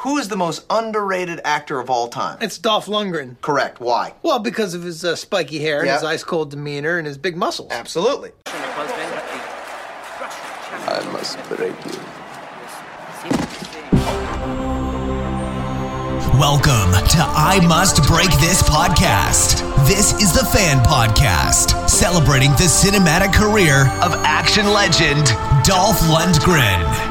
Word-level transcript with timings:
Who 0.00 0.16
is 0.16 0.28
the 0.28 0.36
most 0.36 0.64
underrated 0.70 1.42
actor 1.44 1.78
of 1.78 1.90
all 1.90 2.08
time? 2.08 2.38
It's 2.40 2.56
Dolph 2.56 2.86
Lundgren. 2.86 3.38
Correct. 3.42 3.80
Why? 3.80 4.14
Well, 4.22 4.38
because 4.38 4.72
of 4.72 4.82
his 4.82 5.04
uh, 5.04 5.14
spiky 5.14 5.58
hair 5.58 5.80
and 5.80 5.88
Yeah. 5.88 5.94
his 5.96 6.04
ice 6.04 6.24
cold 6.24 6.50
demeanor 6.50 6.96
and 6.96 7.06
his 7.06 7.18
big 7.18 7.36
muscles. 7.36 7.70
Absolutely. 7.70 8.30
I 8.46 8.60
must 11.12 11.36
break 11.50 11.74
you. 11.84 12.00
Welcome 16.40 16.92
to 17.10 17.18
I 17.20 17.60
Must 17.68 18.02
Break 18.06 18.30
This 18.40 18.62
podcast. 18.62 19.60
This 19.86 20.14
is 20.22 20.32
the 20.32 20.46
Fan 20.46 20.82
Podcast, 20.82 21.90
celebrating 21.90 22.52
the 22.52 22.64
cinematic 22.64 23.34
career 23.34 23.82
of 24.02 24.14
action 24.24 24.72
legend 24.72 25.26
Dolph 25.62 26.00
Lundgren. 26.08 27.09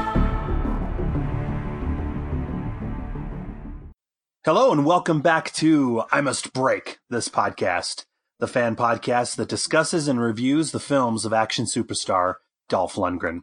Hello 4.45 4.71
and 4.71 4.85
welcome 4.85 5.19
back 5.19 5.51
to 5.55 6.03
I 6.13 6.21
Must 6.21 6.53
Break 6.53 6.99
This 7.09 7.27
Podcast, 7.27 8.05
the 8.39 8.47
fan 8.47 8.77
podcast 8.77 9.35
that 9.35 9.49
discusses 9.49 10.07
and 10.07 10.21
reviews 10.21 10.71
the 10.71 10.79
films 10.79 11.25
of 11.25 11.33
action 11.33 11.65
superstar 11.65 12.35
Dolph 12.69 12.95
Lundgren. 12.95 13.41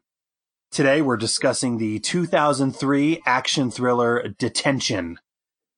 Today 0.71 1.03
we're 1.03 1.19
discussing 1.19 1.77
the 1.77 1.99
2003 1.99 3.23
action 3.27 3.71
thriller 3.71 4.27
Detention. 4.39 5.19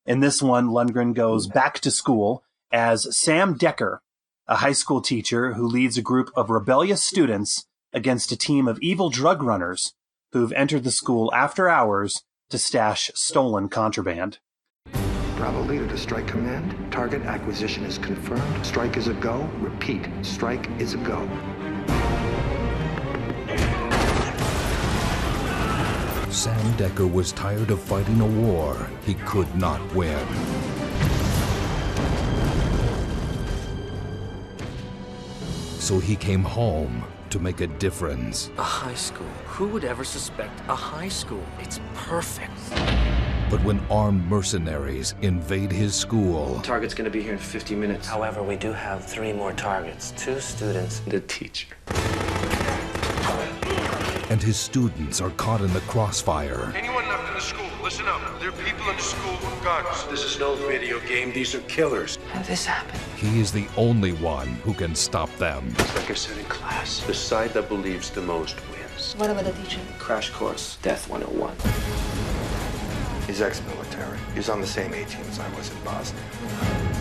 In 0.06 0.20
this 0.20 0.40
one, 0.40 0.68
Lundgren 0.68 1.14
goes 1.14 1.48
back 1.48 1.80
to 1.80 1.90
school 1.90 2.44
as 2.70 3.18
Sam 3.18 3.56
Decker, 3.56 4.00
a 4.46 4.58
high 4.58 4.70
school 4.70 5.00
teacher 5.00 5.54
who 5.54 5.66
leads 5.66 5.98
a 5.98 6.00
group 6.00 6.30
of 6.36 6.48
rebellious 6.48 7.02
students 7.02 7.66
against 7.92 8.30
a 8.30 8.36
team 8.36 8.68
of 8.68 8.78
evil 8.80 9.10
drug 9.10 9.42
runners 9.42 9.94
who've 10.30 10.52
entered 10.52 10.84
the 10.84 10.92
school 10.92 11.34
after 11.34 11.68
hours 11.68 12.22
to 12.50 12.56
stash 12.56 13.10
stolen 13.16 13.68
contraband. 13.68 14.38
Bravo 15.38 15.62
leader 15.62 15.86
to 15.86 15.96
strike 15.96 16.26
command. 16.26 16.74
Target 16.90 17.22
acquisition 17.22 17.84
is 17.84 17.96
confirmed. 17.96 18.66
Strike 18.66 18.96
is 18.96 19.06
a 19.06 19.14
go. 19.14 19.48
Repeat, 19.60 20.08
strike 20.22 20.68
is 20.80 20.94
a 20.94 20.96
go. 20.96 21.20
Sam 26.28 26.76
Decker 26.76 27.06
was 27.06 27.30
tired 27.30 27.70
of 27.70 27.80
fighting 27.80 28.20
a 28.20 28.26
war 28.26 28.90
he 29.06 29.14
could 29.14 29.54
not 29.54 29.80
win. 29.94 30.26
So 35.78 36.00
he 36.00 36.16
came 36.16 36.42
home 36.42 37.04
to 37.30 37.38
make 37.38 37.60
a 37.60 37.66
difference. 37.66 38.50
A 38.58 38.62
high 38.62 38.94
school. 38.94 39.26
Who 39.46 39.68
would 39.68 39.84
ever 39.84 40.04
suspect 40.04 40.60
a 40.68 40.74
high 40.74 41.08
school? 41.08 41.44
It's 41.58 41.80
perfect. 41.94 42.52
But 43.50 43.62
when 43.64 43.80
armed 43.90 44.26
mercenaries 44.28 45.14
invade 45.22 45.72
his 45.72 45.94
school, 45.94 46.60
Target's 46.62 46.94
gonna 46.94 47.10
be 47.10 47.22
here 47.22 47.32
in 47.32 47.38
50 47.38 47.74
minutes. 47.74 48.06
However, 48.06 48.42
we 48.42 48.56
do 48.56 48.72
have 48.72 49.04
three 49.04 49.32
more 49.32 49.52
targets 49.52 50.12
two 50.16 50.40
students. 50.40 51.00
The 51.00 51.20
teacher. 51.20 51.74
and 54.30 54.42
his 54.42 54.58
students 54.58 55.20
are 55.22 55.30
caught 55.30 55.62
in 55.62 55.72
the 55.72 55.80
crossfire, 55.80 56.70
Anyone 56.76 57.07
listen 57.88 58.06
up. 58.06 58.20
There 58.38 58.50
are 58.50 58.52
people 58.52 58.86
in 58.90 58.96
the 58.96 59.02
school 59.02 59.32
with 59.32 59.64
guns. 59.64 60.04
This 60.10 60.22
is 60.22 60.38
no 60.38 60.56
video 60.56 61.00
game. 61.08 61.32
These 61.32 61.54
are 61.54 61.60
killers. 61.60 62.18
How 62.30 62.40
did 62.40 62.48
this 62.48 62.66
happen? 62.66 63.00
he 63.16 63.40
is 63.40 63.50
the 63.50 63.66
only 63.78 64.12
one 64.12 64.48
who 64.62 64.74
can 64.74 64.94
stop 64.94 65.34
them. 65.36 65.72
Like 65.96 66.10
I 66.10 66.12
said 66.12 66.36
in 66.36 66.44
class, 66.44 67.00
the 67.04 67.14
side 67.14 67.54
that 67.54 67.70
believes 67.70 68.10
the 68.10 68.20
most 68.20 68.56
wins. 68.68 69.14
What 69.16 69.30
about 69.30 69.46
the 69.46 69.52
teacher? 69.52 69.80
Crash 69.98 70.28
course. 70.28 70.76
Death 70.82 71.08
101. 71.08 71.56
He's 73.26 73.40
ex-military. 73.40 74.18
He 74.34 74.38
was 74.40 74.50
on 74.50 74.60
the 74.60 74.66
same 74.66 74.92
A 74.92 75.06
team 75.06 75.24
as 75.26 75.40
I 75.40 75.48
was 75.56 75.70
in 75.70 75.82
Bosnia. 75.82 76.97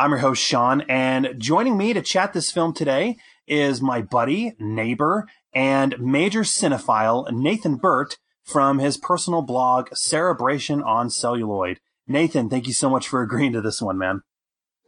I'm 0.00 0.12
your 0.12 0.20
host, 0.20 0.42
Sean, 0.42 0.80
and 0.88 1.34
joining 1.36 1.76
me 1.76 1.92
to 1.92 2.00
chat 2.00 2.32
this 2.32 2.50
film 2.50 2.72
today 2.72 3.18
is 3.46 3.82
my 3.82 4.00
buddy, 4.00 4.54
neighbor, 4.58 5.28
and 5.52 5.94
major 6.00 6.40
cinephile, 6.40 7.30
Nathan 7.30 7.76
Burt, 7.76 8.16
from 8.42 8.78
his 8.78 8.96
personal 8.96 9.42
blog, 9.42 9.90
Cerebration 9.92 10.82
on 10.82 11.10
Celluloid. 11.10 11.80
Nathan, 12.08 12.48
thank 12.48 12.66
you 12.66 12.72
so 12.72 12.88
much 12.88 13.08
for 13.08 13.20
agreeing 13.20 13.52
to 13.52 13.60
this 13.60 13.82
one, 13.82 13.98
man. 13.98 14.22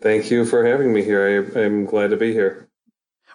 Thank 0.00 0.30
you 0.30 0.46
for 0.46 0.64
having 0.64 0.94
me 0.94 1.02
here. 1.02 1.52
I, 1.54 1.60
I'm 1.60 1.84
glad 1.84 2.08
to 2.08 2.16
be 2.16 2.32
here. 2.32 2.70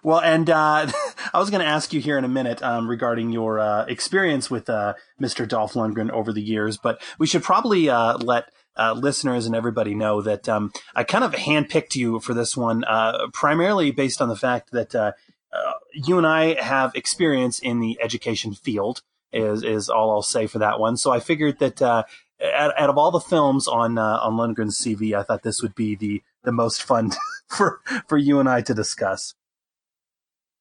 Well, 0.01 0.21
and 0.21 0.49
uh, 0.49 0.91
I 1.33 1.37
was 1.37 1.51
going 1.51 1.61
to 1.61 1.69
ask 1.69 1.93
you 1.93 2.01
here 2.01 2.17
in 2.17 2.23
a 2.23 2.29
minute 2.29 2.63
um, 2.63 2.89
regarding 2.89 3.31
your 3.31 3.59
uh, 3.59 3.85
experience 3.85 4.49
with 4.49 4.67
uh, 4.67 4.95
Mr. 5.21 5.47
Dolph 5.47 5.73
Lundgren 5.73 6.09
over 6.09 6.33
the 6.33 6.41
years, 6.41 6.77
but 6.77 6.99
we 7.19 7.27
should 7.27 7.43
probably 7.43 7.87
uh, 7.87 8.17
let 8.17 8.45
uh, 8.77 8.93
listeners 8.93 9.45
and 9.45 9.55
everybody 9.55 9.95
know 9.95 10.21
that 10.21 10.47
um, 10.47 10.71
I 10.95 11.03
kind 11.03 11.23
of 11.23 11.33
handpicked 11.33 11.95
you 11.95 12.19
for 12.19 12.33
this 12.33 12.55
one, 12.55 12.83
uh, 12.83 13.27
primarily 13.33 13.91
based 13.91 14.21
on 14.21 14.29
the 14.29 14.35
fact 14.35 14.71
that 14.71 14.93
uh, 14.93 15.13
uh, 15.51 15.73
you 15.93 16.17
and 16.17 16.27
I 16.27 16.61
have 16.61 16.95
experience 16.95 17.59
in 17.59 17.79
the 17.79 17.97
education 18.01 18.53
field. 18.53 19.01
Is 19.33 19.61
is 19.61 19.89
all 19.89 20.11
I'll 20.11 20.21
say 20.21 20.47
for 20.47 20.59
that 20.59 20.79
one. 20.79 20.95
So 20.95 21.11
I 21.11 21.19
figured 21.19 21.59
that 21.59 21.81
uh, 21.81 22.03
out, 22.41 22.79
out 22.79 22.89
of 22.89 22.97
all 22.97 23.11
the 23.11 23.19
films 23.19 23.67
on 23.67 23.97
uh, 23.97 24.19
on 24.21 24.33
Lundgren's 24.33 24.79
CV, 24.79 25.13
I 25.13 25.23
thought 25.23 25.43
this 25.43 25.61
would 25.61 25.75
be 25.75 25.95
the 25.95 26.23
the 26.43 26.53
most 26.53 26.81
fun 26.81 27.11
for 27.47 27.81
for 28.07 28.17
you 28.17 28.39
and 28.39 28.47
I 28.47 28.61
to 28.61 28.73
discuss. 28.73 29.35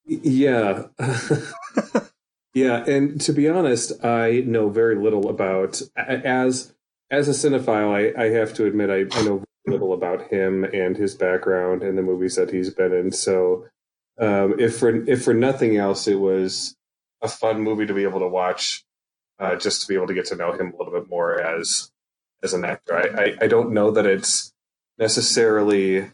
Yeah. 0.06 0.84
yeah. 2.54 2.84
And 2.84 3.20
to 3.22 3.32
be 3.32 3.48
honest, 3.48 4.04
I 4.04 4.42
know 4.46 4.68
very 4.68 4.94
little 4.94 5.28
about, 5.28 5.82
as 5.96 6.72
as 7.10 7.28
a 7.28 7.32
cinephile, 7.32 8.16
I, 8.16 8.24
I 8.24 8.30
have 8.30 8.54
to 8.54 8.66
admit, 8.66 8.90
I, 8.90 9.04
I 9.16 9.22
know 9.22 9.44
little 9.66 9.92
about 9.92 10.28
him 10.28 10.64
and 10.64 10.96
his 10.96 11.14
background 11.14 11.82
and 11.82 11.98
the 11.98 12.02
movies 12.02 12.36
that 12.36 12.50
he's 12.50 12.70
been 12.70 12.92
in. 12.92 13.12
So, 13.12 13.66
um, 14.18 14.54
if 14.58 14.78
for 14.78 15.08
if 15.08 15.24
for 15.24 15.34
nothing 15.34 15.76
else, 15.76 16.06
it 16.06 16.20
was 16.20 16.76
a 17.22 17.28
fun 17.28 17.60
movie 17.60 17.86
to 17.86 17.94
be 17.94 18.04
able 18.04 18.20
to 18.20 18.28
watch, 18.28 18.84
uh, 19.38 19.56
just 19.56 19.82
to 19.82 19.88
be 19.88 19.94
able 19.94 20.06
to 20.06 20.14
get 20.14 20.26
to 20.26 20.36
know 20.36 20.52
him 20.52 20.72
a 20.72 20.76
little 20.76 20.92
bit 20.92 21.10
more 21.10 21.40
as 21.40 21.90
as 22.42 22.54
an 22.54 22.64
actor. 22.64 22.96
I, 22.96 23.22
I, 23.22 23.34
I 23.42 23.46
don't 23.46 23.72
know 23.72 23.90
that 23.90 24.06
it's 24.06 24.52
necessarily 24.98 26.10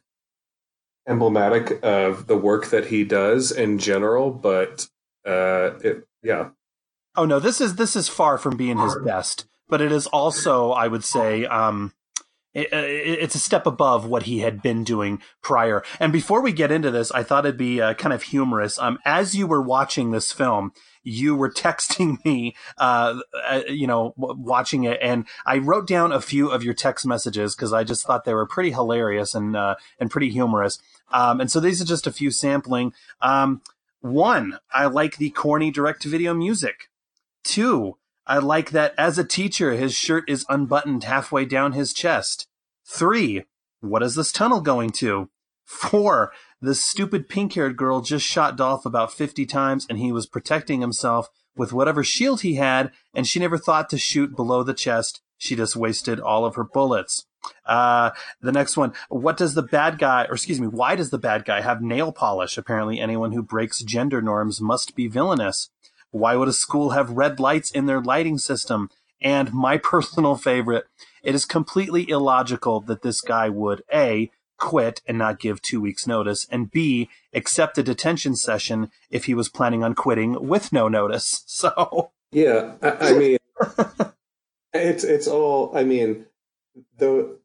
emblematic 1.06 1.80
of 1.82 2.26
the 2.26 2.36
work 2.36 2.66
that 2.70 2.86
he 2.86 3.04
does 3.04 3.52
in 3.52 3.78
general, 3.78 4.30
but 4.30 4.88
uh, 5.26 5.72
it, 5.82 6.04
yeah, 6.22 6.50
Oh 7.14 7.24
no, 7.26 7.38
this 7.38 7.60
is 7.60 7.76
this 7.76 7.94
is 7.94 8.08
far 8.08 8.38
from 8.38 8.56
being 8.56 8.78
his 8.78 8.96
best, 9.04 9.46
but 9.72 9.80
it 9.80 9.90
is 9.90 10.06
also, 10.08 10.72
I 10.72 10.86
would 10.86 11.02
say, 11.02 11.46
um, 11.46 11.94
it, 12.52 12.70
it, 12.74 13.20
it's 13.20 13.34
a 13.34 13.38
step 13.38 13.64
above 13.64 14.04
what 14.04 14.24
he 14.24 14.40
had 14.40 14.60
been 14.60 14.84
doing 14.84 15.22
prior. 15.40 15.82
And 15.98 16.12
before 16.12 16.42
we 16.42 16.52
get 16.52 16.70
into 16.70 16.90
this, 16.90 17.10
I 17.10 17.22
thought 17.22 17.46
it'd 17.46 17.56
be 17.56 17.80
uh, 17.80 17.94
kind 17.94 18.12
of 18.12 18.22
humorous. 18.22 18.78
Um, 18.78 18.98
as 19.06 19.34
you 19.34 19.46
were 19.46 19.62
watching 19.62 20.10
this 20.10 20.30
film, 20.30 20.72
you 21.02 21.34
were 21.34 21.50
texting 21.64 22.22
me, 22.22 22.54
uh, 22.76 23.20
uh, 23.48 23.62
you 23.66 23.86
know, 23.86 24.12
w- 24.20 24.38
watching 24.38 24.84
it, 24.84 24.98
and 25.00 25.26
I 25.46 25.56
wrote 25.56 25.86
down 25.86 26.12
a 26.12 26.20
few 26.20 26.50
of 26.50 26.62
your 26.62 26.74
text 26.74 27.06
messages 27.06 27.56
because 27.56 27.72
I 27.72 27.82
just 27.82 28.06
thought 28.06 28.26
they 28.26 28.34
were 28.34 28.44
pretty 28.44 28.72
hilarious 28.72 29.34
and 29.34 29.56
uh, 29.56 29.76
and 29.98 30.10
pretty 30.10 30.28
humorous. 30.28 30.80
Um, 31.12 31.40
and 31.40 31.50
so 31.50 31.60
these 31.60 31.80
are 31.80 31.86
just 31.86 32.06
a 32.06 32.12
few 32.12 32.30
sampling. 32.30 32.92
Um, 33.22 33.62
one, 34.02 34.58
I 34.70 34.84
like 34.84 35.16
the 35.16 35.30
corny 35.30 35.70
direct 35.70 36.02
to 36.02 36.10
video 36.10 36.34
music. 36.34 36.90
Two, 37.42 37.96
I 38.26 38.38
like 38.38 38.70
that 38.70 38.94
as 38.96 39.18
a 39.18 39.24
teacher, 39.24 39.72
his 39.72 39.94
shirt 39.94 40.28
is 40.28 40.46
unbuttoned 40.48 41.04
halfway 41.04 41.44
down 41.44 41.72
his 41.72 41.92
chest. 41.92 42.46
Three, 42.86 43.44
what 43.80 44.02
is 44.02 44.14
this 44.14 44.32
tunnel 44.32 44.60
going 44.60 44.90
to? 44.90 45.28
Four, 45.64 46.32
this 46.60 46.84
stupid 46.84 47.28
pink 47.28 47.54
haired 47.54 47.76
girl 47.76 48.00
just 48.00 48.26
shot 48.26 48.56
Dolph 48.56 48.86
about 48.86 49.12
50 49.12 49.46
times 49.46 49.86
and 49.88 49.98
he 49.98 50.12
was 50.12 50.26
protecting 50.26 50.80
himself 50.80 51.28
with 51.56 51.72
whatever 51.72 52.02
shield 52.02 52.40
he 52.40 52.54
had, 52.54 52.90
and 53.14 53.26
she 53.26 53.38
never 53.38 53.58
thought 53.58 53.90
to 53.90 53.98
shoot 53.98 54.34
below 54.34 54.62
the 54.62 54.74
chest. 54.74 55.20
She 55.36 55.56
just 55.56 55.76
wasted 55.76 56.20
all 56.20 56.44
of 56.44 56.54
her 56.54 56.64
bullets. 56.64 57.26
Uh, 57.66 58.10
the 58.40 58.52
next 58.52 58.76
one, 58.76 58.92
what 59.08 59.36
does 59.36 59.54
the 59.54 59.62
bad 59.62 59.98
guy, 59.98 60.24
or 60.24 60.34
excuse 60.34 60.60
me, 60.60 60.68
why 60.68 60.94
does 60.94 61.10
the 61.10 61.18
bad 61.18 61.44
guy 61.44 61.60
have 61.60 61.82
nail 61.82 62.12
polish? 62.12 62.56
Apparently, 62.56 63.00
anyone 63.00 63.32
who 63.32 63.42
breaks 63.42 63.82
gender 63.82 64.22
norms 64.22 64.60
must 64.60 64.94
be 64.94 65.08
villainous. 65.08 65.68
Why 66.12 66.36
would 66.36 66.48
a 66.48 66.52
school 66.52 66.90
have 66.90 67.10
red 67.10 67.40
lights 67.40 67.70
in 67.70 67.86
their 67.86 68.00
lighting 68.00 68.38
system? 68.38 68.90
And 69.20 69.52
my 69.52 69.76
personal 69.92 70.36
favorite, 70.36 70.86
it 71.22 71.34
is 71.34 71.44
completely 71.44 72.08
illogical 72.08 72.80
that 72.82 73.02
this 73.02 73.20
guy 73.20 73.48
would 73.48 73.82
A, 73.92 74.30
quit 74.58 75.02
and 75.06 75.18
not 75.18 75.40
give 75.40 75.60
two 75.60 75.80
weeks 75.80 76.06
notice, 76.06 76.46
and 76.50 76.70
B, 76.70 77.08
accept 77.34 77.78
a 77.78 77.82
detention 77.82 78.36
session 78.36 78.90
if 79.10 79.24
he 79.24 79.34
was 79.34 79.48
planning 79.48 79.82
on 79.82 79.94
quitting 79.94 80.46
with 80.46 80.72
no 80.72 80.88
notice. 80.88 81.42
So 81.62 82.12
yeah, 82.30 82.74
I, 82.82 82.90
I 82.90 83.12
mean, 83.18 83.38
it's 84.72 85.04
it's 85.04 85.28
all. 85.28 85.76
I 85.76 85.84
mean, 85.84 86.26
the 86.96 87.38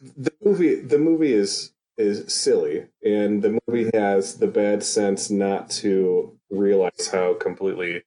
the 0.00 0.32
movie 0.42 0.76
the 0.76 0.98
movie 0.98 1.32
is 1.32 1.72
is 1.96 2.32
silly, 2.32 2.86
and 3.04 3.42
the 3.42 3.60
movie 3.66 3.90
has 3.94 4.36
the 4.38 4.46
bad 4.46 4.82
sense 4.82 5.30
not 5.30 5.70
to 5.70 6.38
realize 6.50 7.08
how 7.12 7.34
completely 7.34 8.02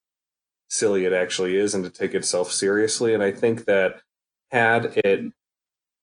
silly 0.70 1.06
it 1.06 1.14
actually 1.14 1.56
is 1.56 1.74
and 1.74 1.84
to 1.84 1.90
take 1.90 2.14
itself 2.14 2.52
seriously. 2.52 3.14
And 3.14 3.24
I 3.24 3.32
think 3.32 3.66
that 3.66 4.02
had 4.52 4.98
it 4.98 5.32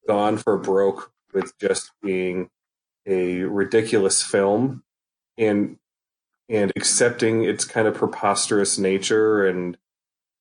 gone 0.07 0.37
for 0.37 0.57
broke 0.57 1.11
with 1.33 1.57
just 1.59 1.91
being 2.01 2.49
a 3.05 3.43
ridiculous 3.43 4.23
film 4.23 4.83
and 5.37 5.77
and 6.47 6.71
accepting 6.75 7.43
its 7.43 7.65
kind 7.65 7.87
of 7.87 7.95
preposterous 7.95 8.77
nature 8.77 9.47
and 9.47 9.77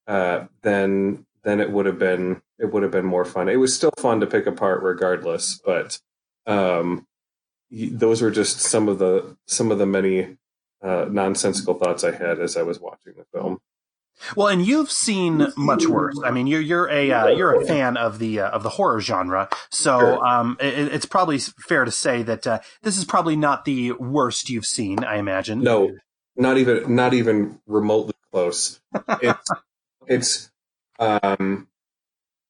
uh, 0.07 0.45
then 0.63 1.27
then 1.45 1.61
it 1.61 1.71
would 1.71 1.87
have 1.87 1.99
been 1.99 2.43
it 2.59 2.73
would 2.73 2.83
have 2.83 2.93
been 2.93 3.05
more 3.05 3.25
fun. 3.25 3.49
It 3.49 3.57
was 3.57 3.75
still 3.75 3.93
fun 3.99 4.21
to 4.21 4.27
pick 4.27 4.47
apart 4.47 4.83
regardless, 4.83 5.61
but 5.65 5.99
um, 6.47 7.07
those 7.75 8.23
were 8.23 8.31
just 8.31 8.61
some 8.61 8.89
of 8.89 8.99
the 8.99 9.37
some 9.47 9.71
of 9.71 9.79
the 9.79 9.87
many 9.87 10.37
uh, 10.83 11.07
nonsensical 11.11 11.75
thoughts 11.75 12.05
I 12.05 12.13
had 12.13 12.39
as 12.39 12.57
I 12.57 12.63
was 12.63 12.81
watching 12.81 13.15
the 13.17 13.25
film. 13.33 13.61
Well, 14.37 14.47
and 14.47 14.65
you've 14.65 14.91
seen 14.91 15.49
much 15.57 15.87
worse. 15.87 16.19
I 16.25 16.31
mean, 16.31 16.47
you're 16.47 16.61
you're 16.61 16.89
a 16.89 17.11
uh, 17.11 17.27
you're 17.29 17.61
a 17.61 17.67
fan 17.67 17.97
of 17.97 18.19
the 18.19 18.41
uh, 18.41 18.51
of 18.51 18.63
the 18.63 18.69
horror 18.71 19.01
genre, 19.01 19.49
so 19.71 20.23
um, 20.23 20.57
it, 20.61 20.93
it's 20.93 21.07
probably 21.07 21.39
fair 21.39 21.85
to 21.85 21.91
say 21.91 22.23
that 22.23 22.47
uh, 22.47 22.61
this 22.83 22.97
is 22.97 23.05
probably 23.05 23.35
not 23.35 23.65
the 23.65 23.93
worst 23.93 24.49
you've 24.49 24.67
seen. 24.67 25.03
I 25.03 25.17
imagine. 25.17 25.63
No, 25.63 25.91
not 26.37 26.59
even 26.59 26.95
not 26.95 27.13
even 27.13 27.61
remotely 27.67 28.15
close. 28.31 28.81
It's 29.21 29.51
it's 30.07 30.51
um, 30.99 31.69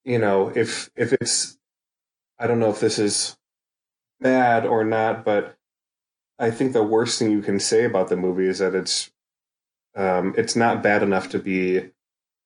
you 0.04 0.18
know, 0.18 0.52
if 0.54 0.90
if 0.96 1.12
it's 1.14 1.56
I 2.38 2.46
don't 2.46 2.60
know 2.60 2.70
if 2.70 2.80
this 2.80 2.98
is 2.98 3.36
bad 4.24 4.64
or 4.66 4.82
not, 4.82 5.24
but 5.24 5.56
I 6.38 6.50
think 6.50 6.72
the 6.72 6.82
worst 6.82 7.18
thing 7.18 7.30
you 7.30 7.42
can 7.42 7.60
say 7.60 7.84
about 7.84 8.08
the 8.08 8.16
movie 8.16 8.48
is 8.48 8.58
that 8.58 8.74
it's 8.74 9.12
um, 9.94 10.34
it's 10.36 10.56
not 10.56 10.82
bad 10.82 11.04
enough 11.04 11.28
to 11.28 11.38
be 11.38 11.90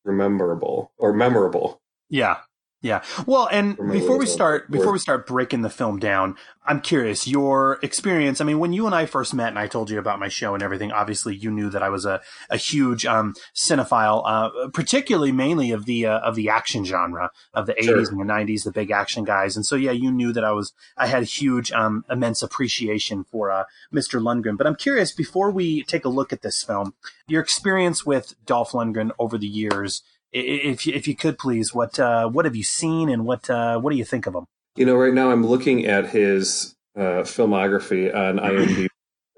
rememberable 0.04 0.92
or 0.98 1.14
memorable. 1.14 1.80
Yeah, 2.10 2.38
yeah. 2.80 3.02
Well, 3.26 3.48
and 3.50 3.76
before 3.76 4.18
we 4.18 4.26
start, 4.26 4.70
before 4.70 4.92
we 4.92 5.00
start 5.00 5.26
breaking 5.26 5.62
the 5.62 5.70
film 5.70 5.98
down, 5.98 6.36
I'm 6.64 6.80
curious 6.80 7.26
your 7.26 7.80
experience. 7.82 8.40
I 8.40 8.44
mean, 8.44 8.60
when 8.60 8.72
you 8.72 8.86
and 8.86 8.94
I 8.94 9.04
first 9.04 9.34
met, 9.34 9.48
and 9.48 9.58
I 9.58 9.66
told 9.66 9.90
you 9.90 9.98
about 9.98 10.20
my 10.20 10.28
show 10.28 10.54
and 10.54 10.62
everything, 10.62 10.92
obviously 10.92 11.34
you 11.34 11.50
knew 11.50 11.70
that 11.70 11.82
I 11.82 11.88
was 11.88 12.04
a, 12.04 12.20
a 12.50 12.56
huge 12.56 13.04
um, 13.04 13.34
cinephile, 13.52 14.22
uh, 14.24 14.68
particularly 14.68 15.32
mainly 15.32 15.72
of 15.72 15.86
the 15.86 16.06
uh, 16.06 16.20
of 16.20 16.36
the 16.36 16.50
action 16.50 16.84
genre 16.84 17.30
of 17.52 17.66
the 17.66 17.74
sure. 17.80 17.96
80s 17.96 18.12
and 18.12 18.20
the 18.20 18.32
90s, 18.32 18.62
the 18.62 18.70
big 18.70 18.92
action 18.92 19.24
guys. 19.24 19.56
And 19.56 19.66
so, 19.66 19.74
yeah, 19.74 19.90
you 19.90 20.12
knew 20.12 20.32
that 20.32 20.44
I 20.44 20.52
was 20.52 20.72
I 20.96 21.08
had 21.08 21.24
huge, 21.24 21.72
um, 21.72 22.04
immense 22.08 22.44
appreciation 22.44 23.24
for 23.24 23.50
uh, 23.50 23.64
Mr. 23.92 24.20
Lundgren. 24.20 24.56
But 24.56 24.68
I'm 24.68 24.76
curious 24.76 25.10
before 25.10 25.50
we 25.50 25.82
take 25.82 26.04
a 26.04 26.10
look 26.10 26.32
at 26.32 26.42
this 26.42 26.62
film, 26.62 26.94
your 27.26 27.42
experience 27.42 28.06
with 28.06 28.36
Dolph 28.46 28.70
Lundgren 28.70 29.10
over 29.18 29.36
the 29.36 29.48
years 29.48 30.02
if 30.32 30.86
you, 30.86 30.94
if 30.94 31.08
you 31.08 31.16
could 31.16 31.38
please, 31.38 31.74
what 31.74 31.98
uh, 31.98 32.28
what 32.28 32.44
have 32.44 32.56
you 32.56 32.62
seen 32.62 33.08
and 33.08 33.24
what 33.24 33.48
uh, 33.48 33.78
what 33.78 33.90
do 33.90 33.96
you 33.96 34.04
think 34.04 34.26
of 34.26 34.34
him? 34.34 34.46
You 34.76 34.86
know, 34.86 34.94
right 34.94 35.14
now 35.14 35.30
I'm 35.30 35.46
looking 35.46 35.86
at 35.86 36.10
his 36.10 36.76
uh, 36.96 37.22
filmography 37.24 38.14
on 38.14 38.36
IMDb. 38.38 38.88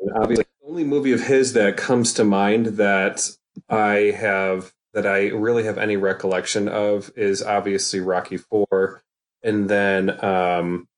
and 0.01 0.11
obviously, 0.17 0.45
the 0.61 0.69
only 0.69 0.85
movie 0.85 1.13
of 1.13 1.23
his 1.23 1.53
that 1.53 1.77
comes 1.77 2.13
to 2.15 2.25
mind 2.25 2.67
that 2.79 3.29
I 3.69 4.15
have 4.17 4.73
that 4.93 5.07
I 5.07 5.29
really 5.29 5.65
have 5.65 5.79
any 5.79 5.97
recollection 5.97 6.69
of 6.69 7.11
is 7.17 7.43
obviously 7.43 8.01
Rocky 8.01 8.37
Four, 8.37 9.03
and 9.43 9.69
then 9.69 10.23
um, 10.25 10.89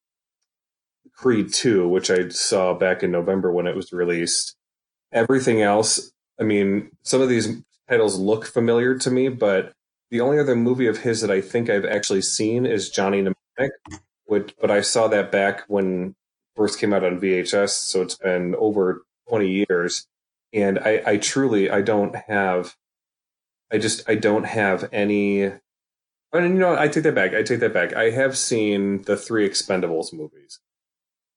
Creed 1.13 1.53
Two, 1.53 1.87
which 1.89 2.11
I 2.11 2.31
saw 2.31 2.75
back 2.75 3.03
in 3.03 3.11
November 3.11 3.53
when 3.53 3.67
it 3.67 3.77
was 3.77 3.93
released. 3.93 4.57
Everything 5.13 5.61
else, 5.61 6.11
I 6.41 6.45
mean, 6.45 6.91
some 7.03 7.21
of 7.21 7.29
these 7.29 7.63
titles 7.89 8.19
look 8.19 8.47
familiar 8.47 8.97
to 8.97 9.11
me, 9.11 9.29
but 9.29 9.75
the 10.13 10.21
only 10.21 10.39
other 10.39 10.55
movie 10.55 10.87
of 10.87 10.99
his 10.99 11.23
that 11.23 11.31
I 11.31 11.41
think 11.41 11.71
I've 11.71 11.87
actually 11.87 12.21
seen 12.21 12.67
is 12.67 12.91
Johnny 12.91 13.23
Mnemonic, 13.23 13.73
which, 14.27 14.55
but 14.61 14.71
I 14.71 14.83
saw 14.83 15.09
that 15.09 15.33
back 15.33 15.63
when 15.69 16.15
first 16.55 16.79
came 16.79 16.93
out 16.93 17.03
on 17.03 17.19
VHS, 17.19 17.71
so 17.71 18.03
it's 18.03 18.17
been 18.17 18.55
over 18.57 19.07
20 19.31 19.65
years. 19.67 20.07
And 20.53 20.79
I, 20.79 21.03
I 21.07 21.17
truly, 21.17 21.71
I 21.71 21.81
don't 21.81 22.15
have, 22.15 22.77
I 23.73 23.79
just, 23.79 24.07
I 24.07 24.17
don't 24.17 24.45
have 24.45 24.87
any. 24.93 25.45
And 25.45 25.63
you 26.35 26.49
know, 26.51 26.77
I 26.77 26.89
take 26.89 27.05
that 27.05 27.15
back. 27.15 27.33
I 27.33 27.43
take 27.43 27.61
that 27.61 27.73
back. 27.73 27.95
I 27.95 28.11
have 28.11 28.37
seen 28.37 29.03
the 29.03 29.17
three 29.17 29.49
Expendables 29.49 30.13
movies. 30.13 30.61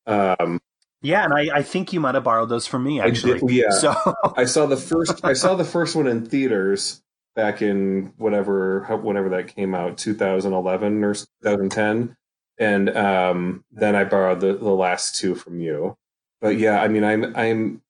Um, 0.06 0.60
yeah, 1.01 1.24
and 1.24 1.33
I, 1.33 1.60
I 1.60 1.63
think 1.63 1.94
you 1.94 2.01
might 2.01 2.16
have 2.16 2.25
borrowed 2.25 2.50
those 2.50 2.68
from 2.68 2.83
me. 2.83 3.00
Actually, 3.00 3.39
did, 3.39 3.51
yeah. 3.51 3.69
So 3.69 3.95
I 4.36 4.44
saw 4.44 4.66
the 4.66 4.77
first. 4.77 5.24
I 5.24 5.33
saw 5.33 5.56
the 5.56 5.63
first 5.63 5.95
one 5.95 6.07
in 6.07 6.25
theaters, 6.25 7.01
back 7.35 7.61
in 7.61 8.13
whatever 8.17 8.81
whenever 9.01 9.29
that 9.29 9.53
came 9.53 9.75
out 9.75 9.97
2011 9.97 11.03
or 11.03 11.13
2010 11.13 12.15
and 12.57 12.89
um, 12.97 13.63
then 13.71 13.95
i 13.95 14.03
borrowed 14.03 14.39
the, 14.39 14.53
the 14.53 14.69
last 14.69 15.15
two 15.15 15.35
from 15.35 15.59
you. 15.59 15.97
But 16.41 16.57
yeah 16.57 16.81
i 16.81 16.87
mean 16.87 17.03
i'm 17.03 17.35
i'm 17.35 17.81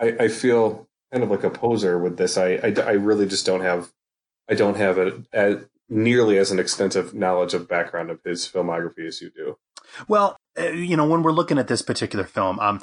i, 0.00 0.16
I 0.20 0.28
feel 0.28 0.88
kind 1.12 1.24
of 1.24 1.30
like 1.30 1.44
a 1.44 1.50
poser 1.50 1.98
with 1.98 2.16
this. 2.16 2.36
I, 2.36 2.54
I, 2.54 2.74
I 2.80 2.92
really 2.92 3.26
just 3.26 3.46
don't 3.46 3.62
have 3.62 3.92
i 4.48 4.54
don't 4.54 4.76
have 4.76 4.98
a 4.98 5.64
nearly 5.88 6.38
as 6.38 6.50
an 6.50 6.58
extensive 6.58 7.14
knowledge 7.14 7.54
of 7.54 7.68
background 7.68 8.10
of 8.10 8.22
his 8.24 8.46
filmography 8.46 9.06
as 9.06 9.20
you 9.20 9.30
do 9.30 9.58
well 10.08 10.36
uh, 10.58 10.68
you 10.68 10.96
know, 10.96 11.06
when 11.06 11.22
we're 11.22 11.32
looking 11.32 11.58
at 11.58 11.66
this 11.66 11.82
particular 11.82 12.24
film, 12.24 12.60
um, 12.60 12.80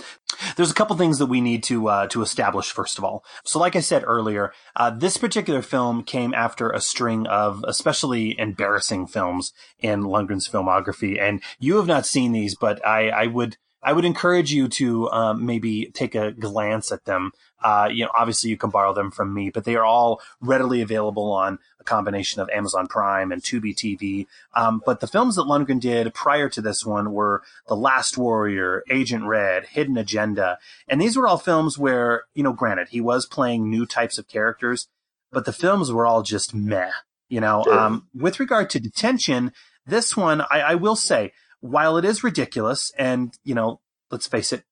there's 0.57 0.71
a 0.71 0.73
couple 0.73 0.95
things 0.97 1.19
that 1.19 1.27
we 1.27 1.39
need 1.39 1.63
to 1.63 1.87
uh, 1.87 2.07
to 2.07 2.21
establish 2.21 2.71
first 2.71 2.97
of 2.97 3.03
all. 3.03 3.23
So, 3.45 3.59
like 3.59 3.75
I 3.75 3.79
said 3.79 4.03
earlier, 4.05 4.51
uh, 4.75 4.89
this 4.89 5.17
particular 5.17 5.61
film 5.61 6.03
came 6.03 6.33
after 6.33 6.69
a 6.69 6.81
string 6.81 7.27
of 7.27 7.63
especially 7.67 8.37
embarrassing 8.37 9.07
films 9.07 9.53
in 9.79 10.03
Lundgren's 10.03 10.49
filmography, 10.49 11.19
and 11.19 11.41
you 11.59 11.77
have 11.77 11.87
not 11.87 12.05
seen 12.05 12.33
these, 12.33 12.55
but 12.55 12.85
I, 12.85 13.09
I 13.09 13.27
would 13.27 13.57
I 13.83 13.93
would 13.93 14.05
encourage 14.05 14.51
you 14.53 14.67
to 14.69 15.09
um, 15.09 15.45
maybe 15.45 15.87
take 15.93 16.15
a 16.15 16.31
glance 16.31 16.91
at 16.91 17.05
them. 17.05 17.31
Uh, 17.63 17.89
you 17.91 18.05
know, 18.05 18.11
obviously 18.17 18.49
you 18.49 18.57
can 18.57 18.69
borrow 18.69 18.93
them 18.93 19.11
from 19.11 19.33
me, 19.33 19.49
but 19.49 19.65
they 19.65 19.75
are 19.75 19.85
all 19.85 20.21
readily 20.39 20.81
available 20.81 21.31
on 21.31 21.59
a 21.79 21.83
combination 21.83 22.41
of 22.41 22.49
Amazon 22.49 22.87
Prime 22.87 23.31
and 23.31 23.41
Tubi 23.41 23.75
TV. 23.75 24.27
Um, 24.55 24.81
but 24.85 24.99
the 24.99 25.07
films 25.07 25.35
that 25.35 25.43
Lundgren 25.43 25.79
did 25.79 26.13
prior 26.13 26.49
to 26.49 26.61
this 26.61 26.85
one 26.85 27.11
were 27.11 27.43
The 27.67 27.75
Last 27.75 28.17
Warrior, 28.17 28.83
Agent 28.89 29.25
Red, 29.25 29.65
Hidden 29.65 29.97
Agenda, 29.97 30.59
and 30.87 31.01
these 31.01 31.17
were 31.17 31.27
all 31.27 31.37
films 31.37 31.77
where, 31.77 32.23
you 32.33 32.43
know, 32.43 32.53
granted 32.53 32.89
he 32.89 33.01
was 33.01 33.25
playing 33.25 33.69
new 33.69 33.85
types 33.85 34.17
of 34.17 34.27
characters, 34.27 34.87
but 35.31 35.45
the 35.45 35.53
films 35.53 35.91
were 35.91 36.05
all 36.05 36.23
just 36.23 36.53
meh. 36.53 36.91
You 37.29 37.39
know, 37.39 37.63
um, 37.65 38.07
with 38.13 38.41
regard 38.41 38.69
to 38.71 38.79
Detention, 38.79 39.53
this 39.85 40.17
one 40.17 40.41
I, 40.41 40.61
I 40.61 40.75
will 40.75 40.97
say 40.97 41.31
while 41.61 41.97
it 41.97 42.05
is 42.05 42.23
ridiculous 42.23 42.91
and, 42.97 43.37
you 43.43 43.55
know, 43.55 43.79
let's 44.11 44.27
face 44.27 44.51
it, 44.51 44.63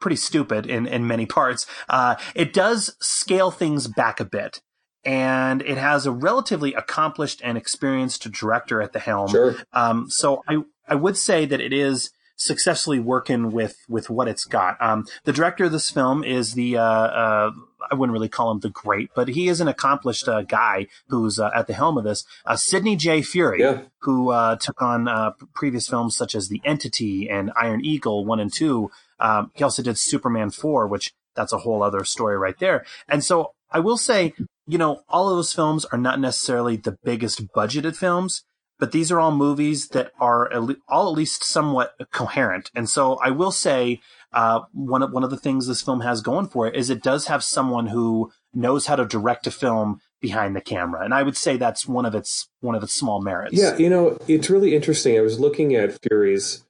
pretty 0.00 0.16
stupid 0.16 0.66
in, 0.66 0.86
in 0.86 1.06
many 1.06 1.26
parts, 1.40 1.66
uh, 1.88 2.16
it 2.34 2.52
does 2.52 2.96
scale 3.00 3.50
things 3.50 3.86
back 3.86 4.20
a 4.20 4.24
bit. 4.24 4.60
And 5.04 5.60
it 5.62 5.76
has 5.76 6.06
a 6.06 6.10
relatively 6.10 6.72
accomplished 6.72 7.42
and 7.44 7.58
experienced 7.58 8.30
director 8.32 8.80
at 8.80 8.94
the 8.94 8.98
helm. 8.98 9.28
Sure. 9.28 9.56
Um, 9.74 10.08
so 10.08 10.42
I, 10.48 10.62
I 10.88 10.94
would 10.94 11.18
say 11.18 11.44
that 11.44 11.60
it 11.60 11.74
is 11.74 12.10
successfully 12.36 12.98
working 12.98 13.52
with 13.52 13.76
with 13.88 14.10
what 14.10 14.28
it's 14.28 14.44
got. 14.44 14.80
Um, 14.80 15.06
the 15.24 15.32
director 15.32 15.64
of 15.64 15.72
this 15.72 15.90
film 15.90 16.24
is 16.24 16.54
the 16.54 16.78
uh, 16.78 16.82
uh, 16.82 17.50
I 17.90 17.94
wouldn't 17.94 18.12
really 18.12 18.28
call 18.28 18.50
him 18.50 18.60
the 18.60 18.70
great, 18.70 19.10
but 19.14 19.28
he 19.28 19.48
is 19.48 19.60
an 19.60 19.68
accomplished 19.68 20.28
uh, 20.28 20.42
guy 20.42 20.86
who's 21.08 21.38
uh, 21.38 21.50
at 21.54 21.66
the 21.66 21.74
helm 21.74 21.98
of 21.98 22.04
this. 22.04 22.24
Uh, 22.44 22.56
Sidney 22.56 22.96
J. 22.96 23.20
Furie, 23.20 23.60
yeah. 23.60 23.82
who 23.98 24.30
uh, 24.30 24.56
took 24.56 24.80
on 24.82 25.34
previous 25.54 25.88
films 25.88 26.16
such 26.16 26.34
as 26.34 26.48
The 26.48 26.60
Entity 26.64 27.28
and 27.28 27.52
Iron 27.56 27.84
Eagle 27.84 28.24
one 28.24 28.40
and 28.40 28.52
two. 28.52 28.90
Um, 29.20 29.50
he 29.54 29.64
also 29.64 29.82
did 29.82 29.98
Superman 29.98 30.50
four, 30.50 30.86
which 30.86 31.12
that's 31.34 31.52
a 31.52 31.58
whole 31.58 31.82
other 31.82 32.04
story 32.04 32.36
right 32.36 32.58
there. 32.58 32.84
And 33.08 33.24
so 33.24 33.52
I 33.70 33.80
will 33.80 33.96
say, 33.96 34.34
you 34.66 34.78
know, 34.78 35.02
all 35.08 35.28
of 35.28 35.36
those 35.36 35.52
films 35.52 35.84
are 35.86 35.98
not 35.98 36.20
necessarily 36.20 36.76
the 36.76 36.96
biggest 37.04 37.46
budgeted 37.52 37.96
films 37.96 38.44
but 38.78 38.92
these 38.92 39.12
are 39.12 39.20
all 39.20 39.32
movies 39.32 39.88
that 39.88 40.12
are 40.18 40.52
all 40.88 41.08
at 41.08 41.16
least 41.16 41.44
somewhat 41.44 41.94
coherent. 42.12 42.70
And 42.74 42.88
so 42.88 43.16
I 43.22 43.30
will 43.30 43.52
say, 43.52 44.00
uh, 44.32 44.62
one 44.72 45.02
of 45.02 45.12
one 45.12 45.22
of 45.22 45.30
the 45.30 45.36
things 45.36 45.66
this 45.66 45.82
film 45.82 46.00
has 46.00 46.20
going 46.20 46.48
for 46.48 46.66
it 46.66 46.74
is 46.74 46.90
it 46.90 47.02
does 47.02 47.28
have 47.28 47.44
someone 47.44 47.86
who 47.86 48.32
knows 48.52 48.86
how 48.86 48.96
to 48.96 49.04
direct 49.04 49.46
a 49.46 49.50
film 49.50 50.00
behind 50.20 50.56
the 50.56 50.60
camera, 50.60 51.04
and 51.04 51.14
I 51.14 51.22
would 51.22 51.36
say 51.36 51.56
that's 51.56 51.86
one 51.86 52.04
of 52.04 52.14
its 52.14 52.48
one 52.60 52.74
of 52.74 52.82
its 52.82 52.94
small 52.94 53.22
merits. 53.22 53.56
Yeah, 53.56 53.76
you 53.76 53.88
know, 53.88 54.18
it's 54.26 54.50
really 54.50 54.74
interesting. 54.74 55.16
I 55.16 55.20
was 55.20 55.38
looking 55.38 55.76
at 55.76 56.00
Furie's 56.02 56.64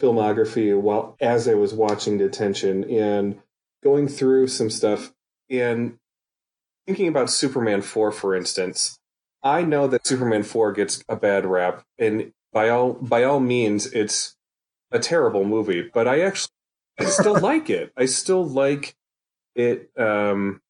filmography 0.00 0.78
while 0.78 1.16
as 1.20 1.48
I 1.48 1.54
was 1.54 1.74
watching 1.74 2.18
Detention 2.18 2.88
and 2.88 3.40
going 3.82 4.06
through 4.06 4.46
some 4.46 4.70
stuff 4.70 5.12
and 5.50 5.98
thinking 6.86 7.08
about 7.08 7.30
Superman 7.30 7.82
4 7.82 8.12
for 8.12 8.34
instance. 8.34 8.99
I 9.42 9.62
know 9.62 9.86
that 9.86 10.06
Superman 10.06 10.42
4 10.42 10.72
gets 10.72 11.02
a 11.08 11.16
bad 11.16 11.46
rap 11.46 11.84
and 11.98 12.32
by 12.52 12.68
all 12.68 12.94
by 12.94 13.24
all 13.24 13.40
means 13.40 13.86
it's 13.86 14.36
a 14.90 14.98
terrible 14.98 15.44
movie, 15.44 15.88
but 15.92 16.08
I 16.08 16.20
actually 16.20 16.52
I 16.98 17.04
still 17.04 17.38
like 17.40 17.70
it. 17.70 17.92
I 17.96 18.06
still 18.06 18.44
like 18.44 18.96
it 19.54 19.90
um 19.98 20.60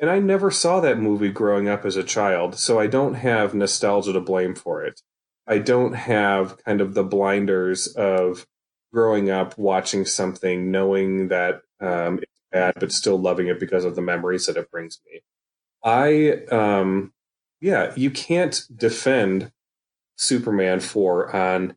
and 0.00 0.08
I 0.10 0.18
never 0.18 0.50
saw 0.50 0.80
that 0.80 0.98
movie 0.98 1.30
growing 1.30 1.68
up 1.68 1.84
as 1.84 1.96
a 1.96 2.02
child, 2.02 2.58
so 2.58 2.80
I 2.80 2.86
don't 2.86 3.14
have 3.14 3.54
nostalgia 3.54 4.12
to 4.14 4.20
blame 4.20 4.54
for 4.54 4.82
it. 4.82 5.02
I 5.46 5.58
don't 5.58 5.92
have 5.92 6.62
kind 6.64 6.80
of 6.80 6.94
the 6.94 7.04
blinders 7.04 7.88
of 7.88 8.46
growing 8.92 9.30
up 9.30 9.58
watching 9.58 10.04
something, 10.04 10.70
knowing 10.70 11.28
that 11.28 11.62
um, 11.80 12.18
it's 12.18 12.32
bad, 12.52 12.74
but 12.78 12.92
still 12.92 13.18
loving 13.18 13.48
it 13.48 13.60
because 13.60 13.84
of 13.84 13.94
the 13.94 14.02
memories 14.02 14.46
that 14.46 14.56
it 14.56 14.70
brings 14.70 15.00
me. 15.06 15.20
I, 15.84 16.44
um, 16.50 17.12
yeah, 17.60 17.92
you 17.96 18.10
can't 18.10 18.62
defend 18.74 19.52
Superman 20.16 20.80
4 20.80 21.34
on 21.34 21.76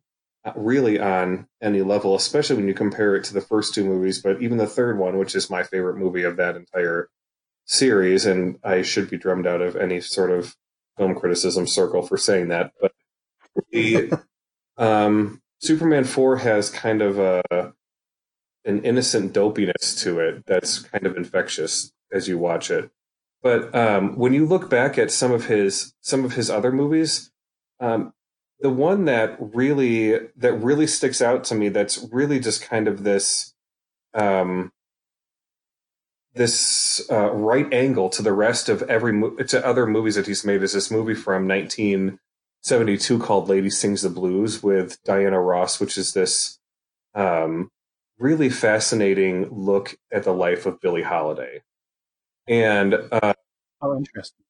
really 0.56 1.00
on 1.00 1.48
any 1.62 1.82
level, 1.82 2.16
especially 2.16 2.58
when 2.58 2.68
you 2.68 2.74
compare 2.74 3.16
it 3.16 3.24
to 3.26 3.34
the 3.34 3.42
first 3.42 3.74
two 3.74 3.86
movies, 3.86 4.22
but 4.22 4.42
even 4.42 4.58
the 4.58 4.68
third 4.68 4.98
one, 4.98 5.18
which 5.18 5.36
is 5.36 5.50
my 5.50 5.64
favorite 5.64 5.98
movie 5.98 6.24
of 6.24 6.36
that 6.38 6.56
entire 6.56 7.10
series, 7.66 8.26
and 8.26 8.60
I 8.64 8.82
should 8.82 9.10
be 9.10 9.18
drummed 9.18 9.48
out 9.48 9.62
of 9.62 9.76
any 9.76 10.02
sort 10.02 10.32
of 10.32 10.56
film 10.98 11.16
criticism 11.16 11.66
circle 11.66 12.02
for 12.02 12.18
saying 12.18 12.50
that, 12.50 12.74
but 12.82 12.92
the 13.72 14.12
um, 14.78 15.42
Superman 15.60 16.04
4 16.04 16.38
has 16.38 16.70
kind 16.70 17.02
of 17.02 17.20
a 17.20 17.74
an 18.66 18.82
innocent 18.84 19.34
dopiness 19.34 20.02
to 20.02 20.20
it 20.20 20.46
that's 20.46 20.80
kind 20.80 21.06
of 21.06 21.18
infectious 21.18 21.92
as 22.14 22.30
you 22.30 22.38
watch 22.38 22.72
it. 22.72 22.90
But 23.44 23.76
um, 23.76 24.16
when 24.16 24.34
you 24.34 24.46
look 24.46 24.70
back 24.70 24.98
at 24.98 25.12
some 25.12 25.34
of 25.34 25.46
his 25.46 25.94
some 26.00 26.24
of 26.24 26.34
his 26.34 26.50
other 26.50 26.72
movies, 26.72 27.30
um, 27.82 28.14
the 28.62 28.70
one 28.70 29.04
that 29.06 29.36
really 29.40 30.30
that 30.38 30.54
really 30.54 30.88
sticks 30.88 31.22
out 31.22 31.44
to 31.46 31.56
me 31.56 31.68
that's 31.68 32.08
really 32.12 32.40
just 32.40 32.64
kind 32.64 32.88
of 32.88 33.04
this 33.04 33.54
um, 34.14 34.72
this 36.34 37.06
uh, 37.12 37.32
right 37.32 37.72
angle 37.74 38.10
to 38.10 38.22
the 38.22 38.32
rest 38.32 38.70
of 38.70 38.82
every 38.84 39.12
mo- 39.12 39.36
to 39.36 39.66
other 39.66 39.86
movies 39.86 40.16
that 40.16 40.28
he's 40.28 40.46
made 40.46 40.64
is 40.64 40.72
this 40.72 40.90
movie 40.90 41.14
from 41.14 41.46
1972 41.46 43.20
called 43.20 43.50
Lady 43.50 43.70
Sings 43.70 44.04
the 44.04 44.10
Blues 44.10 44.64
with 44.64 45.04
Diana 45.04 45.42
Ross, 45.42 45.82
which 45.82 45.98
is 45.98 46.14
this 46.14 46.60
um, 47.14 47.70
really 48.18 48.50
fascinating 48.50 49.50
look 49.52 49.98
at 50.14 50.24
the 50.24 50.34
life 50.34 50.66
of 50.66 50.80
Billie 50.80 51.04
Holiday. 51.04 51.62
And 52.48 52.96
uh, 53.12 53.34
oh, 53.82 53.98
interesting. 53.98 54.44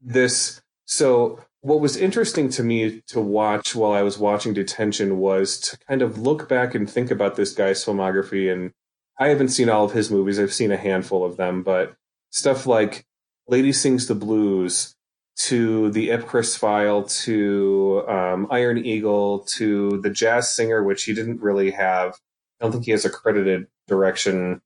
This 0.00 0.60
so 0.84 1.40
what 1.60 1.80
was 1.80 1.96
interesting 1.96 2.48
to 2.50 2.62
me 2.62 3.02
to 3.08 3.20
watch 3.20 3.74
while 3.74 3.92
I 3.92 4.02
was 4.02 4.18
watching 4.18 4.54
Detention 4.54 5.18
was 5.18 5.58
to 5.60 5.78
kind 5.78 6.02
of 6.02 6.18
look 6.18 6.48
back 6.48 6.74
and 6.74 6.88
think 6.88 7.10
about 7.10 7.36
this 7.36 7.52
guy's 7.52 7.84
filmography 7.84 8.52
and 8.52 8.72
I 9.18 9.28
haven't 9.28 9.48
seen 9.48 9.68
all 9.68 9.84
of 9.84 9.92
his 9.92 10.10
movies. 10.10 10.38
I've 10.38 10.52
seen 10.52 10.70
a 10.70 10.76
handful 10.76 11.24
of 11.24 11.36
them, 11.36 11.64
but 11.64 11.96
stuff 12.30 12.66
like 12.66 13.04
Lady 13.48 13.72
Sings 13.72 14.06
the 14.06 14.14
Blues 14.14 14.94
to 15.38 15.90
the 15.90 16.08
Ipcress 16.08 16.56
File 16.56 17.02
to 17.02 18.04
um, 18.08 18.46
Iron 18.50 18.78
Eagle 18.78 19.40
to 19.40 20.00
the 20.02 20.10
Jazz 20.10 20.50
Singer, 20.50 20.82
which 20.82 21.04
he 21.04 21.14
didn't 21.14 21.40
really 21.40 21.72
have. 21.72 22.14
I 22.60 22.64
don't 22.64 22.72
think 22.72 22.84
he 22.84 22.92
has 22.92 23.04
a 23.04 23.10
credited 23.10 23.66
direction 23.88 24.60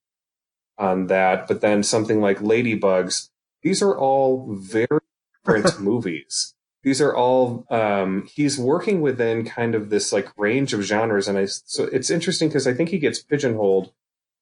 on 0.83 1.07
that. 1.07 1.47
But 1.47 1.61
then 1.61 1.83
something 1.83 2.21
like 2.21 2.41
Ladybugs. 2.41 3.31
These 3.63 3.81
are 3.81 3.97
all 3.97 4.53
very 4.53 5.01
different 5.45 5.81
movies. 5.81 6.55
These 6.83 7.01
are 7.01 7.15
all 7.15 7.65
um, 7.71 8.29
he's 8.35 8.59
working 8.59 9.01
within 9.01 9.45
kind 9.45 9.77
of 9.77 9.89
this 9.89 10.13
like 10.13 10.29
range 10.37 10.73
of 10.73 10.83
genres, 10.83 11.29
and 11.29 11.39
I 11.39 11.47
so 11.47 11.85
it's 11.85 12.11
interesting 12.11 12.49
because 12.49 12.67
I 12.67 12.75
think 12.75 12.89
he 12.89 12.99
gets 12.99 13.23
pigeonholed 13.23 13.93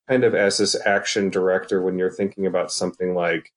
kind 0.08 0.24
of 0.24 0.34
as 0.34 0.56
this 0.56 0.74
action 0.86 1.28
director 1.28 1.82
when 1.82 1.98
you're 1.98 2.10
thinking 2.10 2.46
about 2.46 2.72
something 2.72 3.14
like 3.14 3.52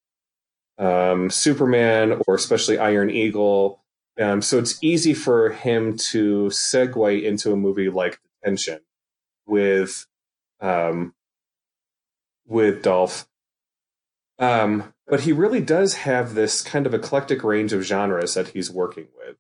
um, 0.78 1.30
Superman 1.30 2.22
or 2.28 2.36
especially 2.36 2.78
Iron 2.78 3.10
Eagle. 3.10 3.82
Um, 4.20 4.42
so 4.42 4.60
it's 4.60 4.78
easy 4.84 5.14
for 5.14 5.50
him 5.50 5.98
to 6.12 6.48
segue 6.48 7.24
into 7.24 7.54
a 7.54 7.56
movie 7.56 7.90
like 7.90 8.20
Detention 8.42 8.82
with 9.48 10.06
um, 10.60 11.14
with 12.46 12.84
Dolph. 12.84 13.28
Um, 14.40 14.94
but 15.08 15.22
he 15.22 15.32
really 15.32 15.62
does 15.62 15.96
have 15.96 16.34
this 16.34 16.62
kind 16.62 16.86
of 16.86 16.94
eclectic 16.94 17.44
range 17.44 17.74
of 17.74 17.84
genres 17.84 18.34
that 18.34 18.50
he's 18.50 18.72
working 18.72 19.08
with. 19.18 19.38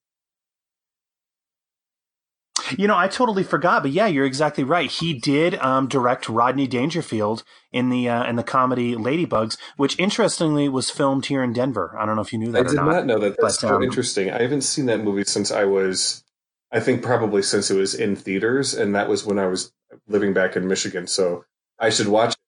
You 2.78 2.88
know, 2.88 2.98
I 2.98 3.08
totally 3.08 3.44
forgot, 3.44 3.84
but 3.84 3.92
yeah, 3.92 4.08
you're 4.08 4.26
exactly 4.26 4.64
right. 4.64 4.90
He 4.90 5.14
did 5.14 5.56
um, 5.56 5.88
direct 5.88 6.30
Rodney 6.30 6.68
Dangerfield 6.68 7.44
in 7.72 7.90
the 7.90 8.10
uh, 8.10 8.24
in 8.26 8.36
the 8.36 8.44
comedy 8.44 8.96
Ladybugs, 8.96 9.58
which 9.78 10.00
interestingly 10.00 10.70
was 10.70 10.90
filmed 10.90 11.26
here 11.26 11.44
in 11.44 11.54
Denver. 11.54 11.96
I 12.00 12.06
don't 12.06 12.16
know 12.16 12.22
if 12.22 12.32
you 12.32 12.40
knew 12.40 12.52
that. 12.52 12.66
I 12.66 12.70
did 12.70 12.76
not. 12.76 12.86
not. 12.86 13.06
know 13.06 13.20
that. 13.20 13.36
That's 13.40 13.62
but, 13.62 13.68
so 13.68 13.76
um, 13.76 13.84
interesting. 13.84 14.32
I 14.32 14.42
haven't 14.42 14.62
seen 14.62 14.86
that 14.88 15.04
movie 15.04 15.26
since 15.26 15.52
I 15.52 15.66
was, 15.66 16.24
I 16.72 16.80
think 16.80 17.04
probably 17.04 17.42
since 17.42 17.70
it 17.70 17.76
was 17.76 17.94
in 17.94 18.16
theaters, 18.16 18.74
and 18.74 18.96
that 18.96 19.10
was 19.10 19.26
when 19.26 19.40
I 19.40 19.48
was 19.48 19.74
living 20.08 20.34
back 20.34 20.56
in 20.56 20.68
Michigan. 20.68 21.08
So 21.08 21.46
I 21.80 21.90
should 21.90 22.08
watch 22.08 22.34
it 22.34 22.40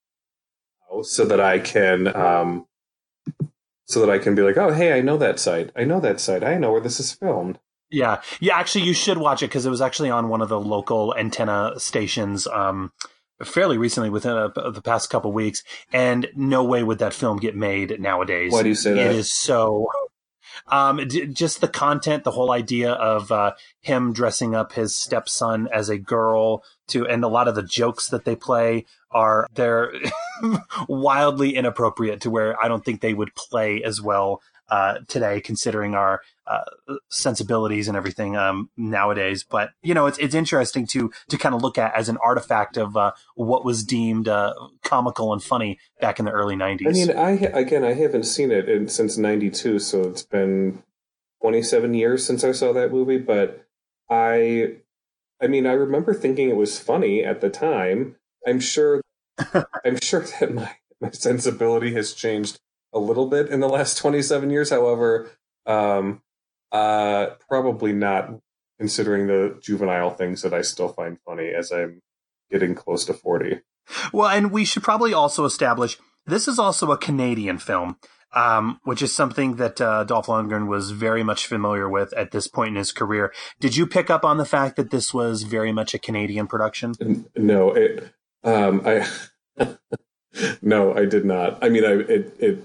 so 1.02 1.24
that 1.24 1.40
I 1.40 1.58
can, 1.58 2.14
um, 2.14 2.66
so 3.84 4.00
that 4.00 4.10
I 4.10 4.18
can 4.18 4.34
be 4.34 4.42
like, 4.42 4.56
oh, 4.56 4.72
hey, 4.72 4.92
I 4.98 5.00
know 5.00 5.16
that 5.16 5.38
site. 5.38 5.70
I 5.76 5.84
know 5.84 6.00
that 6.00 6.20
site. 6.20 6.42
I 6.42 6.56
know 6.56 6.72
where 6.72 6.80
this 6.80 6.98
is 7.00 7.12
filmed. 7.12 7.58
Yeah, 7.90 8.20
yeah. 8.40 8.58
Actually, 8.58 8.84
you 8.84 8.94
should 8.94 9.18
watch 9.18 9.42
it 9.42 9.46
because 9.46 9.64
it 9.64 9.70
was 9.70 9.80
actually 9.80 10.10
on 10.10 10.28
one 10.28 10.42
of 10.42 10.48
the 10.48 10.60
local 10.60 11.14
antenna 11.16 11.74
stations 11.78 12.46
um, 12.48 12.92
fairly 13.44 13.78
recently, 13.78 14.10
within 14.10 14.36
a, 14.36 14.70
the 14.70 14.82
past 14.82 15.08
couple 15.08 15.32
weeks. 15.32 15.62
And 15.92 16.28
no 16.34 16.64
way 16.64 16.82
would 16.82 16.98
that 16.98 17.14
film 17.14 17.36
get 17.36 17.54
made 17.54 18.00
nowadays. 18.00 18.52
Why 18.52 18.64
do 18.64 18.70
you 18.70 18.74
say 18.74 18.94
that? 18.94 19.06
It 19.06 19.16
is 19.16 19.32
so. 19.32 19.86
Um, 20.68 21.06
d- 21.06 21.26
just 21.26 21.60
the 21.60 21.68
content, 21.68 22.24
the 22.24 22.30
whole 22.32 22.50
idea 22.50 22.90
of 22.90 23.30
uh, 23.30 23.52
him 23.82 24.12
dressing 24.12 24.54
up 24.54 24.72
his 24.72 24.96
stepson 24.96 25.68
as 25.72 25.88
a 25.88 25.98
girl 25.98 26.64
to, 26.88 27.06
and 27.06 27.24
a 27.24 27.28
lot 27.28 27.48
of 27.48 27.54
the 27.54 27.62
jokes 27.62 28.08
that 28.08 28.24
they 28.24 28.36
play 28.36 28.84
are 29.10 29.46
they're 29.54 29.92
wildly 30.88 31.56
inappropriate 31.56 32.20
to 32.22 32.30
where 32.30 32.62
I 32.62 32.68
don't 32.68 32.84
think 32.84 33.00
they 33.00 33.14
would 33.14 33.34
play 33.34 33.82
as 33.82 34.00
well 34.00 34.42
uh, 34.68 34.98
today, 35.06 35.40
considering 35.40 35.94
our 35.94 36.20
uh, 36.46 36.64
sensibilities 37.08 37.88
and 37.88 37.96
everything 37.96 38.36
um, 38.36 38.68
nowadays. 38.76 39.44
But 39.48 39.70
you 39.82 39.94
know, 39.94 40.06
it's 40.06 40.18
it's 40.18 40.34
interesting 40.34 40.86
to 40.88 41.10
to 41.28 41.38
kind 41.38 41.54
of 41.54 41.62
look 41.62 41.78
at 41.78 41.94
as 41.94 42.08
an 42.08 42.18
artifact 42.18 42.76
of 42.76 42.96
uh, 42.96 43.12
what 43.34 43.64
was 43.64 43.84
deemed 43.84 44.28
uh, 44.28 44.54
comical 44.82 45.32
and 45.32 45.42
funny 45.42 45.78
back 46.00 46.18
in 46.18 46.24
the 46.24 46.32
early 46.32 46.56
'90s. 46.56 46.88
I 46.88 46.90
mean, 46.90 47.10
I 47.16 47.30
again, 47.58 47.84
I 47.84 47.94
haven't 47.94 48.24
seen 48.24 48.50
it 48.50 48.68
in, 48.68 48.88
since 48.88 49.16
'92, 49.16 49.78
so 49.78 50.02
it's 50.02 50.22
been 50.22 50.82
27 51.42 51.94
years 51.94 52.26
since 52.26 52.44
I 52.44 52.52
saw 52.52 52.72
that 52.72 52.90
movie. 52.90 53.18
But 53.18 53.66
I, 54.10 54.76
I 55.40 55.46
mean, 55.46 55.66
I 55.66 55.72
remember 55.72 56.14
thinking 56.14 56.48
it 56.48 56.56
was 56.56 56.78
funny 56.78 57.24
at 57.24 57.40
the 57.40 57.50
time. 57.50 58.16
I'm 58.46 58.60
sure, 58.60 59.02
I'm 59.84 59.98
sure 60.00 60.24
that 60.40 60.54
my 60.54 60.76
my 61.00 61.10
sensibility 61.10 61.92
has 61.94 62.12
changed 62.12 62.58
a 62.92 62.98
little 62.98 63.26
bit 63.26 63.48
in 63.48 63.60
the 63.60 63.68
last 63.68 63.98
27 63.98 64.50
years. 64.50 64.70
However, 64.70 65.30
um, 65.66 66.22
uh, 66.72 67.28
probably 67.48 67.92
not 67.92 68.30
considering 68.78 69.26
the 69.26 69.58
juvenile 69.60 70.10
things 70.10 70.42
that 70.42 70.54
I 70.54 70.62
still 70.62 70.88
find 70.88 71.18
funny 71.26 71.48
as 71.48 71.70
I'm 71.70 72.00
getting 72.50 72.74
close 72.74 73.04
to 73.06 73.14
40. 73.14 73.60
Well, 74.12 74.28
and 74.28 74.50
we 74.50 74.64
should 74.64 74.82
probably 74.82 75.12
also 75.12 75.44
establish 75.44 75.98
this 76.26 76.48
is 76.48 76.58
also 76.58 76.90
a 76.90 76.98
Canadian 76.98 77.58
film, 77.58 77.98
um, 78.34 78.80
which 78.84 79.02
is 79.02 79.14
something 79.14 79.56
that 79.56 79.80
uh, 79.80 80.04
Dolph 80.04 80.26
Lundgren 80.26 80.68
was 80.68 80.90
very 80.90 81.22
much 81.22 81.46
familiar 81.46 81.88
with 81.88 82.12
at 82.14 82.30
this 82.32 82.46
point 82.46 82.70
in 82.70 82.76
his 82.76 82.92
career. 82.92 83.32
Did 83.60 83.76
you 83.76 83.86
pick 83.86 84.10
up 84.10 84.24
on 84.24 84.36
the 84.36 84.44
fact 84.44 84.76
that 84.76 84.90
this 84.90 85.14
was 85.14 85.42
very 85.42 85.72
much 85.72 85.94
a 85.94 85.98
Canadian 85.98 86.46
production? 86.46 87.26
No, 87.36 87.72
it. 87.72 88.12
Um, 88.44 88.82
I. 88.84 89.08
no, 90.62 90.94
I 90.94 91.06
did 91.06 91.24
not. 91.24 91.62
I 91.62 91.68
mean, 91.68 91.84
I 91.84 91.92
it 91.92 92.36
it. 92.38 92.62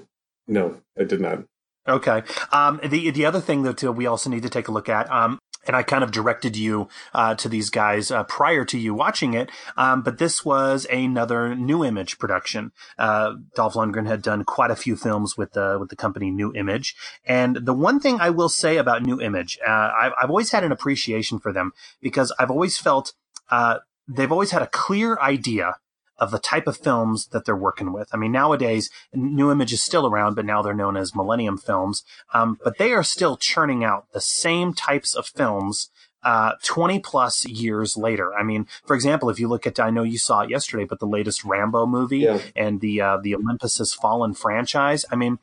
No, 0.47 0.77
I 0.99 1.03
did 1.03 1.21
not. 1.21 1.43
Okay. 1.87 2.23
Um, 2.51 2.79
the 2.83 3.09
the 3.11 3.25
other 3.25 3.41
thing 3.41 3.63
that 3.63 3.83
uh, 3.83 3.91
we 3.91 4.05
also 4.05 4.29
need 4.29 4.43
to 4.43 4.49
take 4.49 4.67
a 4.67 4.71
look 4.71 4.89
at, 4.89 5.09
um, 5.11 5.39
and 5.65 5.75
I 5.75 5.83
kind 5.83 6.03
of 6.03 6.11
directed 6.11 6.55
you 6.55 6.87
uh, 7.13 7.35
to 7.35 7.49
these 7.49 7.69
guys 7.69 8.11
uh, 8.11 8.23
prior 8.23 8.65
to 8.65 8.77
you 8.77 8.93
watching 8.93 9.33
it, 9.33 9.49
um, 9.77 10.01
but 10.01 10.17
this 10.17 10.43
was 10.43 10.85
another 10.91 11.55
Nu 11.55 11.83
Image 11.83 12.17
production. 12.19 12.71
Uh, 12.97 13.35
Dolph 13.55 13.73
Lundgren 13.73 14.07
had 14.07 14.21
done 14.21 14.43
quite 14.43 14.71
a 14.71 14.75
few 14.75 14.95
films 14.95 15.37
with 15.37 15.53
the 15.53 15.77
with 15.79 15.89
the 15.89 15.95
company 15.95 16.31
Nu 16.31 16.53
Image, 16.53 16.95
and 17.25 17.55
the 17.55 17.73
one 17.73 17.99
thing 17.99 18.19
I 18.19 18.29
will 18.29 18.49
say 18.49 18.77
about 18.77 19.03
Nu 19.03 19.19
Image, 19.19 19.59
uh, 19.65 19.91
I've, 19.99 20.13
I've 20.21 20.29
always 20.29 20.51
had 20.51 20.63
an 20.63 20.71
appreciation 20.71 21.39
for 21.39 21.53
them 21.53 21.73
because 22.01 22.33
I've 22.39 22.51
always 22.51 22.77
felt 22.77 23.13
uh, 23.49 23.79
they've 24.07 24.31
always 24.31 24.51
had 24.51 24.61
a 24.61 24.67
clear 24.67 25.17
idea 25.19 25.75
of 26.17 26.31
the 26.31 26.39
type 26.39 26.67
of 26.67 26.77
films 26.77 27.27
that 27.27 27.45
they're 27.45 27.55
working 27.55 27.91
with. 27.93 28.09
I 28.13 28.17
mean, 28.17 28.31
nowadays, 28.31 28.89
Nu 29.13 29.51
Image 29.51 29.73
is 29.73 29.81
still 29.81 30.05
around, 30.05 30.35
but 30.35 30.45
now 30.45 30.61
they're 30.61 30.73
known 30.73 30.95
as 30.97 31.15
Millennium 31.15 31.57
Films. 31.57 32.03
Um, 32.33 32.59
but 32.63 32.77
they 32.77 32.91
are 32.93 33.03
still 33.03 33.37
churning 33.37 33.83
out 33.83 34.05
the 34.13 34.21
same 34.21 34.73
types 34.73 35.15
of 35.15 35.25
films 35.25 35.89
uh, 36.23 36.51
20 36.63 36.99
plus 36.99 37.47
years 37.47 37.97
later. 37.97 38.31
I 38.35 38.43
mean, 38.43 38.67
for 38.85 38.95
example, 38.95 39.31
if 39.31 39.39
you 39.39 39.47
look 39.47 39.65
at, 39.65 39.79
I 39.79 39.89
know 39.89 40.03
you 40.03 40.19
saw 40.19 40.41
it 40.41 40.51
yesterday, 40.51 40.83
but 40.83 40.99
the 40.99 41.07
latest 41.07 41.43
Rambo 41.43 41.87
movie 41.87 42.19
Yeah. 42.19 42.37
and 42.55 42.79
the, 42.79 43.01
uh, 43.01 43.17
the 43.17 43.33
Olympus 43.33 43.79
Has 43.79 43.91
Fallen 43.95 44.35
franchise, 44.35 45.03
I 45.11 45.15
mean, 45.15 45.39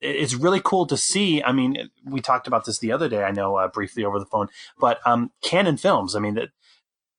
it's 0.00 0.34
really 0.34 0.60
cool 0.64 0.86
to 0.86 0.96
see. 0.96 1.42
I 1.42 1.50
mean, 1.50 1.90
we 2.04 2.20
talked 2.20 2.46
about 2.46 2.64
this 2.64 2.78
the 2.78 2.92
other 2.92 3.08
day, 3.08 3.24
I 3.24 3.32
know, 3.32 3.56
uh, 3.56 3.66
briefly 3.66 4.04
over 4.04 4.20
the 4.20 4.24
phone, 4.24 4.46
but, 4.78 5.00
um, 5.04 5.32
Cannon 5.42 5.76
Films, 5.76 6.14
I 6.14 6.20
mean, 6.20 6.34
that 6.34 6.50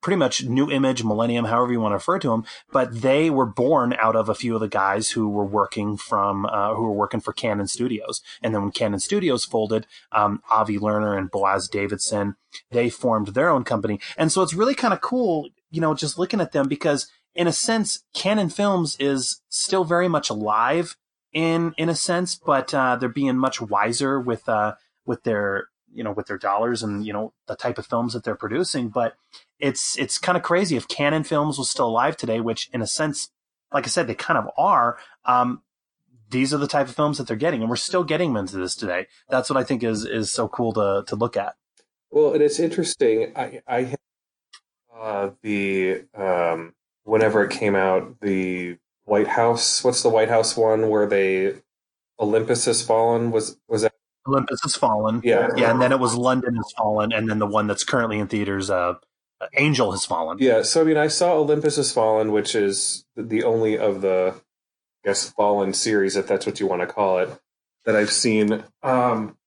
pretty 0.01 0.17
much 0.17 0.43
Nu 0.43 0.70
Image, 0.70 1.03
millennium, 1.03 1.46
however 1.46 1.72
you 1.72 1.79
want 1.79 1.91
to 1.91 1.98
refer 1.98 2.20
to 2.20 2.29
them, 2.29 2.43
but 2.72 3.01
they 3.01 3.29
were 3.29 3.46
born 3.46 3.93
out 4.00 4.15
of 4.15 4.29
a 4.29 4.36
few 4.36 4.55
of 4.55 4.62
the 4.62 4.67
guys 4.67 5.12
who 5.12 5.29
were 5.29 5.46
working 5.46 5.96
from, 5.96 6.46
uh, 6.48 6.74
who 6.74 6.84
were 6.84 6.91
working 6.91 7.20
for 7.20 7.34
Cannon 7.34 7.67
Studios. 7.67 8.22
And 8.41 8.53
then 8.53 8.63
when 8.63 8.72
Cannon 8.72 9.00
Studios 9.00 9.46
folded, 9.46 9.86
um, 10.12 10.41
Avi 10.50 10.77
Lerner 10.77 11.17
and 11.17 11.29
Boaz 11.29 11.70
Davidson, 11.70 12.36
they 12.72 12.89
formed 12.89 13.29
their 13.29 13.50
own 13.50 13.63
company. 13.63 14.00
And 14.17 14.31
so 14.31 14.41
it's 14.41 14.53
really 14.53 14.75
kind 14.75 14.93
of 14.93 15.01
cool, 15.01 15.50
you 15.70 15.81
know, 15.81 15.93
just 15.93 16.17
looking 16.17 16.41
at 16.41 16.51
them 16.51 16.67
because 16.67 17.08
in 17.34 17.48
a 17.48 17.53
sense, 17.53 18.03
Cannon 18.13 18.50
Films 18.50 18.98
is 19.00 19.41
still 19.50 19.86
very 19.86 20.10
much 20.10 20.29
alive 20.29 20.98
in, 21.31 21.74
in 21.77 21.88
a 21.88 21.96
sense, 21.96 22.36
but, 22.36 22.74
uh, 22.74 22.96
they're 22.98 23.08
being 23.08 23.38
much 23.38 23.62
wiser 23.62 24.20
with, 24.20 24.50
uh, 24.50 24.74
with 25.05 25.24
their, 25.24 25.67
you 25.93 26.03
know, 26.03 26.12
with 26.12 26.27
their 26.27 26.38
dollars 26.38 26.83
and, 26.83 27.05
you 27.05 27.13
know, 27.13 27.33
the 27.48 27.55
type 27.55 27.77
of 27.77 27.86
films 27.86 28.13
that 28.13 28.24
they're 28.24 28.36
producing. 28.36 28.89
But 28.89 29.15
it's, 29.60 29.98
it's 29.98 30.17
kind 30.17 30.38
of 30.38 30.43
crazy 30.43 30.75
if 30.75 30.88
Cannon 30.88 31.24
Films 31.24 31.57
was 31.57 31.69
still 31.69 31.88
alive 31.88 32.17
today, 32.17 32.39
which 32.39 32.69
in 32.74 32.81
a 32.81 32.88
sense, 32.88 33.29
like 33.74 33.86
I 33.86 33.89
said, 33.89 34.07
they 34.07 34.15
kind 34.15 34.38
of 34.38 34.50
are. 34.57 34.98
Um, 35.25 35.62
these 36.29 36.53
are 36.53 36.57
the 36.57 36.67
type 36.67 36.88
of 36.88 36.95
films 36.95 37.17
that 37.17 37.27
they're 37.27 37.36
getting, 37.36 37.62
and 37.62 37.69
we're 37.69 37.75
still 37.75 38.03
getting 38.03 38.33
them 38.33 38.38
into 38.38 38.57
this 38.57 38.75
today. 38.75 39.07
That's 39.29 39.50
what 39.50 39.57
I 39.57 39.63
think 39.63 39.83
is 39.83 40.05
is 40.05 40.31
so 40.31 40.48
cool 40.48 40.71
to 40.74 41.03
to 41.07 41.15
look 41.15 41.36
at. 41.36 41.55
Well, 42.10 42.33
and 42.33 42.41
it's 42.41 42.60
interesting. 42.60 43.33
I 43.36 43.62
I 43.67 43.81
had, 43.83 44.00
uh, 44.98 45.29
the 45.41 46.05
um, 46.15 46.74
whenever 47.03 47.43
it 47.43 47.51
came 47.51 47.75
out, 47.75 48.21
the 48.21 48.77
White 49.03 49.27
House. 49.27 49.83
What's 49.83 50.03
the 50.03 50.10
White 50.10 50.29
House 50.29 50.55
one 50.55 50.89
where 50.89 51.05
they 51.05 51.55
Olympus 52.17 52.65
has 52.65 52.81
fallen? 52.81 53.31
Was 53.31 53.57
was? 53.67 53.86
Olympus 54.27 54.61
has 54.63 54.75
fallen. 54.75 55.21
Yeah. 55.23 55.49
yeah, 55.55 55.71
and 55.71 55.81
then 55.81 55.91
it 55.91 55.99
was 55.99 56.15
London 56.15 56.55
has 56.55 56.71
fallen, 56.77 57.11
and 57.11 57.29
then 57.29 57.39
the 57.39 57.47
one 57.47 57.67
that's 57.67 57.83
currently 57.83 58.19
in 58.19 58.27
theaters, 58.27 58.69
uh, 58.69 58.95
Angel 59.57 59.91
has 59.91 60.05
fallen. 60.05 60.37
Yeah. 60.39 60.61
So 60.61 60.81
I 60.81 60.83
mean, 60.83 60.97
I 60.97 61.07
saw 61.07 61.33
Olympus 61.33 61.77
has 61.77 61.91
fallen, 61.91 62.31
which 62.31 62.53
is 62.53 63.05
the 63.15 63.43
only 63.43 63.77
of 63.77 64.01
the, 64.01 64.35
I 64.35 65.09
guess, 65.09 65.29
fallen 65.29 65.73
series, 65.73 66.15
if 66.15 66.27
that's 66.27 66.45
what 66.45 66.59
you 66.59 66.67
want 66.67 66.81
to 66.81 66.87
call 66.87 67.19
it, 67.19 67.29
that 67.85 67.95
I've 67.95 68.11
seen. 68.11 68.63
Um, 68.83 69.37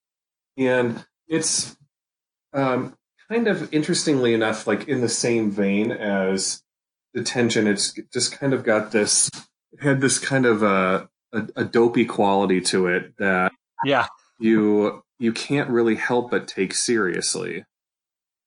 and 0.57 1.05
it's 1.27 1.77
um, 2.53 2.97
kind 3.29 3.47
of 3.47 3.73
interestingly 3.73 4.33
enough, 4.33 4.67
like 4.67 4.87
in 4.87 5.01
the 5.01 5.09
same 5.09 5.51
vein 5.51 5.91
as 5.91 6.61
Detention. 7.13 7.65
It's 7.65 7.97
just 8.11 8.37
kind 8.37 8.53
of 8.53 8.65
got 8.65 8.91
this 8.91 9.29
had 9.79 10.01
this 10.01 10.19
kind 10.19 10.45
of 10.45 10.63
a, 10.63 11.09
a, 11.33 11.47
a 11.57 11.63
dopey 11.63 12.05
quality 12.05 12.61
to 12.61 12.87
it 12.87 13.13
that 13.17 13.51
Yeah, 13.83 14.07
you 14.39 15.03
you 15.19 15.31
can't 15.31 15.69
really 15.69 15.95
help 15.95 16.31
but 16.31 16.47
take 16.47 16.73
seriously. 16.73 17.65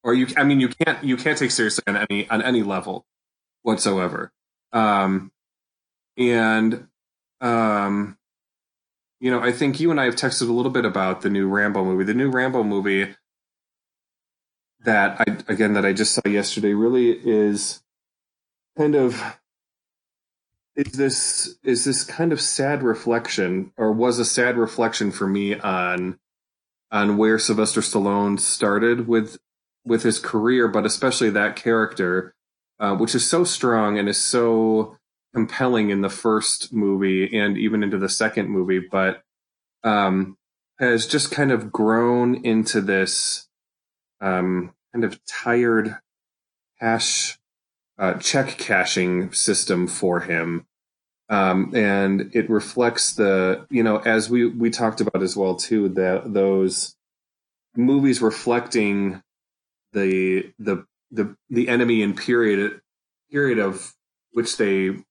Or 0.04 0.14
you 0.14 0.26
i 0.36 0.44
mean 0.44 0.60
you 0.60 0.68
can't 0.68 1.02
you 1.02 1.16
can't 1.16 1.38
take 1.38 1.50
seriously 1.50 1.84
on 1.86 1.96
any 1.96 2.28
on 2.28 2.42
any 2.42 2.62
level 2.62 3.04
whatsoever. 3.62 4.32
Um 4.72 5.32
and 6.16 6.88
um 7.40 8.16
you 9.20 9.30
know 9.30 9.40
i 9.40 9.52
think 9.52 9.80
you 9.80 9.90
and 9.90 10.00
i 10.00 10.04
have 10.04 10.16
texted 10.16 10.48
a 10.48 10.52
little 10.52 10.72
bit 10.72 10.84
about 10.84 11.22
the 11.22 11.30
new 11.30 11.48
rambo 11.48 11.84
movie. 11.84 12.04
The 12.04 12.14
new 12.14 12.30
rambo 12.30 12.62
movie 12.62 13.14
that 14.80 15.20
i 15.20 15.52
again 15.52 15.74
that 15.74 15.84
i 15.84 15.92
just 15.92 16.14
saw 16.14 16.22
yesterday 16.26 16.72
really 16.72 17.10
is 17.10 17.82
kind 18.76 18.94
of 18.94 19.37
is 20.78 20.92
this 20.92 21.58
is 21.64 21.84
this 21.84 22.04
kind 22.04 22.32
of 22.32 22.40
sad 22.40 22.84
reflection 22.84 23.72
or 23.76 23.92
was 23.92 24.20
a 24.20 24.24
sad 24.24 24.56
reflection 24.56 25.10
for 25.10 25.26
me 25.26 25.58
on 25.58 26.18
on 26.92 27.16
where 27.16 27.38
Sylvester 27.38 27.80
Stallone 27.80 28.38
started 28.38 29.08
with 29.08 29.38
with 29.84 30.04
his 30.04 30.20
career, 30.20 30.68
but 30.68 30.86
especially 30.86 31.30
that 31.30 31.56
character, 31.56 32.34
uh, 32.78 32.94
which 32.94 33.14
is 33.14 33.28
so 33.28 33.42
strong 33.42 33.98
and 33.98 34.08
is 34.08 34.18
so 34.18 34.96
compelling 35.34 35.90
in 35.90 36.00
the 36.00 36.10
first 36.10 36.72
movie 36.72 37.36
and 37.36 37.58
even 37.58 37.82
into 37.82 37.98
the 37.98 38.08
second 38.08 38.48
movie, 38.48 38.80
but 38.80 39.22
um, 39.82 40.36
has 40.78 41.06
just 41.06 41.32
kind 41.32 41.50
of 41.50 41.72
grown 41.72 42.36
into 42.44 42.80
this 42.80 43.48
um, 44.20 44.74
kind 44.92 45.04
of 45.04 45.18
tired 45.26 45.96
cash 46.80 47.38
uh, 47.98 48.14
check 48.14 48.56
cashing 48.58 49.32
system 49.32 49.88
for 49.88 50.20
him. 50.20 50.67
Um, 51.30 51.72
and 51.74 52.30
it 52.34 52.48
reflects 52.48 53.14
the, 53.14 53.66
you 53.70 53.82
know, 53.82 53.98
as 53.98 54.30
we, 54.30 54.46
we 54.46 54.70
talked 54.70 55.00
about 55.00 55.22
as 55.22 55.36
well 55.36 55.56
too, 55.56 55.90
that 55.90 56.32
those 56.32 56.96
movies 57.76 58.22
reflecting 58.22 59.22
the, 59.92 60.52
the, 60.58 60.86
the, 61.10 61.36
the 61.50 61.68
enemy 61.68 62.02
and 62.02 62.16
period, 62.16 62.80
period 63.30 63.58
of 63.58 63.94
which 64.32 64.56
they, 64.56 64.88
I'm 64.88 65.04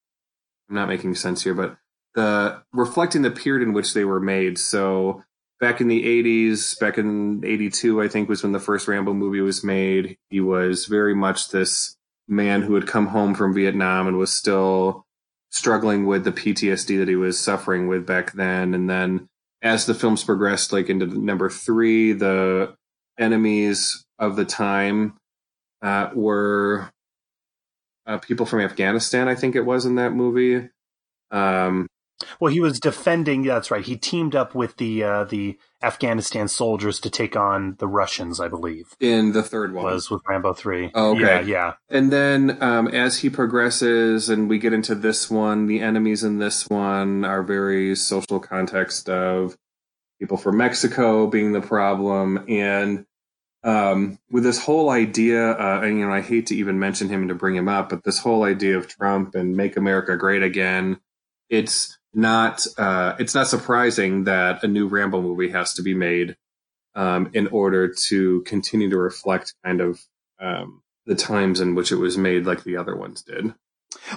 not 0.69 0.87
making 0.87 1.15
sense 1.15 1.43
here, 1.43 1.53
but 1.53 1.77
the 2.15 2.63
reflecting 2.73 3.21
the 3.21 3.31
period 3.31 3.65
in 3.65 3.73
which 3.73 3.93
they 3.93 4.03
were 4.03 4.19
made. 4.19 4.57
So 4.57 5.23
back 5.59 5.81
in 5.81 5.87
the 5.87 6.03
80s, 6.03 6.79
back 6.79 6.97
in 6.97 7.43
82, 7.45 8.01
I 8.01 8.07
think 8.07 8.27
was 8.27 8.43
when 8.43 8.51
the 8.51 8.59
first 8.59 8.87
Rambo 8.87 9.13
movie 9.13 9.41
was 9.41 9.63
made. 9.63 10.17
He 10.29 10.41
was 10.41 10.85
very 10.85 11.15
much 11.15 11.49
this 11.49 11.95
man 12.27 12.63
who 12.63 12.75
had 12.75 12.87
come 12.87 13.07
home 13.07 13.35
from 13.35 13.53
Vietnam 13.53 14.07
and 14.07 14.17
was 14.17 14.33
still 14.33 15.06
struggling 15.51 16.05
with 16.05 16.23
the 16.23 16.31
PTSD 16.31 16.97
that 16.99 17.07
he 17.07 17.15
was 17.15 17.39
suffering 17.39 17.87
with 17.87 18.05
back 18.05 18.33
then. 18.33 18.73
And 18.73 18.89
then 18.89 19.27
as 19.61 19.85
the 19.85 19.93
films 19.93 20.23
progressed, 20.23 20.71
like 20.71 20.89
into 20.89 21.05
number 21.05 21.49
three, 21.49 22.13
the 22.13 22.75
enemies 23.17 24.05
of 24.19 24.35
the 24.35 24.45
time 24.45 25.15
uh, 25.81 26.09
were 26.13 26.89
uh, 28.05 28.17
people 28.19 28.45
from 28.45 28.61
Afghanistan, 28.61 29.27
I 29.27 29.35
think 29.35 29.55
it 29.55 29.65
was 29.65 29.85
in 29.85 29.95
that 29.95 30.13
movie. 30.13 30.69
Um, 31.31 31.87
Well, 32.39 32.51
he 32.51 32.59
was 32.59 32.79
defending. 32.79 33.43
That's 33.43 33.69
right. 33.69 33.85
He 33.85 33.95
teamed 33.95 34.35
up 34.35 34.55
with 34.55 34.77
the 34.77 35.03
uh, 35.03 35.23
the 35.25 35.57
Afghanistan 35.83 36.47
soldiers 36.47 36.99
to 37.01 37.09
take 37.09 37.35
on 37.35 37.75
the 37.79 37.87
Russians, 37.87 38.39
I 38.39 38.47
believe. 38.47 38.95
in 38.99 39.33
the 39.33 39.43
third 39.43 39.73
one. 39.73 39.85
Was 39.85 40.09
with 40.09 40.21
Rambo 40.27 40.53
three. 40.53 40.89
Oh, 40.95 41.11
okay. 41.11 41.21
Yeah, 41.21 41.41
yeah. 41.41 41.73
And 41.89 42.11
then 42.11 42.57
um, 42.61 42.87
as 42.87 43.19
he 43.19 43.29
progresses 43.29 44.29
and 44.29 44.49
we 44.49 44.57
get 44.57 44.73
into 44.73 44.95
this 44.95 45.29
one, 45.29 45.67
the 45.67 45.81
enemies 45.81 46.23
in 46.23 46.39
this 46.39 46.67
one 46.67 47.23
are 47.23 47.43
very 47.43 47.95
social 47.95 48.39
context 48.39 49.09
of 49.09 49.57
people 50.19 50.37
from 50.37 50.57
Mexico 50.57 51.27
being 51.27 51.51
the 51.51 51.61
problem. 51.61 52.43
And 52.49 53.05
um, 53.63 54.17
with 54.31 54.43
this 54.43 54.63
whole 54.63 54.89
idea, 54.89 55.51
uh, 55.51 55.81
and 55.83 55.99
you 55.99 56.07
know, 56.07 56.13
I 56.13 56.21
hate 56.21 56.47
to 56.47 56.55
even 56.55 56.79
mention 56.79 57.09
him 57.09 57.21
and 57.21 57.29
to 57.29 57.35
bring 57.35 57.55
him 57.55 57.67
up, 57.67 57.89
but 57.89 58.03
this 58.03 58.19
whole 58.19 58.43
idea 58.43 58.77
of 58.77 58.87
Trump 58.87 59.35
and 59.35 59.55
make 59.55 59.77
America 59.77 60.15
great 60.15 60.41
again, 60.41 60.99
it's 61.49 61.97
not 62.17 62.65
uh, 62.77 63.15
it's 63.19 63.35
not 63.35 63.47
surprising 63.47 64.23
that 64.23 64.63
a 64.63 64.67
new 64.67 64.87
Rambo 64.87 65.21
movie 65.21 65.51
has 65.51 65.73
to 65.75 65.83
be 65.83 65.93
made 65.93 66.35
um, 66.95 67.29
in 67.33 67.47
order 67.47 67.93
to 68.07 68.41
continue 68.41 68.89
to 68.89 68.97
reflect 68.97 69.53
kind 69.63 69.79
of 69.79 70.01
um, 70.39 70.81
the 71.05 71.13
times 71.13 71.61
in 71.61 71.75
which 71.75 71.91
it 71.91 71.97
was 71.97 72.17
made, 72.17 72.45
like 72.45 72.63
the 72.63 72.75
other 72.75 72.95
ones 72.95 73.21
did. 73.21 73.53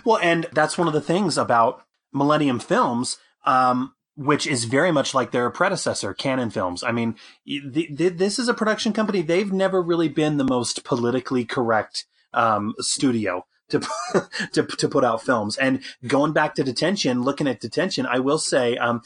Well, 0.05 0.19
and 0.23 0.47
that's 0.53 0.79
one 0.79 0.89
of 0.89 0.95
the 0.95 1.01
things 1.03 1.37
about 1.37 1.85
Millennium 2.13 2.59
Films, 2.59 3.19
um, 3.45 3.95
which 4.17 4.47
is 4.47 4.65
very 4.65 4.91
much 4.91 5.13
like 5.15 5.31
their 5.31 5.51
predecessor, 5.51 6.15
Cannon 6.15 6.49
Films. 6.49 6.83
I 6.83 6.93
mean, 6.93 7.17
th- 7.47 7.97
th- 7.97 8.17
this 8.17 8.39
is 8.39 8.49
a 8.49 8.55
production 8.55 8.95
company. 8.95 9.21
They've 9.21 9.53
never 9.53 9.83
really 9.83 10.09
been 10.09 10.39
the 10.39 10.45
most 10.45 10.85
politically 10.85 11.45
correct 11.45 12.07
um, 12.33 12.75
studio 12.79 13.45
to, 13.71 13.81
to 14.53 14.63
to 14.63 14.89
put 14.89 15.05
out 15.05 15.23
films. 15.23 15.57
And 15.57 15.83
going 16.07 16.33
back 16.33 16.55
to 16.57 16.65
Detention, 16.65 17.23
looking 17.23 17.49
at 17.49 17.61
Detention, 17.61 18.07
I 18.07 18.19
will 18.19 18.39
say, 18.39 18.77
um, 18.77 19.03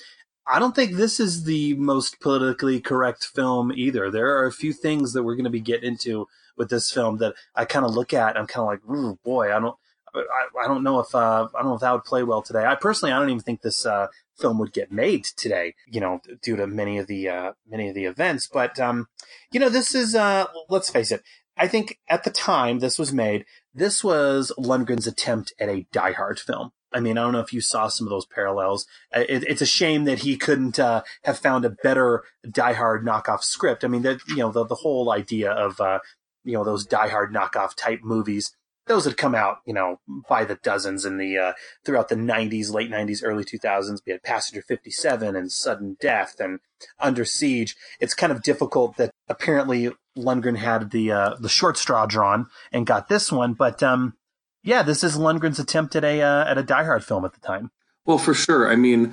I 0.46 0.58
don't 0.58 0.74
think 0.74 0.94
this 0.94 1.20
is 1.20 1.44
the 1.44 1.74
most 1.74 2.20
politically 2.20 2.80
correct 2.80 3.24
film 3.24 3.72
either. 3.74 4.10
There 4.10 4.36
are 4.38 4.46
a 4.46 4.52
few 4.52 4.72
things 4.72 5.12
that 5.14 5.22
we're 5.22 5.36
going 5.36 5.44
to 5.44 5.50
be 5.50 5.60
getting 5.60 5.92
into 5.92 6.28
with 6.56 6.68
this 6.68 6.90
film 6.90 7.18
that 7.18 7.34
I 7.54 7.64
kind 7.64 7.84
of 7.84 7.94
look 7.94 8.12
at. 8.12 8.36
I'm 8.36 8.46
kind 8.46 8.78
of 8.78 8.88
like, 8.88 9.22
boy, 9.22 9.54
I 9.54 9.60
don't. 9.60 9.76
I, 10.16 10.64
I 10.64 10.68
don't 10.68 10.84
know 10.84 11.00
if 11.00 11.12
uh, 11.12 11.48
I 11.54 11.58
don't 11.58 11.70
know 11.70 11.74
if 11.74 11.80
that 11.80 11.92
would 11.92 12.04
play 12.04 12.22
well 12.22 12.40
today. 12.40 12.64
I 12.64 12.76
personally, 12.76 13.12
I 13.12 13.18
don't 13.18 13.30
even 13.30 13.42
think 13.42 13.62
this 13.62 13.84
uh, 13.84 14.06
film 14.38 14.58
would 14.58 14.72
get 14.72 14.92
made 14.92 15.24
today. 15.24 15.74
You 15.90 16.00
know, 16.00 16.20
due 16.40 16.54
to 16.54 16.68
many 16.68 16.98
of 16.98 17.08
the 17.08 17.28
uh, 17.28 17.52
many 17.68 17.88
of 17.88 17.96
the 17.96 18.04
events. 18.04 18.46
But 18.46 18.78
um, 18.78 19.08
you 19.50 19.58
know, 19.58 19.68
this 19.68 19.94
is 19.94 20.14
uh, 20.14 20.46
let's 20.68 20.88
face 20.88 21.10
it. 21.10 21.22
I 21.56 21.68
think 21.68 21.98
at 22.08 22.24
the 22.24 22.30
time 22.30 22.78
this 22.78 22.98
was 22.98 23.12
made, 23.12 23.44
this 23.74 24.02
was 24.02 24.52
Lundgren's 24.58 25.06
attempt 25.06 25.52
at 25.58 25.68
a 25.68 25.86
Die 25.92 26.12
Hard 26.12 26.38
film. 26.38 26.72
I 26.92 27.00
mean, 27.00 27.18
I 27.18 27.22
don't 27.22 27.32
know 27.32 27.40
if 27.40 27.52
you 27.52 27.60
saw 27.60 27.88
some 27.88 28.06
of 28.06 28.10
those 28.10 28.26
parallels. 28.26 28.86
Uh, 29.14 29.24
it, 29.28 29.42
it's 29.44 29.62
a 29.62 29.66
shame 29.66 30.04
that 30.04 30.20
he 30.20 30.36
couldn't 30.36 30.78
uh, 30.78 31.02
have 31.24 31.38
found 31.38 31.64
a 31.64 31.70
better 31.70 32.22
Die 32.48 32.72
Hard 32.72 33.04
knockoff 33.04 33.42
script. 33.42 33.84
I 33.84 33.88
mean, 33.88 34.02
that 34.02 34.20
you 34.28 34.36
know, 34.36 34.52
the 34.52 34.64
the 34.64 34.76
whole 34.76 35.10
idea 35.10 35.50
of 35.50 35.80
uh, 35.80 35.98
you 36.44 36.52
know 36.52 36.64
those 36.64 36.86
Die 36.86 37.08
Hard 37.08 37.34
knockoff 37.34 37.74
type 37.74 38.00
movies, 38.04 38.54
those 38.86 39.04
had 39.06 39.16
come 39.16 39.34
out, 39.34 39.58
you 39.66 39.74
know, 39.74 40.00
by 40.28 40.44
the 40.44 40.54
dozens 40.56 41.04
in 41.04 41.18
the 41.18 41.36
uh, 41.36 41.52
throughout 41.84 42.08
the 42.08 42.14
'90s, 42.14 42.72
late 42.72 42.90
'90s, 42.90 43.22
early 43.24 43.44
2000s. 43.44 43.98
We 44.06 44.12
had 44.12 44.22
Passenger 44.22 44.62
57 44.62 45.34
and 45.34 45.50
Sudden 45.50 45.96
Death 46.00 46.36
and 46.38 46.60
Under 47.00 47.24
Siege. 47.24 47.74
It's 47.98 48.14
kind 48.14 48.32
of 48.32 48.42
difficult 48.42 48.96
that 48.98 49.10
apparently 49.28 49.90
Lundgren 50.16 50.56
had 50.56 50.90
the 50.90 51.12
uh, 51.12 51.34
the 51.40 51.48
short 51.48 51.76
straw 51.76 52.06
drawn 52.06 52.46
and 52.72 52.86
got 52.86 53.08
this 53.08 53.32
one, 53.32 53.54
but 53.54 53.82
um, 53.82 54.16
yeah, 54.62 54.82
this 54.82 55.04
is 55.04 55.16
Lundgren's 55.16 55.58
attempt 55.58 55.96
at 55.96 56.04
a 56.04 56.22
uh, 56.22 56.44
at 56.44 56.58
a 56.58 56.62
Die 56.62 56.84
Hard 56.84 57.04
film 57.04 57.24
at 57.24 57.34
the 57.34 57.40
time. 57.40 57.70
Well, 58.06 58.18
for 58.18 58.34
sure. 58.34 58.70
I 58.70 58.76
mean, 58.76 59.12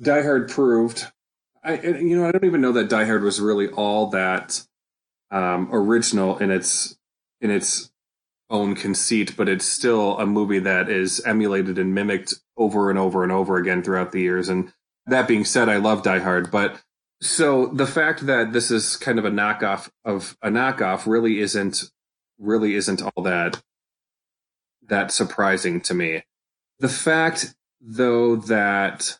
Die 0.00 0.22
Hard 0.22 0.48
proved. 0.48 1.06
I 1.62 1.80
you 1.80 2.16
know 2.16 2.26
I 2.26 2.32
don't 2.32 2.44
even 2.44 2.60
know 2.60 2.72
that 2.72 2.88
Die 2.88 3.04
Hard 3.04 3.22
was 3.22 3.40
really 3.40 3.68
all 3.68 4.08
that 4.08 4.62
um, 5.30 5.68
original 5.72 6.38
in 6.38 6.50
its 6.50 6.96
in 7.40 7.50
its 7.50 7.90
own 8.50 8.74
conceit, 8.74 9.36
but 9.36 9.48
it's 9.48 9.66
still 9.66 10.18
a 10.18 10.26
movie 10.26 10.60
that 10.60 10.88
is 10.88 11.20
emulated 11.24 11.78
and 11.78 11.94
mimicked 11.94 12.34
over 12.56 12.90
and 12.90 12.98
over 12.98 13.22
and 13.22 13.32
over 13.32 13.56
again 13.56 13.82
throughout 13.82 14.12
the 14.12 14.20
years. 14.20 14.48
And 14.48 14.72
that 15.06 15.28
being 15.28 15.44
said, 15.44 15.68
I 15.68 15.76
love 15.76 16.02
Die 16.02 16.18
Hard, 16.20 16.50
but 16.50 16.80
so 17.24 17.66
the 17.66 17.86
fact 17.86 18.26
that 18.26 18.52
this 18.52 18.70
is 18.70 18.96
kind 18.96 19.18
of 19.18 19.24
a 19.24 19.30
knockoff 19.30 19.88
of 20.04 20.36
a 20.42 20.50
knockoff 20.50 21.06
really 21.06 21.40
isn't 21.40 21.84
really 22.38 22.74
isn't 22.74 23.00
all 23.00 23.22
that 23.22 23.62
that 24.88 25.10
surprising 25.10 25.80
to 25.80 25.94
me. 25.94 26.22
The 26.80 26.88
fact, 26.88 27.54
though, 27.80 28.36
that 28.36 29.18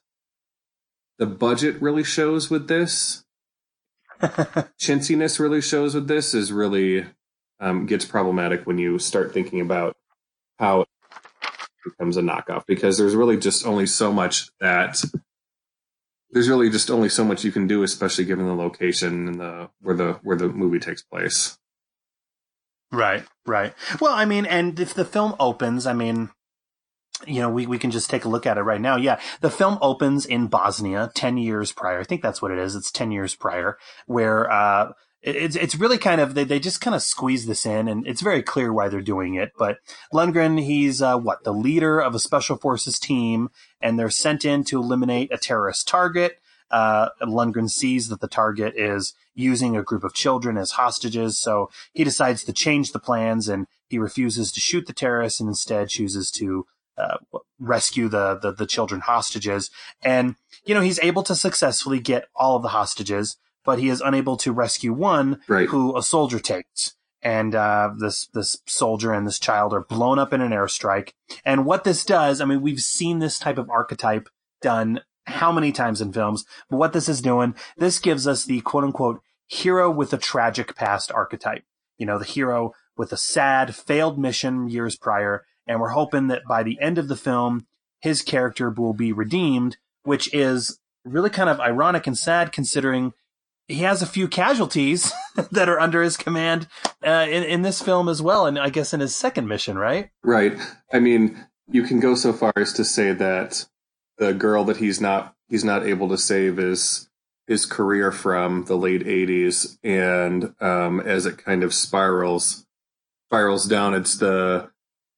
the 1.18 1.24
budget 1.24 1.80
really 1.80 2.04
shows 2.04 2.50
with 2.50 2.68
this, 2.68 3.24
chintziness 4.20 5.38
really 5.38 5.62
shows 5.62 5.94
with 5.94 6.06
this, 6.06 6.34
is 6.34 6.52
really 6.52 7.06
um, 7.58 7.86
gets 7.86 8.04
problematic 8.04 8.66
when 8.66 8.76
you 8.76 8.98
start 8.98 9.32
thinking 9.32 9.62
about 9.62 9.96
how 10.58 10.82
it 10.82 10.88
becomes 11.84 12.18
a 12.18 12.20
knockoff 12.20 12.66
because 12.66 12.98
there's 12.98 13.16
really 13.16 13.38
just 13.38 13.66
only 13.66 13.86
so 13.86 14.12
much 14.12 14.50
that 14.60 15.02
there's 16.34 16.48
really 16.48 16.68
just 16.68 16.90
only 16.90 17.08
so 17.08 17.24
much 17.24 17.44
you 17.44 17.52
can 17.52 17.68
do, 17.68 17.84
especially 17.84 18.24
given 18.24 18.44
the 18.44 18.54
location 18.54 19.28
and 19.28 19.40
the 19.40 19.70
where 19.80 19.94
the 19.94 20.14
where 20.24 20.36
the 20.36 20.48
movie 20.48 20.80
takes 20.80 21.00
place. 21.00 21.56
Right, 22.92 23.24
right. 23.46 23.72
Well, 24.00 24.12
I 24.12 24.24
mean, 24.24 24.44
and 24.44 24.78
if 24.78 24.94
the 24.94 25.04
film 25.04 25.34
opens, 25.38 25.86
I 25.86 25.92
mean, 25.92 26.30
you 27.26 27.40
know, 27.40 27.50
we, 27.50 27.66
we 27.66 27.78
can 27.78 27.90
just 27.90 28.10
take 28.10 28.24
a 28.24 28.28
look 28.28 28.46
at 28.46 28.58
it 28.58 28.62
right 28.62 28.80
now. 28.80 28.96
Yeah, 28.96 29.20
the 29.40 29.50
film 29.50 29.78
opens 29.80 30.26
in 30.26 30.48
Bosnia 30.48 31.10
10 31.14 31.38
years 31.38 31.72
prior. 31.72 32.00
I 32.00 32.04
think 32.04 32.22
that's 32.22 32.42
what 32.42 32.50
it 32.50 32.58
is. 32.58 32.74
It's 32.74 32.90
10 32.90 33.10
years 33.10 33.34
prior, 33.34 33.78
where, 34.06 34.50
uh, 34.50 34.92
it's 35.26 35.56
it's 35.56 35.74
really 35.74 35.98
kind 35.98 36.20
of 36.20 36.34
they, 36.34 36.44
they 36.44 36.60
just 36.60 36.80
kind 36.80 36.94
of 36.94 37.02
squeeze 37.02 37.46
this 37.46 37.64
in 37.64 37.88
and 37.88 38.06
it's 38.06 38.20
very 38.20 38.42
clear 38.42 38.72
why 38.72 38.88
they're 38.88 39.00
doing 39.00 39.34
it 39.34 39.52
but 39.58 39.78
lundgren 40.12 40.62
he's 40.62 41.00
uh, 41.00 41.16
what 41.16 41.44
the 41.44 41.52
leader 41.52 41.98
of 41.98 42.14
a 42.14 42.18
special 42.18 42.56
forces 42.56 42.98
team 42.98 43.48
and 43.80 43.98
they're 43.98 44.10
sent 44.10 44.44
in 44.44 44.62
to 44.64 44.78
eliminate 44.78 45.32
a 45.32 45.38
terrorist 45.38 45.88
target 45.88 46.38
uh, 46.70 47.10
lundgren 47.22 47.70
sees 47.70 48.08
that 48.08 48.20
the 48.20 48.28
target 48.28 48.74
is 48.76 49.14
using 49.34 49.76
a 49.76 49.82
group 49.82 50.04
of 50.04 50.14
children 50.14 50.56
as 50.56 50.72
hostages. 50.72 51.38
So 51.38 51.70
he 51.92 52.04
decides 52.04 52.44
to 52.44 52.52
change 52.52 52.92
the 52.92 52.98
plans 52.98 53.48
and 53.48 53.66
he 53.88 53.98
refuses 53.98 54.52
to 54.52 54.60
shoot 54.60 54.86
the 54.86 54.92
terrorists 54.92 55.40
and 55.40 55.48
instead 55.48 55.88
chooses 55.88 56.30
to 56.32 56.66
uh, 56.96 57.18
rescue 57.58 58.08
the, 58.08 58.38
the, 58.40 58.52
the 58.52 58.66
children 58.66 59.00
hostages. 59.02 59.70
And 60.02 60.36
you 60.64 60.74
know 60.74 60.80
he's 60.80 61.00
able 61.00 61.22
to 61.24 61.34
successfully 61.34 62.00
get 62.00 62.26
all 62.34 62.56
of 62.56 62.62
the 62.62 62.68
hostages, 62.68 63.36
but 63.64 63.78
he 63.78 63.88
is 63.88 64.00
unable 64.00 64.36
to 64.38 64.52
rescue 64.52 64.92
one 64.92 65.40
right. 65.48 65.68
who 65.68 65.96
a 65.96 66.02
soldier 66.02 66.38
takes. 66.38 66.94
And 67.22 67.54
uh, 67.54 67.90
this 67.98 68.28
this 68.34 68.58
soldier 68.66 69.12
and 69.12 69.26
this 69.26 69.38
child 69.38 69.72
are 69.72 69.80
blown 69.80 70.18
up 70.18 70.34
in 70.34 70.42
an 70.42 70.52
airstrike. 70.52 71.12
And 71.44 71.64
what 71.64 71.84
this 71.84 72.04
does, 72.04 72.40
I 72.40 72.44
mean, 72.44 72.60
we've 72.60 72.80
seen 72.80 73.18
this 73.18 73.38
type 73.38 73.56
of 73.56 73.70
archetype 73.70 74.28
done 74.60 75.00
how 75.26 75.50
many 75.50 75.72
times 75.72 76.02
in 76.02 76.12
films. 76.12 76.44
But 76.68 76.76
what 76.76 76.92
this 76.92 77.08
is 77.08 77.22
doing, 77.22 77.54
this 77.78 77.98
gives 77.98 78.26
us 78.26 78.44
the 78.44 78.60
quote 78.60 78.84
unquote 78.84 79.22
hero 79.46 79.90
with 79.90 80.12
a 80.12 80.18
tragic 80.18 80.76
past 80.76 81.10
archetype. 81.12 81.64
You 81.96 82.04
know, 82.04 82.18
the 82.18 82.24
hero 82.26 82.72
with 82.96 83.12
a 83.12 83.16
sad, 83.16 83.74
failed 83.74 84.18
mission 84.18 84.68
years 84.68 84.96
prior. 84.96 85.44
And 85.66 85.80
we're 85.80 85.88
hoping 85.88 86.28
that 86.28 86.42
by 86.46 86.62
the 86.62 86.78
end 86.80 86.98
of 86.98 87.08
the 87.08 87.16
film, 87.16 87.66
his 88.00 88.20
character 88.20 88.68
will 88.68 88.92
be 88.92 89.12
redeemed, 89.12 89.78
which 90.02 90.32
is 90.34 90.78
really 91.04 91.30
kind 91.30 91.48
of 91.48 91.60
ironic 91.60 92.06
and 92.06 92.16
sad 92.16 92.52
considering 92.52 93.12
he 93.68 93.78
has 93.78 94.02
a 94.02 94.06
few 94.06 94.28
casualties 94.28 95.12
that 95.50 95.68
are 95.68 95.80
under 95.80 96.02
his 96.02 96.16
command 96.16 96.68
uh, 97.04 97.26
in, 97.28 97.42
in 97.42 97.62
this 97.62 97.80
film 97.80 98.08
as 98.08 98.20
well. 98.20 98.46
And 98.46 98.58
I 98.58 98.68
guess 98.68 98.92
in 98.92 99.00
his 99.00 99.14
second 99.14 99.48
mission, 99.48 99.78
right? 99.78 100.10
Right. 100.22 100.58
I 100.92 100.98
mean, 101.00 101.46
you 101.68 101.82
can 101.82 102.00
go 102.00 102.14
so 102.14 102.32
far 102.32 102.52
as 102.56 102.72
to 102.74 102.84
say 102.84 103.12
that 103.12 103.66
the 104.18 104.34
girl 104.34 104.64
that 104.64 104.76
he's 104.76 105.00
not 105.00 105.34
he's 105.48 105.64
not 105.64 105.86
able 105.86 106.08
to 106.08 106.18
save 106.18 106.58
is 106.58 107.08
his 107.46 107.66
career 107.66 108.10
from 108.10 108.64
the 108.64 108.76
late 108.76 109.02
80s 109.02 109.76
and 109.82 110.54
um, 110.60 111.00
as 111.00 111.26
it 111.26 111.38
kind 111.38 111.62
of 111.62 111.74
spirals 111.74 112.64
spirals 113.28 113.66
down 113.66 113.94
it's 113.94 114.16
the 114.18 114.70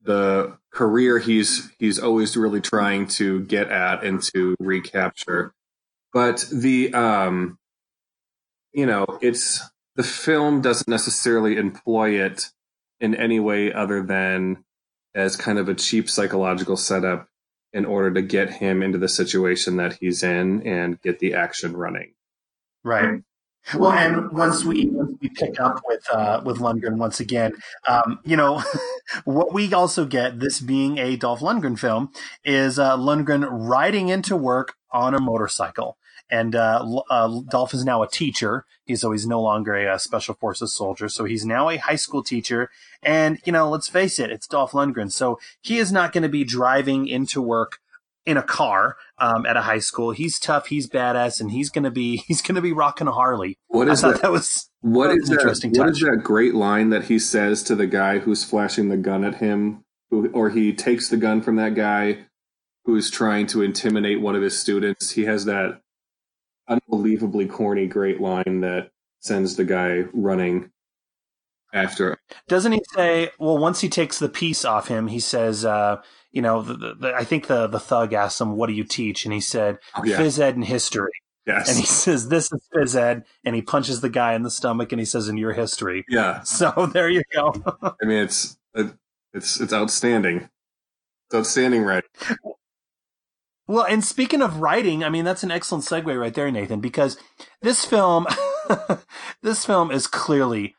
the 0.03 0.57
career 0.73 1.19
he's 1.19 1.71
he's 1.79 1.99
always 1.99 2.37
really 2.37 2.61
trying 2.61 3.07
to 3.07 3.41
get 3.45 3.69
at 3.69 4.03
and 4.03 4.23
to 4.23 4.57
recapture 4.59 5.53
but 6.13 6.47
the 6.53 6.93
um 6.95 7.59
you 8.77 8.87
know 8.87 9.07
it's 9.23 9.61
the 9.97 10.05
film 10.05 10.61
doesn't 10.61 10.89
necessarily 10.89 11.57
employ 11.57 12.11
it 12.23 12.51
in 13.01 13.15
any 13.15 13.41
way 13.41 13.73
other 13.73 14.03
than 14.03 14.62
as 15.15 15.35
kind 15.35 15.59
of 15.59 15.69
a 15.69 15.75
cheap 15.75 16.11
psychological 16.11 16.77
setup 16.77 17.27
in 17.73 17.87
order 17.87 18.12
to 18.12 18.23
get 18.23 18.51
him 18.51 18.83
into 18.83 18.99
the 18.99 19.09
situation 19.09 19.77
that 19.77 19.97
he's 20.01 20.23
in 20.23 20.67
and 20.67 21.01
get 21.01 21.19
the 21.19 21.35
action 21.35 21.75
running. 21.75 22.12
Right. 22.85 23.23
Well, 23.75 23.93
and 23.93 24.31
once 24.31 24.62
we 24.62 24.87
once 24.87 25.19
we 25.21 25.29
pick 25.31 25.59
up 25.59 25.81
with 25.89 26.05
uh, 26.12 26.43
with 26.45 26.59
Lundgren 26.59 26.99
once 26.99 27.19
again, 27.19 27.53
um, 27.89 28.21
you 28.25 28.37
know, 28.37 28.62
what 29.25 29.53
we 29.53 29.73
also 29.73 30.05
get, 30.05 30.39
this 30.39 30.61
being 30.61 30.99
a 30.99 31.17
Dolph 31.17 31.41
Lundgren 31.41 31.79
film, 31.79 32.12
is 32.45 32.79
uh, 32.79 32.97
Lundgren 32.97 33.49
riding 33.51 34.09
into 34.09 34.37
work 34.37 34.75
on 34.93 35.15
a 35.15 35.21
motorcycle. 35.21 35.97
And 36.29 36.57
uh, 36.57 37.03
uh, 37.09 37.41
Dolph 37.49 37.73
is 37.73 37.85
now 37.85 38.03
a 38.03 38.09
teacher. 38.09 38.65
He's 38.85 39.01
so 39.01 39.12
he's 39.12 39.27
no 39.27 39.41
longer 39.41 39.75
a, 39.75 39.95
a, 39.95 39.99
special 39.99 40.35
forces 40.35 40.75
soldier. 40.75 41.09
So 41.09 41.25
he's 41.25 41.45
now 41.45 41.69
a 41.71 41.77
high 41.77 41.97
school 41.97 42.23
teacher. 42.23 42.71
And 43.03 43.39
you 43.45 43.53
know, 43.53 43.71
let's 43.71 43.89
face 43.89 44.19
it, 44.19 44.31
it's 44.31 44.47
Dolph 44.47 44.73
Lundgren. 44.73 45.12
So 45.12 45.39
he 45.61 45.79
is 45.79 45.93
not 45.93 46.12
going 46.12 46.23
to 46.23 46.29
be 46.29 46.43
driving 46.43 47.07
into 47.07 47.41
work 47.41 47.79
in 48.27 48.37
a 48.37 48.43
car 48.43 48.97
um, 49.19 49.47
at 49.47 49.57
a 49.57 49.62
high 49.62 49.79
school. 49.79 50.11
He's 50.11 50.39
tough. 50.39 50.67
He's 50.67 50.89
badass, 50.89 51.41
and 51.41 51.53
he's 51.53 51.71
gonna 51.71 51.91
be 51.91 52.17
he's 52.27 52.43
gonna 52.43 52.61
be 52.61 52.73
rocking 52.73 53.07
a 53.07 53.12
Harley. 53.12 53.59
What 53.69 53.89
is 53.89 54.03
that? 54.03 54.21
that? 54.21 54.33
was 54.33 54.69
what 54.81 55.09
that 55.09 55.19
is 55.19 55.29
that, 55.29 55.35
interesting. 55.35 55.73
What 55.73 55.89
is 55.89 56.01
that 56.01 56.23
great 56.23 56.55
line 56.55 56.91
that 56.91 57.05
he 57.05 57.19
says 57.19 57.62
to 57.65 57.75
the 57.75 57.87
guy 57.87 58.19
who's 58.19 58.45
flashing 58.45 58.89
the 58.89 58.97
gun 58.97 59.25
at 59.25 59.37
him, 59.37 59.85
who, 60.11 60.29
or 60.33 60.51
he 60.51 60.73
takes 60.75 61.09
the 61.09 61.17
gun 61.17 61.41
from 61.41 61.57
that 61.57 61.75
guy 61.75 62.27
who's 62.85 63.11
trying 63.11 63.47
to 63.49 63.62
intimidate 63.62 64.21
one 64.21 64.35
of 64.35 64.43
his 64.43 64.59
students? 64.59 65.12
He 65.12 65.25
has 65.25 65.45
that 65.47 65.81
unbelievably 66.69 67.47
corny, 67.47 67.87
great 67.87 68.21
line 68.21 68.61
that 68.61 68.91
sends 69.21 69.57
the 69.57 69.65
guy 69.65 70.05
running 70.13 70.71
after. 71.73 72.19
Doesn't 72.49 72.73
he 72.73 72.83
say? 72.95 73.31
Well, 73.39 73.59
once 73.59 73.81
he 73.81 73.89
takes 73.89 74.19
the 74.19 74.29
piece 74.29 74.65
off 74.65 74.89
him, 74.89 75.09
he 75.09 75.21
says, 75.21 75.65
uh, 75.65 76.03
"You 76.33 76.43
know, 76.43 76.63
the, 76.63 76.95
the, 76.95 77.15
I 77.15 77.25
think 77.25 77.47
the 77.47 77.67
the 77.67 77.81
thug 77.81 78.13
asks 78.13 78.41
him, 78.41 78.57
"What 78.57 78.69
do 78.69 78.73
you 78.73 78.85
teach?" 78.85 79.25
And 79.25 79.35
he 79.35 79.41
said, 79.41 79.79
oh, 79.97 80.05
yeah. 80.05 80.19
"Phys 80.19 80.39
ed 80.39 80.55
and 80.55 80.65
history." 80.65 81.13
Yes. 81.47 81.69
And 81.69 81.79
he 81.79 81.87
says, 81.87 82.29
"This 82.29 82.53
is 82.53 82.69
phys 82.75 82.97
ed," 82.97 83.25
and 83.45 83.55
he 83.55 83.63
punches 83.63 84.01
the 84.01 84.09
guy 84.09 84.35
in 84.35 84.43
the 84.43 84.51
stomach, 84.51 84.93
and 84.93 85.01
he 85.01 85.07
says, 85.07 85.29
"In 85.29 85.37
your 85.37 85.53
history." 85.53 86.05
Yeah. 86.09 86.43
So 86.43 86.91
there 86.93 87.09
you 87.09 87.23
go. 87.33 87.55
I 87.83 88.05
mean, 88.05 88.19
it's 88.19 88.59
it's 88.75 89.61
it's 89.61 89.73
outstanding. 89.73 90.49
It's 91.27 91.35
outstanding, 91.35 91.83
right? 91.83 92.05
Well, 93.69 93.85
and 93.85 94.05
speaking 94.05 94.43
of 94.43 94.61
writing, 94.61 95.03
I 95.03 95.09
mean 95.09 95.25
that's 95.25 95.43
an 95.43 95.51
excellent 95.51 95.85
segue 95.85 96.19
right 96.19 96.35
there, 96.35 96.51
Nathan, 96.51 96.81
because 96.81 97.19
this 97.63 97.85
film, 97.85 98.27
this 99.43 99.65
film 99.65 99.91
is 99.91 100.07
clearly 100.07 100.75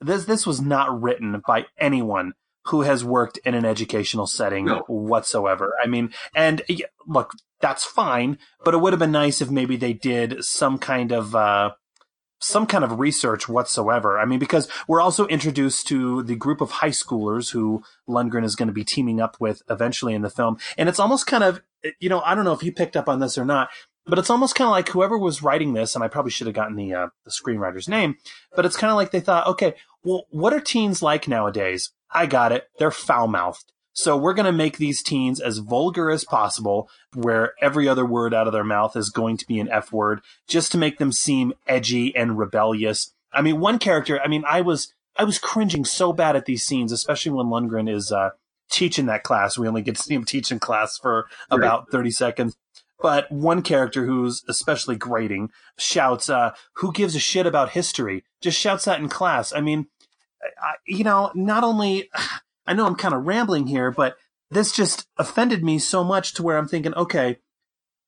this 0.00 0.24
this 0.24 0.46
was 0.46 0.60
not 0.60 1.00
written 1.00 1.42
by 1.46 1.66
anyone 1.78 2.32
who 2.66 2.82
has 2.82 3.04
worked 3.04 3.38
in 3.44 3.54
an 3.54 3.64
educational 3.64 4.26
setting 4.26 4.66
no. 4.66 4.84
whatsoever. 4.86 5.74
I 5.82 5.86
mean, 5.86 6.12
and 6.34 6.62
look, 7.06 7.32
that's 7.60 7.84
fine, 7.84 8.38
but 8.64 8.74
it 8.74 8.78
would 8.78 8.92
have 8.92 9.00
been 9.00 9.12
nice 9.12 9.40
if 9.40 9.50
maybe 9.50 9.76
they 9.76 9.92
did 9.92 10.44
some 10.44 10.78
kind 10.78 11.12
of 11.12 11.34
uh, 11.34 11.72
some 12.42 12.66
kind 12.66 12.84
of 12.84 12.98
research 12.98 13.48
whatsoever. 13.48 14.18
I 14.18 14.24
mean, 14.24 14.38
because 14.38 14.68
we're 14.88 15.00
also 15.00 15.26
introduced 15.26 15.86
to 15.88 16.22
the 16.22 16.36
group 16.36 16.60
of 16.60 16.70
high 16.70 16.90
schoolers 16.90 17.52
who 17.52 17.82
Lundgren 18.08 18.44
is 18.44 18.56
going 18.56 18.66
to 18.66 18.72
be 18.72 18.84
teaming 18.84 19.20
up 19.20 19.36
with 19.40 19.62
eventually 19.70 20.12
in 20.12 20.22
the 20.22 20.30
film. 20.30 20.58
And 20.76 20.88
it's 20.88 20.98
almost 20.98 21.26
kind 21.26 21.44
of, 21.44 21.62
you 22.00 22.08
know, 22.08 22.20
I 22.20 22.34
don't 22.34 22.44
know 22.44 22.52
if 22.52 22.62
you 22.62 22.72
picked 22.72 22.96
up 22.96 23.08
on 23.08 23.20
this 23.20 23.38
or 23.38 23.44
not, 23.44 23.70
but 24.06 24.18
it's 24.18 24.30
almost 24.30 24.54
kind 24.54 24.66
of 24.66 24.72
like 24.72 24.88
whoever 24.88 25.16
was 25.16 25.42
writing 25.42 25.74
this, 25.74 25.94
and 25.94 26.02
I 26.02 26.08
probably 26.08 26.30
should 26.30 26.46
have 26.46 26.56
gotten 26.56 26.76
the, 26.76 26.92
uh, 26.94 27.08
the 27.24 27.30
screenwriter's 27.30 27.88
name, 27.88 28.16
but 28.54 28.66
it's 28.66 28.76
kind 28.76 28.90
of 28.90 28.96
like 28.96 29.10
they 29.10 29.20
thought, 29.20 29.46
okay, 29.46 29.74
well, 30.02 30.26
what 30.30 30.52
are 30.52 30.60
teens 30.60 31.02
like 31.02 31.28
nowadays? 31.28 31.90
I 32.10 32.26
got 32.26 32.52
it. 32.52 32.68
They're 32.78 32.90
foul 32.90 33.28
mouthed. 33.28 33.72
So 33.94 34.16
we're 34.16 34.34
going 34.34 34.46
to 34.46 34.52
make 34.52 34.78
these 34.78 35.02
teens 35.02 35.38
as 35.38 35.58
vulgar 35.58 36.10
as 36.10 36.24
possible, 36.24 36.88
where 37.14 37.52
every 37.60 37.86
other 37.86 38.06
word 38.06 38.32
out 38.32 38.46
of 38.46 38.52
their 38.52 38.64
mouth 38.64 38.96
is 38.96 39.10
going 39.10 39.36
to 39.36 39.46
be 39.46 39.60
an 39.60 39.68
F 39.70 39.92
word, 39.92 40.22
just 40.48 40.72
to 40.72 40.78
make 40.78 40.98
them 40.98 41.12
seem 41.12 41.52
edgy 41.66 42.14
and 42.16 42.38
rebellious. 42.38 43.12
I 43.32 43.42
mean, 43.42 43.60
one 43.60 43.78
character, 43.78 44.20
I 44.20 44.28
mean, 44.28 44.44
I 44.48 44.62
was, 44.62 44.92
I 45.16 45.24
was 45.24 45.38
cringing 45.38 45.84
so 45.84 46.12
bad 46.12 46.36
at 46.36 46.46
these 46.46 46.64
scenes, 46.64 46.90
especially 46.90 47.32
when 47.32 47.46
Lundgren 47.46 47.92
is, 47.92 48.10
uh, 48.10 48.30
teaching 48.72 49.06
that 49.06 49.22
class. 49.22 49.56
We 49.56 49.68
only 49.68 49.82
get 49.82 49.96
to 49.96 50.02
see 50.02 50.14
him 50.14 50.24
teach 50.24 50.50
in 50.50 50.58
class 50.58 50.98
for 50.98 51.26
about 51.50 51.90
30 51.90 52.10
seconds. 52.10 52.56
But 53.00 53.30
one 53.30 53.62
character 53.62 54.06
who's 54.06 54.44
especially 54.48 54.96
grating 54.96 55.50
shouts, 55.76 56.30
uh, 56.30 56.54
who 56.74 56.92
gives 56.92 57.14
a 57.16 57.20
shit 57.20 57.46
about 57.46 57.70
history? 57.70 58.24
Just 58.40 58.58
shouts 58.58 58.84
that 58.84 59.00
in 59.00 59.08
class. 59.08 59.52
I 59.52 59.60
mean, 59.60 59.86
I, 60.60 60.74
you 60.86 61.04
know, 61.04 61.30
not 61.34 61.64
only, 61.64 62.08
I 62.66 62.74
know 62.74 62.86
I'm 62.86 62.94
kind 62.94 63.14
of 63.14 63.26
rambling 63.26 63.66
here, 63.66 63.90
but 63.90 64.16
this 64.50 64.70
just 64.70 65.06
offended 65.16 65.64
me 65.64 65.78
so 65.78 66.04
much 66.04 66.34
to 66.34 66.42
where 66.42 66.58
I'm 66.58 66.68
thinking, 66.68 66.94
okay, 66.94 67.38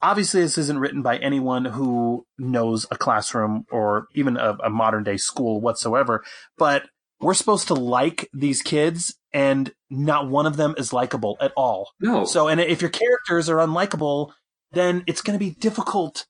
obviously 0.00 0.42
this 0.42 0.58
isn't 0.58 0.78
written 0.78 1.02
by 1.02 1.16
anyone 1.16 1.64
who 1.64 2.26
knows 2.38 2.86
a 2.90 2.96
classroom 2.96 3.66
or 3.70 4.06
even 4.14 4.36
a, 4.36 4.56
a 4.62 4.70
modern 4.70 5.02
day 5.02 5.16
school 5.16 5.60
whatsoever, 5.60 6.22
but 6.56 6.84
we're 7.20 7.34
supposed 7.34 7.68
to 7.68 7.74
like 7.74 8.28
these 8.32 8.62
kids 8.62 9.16
and 9.34 9.74
not 9.90 10.30
one 10.30 10.46
of 10.46 10.56
them 10.56 10.74
is 10.78 10.92
likable 10.92 11.36
at 11.40 11.52
all. 11.56 11.90
No. 12.00 12.24
So, 12.24 12.46
and 12.46 12.60
if 12.60 12.80
your 12.80 12.90
characters 12.90 13.50
are 13.50 13.56
unlikable, 13.56 14.32
then 14.72 15.02
it's 15.06 15.20
going 15.20 15.38
to 15.38 15.44
be 15.44 15.50
difficult 15.50 16.26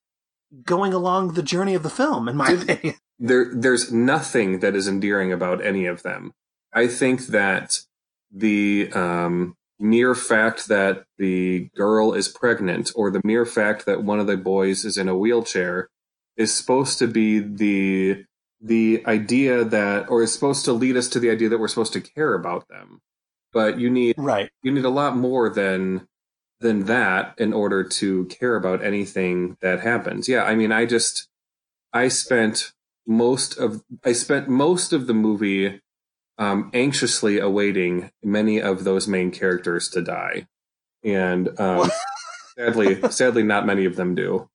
going 0.64 0.95
along 0.95 1.35
the 1.35 1.43
journey 1.43 1.75
of 1.75 1.83
the 1.83 1.90
film, 1.90 2.29
in 2.29 2.37
my 2.37 2.51
opinion. 2.51 2.97
There, 3.17 3.55
there's 3.55 3.93
nothing 3.93 4.59
that 4.59 4.75
is 4.75 4.88
endearing 4.88 5.33
about 5.33 5.64
any 5.64 5.87
of 5.87 6.03
them. 6.03 6.33
I 6.73 6.88
think 6.88 7.29
that 7.29 7.79
the 8.33 8.90
um, 8.93 9.55
mere 9.79 10.17
fact 10.17 10.67
that 10.67 11.05
the 11.17 11.69
girl 11.77 12.12
is 12.12 12.27
pregnant 12.27 12.90
or 12.97 13.12
the 13.12 13.21
mere 13.23 13.47
fact 13.47 13.87
that 13.87 14.03
one 14.03 14.19
of 14.19 14.27
the 14.27 14.37
boys 14.37 14.85
is 14.85 14.99
in 14.99 15.09
a 15.09 15.17
wheelchair 15.17 15.90
is 16.37 16.53
supposed 16.53 16.99
to 16.99 17.07
be 17.07 17.38
the 17.38 18.25
the 18.64 19.03
idea 19.07 19.62
that 19.62 20.09
or 20.09 20.22
is 20.22 20.33
supposed 20.33 20.64
to 20.64 20.72
lead 20.72 20.96
us 20.96 21.09
to 21.09 21.20
the 21.20 21.31
idea 21.31 21.50
that 21.50 21.59
we're 21.59 21.68
supposed 21.68 21.92
to 21.92 22.00
care 22.00 22.35
about 22.35 22.66
them. 22.68 23.03
But 23.53 23.79
you 23.79 23.90
need 23.90 24.16
right. 24.18 24.50
you 24.62 24.72
need 24.72 24.85
a 24.85 24.90
lot 24.90 25.16
more 25.16 25.48
than 25.48 26.09
than 26.61 26.87
that 26.87 27.35
in 27.37 27.53
order 27.53 27.85
to 27.85 28.24
care 28.27 28.57
about 28.57 28.83
anything 28.83 29.59
that 29.61 29.81
happens. 29.81 30.29
Yeah 30.29 30.44
i 30.44 30.55
mean 30.55 30.72
i 30.72 30.87
just 30.87 31.29
i 31.92 32.09
spent 32.09 32.72
most 33.07 33.59
of 33.59 33.85
i 34.05 34.12
spent 34.12 34.48
most 34.48 34.92
of 34.92 35.07
the 35.07 35.14
movie 35.14 35.81
um, 36.38 36.70
anxiously 36.74 37.38
awaiting 37.38 38.11
many 38.22 38.61
of 38.61 38.85
those 38.85 39.07
main 39.07 39.31
characters 39.31 39.88
to 39.90 40.03
die, 40.03 40.48
and 41.05 41.48
um, 41.61 41.90
sadly, 42.59 43.00
sadly, 43.11 43.42
not 43.42 43.66
many 43.66 43.85
of 43.85 43.96
them 43.96 44.14
do. 44.14 44.48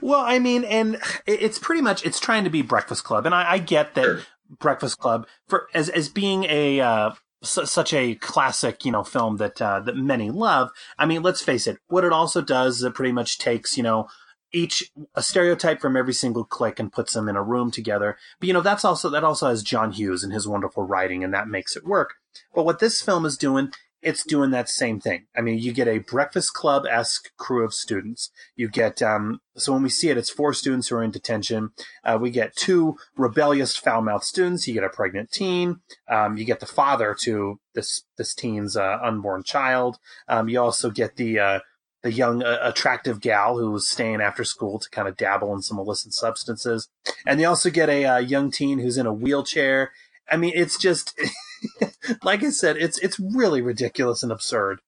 Well, 0.00 0.20
I 0.20 0.38
mean, 0.38 0.64
and 0.64 1.00
it's 1.26 1.58
pretty 1.58 1.82
much 1.82 2.04
it's 2.04 2.20
trying 2.20 2.44
to 2.44 2.50
be 2.50 2.62
Breakfast 2.62 3.04
Club, 3.04 3.26
and 3.26 3.34
I, 3.34 3.52
I 3.52 3.58
get 3.58 3.94
that 3.94 4.04
sure. 4.04 4.20
Breakfast 4.58 4.98
Club 4.98 5.26
for 5.48 5.68
as 5.74 5.88
as 5.88 6.08
being 6.08 6.44
a 6.44 6.80
uh, 6.80 7.10
such 7.42 7.92
a 7.92 8.14
classic, 8.16 8.84
you 8.84 8.92
know, 8.92 9.04
film 9.04 9.36
that 9.36 9.60
uh, 9.60 9.80
that 9.80 9.96
many 9.96 10.30
love. 10.30 10.70
I 10.98 11.06
mean, 11.06 11.22
let's 11.22 11.42
face 11.42 11.66
it. 11.66 11.78
What 11.88 12.04
it 12.04 12.12
also 12.12 12.40
does 12.40 12.76
is 12.76 12.82
it 12.84 12.94
pretty 12.94 13.12
much 13.12 13.38
takes 13.38 13.76
you 13.76 13.82
know 13.82 14.08
each 14.52 14.90
a 15.14 15.22
stereotype 15.22 15.80
from 15.80 15.96
every 15.96 16.14
single 16.14 16.44
clique 16.44 16.78
and 16.78 16.92
puts 16.92 17.12
them 17.12 17.28
in 17.28 17.36
a 17.36 17.42
room 17.42 17.70
together. 17.70 18.16
But 18.40 18.46
you 18.46 18.54
know, 18.54 18.60
that's 18.60 18.84
also 18.84 19.10
that 19.10 19.24
also 19.24 19.48
has 19.48 19.62
John 19.62 19.92
Hughes 19.92 20.24
and 20.24 20.32
his 20.32 20.48
wonderful 20.48 20.84
writing, 20.84 21.22
and 21.22 21.34
that 21.34 21.48
makes 21.48 21.76
it 21.76 21.84
work. 21.84 22.14
But 22.54 22.64
what 22.64 22.78
this 22.78 23.02
film 23.02 23.24
is 23.26 23.36
doing, 23.36 23.72
it's 24.02 24.24
doing 24.24 24.50
that 24.50 24.68
same 24.68 25.00
thing. 25.00 25.26
I 25.36 25.40
mean, 25.40 25.58
you 25.58 25.72
get 25.72 25.88
a 25.88 25.98
Breakfast 25.98 26.54
Club 26.54 26.84
esque 26.88 27.36
crew 27.36 27.64
of 27.64 27.74
students. 27.74 28.30
You 28.54 28.68
get 28.68 29.02
um, 29.02 29.40
so 29.56 29.72
when 29.72 29.82
we 29.82 29.88
see 29.88 30.10
it, 30.10 30.18
it's 30.18 30.30
four 30.30 30.52
students 30.52 30.88
who 30.88 30.96
are 30.96 31.02
in 31.02 31.10
detention. 31.10 31.70
Uh, 32.04 32.18
we 32.20 32.30
get 32.30 32.54
two 32.54 32.96
rebellious, 33.16 33.76
foul 33.76 34.02
mouthed 34.02 34.24
students. 34.24 34.68
You 34.68 34.74
get 34.74 34.84
a 34.84 34.88
pregnant 34.88 35.32
teen. 35.32 35.80
Um, 36.08 36.36
you 36.36 36.44
get 36.44 36.60
the 36.60 36.66
father 36.66 37.16
to 37.22 37.58
this 37.74 38.04
this 38.16 38.34
teen's 38.34 38.76
uh, 38.76 38.98
unborn 39.02 39.42
child. 39.42 39.98
Um, 40.28 40.48
you 40.48 40.60
also 40.60 40.90
get 40.90 41.16
the 41.16 41.38
uh, 41.38 41.60
the 42.02 42.12
young 42.12 42.42
uh, 42.42 42.58
attractive 42.62 43.20
gal 43.20 43.58
who 43.58 43.72
was 43.72 43.88
staying 43.88 44.20
after 44.20 44.44
school 44.44 44.78
to 44.78 44.88
kind 44.90 45.08
of 45.08 45.16
dabble 45.16 45.52
in 45.52 45.60
some 45.60 45.78
illicit 45.78 46.12
substances 46.12 46.88
and 47.26 47.40
they 47.40 47.44
also 47.44 47.68
get 47.68 47.88
a 47.88 48.04
uh, 48.04 48.18
young 48.18 48.50
teen 48.52 48.78
who's 48.78 48.96
in 48.96 49.06
a 49.06 49.12
wheelchair 49.12 49.90
i 50.30 50.36
mean 50.36 50.52
it's 50.54 50.78
just 50.78 51.18
like 52.22 52.42
i 52.42 52.50
said 52.50 52.76
it's 52.76 52.98
it's 52.98 53.18
really 53.18 53.62
ridiculous 53.62 54.22
and 54.22 54.32
absurd 54.32 54.80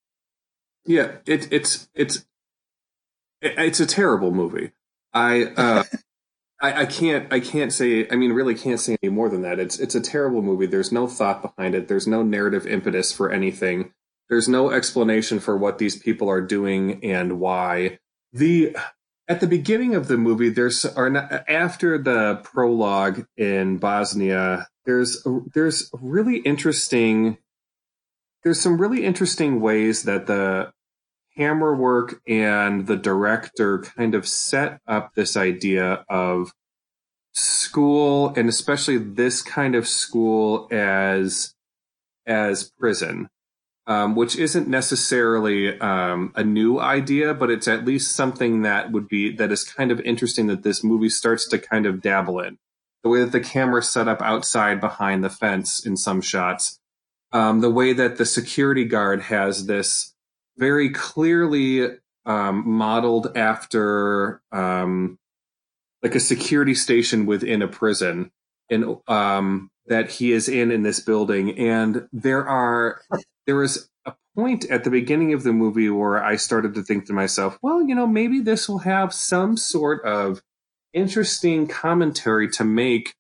yeah 0.86 1.16
it, 1.26 1.52
it's 1.52 1.88
it's 1.94 2.24
it's 3.40 3.80
a 3.80 3.86
terrible 3.86 4.30
movie 4.30 4.72
i 5.12 5.44
uh 5.56 5.84
I, 6.60 6.82
I 6.82 6.86
can't 6.86 7.32
I 7.32 7.40
can't 7.40 7.72
say 7.72 8.08
I 8.10 8.16
mean 8.16 8.32
really 8.32 8.54
can't 8.54 8.80
say 8.80 8.96
any 9.02 9.12
more 9.12 9.28
than 9.28 9.42
that. 9.42 9.60
It's 9.60 9.78
it's 9.78 9.94
a 9.94 10.00
terrible 10.00 10.42
movie. 10.42 10.66
There's 10.66 10.92
no 10.92 11.06
thought 11.06 11.42
behind 11.42 11.74
it. 11.74 11.88
There's 11.88 12.06
no 12.06 12.22
narrative 12.22 12.66
impetus 12.66 13.12
for 13.12 13.30
anything. 13.30 13.92
There's 14.28 14.48
no 14.48 14.70
explanation 14.70 15.38
for 15.40 15.56
what 15.56 15.78
these 15.78 15.96
people 15.96 16.28
are 16.28 16.40
doing 16.40 17.02
and 17.04 17.40
why. 17.40 17.98
The 18.32 18.76
at 19.28 19.40
the 19.40 19.46
beginning 19.46 19.94
of 19.94 20.08
the 20.08 20.16
movie, 20.16 20.48
there's 20.48 20.84
or 20.84 21.10
not, 21.10 21.44
after 21.48 21.98
the 21.98 22.40
prologue 22.42 23.26
in 23.36 23.76
Bosnia, 23.76 24.68
there's 24.86 25.24
there's 25.52 25.90
really 25.92 26.38
interesting. 26.38 27.36
There's 28.42 28.60
some 28.60 28.80
really 28.80 29.04
interesting 29.04 29.60
ways 29.60 30.04
that 30.04 30.26
the 30.26 30.72
camera 31.36 31.76
work 31.76 32.20
and 32.26 32.86
the 32.86 32.96
director 32.96 33.78
kind 33.80 34.14
of 34.14 34.26
set 34.26 34.80
up 34.86 35.14
this 35.14 35.36
idea 35.36 36.04
of 36.08 36.52
school 37.32 38.32
and 38.36 38.48
especially 38.48 38.96
this 38.96 39.42
kind 39.42 39.74
of 39.74 39.86
school 39.86 40.66
as 40.72 41.54
as 42.26 42.72
prison 42.78 43.28
um, 43.88 44.14
which 44.14 44.36
isn't 44.36 44.68
necessarily 44.68 45.80
um, 45.80 46.30
a 46.36 46.44
new 46.44 46.78
idea, 46.78 47.32
but 47.32 47.50
it's 47.50 47.66
at 47.66 47.86
least 47.86 48.14
something 48.14 48.60
that 48.60 48.92
would 48.92 49.08
be 49.08 49.34
that 49.36 49.50
is 49.50 49.64
kind 49.64 49.90
of 49.90 49.98
interesting 50.02 50.46
that 50.48 50.62
this 50.62 50.84
movie 50.84 51.08
starts 51.08 51.48
to 51.48 51.58
kind 51.58 51.86
of 51.86 52.02
dabble 52.02 52.38
in. 52.38 52.58
The 53.02 53.08
way 53.08 53.20
that 53.20 53.32
the 53.32 53.40
camera 53.40 53.82
set 53.82 54.06
up 54.06 54.20
outside 54.20 54.78
behind 54.78 55.24
the 55.24 55.30
fence 55.30 55.84
in 55.84 55.96
some 55.96 56.20
shots, 56.20 56.78
um, 57.32 57.60
the 57.60 57.70
way 57.70 57.94
that 57.94 58.18
the 58.18 58.26
security 58.26 58.84
guard 58.84 59.22
has 59.22 59.64
this 59.64 60.14
very 60.58 60.90
clearly 60.90 61.96
um, 62.26 62.68
modeled 62.68 63.34
after 63.38 64.42
um, 64.52 65.18
like 66.02 66.14
a 66.14 66.20
security 66.20 66.74
station 66.74 67.24
within 67.24 67.62
a 67.62 67.68
prison, 67.68 68.32
and 68.68 68.98
that 69.88 70.10
he 70.12 70.32
is 70.32 70.48
in 70.48 70.70
in 70.70 70.82
this 70.82 71.00
building, 71.00 71.58
and 71.58 72.08
there 72.12 72.46
are 72.46 73.00
there 73.46 73.56
was 73.56 73.88
a 74.04 74.14
point 74.36 74.64
at 74.70 74.84
the 74.84 74.90
beginning 74.90 75.32
of 75.32 75.42
the 75.42 75.52
movie 75.52 75.90
where 75.90 76.22
I 76.22 76.36
started 76.36 76.74
to 76.74 76.82
think 76.82 77.06
to 77.06 77.12
myself, 77.12 77.58
well, 77.62 77.82
you 77.82 77.94
know, 77.94 78.06
maybe 78.06 78.40
this 78.40 78.68
will 78.68 78.78
have 78.78 79.12
some 79.12 79.56
sort 79.56 80.04
of 80.04 80.42
interesting 80.92 81.66
commentary 81.66 82.48
to 82.50 82.64
make 82.64 83.14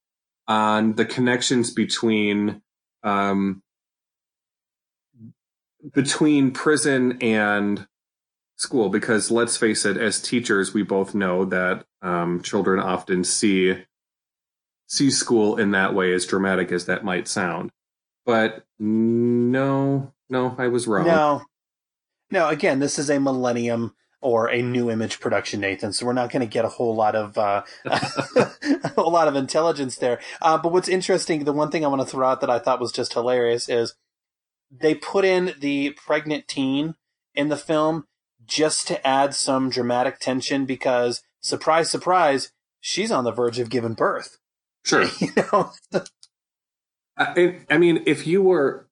on 0.46 0.94
the 0.94 1.04
connections 1.04 1.72
between 1.72 2.62
um, 3.02 3.62
between 5.92 6.50
prison 6.50 7.18
and 7.20 7.86
school. 8.56 8.88
Because 8.88 9.30
let's 9.30 9.56
face 9.56 9.84
it 9.84 9.96
as 9.96 10.20
teachers 10.20 10.74
we 10.74 10.82
both 10.82 11.14
know 11.14 11.44
that 11.46 11.84
um, 12.02 12.42
children 12.42 12.80
often 12.80 13.24
see 13.24 13.84
see 14.88 15.10
school 15.10 15.56
in 15.56 15.70
that 15.70 15.94
way 15.94 16.12
as 16.12 16.26
dramatic 16.26 16.72
as 16.72 16.86
that 16.86 17.04
might 17.04 17.28
sound 17.28 17.70
but 18.24 18.64
no 18.80 20.12
no, 20.30 20.54
I 20.58 20.68
was 20.68 20.86
wrong. 20.86 21.06
No, 21.06 21.42
no. 22.30 22.48
Again, 22.48 22.80
this 22.80 22.98
is 22.98 23.08
a 23.10 23.18
Millennium 23.18 23.94
or 24.20 24.50
a 24.50 24.62
Nu 24.62 24.90
Image 24.90 25.20
production, 25.20 25.60
Nathan. 25.60 25.92
So 25.92 26.06
we're 26.06 26.12
not 26.12 26.30
going 26.30 26.40
to 26.40 26.52
get 26.52 26.64
a 26.64 26.68
whole 26.68 26.94
lot 26.94 27.14
of 27.14 27.38
uh, 27.38 27.62
a 27.86 28.88
whole 28.94 29.12
lot 29.12 29.28
of 29.28 29.36
intelligence 29.36 29.96
there. 29.96 30.20
Uh, 30.42 30.58
but 30.58 30.72
what's 30.72 30.88
interesting, 30.88 31.44
the 31.44 31.52
one 31.52 31.70
thing 31.70 31.84
I 31.84 31.88
want 31.88 32.02
to 32.02 32.06
throw 32.06 32.26
out 32.26 32.40
that 32.40 32.50
I 32.50 32.58
thought 32.58 32.80
was 32.80 32.92
just 32.92 33.14
hilarious 33.14 33.68
is 33.68 33.94
they 34.70 34.94
put 34.94 35.24
in 35.24 35.54
the 35.58 35.90
pregnant 35.90 36.46
teen 36.48 36.94
in 37.34 37.48
the 37.48 37.56
film 37.56 38.06
just 38.44 38.86
to 38.88 39.06
add 39.06 39.34
some 39.34 39.70
dramatic 39.70 40.18
tension 40.18 40.66
because 40.66 41.22
surprise, 41.40 41.90
surprise, 41.90 42.52
she's 42.80 43.10
on 43.10 43.24
the 43.24 43.32
verge 43.32 43.58
of 43.58 43.70
giving 43.70 43.94
birth. 43.94 44.38
Sure. 44.84 45.04
you 45.20 45.28
know, 45.36 45.72
I, 47.16 47.56
I 47.68 47.78
mean, 47.78 48.02
if 48.06 48.26
you 48.26 48.42
were, 48.42 48.88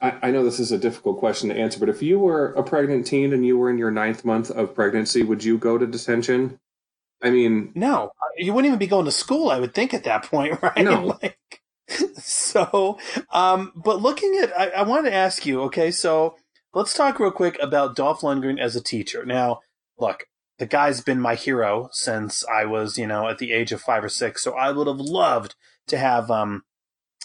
I, 0.00 0.18
I 0.22 0.30
know 0.30 0.44
this 0.44 0.60
is 0.60 0.72
a 0.72 0.78
difficult 0.78 1.18
question 1.18 1.50
to 1.50 1.56
answer, 1.56 1.78
but 1.78 1.88
if 1.88 2.02
you 2.02 2.18
were 2.18 2.52
a 2.54 2.62
pregnant 2.62 3.06
teen 3.06 3.32
and 3.32 3.44
you 3.44 3.58
were 3.58 3.70
in 3.70 3.78
your 3.78 3.90
ninth 3.90 4.24
month 4.24 4.50
of 4.50 4.74
pregnancy, 4.74 5.22
would 5.22 5.44
you 5.44 5.58
go 5.58 5.78
to 5.78 5.86
detention? 5.86 6.58
I 7.22 7.30
mean, 7.30 7.72
no, 7.74 8.12
you 8.36 8.52
wouldn't 8.52 8.68
even 8.68 8.78
be 8.78 8.86
going 8.86 9.04
to 9.06 9.12
school. 9.12 9.50
I 9.50 9.58
would 9.58 9.74
think 9.74 9.92
at 9.92 10.04
that 10.04 10.24
point, 10.24 10.58
right? 10.62 10.78
No. 10.78 11.18
Like, 11.22 11.38
so, 12.16 12.98
um, 13.32 13.72
but 13.74 14.00
looking 14.00 14.38
at, 14.42 14.58
I, 14.58 14.68
I 14.68 14.82
wanted 14.82 15.10
to 15.10 15.16
ask 15.16 15.44
you. 15.44 15.62
Okay, 15.62 15.90
so 15.90 16.36
let's 16.74 16.94
talk 16.94 17.18
real 17.18 17.30
quick 17.30 17.58
about 17.60 17.96
Dolph 17.96 18.20
Lundgren 18.20 18.60
as 18.60 18.76
a 18.76 18.82
teacher. 18.82 19.24
Now, 19.24 19.60
look, 19.98 20.26
the 20.58 20.66
guy's 20.66 21.00
been 21.00 21.20
my 21.20 21.34
hero 21.34 21.88
since 21.92 22.44
I 22.46 22.64
was, 22.64 22.98
you 22.98 23.06
know, 23.06 23.28
at 23.28 23.38
the 23.38 23.52
age 23.52 23.72
of 23.72 23.80
five 23.80 24.02
or 24.02 24.08
six. 24.08 24.42
So 24.42 24.54
I 24.54 24.72
would 24.72 24.86
have 24.86 25.00
loved 25.00 25.54
to 25.86 25.98
have 25.98 26.30
um, 26.30 26.64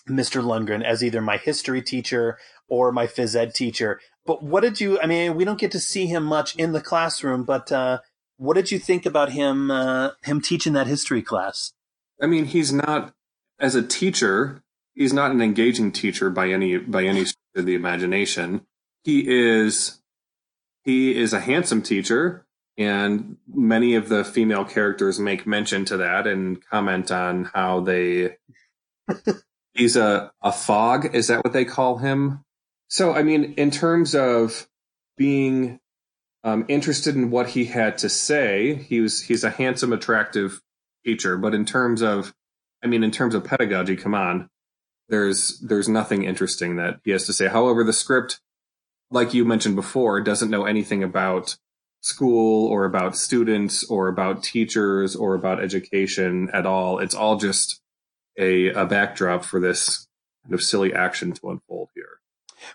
Mr. 0.08 0.44
Lundgren 0.44 0.84
as 0.84 1.04
either 1.04 1.22
my 1.22 1.38
history 1.38 1.82
teacher 1.82 2.38
or 2.68 2.92
my 2.92 3.08
phys 3.08 3.36
ed 3.36 3.54
teacher. 3.54 4.00
But 4.26 4.44
what 4.44 4.62
did 4.62 4.80
you? 4.80 5.00
I 5.02 5.08
mean, 5.08 5.36
we 5.36 5.46
don't 5.46 5.60
get 5.60 5.72
to 5.72 5.80
see 5.80 6.06
him 6.06 6.24
much 6.24 6.56
in 6.56 6.72
the 6.72 6.82
classroom, 6.82 7.44
but 7.44 7.72
uh, 7.72 8.00
what 8.38 8.56
did 8.56 8.72
you 8.72 8.80
think 8.80 9.06
about 9.06 9.32
him? 9.32 9.70
Uh, 9.70 10.12
him 10.24 10.40
teaching 10.42 10.74
that 10.74 10.88
history 10.88 11.22
class? 11.22 11.74
I 12.22 12.28
mean, 12.28 12.46
he's 12.46 12.72
not 12.72 13.14
as 13.60 13.76
a 13.76 13.84
teacher. 13.84 14.64
He's 14.94 15.14
not 15.14 15.32
an 15.32 15.42
engaging 15.42 15.92
teacher 15.92 16.30
by 16.30 16.50
any 16.50 16.78
by 16.78 17.04
any 17.04 17.26
stretch 17.26 17.58
of 17.58 17.66
the 17.66 17.76
imagination. 17.76 18.66
He 19.04 19.26
is 19.28 20.02
he 20.84 21.20
is 21.20 21.34
a 21.34 21.40
handsome 21.42 21.82
teacher, 21.82 22.46
and 22.78 23.38
many 23.54 23.96
of 23.96 24.10
the 24.10 24.24
female 24.24 24.66
characters 24.66 25.20
make 25.20 25.46
mention 25.46 25.86
to 25.86 25.98
that 25.98 26.28
and 26.28 26.64
comment 26.66 27.12
on 27.12 27.46
how 27.54 27.82
they. 27.82 28.38
he's 29.74 29.96
a 29.96 30.32
a 30.42 30.52
fog. 30.52 31.14
Is 31.14 31.28
that 31.28 31.44
what 31.44 31.54
they 31.54 31.66
call 31.66 31.98
him? 31.98 32.44
So, 32.88 33.14
I 33.14 33.24
mean, 33.24 33.54
in 33.58 33.72
terms 33.72 34.16
of 34.16 34.68
being 35.18 35.80
um, 36.44 36.66
interested 36.68 37.16
in 37.16 37.32
what 37.32 37.50
he 37.50 37.66
had 37.66 37.98
to 38.00 38.10
say, 38.10 38.76
he 38.76 39.02
was 39.02 39.22
he's 39.22 39.44
a 39.44 39.50
handsome, 39.50 39.94
attractive 39.94 40.62
teacher. 41.06 41.38
But 41.38 41.54
in 41.54 41.66
terms 41.66 42.02
of, 42.02 42.34
I 42.84 42.88
mean, 42.88 43.04
in 43.04 43.12
terms 43.12 43.36
of 43.36 43.44
pedagogy, 43.44 43.96
come 43.96 44.14
on, 44.14 44.50
there's 45.10 45.60
there's 45.60 45.90
nothing 45.90 46.24
interesting 46.24 46.76
that 46.78 47.00
he 47.04 47.12
has 47.12 47.26
to 47.26 47.34
say. 47.34 47.48
However, 47.48 47.84
the 47.84 47.94
script, 47.94 48.42
like 49.12 49.34
you 49.34 49.46
mentioned 49.46 49.76
before, 49.76 50.22
doesn't 50.22 50.50
know 50.50 50.66
anything 50.66 51.04
about 51.04 51.58
school 52.04 52.68
or 52.68 52.84
about 52.84 53.16
students 53.16 53.90
or 53.90 54.10
about 54.10 54.44
teachers 54.44 55.16
or 55.16 55.36
about 55.36 55.64
education 55.64 56.50
at 56.54 56.66
all. 56.66 57.00
It's 57.00 57.16
all 57.16 57.38
just 57.38 57.80
a, 58.38 58.68
a 58.70 58.86
backdrop 58.86 59.46
for 59.46 59.60
this 59.60 60.06
kind 60.44 60.54
of 60.54 60.62
silly 60.62 60.94
action 60.94 61.32
to 61.32 61.50
unfold 61.50 61.90
here. 61.96 62.20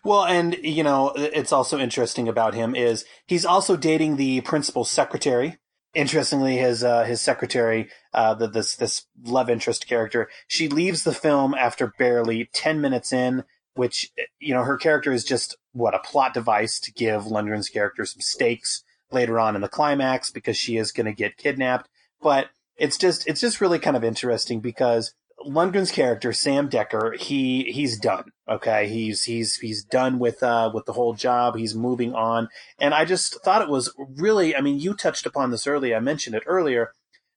Well, 0.02 0.24
and 0.24 0.56
you 0.62 0.82
know, 0.82 1.12
it's 1.14 1.52
also 1.52 1.78
interesting 1.78 2.26
about 2.26 2.54
him 2.54 2.74
is 2.74 3.04
he's 3.26 3.44
also 3.44 3.76
dating 3.76 4.16
the 4.16 4.40
principal's 4.40 4.90
secretary. 4.90 5.58
Interestingly, 5.94 6.56
his 6.56 6.82
uh, 6.82 7.04
his 7.04 7.20
secretary, 7.20 7.90
uh, 8.12 8.34
the, 8.34 8.48
this 8.48 8.76
this 8.76 9.06
love 9.24 9.48
interest 9.50 9.86
character, 9.86 10.28
she 10.46 10.68
leaves 10.68 11.04
the 11.04 11.14
film 11.14 11.54
after 11.54 11.92
barely 11.98 12.48
ten 12.52 12.80
minutes 12.80 13.12
in, 13.12 13.44
which 13.74 14.10
you 14.38 14.52
know 14.52 14.64
her 14.64 14.76
character 14.76 15.12
is 15.12 15.24
just 15.24 15.56
what 15.72 15.94
a 15.94 15.98
plot 15.98 16.34
device 16.34 16.78
to 16.80 16.92
give 16.92 17.22
Lundgren's 17.22 17.70
character 17.70 18.04
some 18.04 18.20
stakes 18.20 18.84
later 19.10 19.38
on 19.38 19.54
in 19.54 19.62
the 19.62 19.68
climax 19.68 20.30
because 20.30 20.56
she 20.56 20.76
is 20.76 20.92
going 20.92 21.06
to 21.06 21.12
get 21.12 21.36
kidnapped. 21.36 21.88
But 22.20 22.48
it's 22.76 22.98
just 22.98 23.26
it's 23.26 23.40
just 23.40 23.60
really 23.60 23.78
kind 23.78 23.96
of 23.96 24.04
interesting 24.04 24.60
because 24.60 25.14
Lundgren's 25.46 25.92
character 25.92 26.32
Sam 26.32 26.68
Decker, 26.68 27.14
he 27.18 27.64
he's 27.64 27.98
done. 27.98 28.32
Okay, 28.48 28.88
he's 28.88 29.24
he's 29.24 29.56
he's 29.56 29.84
done 29.84 30.18
with 30.18 30.42
uh 30.42 30.70
with 30.72 30.86
the 30.86 30.92
whole 30.92 31.14
job. 31.14 31.56
He's 31.56 31.74
moving 31.74 32.14
on, 32.14 32.48
and 32.78 32.94
I 32.94 33.04
just 33.04 33.42
thought 33.42 33.62
it 33.62 33.68
was 33.68 33.92
really. 33.98 34.56
I 34.56 34.60
mean, 34.60 34.78
you 34.78 34.94
touched 34.94 35.26
upon 35.26 35.50
this 35.50 35.66
earlier. 35.66 35.96
I 35.96 36.00
mentioned 36.00 36.34
it 36.34 36.42
earlier, 36.46 36.92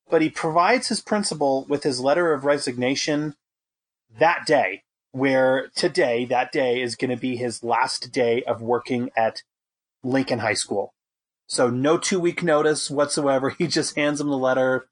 but 0.10 0.22
he 0.22 0.30
provides 0.30 0.88
his 0.88 1.02
principal 1.02 1.66
with 1.70 1.84
his 1.84 2.00
letter 2.00 2.34
of 2.34 2.46
resignation 2.46 3.36
that 4.20 4.46
day. 4.46 4.84
Where 5.14 5.68
today, 5.76 6.24
that 6.26 6.54
day 6.54 6.82
is 6.82 6.96
going 6.96 7.12
to 7.12 7.18
be 7.18 7.36
his 7.36 7.66
last 7.66 8.14
day 8.14 8.44
of 8.44 8.62
working 8.62 9.10
at 9.18 9.44
Lincoln 10.04 10.40
High 10.40 10.54
School. 10.54 10.94
So 11.52 11.70
no 11.70 11.98
two 11.98 12.18
week 12.18 12.44
notice 12.44 12.90
whatsoever. 12.90 13.50
He 13.58 13.68
just 13.68 13.98
hands 13.98 14.22
him 14.22 14.30
the 14.30 14.38
letter 14.38 14.88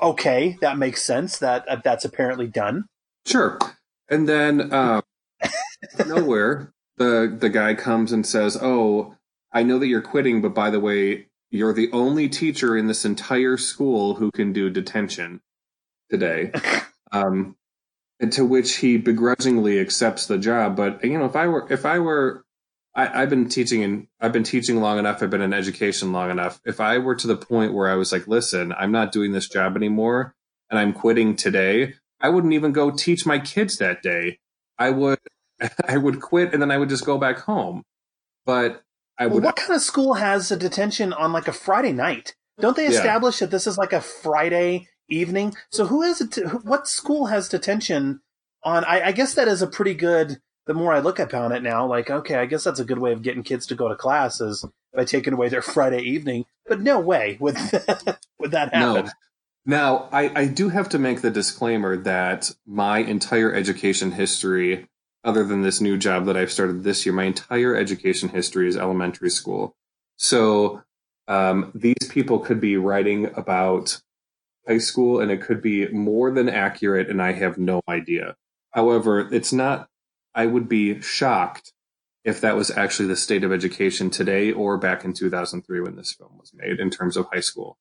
okay, 0.00 0.56
that 0.60 0.78
makes 0.78 1.02
sense. 1.02 1.38
That 1.38 1.68
uh, 1.68 1.80
that's 1.82 2.04
apparently 2.04 2.46
done. 2.46 2.86
Sure. 3.26 3.58
And 4.08 4.28
then 4.28 4.72
um, 4.72 5.02
nowhere 6.06 6.72
the 6.96 7.36
the 7.38 7.48
guy 7.48 7.74
comes 7.74 8.12
and 8.12 8.24
says, 8.24 8.56
"Oh, 8.60 9.16
I 9.52 9.64
know 9.64 9.80
that 9.80 9.88
you're 9.88 10.00
quitting, 10.00 10.40
but 10.40 10.54
by 10.54 10.70
the 10.70 10.80
way, 10.80 11.26
you're 11.50 11.74
the 11.74 11.90
only 11.92 12.28
teacher 12.28 12.76
in 12.76 12.86
this 12.86 13.04
entire 13.04 13.56
school 13.56 14.14
who 14.14 14.30
can 14.30 14.52
do 14.52 14.70
detention 14.70 15.40
today." 16.08 16.52
um, 17.12 17.56
and 18.20 18.32
to 18.32 18.44
which 18.44 18.76
he 18.76 18.96
begrudgingly 18.96 19.80
accepts 19.80 20.26
the 20.26 20.38
job. 20.38 20.76
But 20.76 21.04
you 21.04 21.18
know, 21.18 21.24
if 21.24 21.36
I 21.36 21.48
were 21.48 21.66
if 21.68 21.84
I 21.84 21.98
were 21.98 22.44
I, 22.94 23.20
have 23.20 23.30
been 23.30 23.48
teaching 23.48 23.84
and 23.84 24.06
I've 24.20 24.32
been 24.32 24.44
teaching 24.44 24.80
long 24.80 24.98
enough. 24.98 25.22
I've 25.22 25.30
been 25.30 25.42
in 25.42 25.52
education 25.52 26.12
long 26.12 26.30
enough. 26.30 26.60
If 26.64 26.80
I 26.80 26.98
were 26.98 27.14
to 27.14 27.26
the 27.26 27.36
point 27.36 27.72
where 27.72 27.88
I 27.88 27.94
was 27.94 28.12
like, 28.12 28.26
listen, 28.26 28.72
I'm 28.72 28.92
not 28.92 29.12
doing 29.12 29.32
this 29.32 29.48
job 29.48 29.76
anymore 29.76 30.34
and 30.70 30.78
I'm 30.78 30.92
quitting 30.92 31.36
today, 31.36 31.94
I 32.20 32.28
wouldn't 32.28 32.52
even 32.52 32.72
go 32.72 32.90
teach 32.90 33.24
my 33.24 33.38
kids 33.38 33.78
that 33.78 34.02
day. 34.02 34.38
I 34.78 34.90
would, 34.90 35.18
I 35.88 35.96
would 35.96 36.20
quit 36.20 36.52
and 36.52 36.60
then 36.60 36.70
I 36.70 36.78
would 36.78 36.88
just 36.88 37.06
go 37.06 37.16
back 37.16 37.38
home. 37.38 37.84
But 38.44 38.82
I 39.18 39.26
would. 39.26 39.34
Well, 39.34 39.42
what 39.42 39.56
kind 39.56 39.76
of 39.76 39.82
school 39.82 40.14
has 40.14 40.50
a 40.50 40.56
detention 40.56 41.12
on 41.12 41.32
like 41.32 41.46
a 41.46 41.52
Friday 41.52 41.92
night? 41.92 42.34
Don't 42.58 42.76
they 42.76 42.86
establish 42.86 43.40
yeah. 43.40 43.46
that 43.46 43.52
this 43.52 43.66
is 43.66 43.78
like 43.78 43.92
a 43.92 44.00
Friday 44.00 44.88
evening? 45.08 45.54
So 45.70 45.86
who 45.86 46.02
is 46.02 46.20
it? 46.20 46.36
What 46.64 46.88
school 46.88 47.26
has 47.26 47.48
detention 47.48 48.20
on? 48.64 48.84
I, 48.84 49.08
I 49.08 49.12
guess 49.12 49.34
that 49.34 49.48
is 49.48 49.62
a 49.62 49.66
pretty 49.66 49.94
good 49.94 50.40
the 50.66 50.74
more 50.74 50.92
I 50.92 51.00
look 51.00 51.18
upon 51.18 51.52
it 51.52 51.62
now, 51.62 51.86
like, 51.86 52.10
okay, 52.10 52.36
I 52.36 52.46
guess 52.46 52.64
that's 52.64 52.80
a 52.80 52.84
good 52.84 52.98
way 52.98 53.12
of 53.12 53.22
getting 53.22 53.42
kids 53.42 53.66
to 53.66 53.74
go 53.74 53.88
to 53.88 53.96
class 53.96 54.40
is 54.40 54.64
by 54.94 55.04
taking 55.04 55.32
away 55.32 55.48
their 55.48 55.62
Friday 55.76 56.02
evening. 56.02 56.44
But 56.66 56.80
no 56.80 57.00
way 57.00 57.36
would 57.40 57.56
that, 57.56 58.18
would 58.38 58.52
that 58.52 58.72
happen. 58.72 59.06
No. 59.06 59.10
Now, 59.66 60.08
I, 60.12 60.40
I 60.40 60.46
do 60.46 60.68
have 60.70 60.88
to 60.90 60.98
make 60.98 61.20
the 61.20 61.30
disclaimer 61.30 61.96
that 61.96 62.50
my 62.66 62.98
entire 62.98 63.52
education 63.52 64.12
history, 64.12 64.86
other 65.22 65.44
than 65.44 65.62
this 65.62 65.80
new 65.80 65.98
job 65.98 66.26
that 66.26 66.36
I've 66.36 66.52
started 66.52 66.82
this 66.82 67.04
year, 67.04 67.14
my 67.14 67.24
entire 67.24 67.76
education 67.76 68.30
history 68.30 68.68
is 68.68 68.76
elementary 68.76 69.30
school. 69.30 69.76
So 70.16 70.82
um, 71.28 71.72
these 71.74 72.08
people 72.08 72.38
could 72.38 72.60
be 72.60 72.76
writing 72.76 73.26
about 73.36 74.00
high 74.66 74.78
school 74.78 75.20
and 75.20 75.30
it 75.30 75.42
could 75.42 75.60
be 75.60 75.88
more 75.88 76.30
than 76.30 76.48
accurate, 76.48 77.10
and 77.10 77.20
I 77.20 77.32
have 77.32 77.58
no 77.58 77.82
idea. 77.88 78.36
However, 78.70 79.28
it's 79.32 79.52
not 79.52 79.89
I 80.34 80.46
would 80.46 80.68
be 80.68 81.00
shocked 81.00 81.72
if 82.24 82.40
that 82.40 82.56
was 82.56 82.70
actually 82.70 83.08
the 83.08 83.16
state 83.16 83.44
of 83.44 83.52
education 83.52 84.10
today 84.10 84.52
or 84.52 84.76
back 84.76 85.04
in 85.04 85.12
2003 85.12 85.80
when 85.80 85.96
this 85.96 86.12
film 86.12 86.36
was 86.38 86.52
made 86.54 86.78
in 86.78 86.90
terms 86.90 87.16
of 87.16 87.26
high 87.32 87.40
school. 87.40 87.78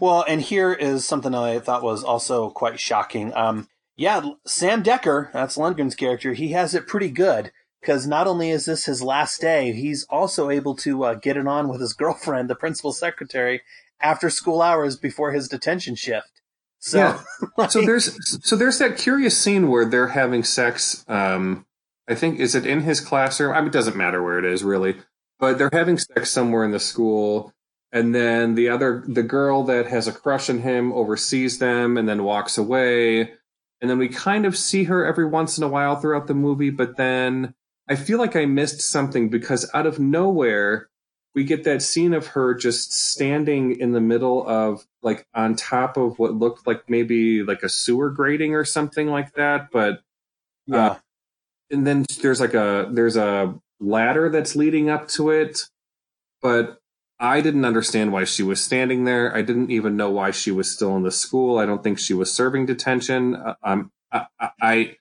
Well, 0.00 0.24
and 0.26 0.40
here 0.40 0.72
is 0.72 1.04
something 1.04 1.34
I 1.34 1.58
thought 1.58 1.82
was 1.82 2.02
also 2.02 2.50
quite 2.50 2.80
shocking. 2.80 3.34
Um, 3.34 3.68
yeah, 3.96 4.22
Sam 4.46 4.82
Decker, 4.82 5.30
that's 5.32 5.58
Lundgren's 5.58 5.94
character, 5.94 6.32
he 6.32 6.52
has 6.52 6.74
it 6.74 6.86
pretty 6.86 7.10
good 7.10 7.52
because 7.80 8.06
not 8.06 8.26
only 8.26 8.50
is 8.50 8.64
this 8.64 8.86
his 8.86 9.02
last 9.02 9.40
day, 9.40 9.72
he's 9.72 10.04
also 10.04 10.50
able 10.50 10.74
to 10.76 11.04
uh, 11.04 11.14
get 11.14 11.36
it 11.36 11.46
on 11.46 11.68
with 11.68 11.80
his 11.80 11.92
girlfriend, 11.94 12.50
the 12.50 12.54
principal 12.54 12.92
secretary, 12.92 13.62
after 14.00 14.30
school 14.30 14.62
hours 14.62 14.96
before 14.96 15.32
his 15.32 15.48
detention 15.48 15.94
shift. 15.94 16.42
So, 16.78 16.98
yeah. 16.98 17.20
like, 17.56 17.70
so 17.70 17.82
there's 17.82 18.46
so 18.46 18.56
there's 18.56 18.78
that 18.78 18.98
curious 18.98 19.38
scene 19.38 19.68
where 19.68 19.84
they're 19.84 20.08
having 20.08 20.44
sex 20.44 21.04
um, 21.08 21.66
I 22.08 22.14
think 22.14 22.38
is 22.38 22.54
it 22.54 22.66
in 22.66 22.82
his 22.82 23.00
classroom? 23.00 23.54
I 23.54 23.60
mean, 23.60 23.68
it 23.68 23.72
doesn't 23.72 23.96
matter 23.96 24.22
where 24.22 24.38
it 24.38 24.44
is 24.44 24.62
really, 24.62 24.96
but 25.38 25.58
they're 25.58 25.70
having 25.72 25.98
sex 25.98 26.30
somewhere 26.30 26.64
in 26.64 26.70
the 26.70 26.80
school, 26.80 27.52
and 27.92 28.14
then 28.14 28.54
the 28.54 28.68
other 28.68 29.02
the 29.06 29.22
girl 29.22 29.64
that 29.64 29.86
has 29.86 30.06
a 30.06 30.12
crush 30.12 30.48
on 30.48 30.60
him 30.60 30.92
oversees 30.92 31.58
them 31.58 31.96
and 31.96 32.08
then 32.08 32.24
walks 32.24 32.58
away, 32.58 33.32
and 33.80 33.90
then 33.90 33.98
we 33.98 34.08
kind 34.08 34.46
of 34.46 34.56
see 34.56 34.84
her 34.84 35.04
every 35.04 35.26
once 35.26 35.58
in 35.58 35.64
a 35.64 35.68
while 35.68 35.96
throughout 35.96 36.26
the 36.26 36.34
movie, 36.34 36.70
but 36.70 36.96
then 36.96 37.54
I 37.88 37.96
feel 37.96 38.18
like 38.18 38.36
I 38.36 38.46
missed 38.46 38.80
something 38.80 39.28
because 39.28 39.70
out 39.74 39.86
of 39.86 39.98
nowhere 39.98 40.88
we 41.34 41.44
get 41.44 41.64
that 41.64 41.82
scene 41.82 42.14
of 42.14 42.28
her 42.28 42.54
just 42.54 42.92
standing 42.92 43.78
in 43.78 43.92
the 43.92 44.00
middle 44.00 44.48
of 44.48 44.86
like 45.02 45.26
on 45.34 45.54
top 45.54 45.98
of 45.98 46.18
what 46.18 46.34
looked 46.34 46.66
like 46.66 46.88
maybe 46.88 47.42
like 47.42 47.62
a 47.62 47.68
sewer 47.68 48.10
grating 48.10 48.54
or 48.54 48.64
something 48.64 49.08
like 49.08 49.34
that, 49.34 49.70
but 49.70 50.00
yeah. 50.66 50.76
Uh, 50.76 50.96
and 51.70 51.86
then 51.86 52.04
there's 52.22 52.40
like 52.40 52.54
a 52.54 52.88
there's 52.90 53.16
a 53.16 53.54
ladder 53.80 54.28
that's 54.28 54.56
leading 54.56 54.90
up 54.90 55.08
to 55.08 55.30
it, 55.30 55.68
but 56.40 56.80
I 57.18 57.40
didn't 57.40 57.64
understand 57.64 58.12
why 58.12 58.24
she 58.24 58.42
was 58.42 58.62
standing 58.62 59.04
there. 59.04 59.34
I 59.34 59.42
didn't 59.42 59.70
even 59.70 59.96
know 59.96 60.10
why 60.10 60.30
she 60.30 60.50
was 60.50 60.70
still 60.70 60.96
in 60.96 61.02
the 61.02 61.10
school. 61.10 61.58
I 61.58 61.66
don't 61.66 61.82
think 61.82 61.98
she 61.98 62.14
was 62.14 62.32
serving 62.32 62.66
detention. 62.66 63.34
Uh, 63.34 63.54
um, 63.62 63.90
I, 64.12 64.26
I, 64.60 64.96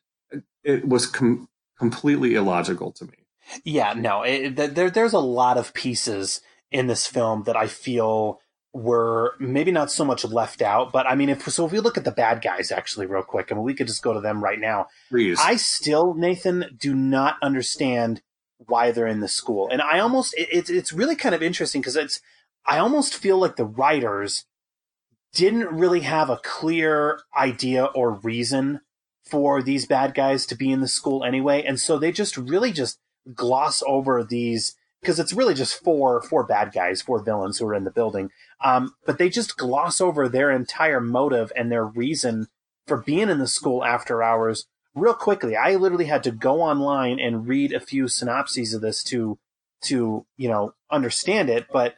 it 0.63 0.88
was 0.88 1.07
com- 1.07 1.49
completely 1.78 2.36
illogical 2.36 2.91
to 2.93 3.05
me. 3.05 3.26
Yeah, 3.63 3.93
no, 3.93 4.24
it, 4.24 4.55
there, 4.55 4.89
there's 4.89 5.13
a 5.13 5.20
lot 5.20 5.57
of 5.57 5.74
pieces 5.74 6.41
in 6.72 6.88
this 6.88 7.05
film 7.05 7.43
that 7.43 7.55
I 7.55 7.68
feel 7.68 8.39
were 8.76 9.36
maybe 9.39 9.71
not 9.71 9.89
so 9.89 10.03
much 10.03 10.26
left 10.26 10.61
out, 10.61 10.91
but 10.91 11.07
I 11.07 11.15
mean, 11.15 11.30
if 11.30 11.49
so, 11.49 11.65
if 11.65 11.71
we 11.71 11.80
look 11.80 11.97
at 11.97 12.03
the 12.03 12.11
bad 12.11 12.41
guys 12.41 12.73
actually 12.73 13.05
real 13.05 13.23
quick, 13.23 13.49
I 13.49 13.55
mean, 13.55 13.63
we 13.63 13.73
could 13.73 13.88
just 13.88 14.03
go 14.03 14.13
to 14.13 14.19
them 14.19 14.43
right 14.43 14.59
now. 14.59 14.88
Please. 15.09 15.39
I 15.41 15.55
still, 15.55 16.13
Nathan, 16.13 16.65
do 16.78 16.93
not 16.93 17.38
understand 17.41 18.21
why 18.57 18.91
they're 18.91 19.07
in 19.07 19.21
the 19.21 19.30
school, 19.30 19.69
and 19.71 19.82
I 19.82 19.99
almost 19.99 20.34
it, 20.38 20.49
it's 20.51 20.69
it's 20.69 20.91
really 20.91 21.15
kind 21.15 21.34
of 21.34 21.41
interesting 21.41 21.80
because 21.80 21.95
it's 21.95 22.19
I 22.65 22.78
almost 22.80 23.15
feel 23.15 23.38
like 23.38 23.55
the 23.55 23.65
writers 23.65 24.43
didn't 25.34 25.67
really 25.67 26.01
have 26.01 26.30
a 26.30 26.41
clear 26.43 27.21
idea 27.38 27.86
or 27.86 28.19
reason 28.23 28.82
for 29.23 29.63
these 29.63 29.86
bad 29.86 30.13
guys 30.13 30.45
to 30.47 30.55
be 30.55 30.69
in 30.69 30.82
the 30.82 30.88
school 30.89 31.23
anyway, 31.23 31.63
and 31.63 31.80
so 31.80 31.97
they 31.97 32.11
just 32.11 32.36
really 32.36 32.73
just 32.73 32.99
gloss 33.34 33.82
over 33.88 34.21
these 34.21 34.76
because 35.06 35.20
it's 35.20 35.34
really 35.34 35.53
just 35.53 35.84
four 35.84 36.20
four 36.24 36.43
bad 36.43 36.74
guys, 36.74 36.99
four 36.99 37.22
villains 37.22 37.60
who 37.60 37.68
are 37.68 37.76
in 37.76 37.84
the 37.84 37.91
building. 37.91 38.32
Um, 38.64 38.95
but 39.06 39.20
they 39.20 39.30
just 39.30 39.56
gloss 39.56 40.01
over 40.01 40.28
their 40.28 40.49
entire 40.49 40.99
motive 40.99 41.51
and 41.56 41.72
their 41.72 41.86
reason 41.86 42.47
for 42.88 42.97
being 42.97 43.30
in 43.30 43.38
the 43.38 43.47
school 43.47 43.84
after 43.84 44.24
hours 44.24 44.66
real 44.95 45.14
quickly. 45.14 45.56
I 45.56 45.76
literally 45.76 46.06
had 46.06 46.24
to 46.24 46.32
go 46.32 46.62
online 46.62 47.20
and 47.20 47.47
read 47.47 47.72
a 47.72 47.80
few 47.80 48.08
synopses 48.08 48.74
of 48.74 48.82
this 48.82 49.03
to 49.06 49.38
to 49.84 50.26
you 50.38 50.49
know 50.49 50.74
understand 50.89 51.51
it. 51.51 51.68
But 51.72 51.95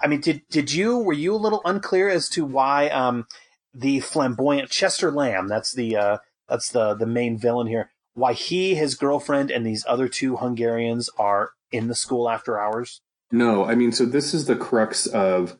I 0.00 0.06
mean, 0.06 0.20
did 0.20 0.42
did 0.48 0.72
you 0.72 0.98
were 0.98 1.12
you 1.12 1.34
a 1.34 1.36
little 1.36 1.62
unclear 1.64 2.08
as 2.08 2.28
to 2.30 2.44
why 2.44 2.88
um, 2.88 3.26
the 3.74 3.98
flamboyant 3.98 4.70
Chester 4.70 5.10
Lamb 5.10 5.48
that's 5.48 5.72
the 5.72 5.96
uh, 5.96 6.18
that's 6.48 6.70
the 6.70 6.94
the 6.94 7.06
main 7.06 7.36
villain 7.36 7.66
here 7.66 7.90
why 8.14 8.32
he 8.32 8.76
his 8.76 8.94
girlfriend 8.94 9.50
and 9.50 9.66
these 9.66 9.84
other 9.88 10.08
two 10.08 10.36
Hungarians 10.36 11.10
are 11.18 11.50
in 11.74 11.88
the 11.88 11.94
school 11.94 12.28
after 12.30 12.58
hours? 12.58 13.00
No, 13.30 13.64
I 13.64 13.74
mean, 13.74 13.92
so 13.92 14.06
this 14.06 14.32
is 14.32 14.46
the 14.46 14.56
crux 14.56 15.06
of 15.06 15.58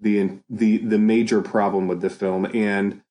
the 0.00 0.38
the 0.48 0.78
the 0.78 0.98
major 0.98 1.42
problem 1.42 1.88
with 1.88 2.00
the 2.00 2.10
film, 2.10 2.46
and 2.54 3.02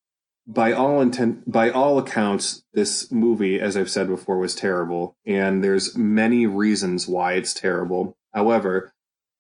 by 0.47 0.71
all 0.71 1.01
intent, 1.01 1.51
by 1.51 1.69
all 1.69 1.99
accounts, 1.99 2.63
this 2.73 3.11
movie, 3.11 3.59
as 3.59 3.75
I've 3.75 3.89
said 3.89 4.07
before, 4.07 4.39
was 4.39 4.55
terrible, 4.55 5.17
and 5.25 5.61
there's 5.61 5.97
many 5.97 6.47
reasons 6.47 7.07
why 7.07 7.33
it's 7.33 7.53
terrible. 7.53 8.15
However, 8.33 8.93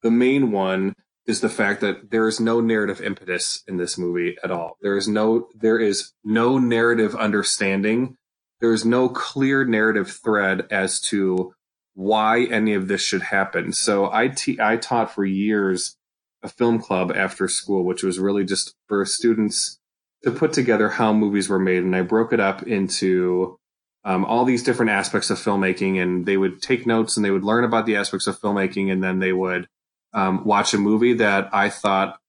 the 0.03 0.11
main 0.11 0.51
one 0.51 0.93
is 1.25 1.39
the 1.39 1.49
fact 1.49 1.79
that 1.81 2.11
there 2.11 2.27
is 2.27 2.39
no 2.39 2.59
narrative 2.59 3.01
impetus 3.01 3.63
in 3.67 3.77
this 3.77 3.97
movie 3.97 4.37
at 4.43 4.51
all. 4.51 4.77
There 4.81 4.97
is 4.97 5.07
no 5.07 5.47
there 5.55 5.79
is 5.79 6.11
no 6.25 6.57
narrative 6.57 7.15
understanding. 7.15 8.17
There 8.59 8.73
is 8.73 8.83
no 8.83 9.07
clear 9.07 9.63
narrative 9.63 10.11
thread 10.11 10.67
as 10.71 10.99
to 11.01 11.53
why 11.97 12.43
any 12.43 12.75
of 12.75 12.87
this 12.87 13.01
should 13.01 13.23
happen. 13.23 13.73
So 13.73 14.11
I, 14.13 14.27
te- 14.27 14.59
I 14.61 14.77
taught 14.77 15.15
for 15.15 15.25
years 15.25 15.97
a 16.43 16.47
film 16.47 16.79
club 16.79 17.11
after 17.11 17.47
school, 17.47 17.83
which 17.83 18.03
was 18.03 18.19
really 18.19 18.45
just 18.45 18.75
for 18.87 19.03
students 19.03 19.79
to 20.23 20.29
put 20.29 20.53
together 20.53 20.89
how 20.89 21.11
movies 21.11 21.49
were 21.49 21.57
made. 21.57 21.81
And 21.81 21.95
I 21.95 22.03
broke 22.03 22.33
it 22.33 22.39
up 22.39 22.61
into 22.61 23.57
um, 24.05 24.25
all 24.25 24.45
these 24.45 24.61
different 24.61 24.91
aspects 24.91 25.31
of 25.31 25.39
filmmaking, 25.39 25.99
and 25.99 26.27
they 26.27 26.37
would 26.37 26.61
take 26.61 26.85
notes 26.85 27.17
and 27.17 27.25
they 27.25 27.31
would 27.31 27.43
learn 27.43 27.63
about 27.63 27.87
the 27.87 27.95
aspects 27.95 28.27
of 28.27 28.39
filmmaking, 28.39 28.91
and 28.91 29.03
then 29.03 29.17
they 29.17 29.33
would 29.33 29.67
um, 30.13 30.45
watch 30.45 30.75
a 30.75 30.77
movie 30.77 31.13
that 31.13 31.49
I 31.51 31.71
thought 31.71 32.19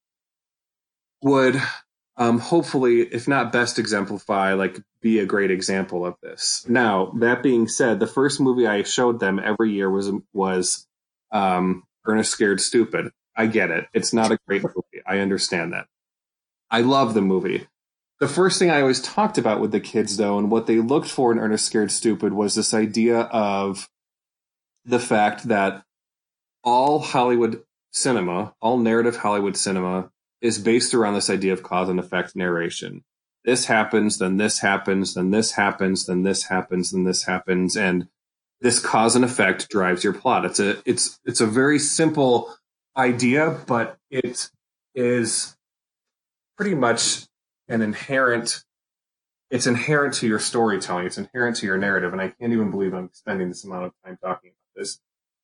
would 1.23 1.61
um, 2.19 2.41
hopefully, 2.41 3.03
if 3.03 3.29
not 3.29 3.53
best 3.53 3.79
exemplify, 3.79 4.53
like 4.55 4.81
be 5.01 5.21
a 5.21 5.27
great 5.27 5.53
example 5.53 6.05
of 6.05 6.16
this. 6.21 6.66
Now, 6.69 7.12
that 7.19 7.45
being 7.45 7.69
said, 7.69 8.01
the 8.01 8.09
first 8.09 8.41
movie 8.41 8.66
I 8.66 8.83
showed 8.83 9.21
them 9.21 9.41
every 9.43 9.71
year 9.73 9.89
was 9.89 10.11
was 10.33 10.87
um, 11.31 11.85
Ernest 12.05 12.33
Scared 12.33 12.61
Stupid. 12.61 13.12
I 13.37 13.47
get 13.47 13.71
it. 13.71 13.87
It's 13.95 14.12
not 14.12 14.33
a 14.33 14.39
great 14.49 14.64
movie. 14.64 15.03
I 15.07 15.21
understand 15.21 15.73
that. 15.73 15.87
I 16.71 16.81
love 16.81 17.14
the 17.14 17.23
movie. 17.23 17.69
The 18.19 18.27
first 18.27 18.59
thing 18.59 18.69
I 18.69 18.81
always 18.81 19.01
talked 19.01 19.39
about 19.39 19.61
with 19.61 19.71
the 19.71 19.79
kids, 19.79 20.16
though, 20.16 20.39
and 20.39 20.51
what 20.51 20.66
they 20.66 20.79
looked 20.79 21.09
for 21.09 21.31
in 21.31 21.39
Ernest 21.39 21.66
Scared 21.66 21.93
Stupid 21.93 22.33
was 22.33 22.57
this 22.57 22.75
idea 22.75 23.21
of 23.21 23.89
the 24.85 24.99
fact 24.99 25.45
that 25.45 25.85
all 26.64 26.99
Hollywood 26.99 27.62
cinema, 27.93 28.55
all 28.61 28.77
narrative 28.77 29.19
Hollywood 29.19 29.57
cinema, 29.57 30.11
is 30.41 30.59
based 30.59 30.95
around 30.95 31.14
this 31.14 31.30
idea 31.30 31.53
of 31.53 31.62
cause 31.62 31.89
and 31.89 31.99
effect 31.99 32.36
narration. 32.36 33.05
This 33.45 33.66
happens, 33.66 34.18
then 34.18 34.36
this 34.36 34.59
happens, 34.61 35.14
then 35.14 35.30
this 35.30 35.53
happens, 35.53 36.07
then 36.07 36.22
this 36.22 36.45
happens, 36.45 36.91
then 36.91 37.05
this 37.05 37.24
happens, 37.24 37.76
and 37.76 38.09
this 38.61 38.80
cause 38.80 39.16
and 39.16 39.24
effect 39.24 39.68
drives 39.68 40.05
your 40.05 40.12
plot. 40.12 40.45
It's 40.45 40.61
a 40.61 40.82
it's 40.84 41.18
it's 41.24 41.41
a 41.41 41.47
very 41.47 41.78
simple 41.78 42.55
idea, 42.97 43.59
but 43.66 43.99
it 44.11 44.51
is 44.95 45.57
pretty 46.57 46.74
much 46.74 47.26
an 47.68 47.82
inherent 47.82 48.64
it's 49.51 49.66
inherent 49.66 50.14
to 50.14 50.26
your 50.26 50.39
storytelling, 50.39 51.07
it's 51.07 51.16
inherent 51.16 51.57
to 51.57 51.66
your 51.66 51.78
narrative, 51.78 52.12
and 52.12 52.20
I 52.20 52.28
can't 52.28 52.53
even 52.53 52.70
believe 52.70 52.93
I'm 52.93 53.11
spending 53.12 53.49
this 53.49 53.64
amount 53.64 53.86
of 53.86 53.93
time 54.05 54.18
talking 54.22 54.51
about 54.51 54.80
this. 54.80 55.01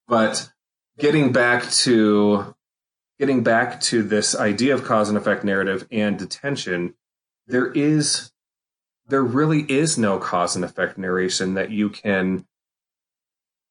But 0.06 0.50
getting 0.98 1.32
back 1.32 1.70
to 1.70 2.54
getting 3.18 3.42
back 3.42 3.80
to 3.80 4.02
this 4.02 4.34
idea 4.34 4.74
of 4.74 4.84
cause 4.84 5.08
and 5.08 5.18
effect 5.18 5.44
narrative 5.44 5.86
and 5.90 6.18
detention, 6.18 6.94
there 7.46 7.70
is 7.72 8.30
there 9.06 9.22
really 9.22 9.62
is 9.62 9.98
no 9.98 10.18
cause 10.18 10.56
and 10.56 10.64
effect 10.64 10.96
narration 10.96 11.54
that 11.54 11.70
you 11.70 11.90
can 11.90 12.46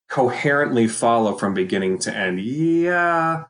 coherently 0.08 0.88
follow 0.88 1.36
from 1.36 1.56
beginning 1.56 1.98
to 1.98 2.16
end. 2.16 2.40
Yeah, 2.40 3.46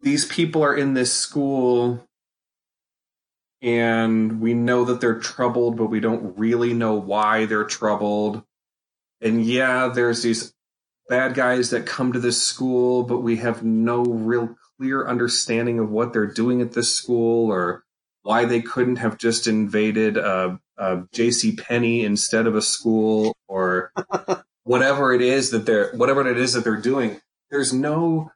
these 0.00 0.24
people 0.24 0.62
are 0.62 0.76
in 0.76 0.94
this 0.94 1.12
school 1.12 2.06
and 3.62 4.40
we 4.40 4.54
know 4.54 4.84
that 4.84 5.00
they're 5.00 5.20
troubled, 5.20 5.76
but 5.76 5.86
we 5.86 6.00
don't 6.00 6.36
really 6.36 6.74
know 6.74 6.94
why 6.94 7.46
they're 7.46 7.64
troubled. 7.64 8.42
And 9.20 9.44
yeah, 9.44 9.88
there's 9.88 10.22
these 10.22 10.52
bad 11.08 11.34
guys 11.34 11.70
that 11.70 11.86
come 11.86 12.12
to 12.12 12.18
this 12.18 12.42
school, 12.42 13.02
but 13.02 13.18
we 13.18 13.36
have 13.36 13.62
no 13.62 14.02
real 14.02 14.56
clear 14.76 15.06
understanding 15.06 15.78
of 15.78 15.90
what 15.90 16.12
they're 16.12 16.26
doing 16.26 16.60
at 16.60 16.72
this 16.72 16.92
school 16.94 17.50
or 17.50 17.84
why 18.22 18.44
they 18.44 18.60
couldn't 18.60 18.96
have 18.96 19.18
just 19.18 19.46
invaded 19.46 20.16
uh, 20.16 20.56
uh, 20.78 21.02
J.C. 21.12 21.56
Penney 21.56 22.04
instead 22.04 22.46
of 22.46 22.56
a 22.56 22.62
school 22.62 23.36
or 23.48 23.92
whatever 24.64 25.12
it 25.12 25.22
is 25.22 25.50
that 25.50 25.66
they're 25.66 25.92
whatever 25.92 26.26
it 26.28 26.38
is 26.38 26.54
that 26.54 26.64
they're 26.64 26.80
doing. 26.80 27.20
There's 27.50 27.72
no 27.72 28.32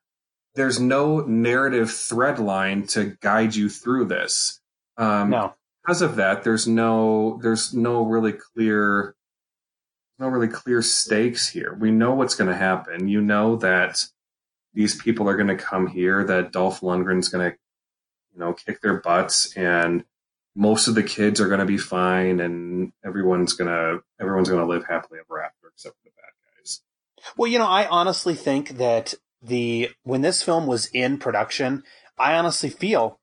there's 0.54 0.78
no 0.80 1.20
narrative 1.20 1.90
thread 1.90 2.38
line 2.38 2.86
to 2.88 3.16
guide 3.20 3.54
you 3.54 3.68
through 3.68 4.06
this. 4.06 4.60
Um, 4.96 5.30
no. 5.30 5.54
Because 5.82 6.02
of 6.02 6.16
that, 6.16 6.44
there's 6.44 6.68
no 6.68 7.40
there's 7.42 7.74
no 7.74 8.04
really 8.04 8.32
clear 8.32 9.15
no 10.18 10.28
really 10.28 10.48
clear 10.48 10.82
stakes 10.82 11.48
here. 11.48 11.76
We 11.78 11.90
know 11.90 12.14
what's 12.14 12.34
going 12.34 12.50
to 12.50 12.56
happen. 12.56 13.08
You 13.08 13.20
know 13.20 13.56
that 13.56 14.04
these 14.72 14.94
people 14.94 15.28
are 15.28 15.36
going 15.36 15.48
to 15.48 15.56
come 15.56 15.86
here, 15.86 16.24
that 16.24 16.52
Dolph 16.52 16.80
Lundgren's 16.80 17.28
going 17.28 17.50
to, 17.50 17.56
you 18.32 18.40
know, 18.40 18.52
kick 18.52 18.80
their 18.80 19.00
butts 19.00 19.56
and 19.56 20.04
most 20.54 20.88
of 20.88 20.94
the 20.94 21.02
kids 21.02 21.40
are 21.40 21.48
going 21.48 21.60
to 21.60 21.66
be 21.66 21.78
fine 21.78 22.40
and 22.40 22.92
everyone's 23.04 23.52
going 23.52 23.68
to, 23.68 24.02
everyone's 24.20 24.48
going 24.48 24.60
to 24.60 24.66
live 24.66 24.84
happily 24.88 25.20
ever 25.20 25.42
after 25.42 25.68
except 25.68 25.96
for 25.96 26.04
the 26.04 26.10
bad 26.10 26.60
guys. 26.60 26.80
Well, 27.36 27.50
you 27.50 27.58
know, 27.58 27.66
I 27.66 27.86
honestly 27.86 28.34
think 28.34 28.78
that 28.78 29.14
the, 29.42 29.90
when 30.02 30.22
this 30.22 30.42
film 30.42 30.66
was 30.66 30.86
in 30.86 31.18
production, 31.18 31.82
I 32.18 32.34
honestly 32.34 32.70
feel 32.70 33.20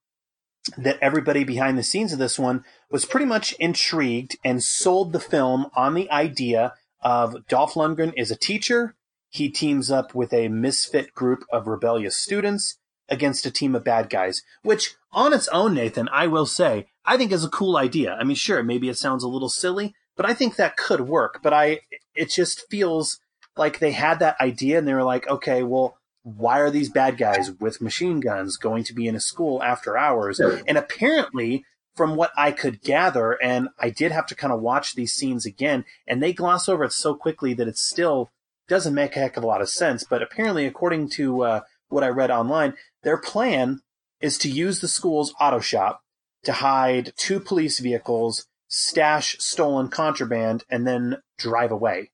that 0.78 0.98
everybody 1.02 1.44
behind 1.44 1.78
the 1.78 1.84
scenes 1.84 2.14
of 2.14 2.20
this 2.20 2.39
one 2.39 2.64
was 2.89 3.06
pretty 3.06 3.26
much 3.26 3.54
intrigued 3.60 4.38
and 4.46 4.64
sold 4.64 5.12
the 5.12 5.20
film 5.20 5.68
on 5.76 5.94
the 5.94 6.10
idea 6.10 6.74
of 7.04 7.45
Dolph 7.47 7.74
Lundgren 7.74 8.14
is 8.18 8.32
a 8.32 8.36
teacher. 8.36 8.95
He 9.30 9.49
teams 9.49 9.91
up 9.91 10.16
with 10.16 10.34
a 10.34 10.47
misfit 10.47 11.14
group 11.14 11.43
of 11.51 11.68
rebellious 11.68 12.18
students 12.18 12.78
against 13.10 13.45
a 13.45 13.51
team 13.51 13.76
of 13.76 13.84
bad 13.84 14.10
guys, 14.10 14.41
which 14.64 14.95
on 15.12 15.34
its 15.34 15.47
own, 15.49 15.74
Nathan, 15.74 16.10
I 16.12 16.28
will 16.28 16.45
say, 16.45 16.88
I 17.06 17.18
think 17.18 17.32
is 17.32 17.43
a 17.43 17.49
cool 17.49 17.78
idea. 17.78 18.16
I 18.20 18.24
mean, 18.24 18.36
sure, 18.36 18.64
maybe 18.64 18.89
it 18.89 18.97
sounds 18.97 19.24
a 19.24 19.28
little 19.28 19.49
silly, 19.49 19.93
but 20.16 20.26
I 20.26 20.34
think 20.34 20.56
that 20.56 20.78
could 20.78 21.01
work. 21.01 21.41
But 21.43 21.54
I, 21.54 21.82
it 22.16 22.30
just 22.32 22.70
feels 22.70 23.20
like 23.58 23.80
they 23.80 23.91
had 23.91 24.20
that 24.20 24.39
idea 24.39 24.78
and 24.78 24.88
they 24.88 24.93
were 24.93 25.04
like, 25.04 25.28
okay, 25.28 25.64
well, 25.64 25.97
why 26.24 26.60
are 26.60 26.72
these 26.72 26.89
bad 26.89 27.18
guys 27.18 27.51
with 27.60 27.82
machine 27.82 28.22
guns 28.22 28.56
going 28.56 28.86
to 28.86 28.93
be 28.93 29.08
in 29.08 29.16
a 29.16 29.20
school 29.20 29.62
after 29.62 29.97
hours? 29.97 30.39
And 30.39 30.78
apparently 30.78 31.66
from 31.96 32.16
what 32.16 32.32
I 32.36 32.52
could 32.52 32.82
gather, 32.82 33.34
and 33.34 33.70
I 33.80 33.89
did 33.89 34.12
have 34.12 34.26
to 34.28 34.36
kind 34.36 34.52
of 34.52 34.62
watch 34.62 34.96
these 34.96 35.14
scenes 35.14 35.46
again, 35.46 35.86
and 36.08 36.22
they 36.22 36.34
gloss 36.34 36.68
over 36.68 36.84
it 36.84 36.94
so 36.94 37.14
quickly 37.14 37.54
that 37.54 37.68
it 37.68 37.78
still 37.78 38.32
doesn't 38.68 38.94
make 38.94 39.16
a 39.16 39.20
heck 39.20 39.38
of 39.38 39.44
a 39.44 39.48
lot 39.48 39.62
of 39.62 39.70
sense. 39.70 40.04
But 40.04 40.22
apparently, 40.22 40.66
according 40.66 41.10
to 41.12 41.44
uh, 41.44 41.62
what 41.89 42.04
I 42.04 42.10
read 42.10 42.32
online, 42.32 42.74
their 43.04 43.18
plan 43.18 43.82
is 44.22 44.38
to 44.39 44.50
use 44.50 44.80
the 44.80 44.88
school's 44.88 45.34
auto 45.39 45.60
shop 45.60 46.02
to 46.44 46.54
hide 46.54 47.14
two 47.16 47.39
police 47.39 47.80
vehicles, 47.80 48.48
stash 48.68 49.38
stolen 49.39 49.89
contraband, 49.89 50.64
and 50.70 50.88
then 50.88 51.18
drive 51.38 51.72
away. 51.72 52.12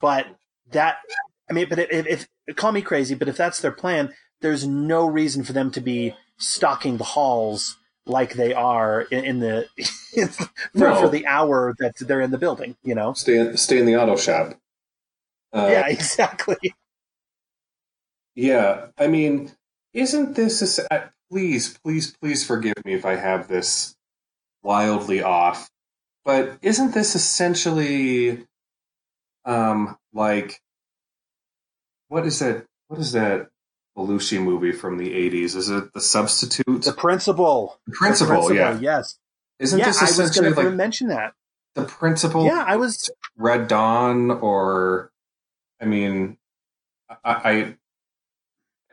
But 0.00 0.26
that, 0.70 0.96
I 1.50 1.52
mean, 1.52 1.68
but 1.68 1.78
if, 1.78 2.26
if 2.46 2.56
call 2.56 2.72
me 2.72 2.82
crazy, 2.82 3.14
but 3.14 3.28
if 3.28 3.36
that's 3.36 3.60
their 3.60 3.72
plan, 3.72 4.14
there's 4.40 4.66
no 4.66 5.06
reason 5.06 5.44
for 5.44 5.52
them 5.52 5.70
to 5.72 5.80
be 5.80 6.14
stalking 6.38 6.96
the 6.96 7.04
halls 7.04 7.76
like 8.06 8.34
they 8.34 8.52
are 8.52 9.02
in, 9.02 9.24
in 9.24 9.38
the 9.40 9.66
for, 10.32 10.48
No. 10.74 11.00
for 11.00 11.08
the 11.08 11.26
hour 11.26 11.74
that 11.78 11.96
they're 11.98 12.20
in 12.20 12.30
the 12.30 12.38
building. 12.38 12.76
You 12.82 12.94
know? 12.94 13.12
Stay 13.14 13.38
in, 13.38 13.56
stay 13.56 13.78
in 13.78 13.86
the 13.86 13.96
auto 13.96 14.16
shop. 14.16 14.54
Uh, 15.52 15.68
yeah, 15.70 15.86
exactly. 15.88 16.56
Yeah, 18.34 18.86
I 18.98 19.08
mean, 19.08 19.52
isn't 19.92 20.34
this 20.36 20.62
a, 20.62 20.64
s- 20.64 20.86
uh, 20.90 21.08
please, 21.30 21.78
please, 21.84 22.16
please 22.20 22.46
forgive 22.46 22.74
me 22.84 22.94
if 22.94 23.04
I 23.04 23.16
have 23.16 23.48
this 23.48 23.94
wildly 24.62 25.22
off, 25.22 25.68
but 26.24 26.56
isn't 26.62 26.94
this 26.94 27.14
essentially, 27.14 28.46
um, 29.44 29.98
like, 30.14 30.60
what 32.08 32.26
is 32.26 32.38
that? 32.38 32.64
What 32.88 33.00
is 33.00 33.12
that 33.12 33.48
Belushi 33.96 34.42
movie 34.42 34.72
from 34.72 34.96
the 34.98 35.10
'80s? 35.10 35.54
Is 35.56 35.68
it 35.70 35.92
The 35.92 36.00
Substitute? 36.00 36.82
The 36.82 36.92
principal. 36.92 37.80
The 37.86 37.92
Principal, 37.92 38.52
yeah. 38.54 38.78
Yes. 38.80 39.18
Isn't 39.58 39.78
yeah, 39.78 39.86
this 39.86 39.98
I 40.00 40.04
was 40.04 40.10
essentially 40.18 40.50
going 40.52 40.54
to 40.64 40.70
like 40.70 40.76
mention 40.76 41.08
that. 41.08 41.34
the 41.74 41.84
principal? 41.84 42.44
Yeah, 42.46 42.64
I 42.66 42.76
was. 42.76 43.10
Red 43.36 43.68
Dawn, 43.68 44.30
or 44.30 45.12
I 45.80 45.84
mean, 45.84 46.38
I, 47.08 47.76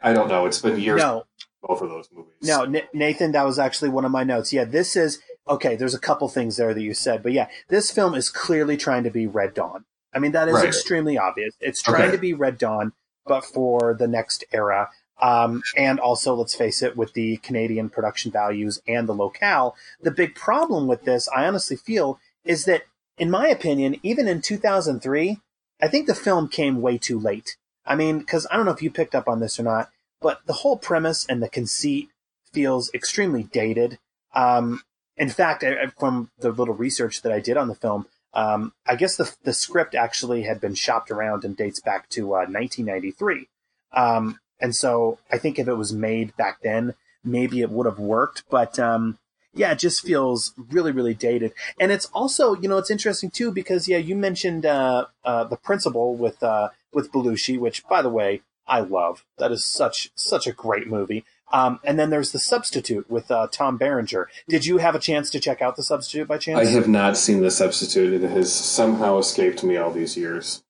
I, 0.02 0.10
I 0.10 0.14
don't 0.14 0.28
know. 0.28 0.46
It's 0.46 0.62
been 0.62 0.80
years. 0.80 1.02
No. 1.02 1.26
Both 1.62 1.82
of 1.82 1.90
those 1.90 2.08
movies. 2.14 2.34
No, 2.44 2.66
Nathan, 2.94 3.34
that 3.34 3.44
was 3.46 3.60
actually 3.60 3.90
one 3.90 4.06
of 4.06 4.12
my 4.12 4.24
notes. 4.24 4.54
Yeah, 4.54 4.64
this 4.64 4.96
is 4.96 5.20
okay. 5.48 5.76
There's 5.76 5.94
a 5.96 6.00
couple 6.00 6.30
things 6.30 6.56
there 6.56 6.74
that 6.74 6.82
you 6.82 6.94
said, 6.94 7.22
but 7.24 7.34
yeah, 7.34 7.50
this 7.68 7.92
film 7.92 8.16
is 8.16 8.30
clearly 8.30 8.78
trying 8.78 9.04
to 9.04 9.10
be 9.12 9.28
Red 9.28 9.54
Dawn. 9.54 9.84
I 10.14 10.20
mean, 10.20 10.32
that 10.32 10.48
is 10.48 10.56
Right. 10.56 10.66
extremely 10.66 11.18
obvious. 11.18 11.56
It's 11.60 11.82
trying 11.82 12.04
Okay. 12.04 12.12
to 12.14 12.18
be 12.18 12.34
Red 12.34 12.58
Dawn, 12.58 12.94
but 13.26 13.46
for 13.46 13.94
the 13.94 14.08
next 14.08 14.44
era. 14.52 14.90
Um, 15.22 15.64
and 15.76 16.00
also, 16.00 16.34
let's 16.34 16.56
face 16.56 16.82
it, 16.82 16.96
with 16.96 17.14
the 17.14 17.38
Canadian 17.38 17.90
production 17.90 18.32
values 18.32 18.82
and 18.88 19.08
the 19.08 19.14
locale, 19.14 19.76
the 20.02 20.12
big 20.12 20.34
problem 20.34 20.88
with 20.88 21.04
this, 21.04 21.28
I 21.36 21.46
honestly 21.46 21.76
feel, 21.76 22.20
is 22.46 22.66
that, 22.66 22.84
in 23.18 23.30
my 23.30 23.48
opinion, 23.48 23.98
even 24.02 24.28
in 24.28 24.42
2003, 24.42 25.40
I 25.82 25.88
think 25.88 26.08
the 26.08 26.16
film 26.16 26.48
came 26.48 26.82
way 26.82 26.98
too 26.98 27.20
late. 27.20 27.58
I 27.86 27.96
mean, 27.96 28.20
because 28.20 28.48
I 28.50 28.56
don't 28.56 28.66
know 28.66 28.72
if 28.72 28.82
you 28.82 28.92
picked 28.92 29.16
up 29.16 29.28
on 29.28 29.40
this 29.40 29.60
or 29.60 29.64
not, 29.64 29.90
but 30.22 30.42
the 30.46 30.54
whole 30.54 30.78
premise 30.78 31.26
and 31.26 31.42
the 31.42 31.50
conceit 31.50 32.10
feels 32.54 32.94
extremely 32.94 33.44
dated. 33.44 34.00
Um, 34.34 34.84
in 35.18 35.30
fact, 35.30 35.64
I, 35.64 35.88
from 35.98 36.32
the 36.40 36.52
little 36.52 36.74
research 36.74 37.22
that 37.24 37.32
I 37.32 37.40
did 37.40 37.58
on 37.58 37.68
the 37.68 37.76
film, 37.76 38.08
um, 38.34 38.74
I 38.86 38.96
guess 38.96 39.16
the 39.16 39.34
the 39.44 39.54
script 39.54 39.96
actually 39.96 40.44
had 40.44 40.62
been 40.62 40.76
shopped 40.76 41.12
around 41.12 41.44
and 41.44 41.58
dates 41.58 41.80
back 41.80 42.10
to 42.10 42.36
uh, 42.36 42.46
1993. 42.48 43.48
Um, 43.92 44.40
and 44.60 44.76
so 44.76 45.20
I 45.32 45.38
think 45.38 45.58
if 45.58 45.68
it 45.68 45.74
was 45.76 45.94
made 45.94 46.36
back 46.38 46.60
then, 46.62 46.94
maybe 47.24 47.62
it 47.62 47.70
would 47.70 47.86
have 47.86 48.00
worked. 48.00 48.44
But 48.50 48.78
um, 48.78 49.18
yeah, 49.54 49.72
it 49.72 49.80
just 49.80 50.02
feels 50.02 50.54
really, 50.58 50.92
really 50.92 51.14
dated. 51.14 51.54
And 51.80 51.92
it's 51.92 52.06
also, 52.08 52.56
you 52.56 52.70
know, 52.70 52.78
it's 52.78 52.92
interesting 52.92 53.32
too 53.32 53.52
because 53.52 53.88
yeah, 53.88 53.98
you 53.98 54.16
mentioned 54.16 54.66
uh, 54.66 55.06
uh, 55.24 55.46
the 55.46 55.58
principal 55.58 56.16
with 56.16 56.42
uh, 56.44 56.70
with 56.94 57.12
Belushi, 57.12 57.60
which 57.60 57.88
by 57.88 58.02
the 58.02 58.10
way 58.10 58.42
I 58.68 58.82
love. 58.82 59.26
That 59.38 59.52
is 59.52 59.66
such 59.66 60.12
such 60.16 60.46
a 60.46 60.54
great 60.54 60.88
movie. 60.88 61.26
Um, 61.52 61.80
and 61.84 61.98
then 62.00 62.10
there's 62.10 62.32
the 62.32 62.40
substitute 62.40 63.10
with 63.10 63.32
uh, 63.32 63.48
Tom 63.52 63.78
Berenger. 63.78 64.30
Did 64.48 64.66
you 64.66 64.78
have 64.78 64.96
a 64.96 65.00
chance 65.00 65.30
to 65.32 65.40
check 65.40 65.62
out 65.62 65.76
the 65.76 65.84
substitute 65.84 66.28
by 66.28 66.38
chance? 66.38 66.68
I 66.68 66.72
have 66.72 66.88
not 66.88 67.18
seen 67.18 67.42
the 67.42 67.52
substitute. 67.52 68.24
It 68.24 68.30
has 68.30 68.54
somehow 68.54 69.18
escaped 69.18 69.64
me 69.64 69.78
all 69.78 69.92
these 69.92 70.16
years. 70.16 70.62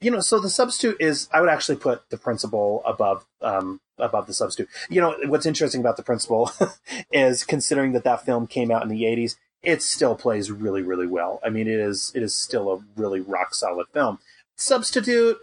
you 0.00 0.10
know, 0.10 0.20
so 0.20 0.38
the 0.40 0.50
substitute 0.50 0.96
is 1.00 1.28
I 1.32 1.40
would 1.40 1.50
actually 1.50 1.76
put 1.76 2.10
the 2.10 2.16
principal 2.18 2.82
above 2.84 3.26
um, 3.40 3.80
above 3.98 4.26
the 4.26 4.34
substitute. 4.34 4.68
You 4.90 5.00
know, 5.00 5.16
what's 5.26 5.46
interesting 5.46 5.80
about 5.80 5.96
the 5.96 6.02
principal 6.02 6.50
is 7.12 7.44
considering 7.44 7.92
that 7.92 8.04
that 8.04 8.24
film 8.24 8.46
came 8.46 8.70
out 8.70 8.82
in 8.82 8.88
the 8.88 9.02
'80s, 9.02 9.36
it 9.62 9.82
still 9.82 10.14
plays 10.14 10.50
really, 10.50 10.82
really 10.82 11.06
well. 11.06 11.40
I 11.44 11.50
mean, 11.50 11.66
it 11.66 11.80
is 11.80 12.12
it 12.14 12.22
is 12.22 12.34
still 12.34 12.72
a 12.72 13.00
really 13.00 13.20
rock 13.20 13.54
solid 13.54 13.86
film. 13.92 14.18
Substitute 14.56 15.38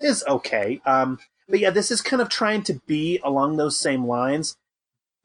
is 0.00 0.24
okay, 0.28 0.80
um, 0.86 1.18
but 1.48 1.60
yeah, 1.60 1.70
this 1.70 1.90
is 1.90 2.02
kind 2.02 2.20
of 2.20 2.28
trying 2.28 2.62
to 2.64 2.74
be 2.86 3.18
along 3.24 3.56
those 3.56 3.78
same 3.78 4.06
lines, 4.06 4.56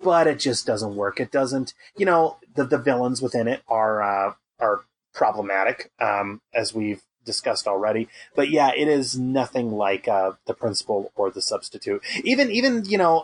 but 0.02 0.28
it 0.28 0.40
just 0.40 0.66
doesn't 0.66 0.96
work. 0.96 1.20
It 1.20 1.32
doesn't. 1.32 1.74
You 1.98 2.06
know, 2.06 2.38
the 2.56 2.64
the 2.64 2.78
villains 2.78 3.22
within 3.22 3.48
it 3.48 3.62
are 3.68 4.02
uh, 4.02 4.34
are 4.60 4.82
problematic, 5.14 5.92
um, 6.00 6.42
as 6.54 6.74
we've 6.74 7.02
discussed 7.26 7.68
already. 7.68 8.08
But 8.36 8.50
yeah, 8.50 8.72
it 8.76 8.88
is 8.88 9.18
nothing 9.18 9.72
like 9.72 10.08
uh, 10.08 10.34
the 10.46 10.54
principal 10.54 11.12
or 11.16 11.30
the 11.32 11.42
substitute. 11.42 12.02
Even 12.24 12.52
even 12.52 12.86
you 12.86 12.98
know. 12.98 13.24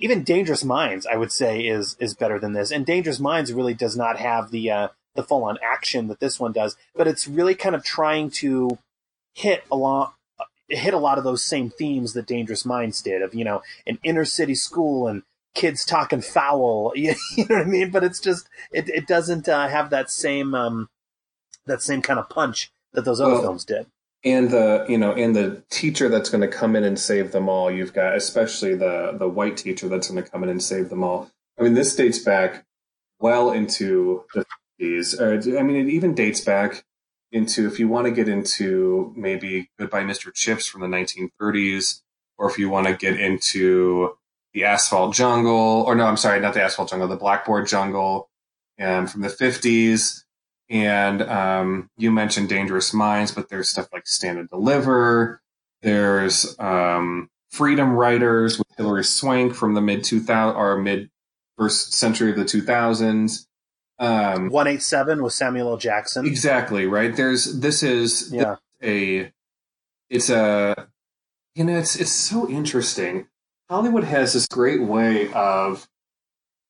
Even 0.00 0.24
Dangerous 0.24 0.64
Minds, 0.64 1.06
I 1.06 1.16
would 1.16 1.30
say, 1.30 1.60
is 1.60 1.96
is 2.00 2.14
better 2.14 2.40
than 2.40 2.52
this. 2.52 2.72
And 2.72 2.84
Dangerous 2.84 3.20
Minds 3.20 3.52
really 3.52 3.74
does 3.74 3.96
not 3.96 4.18
have 4.18 4.50
the 4.50 4.68
uh, 4.68 4.88
the 5.14 5.22
full 5.22 5.44
on 5.44 5.56
action 5.62 6.08
that 6.08 6.18
this 6.18 6.40
one 6.40 6.52
does, 6.52 6.76
but 6.96 7.06
it's 7.06 7.28
really 7.28 7.54
kind 7.54 7.76
of 7.76 7.84
trying 7.84 8.30
to 8.30 8.76
hit 9.34 9.64
a 9.70 9.76
lot 9.76 10.14
hit 10.68 10.94
a 10.94 10.98
lot 10.98 11.18
of 11.18 11.24
those 11.24 11.42
same 11.42 11.70
themes 11.70 12.12
that 12.14 12.26
Dangerous 12.26 12.64
Minds 12.64 13.02
did 13.02 13.22
of 13.22 13.34
you 13.34 13.44
know 13.44 13.62
an 13.86 13.98
inner 14.02 14.24
city 14.24 14.54
school 14.54 15.06
and 15.06 15.22
kids 15.54 15.84
talking 15.84 16.20
foul, 16.20 16.92
you 16.96 17.14
know 17.38 17.44
what 17.56 17.60
I 17.60 17.64
mean? 17.64 17.90
But 17.90 18.04
it's 18.04 18.20
just 18.20 18.48
it 18.72 18.88
it 18.88 19.06
doesn't 19.06 19.48
uh, 19.48 19.68
have 19.68 19.90
that 19.90 20.10
same 20.10 20.54
um 20.54 20.88
that 21.66 21.82
same 21.82 22.02
kind 22.02 22.18
of 22.18 22.28
punch 22.28 22.70
that 22.92 23.04
those 23.04 23.20
other 23.20 23.34
Well, 23.34 23.42
films 23.42 23.64
did. 23.64 23.86
And 24.24 24.50
the 24.50 24.86
you 24.88 24.96
know, 24.96 25.12
and 25.12 25.36
the 25.36 25.62
teacher 25.70 26.08
that's 26.08 26.30
going 26.30 26.40
to 26.40 26.48
come 26.48 26.76
in 26.76 26.84
and 26.84 26.98
save 26.98 27.32
them 27.32 27.48
all. 27.48 27.70
You've 27.70 27.92
got 27.92 28.16
especially 28.16 28.74
the 28.74 29.14
the 29.18 29.28
white 29.28 29.56
teacher 29.56 29.88
that's 29.88 30.08
going 30.08 30.22
to 30.22 30.30
come 30.30 30.42
in 30.42 30.48
and 30.48 30.62
save 30.62 30.88
them 30.88 31.04
all. 31.04 31.30
I 31.58 31.62
mean, 31.62 31.74
this 31.74 31.94
dates 31.94 32.18
back 32.18 32.64
well 33.20 33.52
into 33.52 34.24
the 34.34 34.44
50s. 34.80 35.20
Or, 35.20 35.58
I 35.58 35.62
mean, 35.62 35.76
it 35.76 35.90
even 35.90 36.14
dates 36.14 36.40
back 36.40 36.84
into 37.34 37.66
if 37.66 37.80
you 37.80 37.88
want 37.88 38.06
to 38.06 38.12
get 38.12 38.28
into 38.28 39.12
maybe 39.16 39.68
Goodbye, 39.78 40.04
Mr. 40.04 40.32
Chips 40.32 40.66
from 40.66 40.80
the 40.80 40.86
1930s, 40.86 42.00
or 42.38 42.48
if 42.48 42.58
you 42.58 42.70
want 42.70 42.86
to 42.86 42.94
get 42.94 43.18
into 43.20 44.16
the 44.54 44.64
Asphalt 44.64 45.14
Jungle, 45.14 45.82
or 45.86 45.96
no, 45.96 46.06
I'm 46.06 46.16
sorry, 46.16 46.40
not 46.40 46.54
the 46.54 46.62
Asphalt 46.62 46.90
Jungle, 46.90 47.08
the 47.08 47.16
Blackboard 47.16 47.66
Jungle, 47.66 48.30
and 48.78 49.10
from 49.10 49.22
the 49.22 49.28
50s. 49.28 50.22
And 50.70 51.22
um, 51.22 51.90
you 51.98 52.10
mentioned 52.10 52.48
Dangerous 52.48 52.94
Minds, 52.94 53.32
but 53.32 53.48
there's 53.48 53.68
stuff 53.68 53.88
like 53.92 54.06
Stand 54.06 54.38
and 54.38 54.48
Deliver. 54.48 55.42
There's 55.82 56.56
um, 56.58 57.28
Freedom 57.50 57.92
Writers 57.92 58.58
with 58.58 58.68
Hilary 58.76 59.04
Swank 59.04 59.54
from 59.54 59.74
the 59.74 59.82
mid 59.82 60.04
2000 60.04 60.56
or 60.56 60.78
mid 60.78 61.10
first 61.58 61.92
century 61.92 62.30
of 62.30 62.36
the 62.36 62.44
2000s. 62.44 63.46
Um, 63.98 64.48
One 64.48 64.66
eight 64.66 64.82
seven 64.82 65.22
with 65.22 65.32
Samuel 65.32 65.70
L. 65.70 65.76
Jackson. 65.76 66.26
Exactly 66.26 66.86
right. 66.86 67.14
There's 67.14 67.60
this 67.60 67.82
is 67.82 68.32
Yeah. 68.32 68.56
a 68.82 69.32
it's 70.10 70.30
a 70.30 70.88
you 71.54 71.64
know 71.64 71.78
it's 71.78 71.96
it's 71.96 72.10
so 72.10 72.48
interesting. 72.48 73.28
Hollywood 73.70 74.04
has 74.04 74.32
this 74.32 74.46
great 74.46 74.82
way 74.82 75.32
of 75.32 75.86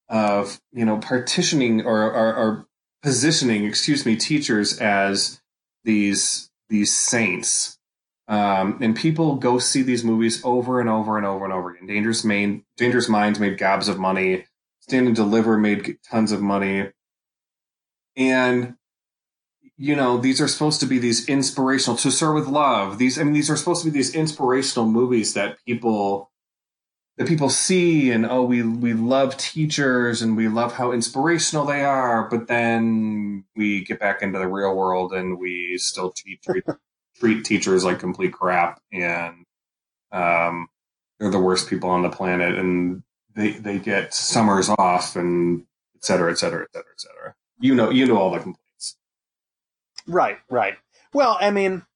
of 0.09 0.61
you 0.73 0.85
know 0.85 0.99
partitioning 0.99 1.85
or 1.85 2.03
or, 2.13 2.35
or 2.35 2.67
positioning, 3.03 3.65
excuse 3.65 4.05
me, 4.07 4.17
teachers 4.17 4.79
as 4.79 5.41
these 5.85 6.51
these 6.69 6.95
saints. 6.95 7.79
Um, 8.27 8.79
and 8.81 8.97
people 8.97 9.37
go 9.37 9.59
see 9.59 9.83
these 9.83 10.03
movies 10.03 10.41
over 10.45 10.81
and 10.81 10.89
over 10.89 11.19
and 11.19 11.27
over 11.27 11.45
and 11.45 11.53
over 11.53 11.71
again. 11.75 11.87
Dangerous 11.87 12.25
Main, 12.25 12.65
Dangerous 12.79 13.07
Minds 13.09 13.39
made 13.39 13.59
gobs 13.59 13.87
of 13.89 13.99
money. 13.99 14.47
Stand 14.81 15.07
and 15.09 15.17
Deliver 15.17 15.59
made 15.59 15.99
tons 16.11 16.33
of 16.33 16.41
money. 16.41 16.91
And 18.17 18.77
you 19.77 19.97
know, 19.97 20.19
these 20.19 20.41
are 20.41 20.49
supposed 20.49 20.81
to 20.81 20.87
be 20.87 20.99
these 20.99 21.29
inspirational 21.29 21.97
to 21.99 22.11
serve 22.11 22.35
with 22.35 22.47
love. 22.47 22.99
These, 22.99 23.19
I 23.19 23.25
mean, 23.25 23.33
these 23.33 23.51
are 23.51 23.57
supposed 23.57 23.83
to 23.85 23.91
be 23.91 23.99
these 23.99 24.15
inspirational 24.15 24.89
movies 24.89 25.35
that 25.35 25.59
people, 25.67 26.31
that 27.17 27.27
people 27.27 27.49
see 27.49 28.11
and, 28.13 28.25
oh, 28.25 28.45
we, 28.45 28.63
we 28.63 28.93
love 28.93 29.37
teachers 29.37 30.23
and 30.23 30.37
we 30.37 30.49
love 30.49 30.75
how 30.75 30.93
inspirational 30.93 31.65
they 31.65 31.85
are. 31.85 32.29
But 32.29 32.47
then 32.47 33.45
we 33.57 33.85
get 33.85 33.99
back 33.99 34.23
into 34.23 34.39
the 34.39 34.49
real 34.49 34.75
world 34.77 35.13
and 35.13 35.39
we 35.39 35.77
still 35.79 36.13
treat, 36.13 36.41
treat, 36.43 36.65
treat 37.17 37.45
teachers 37.45 37.85
like 37.85 37.99
complete 37.99 38.33
crap. 38.33 38.81
And, 38.93 39.45
um, 40.13 40.69
they're 41.19 41.31
the 41.31 41.39
worst 41.41 41.69
people 41.69 41.91
on 41.91 42.03
the 42.03 42.11
planet 42.11 42.57
and 42.57 43.03
they, 43.35 43.53
they 43.53 43.79
get 43.81 44.15
summers 44.15 44.69
off 44.69 45.17
and 45.17 45.65
et 45.97 46.05
cetera, 46.05 46.31
et 46.31 46.39
cetera, 46.39 46.63
et 46.63 46.69
cetera, 46.73 46.93
et 46.93 47.01
cetera. 47.01 47.35
You 47.65 47.75
know, 47.75 47.89
you 47.89 48.05
know 48.05 48.19
all 48.19 48.31
the 48.31 48.41
complaints. 48.41 48.97
Right, 50.07 50.37
right. 50.51 50.75
Well, 51.15 51.39
I 51.41 51.51
mean, 51.51 51.87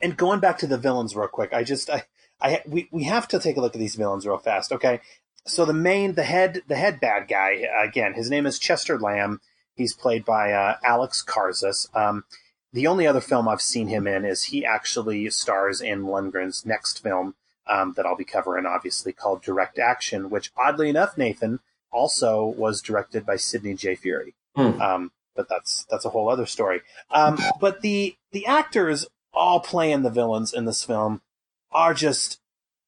and 0.00 0.16
going 0.16 0.40
back 0.40 0.58
to 0.58 0.66
the 0.66 0.76
villains 0.76 1.14
real 1.14 1.28
quick, 1.28 1.52
I 1.52 1.62
just 1.62 1.88
I 1.88 2.02
I 2.40 2.62
we 2.66 2.88
we 2.90 3.04
have 3.04 3.28
to 3.28 3.38
take 3.38 3.56
a 3.56 3.60
look 3.60 3.76
at 3.76 3.78
these 3.78 3.94
villains 3.94 4.26
real 4.26 4.38
fast. 4.38 4.72
Okay, 4.72 5.00
so 5.46 5.64
the 5.64 5.72
main 5.72 6.14
the 6.14 6.24
head 6.24 6.62
the 6.66 6.74
head 6.74 6.98
bad 6.98 7.28
guy 7.28 7.62
again, 7.80 8.14
his 8.14 8.28
name 8.28 8.44
is 8.44 8.58
Chester 8.58 8.98
Lamb. 8.98 9.40
He's 9.76 9.94
played 9.94 10.24
by 10.24 10.50
uh, 10.50 10.78
Alex 10.82 11.24
Karzis. 11.24 11.86
Um, 11.94 12.24
the 12.72 12.88
only 12.88 13.06
other 13.06 13.20
film 13.20 13.46
I've 13.46 13.62
seen 13.62 13.86
him 13.86 14.08
in 14.08 14.24
is 14.24 14.46
he 14.46 14.66
actually 14.66 15.30
stars 15.30 15.80
in 15.80 16.06
Lundgren's 16.06 16.66
next 16.66 17.04
film 17.04 17.36
um, 17.68 17.94
that 17.96 18.04
I'll 18.04 18.16
be 18.16 18.24
covering, 18.24 18.66
obviously 18.66 19.12
called 19.12 19.42
Direct 19.42 19.78
Action, 19.78 20.28
which 20.28 20.50
oddly 20.56 20.88
enough, 20.88 21.16
Nathan 21.16 21.60
also 21.92 22.44
was 22.44 22.82
directed 22.82 23.24
by 23.24 23.36
Sidney 23.36 23.74
J. 23.74 23.94
Furie. 23.94 24.34
Hmm. 24.58 24.80
Um, 24.80 25.12
but 25.36 25.48
that's 25.48 25.86
that's 25.88 26.04
a 26.04 26.10
whole 26.10 26.28
other 26.28 26.46
story. 26.46 26.80
Um, 27.12 27.38
but 27.60 27.80
the 27.80 28.16
the 28.32 28.44
actors 28.46 29.06
all 29.32 29.60
playing 29.60 30.02
the 30.02 30.10
villains 30.10 30.52
in 30.52 30.64
this 30.64 30.82
film 30.82 31.22
are 31.70 31.94
just 31.94 32.40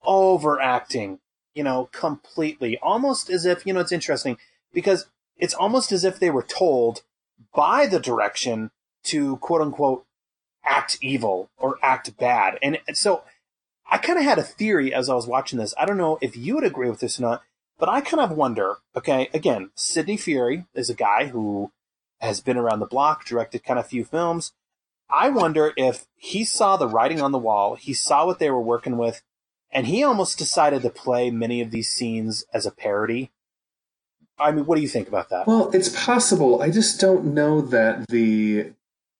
overacting, 0.04 1.20
you 1.54 1.62
know, 1.62 1.88
completely, 1.92 2.76
almost 2.78 3.30
as 3.30 3.46
if 3.46 3.64
you 3.64 3.72
know 3.72 3.80
it's 3.80 3.92
interesting 3.92 4.36
because 4.72 5.06
it's 5.36 5.54
almost 5.54 5.92
as 5.92 6.02
if 6.02 6.18
they 6.18 6.30
were 6.30 6.42
told 6.42 7.02
by 7.54 7.86
the 7.86 8.00
direction 8.00 8.72
to 9.04 9.36
quote 9.36 9.62
unquote 9.62 10.04
act 10.64 10.98
evil 11.00 11.50
or 11.56 11.76
act 11.82 12.16
bad. 12.16 12.58
And 12.62 12.78
so 12.94 13.22
I 13.88 13.98
kind 13.98 14.18
of 14.18 14.24
had 14.24 14.38
a 14.38 14.42
theory 14.42 14.92
as 14.92 15.08
I 15.08 15.14
was 15.14 15.26
watching 15.26 15.58
this. 15.58 15.72
I 15.78 15.84
don't 15.84 15.96
know 15.96 16.18
if 16.20 16.36
you 16.36 16.56
would 16.56 16.64
agree 16.64 16.90
with 16.90 17.00
this 17.00 17.18
or 17.18 17.22
not, 17.22 17.42
but 17.80 17.88
I 17.88 18.02
kind 18.02 18.20
of 18.20 18.30
wonder, 18.30 18.76
okay, 18.94 19.28
again, 19.32 19.70
Sidney 19.74 20.16
Furie 20.16 20.66
is 20.74 20.90
a 20.90 20.94
guy 20.94 21.26
who 21.26 21.72
has 22.20 22.40
been 22.40 22.58
around 22.58 22.80
the 22.80 22.86
block, 22.86 23.24
directed 23.24 23.64
kind 23.64 23.80
of 23.80 23.86
few 23.86 24.04
films. 24.04 24.52
I 25.08 25.30
wonder 25.30 25.72
if 25.76 26.06
he 26.14 26.44
saw 26.44 26.76
the 26.76 26.86
writing 26.86 27.20
on 27.20 27.32
the 27.32 27.38
wall, 27.38 27.74
he 27.74 27.94
saw 27.94 28.26
what 28.26 28.38
they 28.38 28.50
were 28.50 28.60
working 28.60 28.98
with, 28.98 29.22
and 29.72 29.86
he 29.86 30.04
almost 30.04 30.38
decided 30.38 30.82
to 30.82 30.90
play 30.90 31.30
many 31.30 31.60
of 31.60 31.70
these 31.70 31.88
scenes 31.88 32.44
as 32.52 32.66
a 32.66 32.70
parody. 32.70 33.32
I 34.38 34.52
mean, 34.52 34.66
what 34.66 34.76
do 34.76 34.82
you 34.82 34.88
think 34.88 35.08
about 35.08 35.30
that? 35.30 35.46
Well, 35.46 35.70
it's 35.72 35.88
possible. 35.88 36.62
I 36.62 36.70
just 36.70 37.00
don't 37.00 37.34
know 37.34 37.60
that 37.60 38.06
the. 38.08 38.72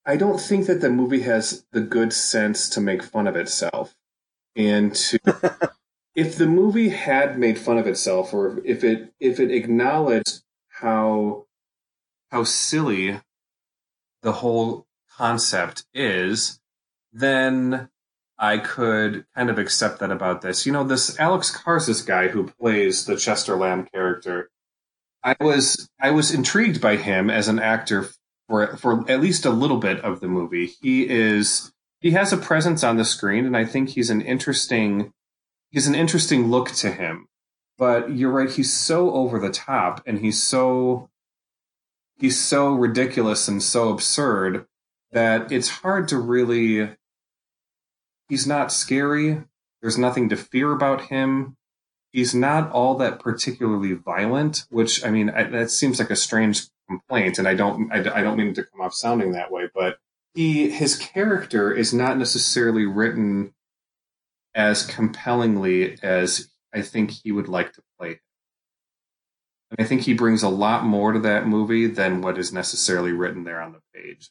I 0.07 0.17
don't 0.17 0.41
think 0.41 0.67
that 0.67 0.81
the 0.81 0.89
movie 0.91 1.23
has 1.23 1.65
the 1.73 1.83
good 1.83 2.13
sense 2.13 2.69
to 2.71 2.81
make 2.81 3.03
fun 3.03 3.27
of 3.27 3.37
itself. 3.37 3.95
And 4.57 4.95
to. 4.95 5.71
if 6.15 6.37
the 6.37 6.47
movie 6.47 6.89
had 6.89 7.39
made 7.39 7.59
fun 7.59 7.79
of 7.79 7.87
itself, 7.87 8.35
or 8.35 8.61
if 8.65 8.83
it 8.85 9.13
if 9.21 9.39
it 9.39 9.51
acknowledged 9.51 10.43
how 10.69 11.47
how 12.31 12.45
silly 12.45 13.21
the 14.23 14.33
whole 14.33 14.87
concept 15.17 15.85
is, 15.95 16.61
then 17.13 17.89
I 18.39 18.59
could 18.59 19.27
kind 19.37 19.51
of 19.51 19.59
accept 19.59 20.01
that 20.01 20.11
about 20.11 20.43
this. 20.43 20.67
You 20.67 20.73
know, 20.73 20.85
this 20.85 21.19
Alex 21.19 21.57
Karzis 21.57 22.07
guy 22.07 22.29
who 22.29 22.51
plays 22.61 23.05
the 23.05 23.17
Chester 23.17 23.57
Lamb 23.57 23.87
character, 23.93 24.51
I 25.23 25.37
was 25.41 25.89
I 26.01 26.11
was 26.11 26.33
intrigued 26.33 26.81
by 26.81 26.97
him 26.97 27.31
as 27.31 27.49
an 27.49 27.59
actor 27.59 28.09
for 28.49 28.77
for 28.77 29.09
at 29.11 29.21
least 29.21 29.45
a 29.45 29.51
little 29.51 29.79
bit 29.79 30.01
of 30.01 30.21
the 30.21 30.29
movie. 30.29 30.73
He 30.83 31.09
is 31.09 31.73
he 32.01 32.13
has 32.13 32.33
a 32.33 32.39
presence 32.39 32.83
on 32.83 32.97
the 32.97 33.05
screen, 33.05 33.47
and 33.47 33.57
I 33.57 33.65
think 33.65 33.91
he's 33.91 34.11
an 34.11 34.23
interesting 34.23 35.13
he's 35.71 35.87
an 35.87 35.95
interesting 35.95 36.51
look 36.51 36.71
to 36.73 36.91
him. 36.91 37.29
But 37.79 38.15
you're 38.15 38.31
right, 38.31 38.51
he's 38.51 38.73
so 38.73 39.13
over 39.13 39.39
the 39.39 39.51
top, 39.51 40.03
and 40.07 40.19
he's 40.19 40.43
so 40.43 41.09
he's 42.21 42.39
so 42.39 42.75
ridiculous 42.75 43.49
and 43.49 43.63
so 43.63 43.89
absurd 43.89 44.67
that 45.13 45.51
it's 45.51 45.69
hard 45.69 46.07
to 46.09 46.19
really 46.19 46.91
he's 48.29 48.47
not 48.47 48.71
scary 48.71 49.43
there's 49.81 49.99
nothing 49.99 50.29
to 50.29 50.37
fear 50.37 50.73
about 50.73 51.07
him 51.07 51.57
he's 52.13 52.35
not 52.35 52.71
all 52.71 52.95
that 52.97 53.19
particularly 53.19 53.95
violent 53.95 54.67
which 54.71 55.05
i 55.05 55.11
mean 55.11 55.31
I, 55.31 55.45
that 55.45 55.71
seems 55.71 55.99
like 55.99 56.11
a 56.11 56.17
strange 56.17 56.67
complaint 56.89 57.39
and 57.39 57.49
i 57.49 57.55
don't 57.55 57.91
I, 57.91 58.19
I 58.19 58.23
don't 58.23 58.37
mean 58.37 58.55
to 58.55 58.65
come 58.65 58.83
off 58.83 58.95
sounding 58.95 59.33
that 59.33 59.51
way 59.51 59.69
but 59.75 59.99
he 60.35 60.71
his 60.71 60.97
character 60.97 61.73
is 61.73 61.93
not 61.93 62.19
necessarily 62.19 62.85
written 62.85 63.55
as 64.55 64.85
compellingly 64.87 65.97
as 66.03 66.49
i 66.75 66.83
think 66.83 67.11
he 67.11 67.33
would 67.33 67.49
like 67.49 67.73
to 67.73 67.83
play 67.99 68.21
and 69.71 69.85
I 69.85 69.89
think 69.89 70.03
he 70.03 70.15
brings 70.15 70.43
a 70.43 70.49
lot 70.49 70.85
more 70.85 71.13
to 71.13 71.21
that 71.21 71.47
movie 71.47 71.87
than 71.87 72.23
what 72.23 72.39
is 72.39 72.53
necessarily 72.53 73.13
written 73.13 73.45
there 73.45 73.63
on 73.63 73.73
the 73.73 73.81
page. 73.95 74.31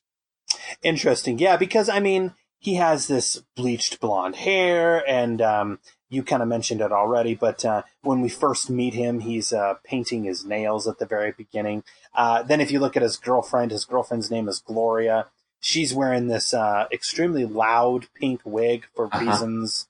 Interesting. 0.84 1.40
Yeah, 1.40 1.56
because 1.58 1.88
I 1.88 2.00
mean, 2.00 2.34
he 2.60 2.76
has 2.76 3.08
this 3.08 3.42
bleached 3.56 4.02
blonde 4.02 4.36
hair, 4.36 5.02
and 5.08 5.42
um, 5.42 5.80
you 6.10 6.24
kind 6.24 6.42
of 6.42 6.50
mentioned 6.50 6.82
it 6.82 6.92
already, 6.92 7.36
but 7.36 7.64
uh, 7.64 7.84
when 8.02 8.20
we 8.20 8.28
first 8.28 8.70
meet 8.70 8.94
him, 8.94 9.22
he's 9.22 9.54
uh, 9.54 9.76
painting 9.86 10.26
his 10.26 10.44
nails 10.44 10.88
at 10.88 11.00
the 11.00 11.06
very 11.06 11.32
beginning. 11.32 11.84
Uh, 12.14 12.44
then, 12.44 12.60
if 12.60 12.70
you 12.70 12.80
look 12.82 12.98
at 12.98 13.04
his 13.04 13.16
girlfriend, 13.16 13.72
his 13.72 13.86
girlfriend's 13.86 14.30
name 14.30 14.50
is 14.50 14.60
Gloria. 14.60 15.28
She's 15.62 15.94
wearing 15.94 16.28
this 16.28 16.54
uh, 16.54 16.88
extremely 16.92 17.46
loud 17.46 18.08
pink 18.14 18.42
wig 18.44 18.88
for 18.94 19.06
Uh-huh. 19.06 19.20
reasons 19.26 19.88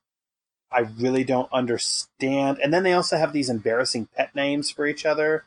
I 0.71 0.81
really 0.97 1.23
don't 1.23 1.51
understand. 1.51 2.59
And 2.61 2.73
then 2.73 2.83
they 2.83 2.93
also 2.93 3.17
have 3.17 3.33
these 3.33 3.49
embarrassing 3.49 4.07
pet 4.15 4.35
names 4.35 4.69
for 4.69 4.85
each 4.85 5.05
other. 5.05 5.45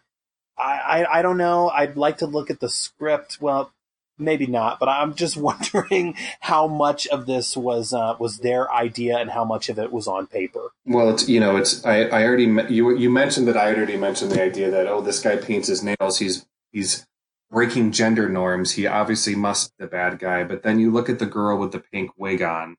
I, 0.59 1.05
I, 1.05 1.19
I 1.19 1.23
don't 1.23 1.39
know. 1.39 1.69
I'd 1.71 1.97
like 1.97 2.19
to 2.19 2.27
look 2.27 2.51
at 2.51 2.61
the 2.61 2.69
script. 2.69 3.39
Well, 3.41 3.73
maybe 4.19 4.47
not, 4.47 4.79
but 4.79 4.89
I'm 4.89 5.15
just 5.15 5.37
wondering 5.39 6.17
how 6.41 6.67
much 6.67 7.07
of 7.09 7.27
this 7.27 7.57
was 7.57 7.93
uh, 7.93 8.17
was 8.19 8.39
their 8.39 8.73
idea 8.73 9.19
and 9.19 9.31
how 9.31 9.45
much 9.45 9.69
of 9.69 9.79
it 9.79 9.93
was 9.93 10.07
on 10.07 10.27
paper. 10.27 10.71
Well, 10.87 11.11
it's 11.11 11.29
you 11.29 11.41
know, 11.41 11.57
it's 11.57 11.85
I, 11.85 12.05
I 12.05 12.25
already 12.25 12.45
you 12.73 12.97
you 12.97 13.11
mentioned 13.11 13.49
that 13.49 13.57
I 13.57 13.75
already 13.75 13.97
mentioned 13.97 14.33
the 14.33 14.43
idea 14.43 14.71
that 14.71 14.87
oh, 14.87 15.01
this 15.01 15.21
guy 15.21 15.37
paints 15.37 15.69
his 15.69 15.83
nails. 15.83 16.19
He's 16.19 16.47
he's 16.73 17.07
breaking 17.51 17.93
gender 17.93 18.29
norms. 18.29 18.73
He 18.73 18.87
obviously 18.87 19.35
must 19.35 19.77
be 19.77 19.85
the 19.85 19.91
bad 19.91 20.19
guy. 20.19 20.45
But 20.45 20.63
then 20.63 20.79
you 20.79 20.91
look 20.91 21.09
at 21.09 21.19
the 21.19 21.27
girl 21.27 21.59
with 21.59 21.73
the 21.73 21.81
pink 21.81 22.11
wig 22.17 22.43
on, 22.43 22.77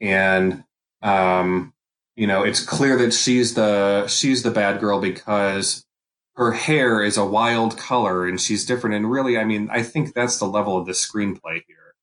and 0.00 0.64
um, 1.02 1.72
you 2.20 2.26
know, 2.26 2.42
it's 2.42 2.62
clear 2.62 2.98
that 2.98 3.14
she's 3.14 3.54
the 3.54 4.06
she's 4.06 4.42
the 4.42 4.50
bad 4.50 4.78
girl 4.78 5.00
because 5.00 5.86
her 6.34 6.52
hair 6.52 7.02
is 7.02 7.16
a 7.16 7.24
wild 7.24 7.78
color 7.78 8.28
and 8.28 8.38
she's 8.38 8.66
different. 8.66 8.94
And 8.94 9.10
really, 9.10 9.38
I 9.38 9.44
mean, 9.44 9.70
I 9.72 9.82
think 9.82 10.12
that's 10.12 10.38
the 10.38 10.44
level 10.44 10.76
of 10.76 10.84
the 10.84 10.92
screenplay 10.92 11.62
here. 11.66 11.94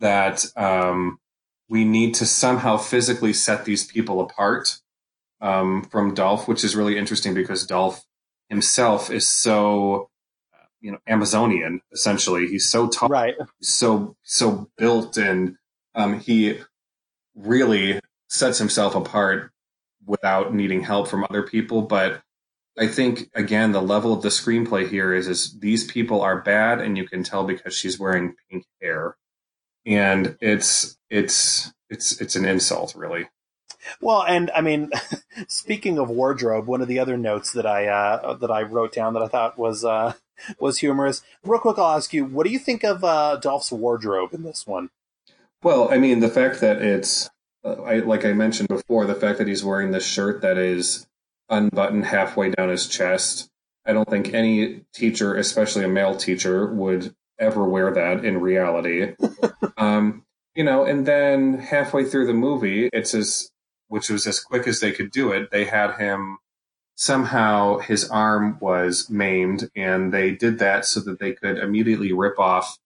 That 0.00 0.46
um, 0.56 1.18
we 1.68 1.84
need 1.84 2.14
to 2.14 2.24
somehow 2.24 2.78
physically 2.78 3.34
set 3.34 3.66
these 3.66 3.84
people 3.84 4.22
apart 4.22 4.78
um, 5.42 5.82
from 5.82 6.14
Dolph, 6.14 6.48
which 6.48 6.64
is 6.64 6.74
really 6.74 6.96
interesting 6.96 7.34
because 7.34 7.66
Dolph 7.66 8.06
himself 8.48 9.10
is 9.10 9.28
so, 9.28 10.08
uh, 10.54 10.64
you 10.80 10.92
know, 10.92 10.98
Amazonian. 11.06 11.82
Essentially, 11.92 12.46
he's 12.46 12.70
so 12.70 12.88
tall, 12.88 13.10
right? 13.10 13.34
So 13.60 14.16
so 14.22 14.70
built, 14.78 15.18
and 15.18 15.56
um, 15.94 16.20
he 16.20 16.58
really 17.34 18.00
sets 18.30 18.56
himself 18.56 18.94
apart 18.94 19.52
without 20.08 20.54
needing 20.54 20.82
help 20.82 21.06
from 21.06 21.24
other 21.28 21.42
people. 21.42 21.82
But 21.82 22.22
I 22.78 22.88
think 22.88 23.30
again, 23.34 23.72
the 23.72 23.82
level 23.82 24.12
of 24.12 24.22
the 24.22 24.28
screenplay 24.28 24.88
here 24.88 25.12
is 25.14 25.28
is 25.28 25.58
these 25.60 25.84
people 25.90 26.22
are 26.22 26.40
bad, 26.40 26.80
and 26.80 26.96
you 26.96 27.06
can 27.06 27.22
tell 27.22 27.44
because 27.44 27.74
she's 27.74 27.98
wearing 27.98 28.34
pink 28.50 28.64
hair, 28.80 29.16
and 29.86 30.36
it's 30.40 30.96
it's 31.10 31.72
it's 31.90 32.20
it's 32.20 32.36
an 32.36 32.44
insult, 32.44 32.94
really. 32.96 33.28
Well, 34.00 34.22
and 34.22 34.50
I 34.54 34.60
mean, 34.60 34.90
speaking 35.48 35.98
of 35.98 36.10
wardrobe, 36.10 36.66
one 36.66 36.80
of 36.80 36.88
the 36.88 36.98
other 36.98 37.16
notes 37.16 37.52
that 37.52 37.66
I 37.66 37.86
uh, 37.86 38.34
that 38.34 38.50
I 38.50 38.62
wrote 38.62 38.92
down 38.92 39.14
that 39.14 39.22
I 39.22 39.28
thought 39.28 39.58
was 39.58 39.84
uh, 39.84 40.14
was 40.58 40.78
humorous. 40.78 41.22
Real 41.44 41.60
quick, 41.60 41.78
I'll 41.78 41.96
ask 41.96 42.12
you, 42.12 42.24
what 42.24 42.46
do 42.46 42.52
you 42.52 42.58
think 42.58 42.84
of 42.84 43.04
uh, 43.04 43.36
Dolph's 43.36 43.72
wardrobe 43.72 44.32
in 44.32 44.42
this 44.42 44.66
one? 44.66 44.90
Well, 45.62 45.92
I 45.92 45.98
mean, 45.98 46.20
the 46.20 46.28
fact 46.28 46.60
that 46.60 46.80
it's 46.80 47.28
I, 47.84 47.98
like 48.00 48.24
I 48.24 48.32
mentioned 48.32 48.68
before, 48.68 49.06
the 49.06 49.14
fact 49.14 49.38
that 49.38 49.48
he's 49.48 49.64
wearing 49.64 49.90
this 49.90 50.06
shirt 50.06 50.42
that 50.42 50.58
is 50.58 51.06
unbuttoned 51.48 52.06
halfway 52.06 52.50
down 52.50 52.68
his 52.68 52.86
chest. 52.86 53.48
I 53.86 53.92
don't 53.92 54.08
think 54.08 54.34
any 54.34 54.82
teacher, 54.92 55.34
especially 55.34 55.84
a 55.84 55.88
male 55.88 56.14
teacher, 56.14 56.66
would 56.66 57.14
ever 57.38 57.64
wear 57.64 57.92
that 57.92 58.24
in 58.24 58.40
reality. 58.40 59.14
um, 59.76 60.24
you 60.54 60.64
know, 60.64 60.84
and 60.84 61.06
then 61.06 61.58
halfway 61.58 62.04
through 62.04 62.26
the 62.26 62.34
movie, 62.34 62.90
it's 62.92 63.14
as 63.14 63.50
which 63.88 64.10
was 64.10 64.26
as 64.26 64.40
quick 64.40 64.66
as 64.66 64.80
they 64.80 64.92
could 64.92 65.10
do 65.10 65.32
it. 65.32 65.50
They 65.50 65.64
had 65.64 65.96
him 65.96 66.38
somehow 66.94 67.78
his 67.78 68.08
arm 68.10 68.58
was 68.60 69.08
maimed, 69.08 69.70
and 69.74 70.12
they 70.12 70.32
did 70.32 70.58
that 70.58 70.84
so 70.84 71.00
that 71.00 71.18
they 71.20 71.32
could 71.32 71.58
immediately 71.58 72.12
rip 72.12 72.38
off 72.38 72.78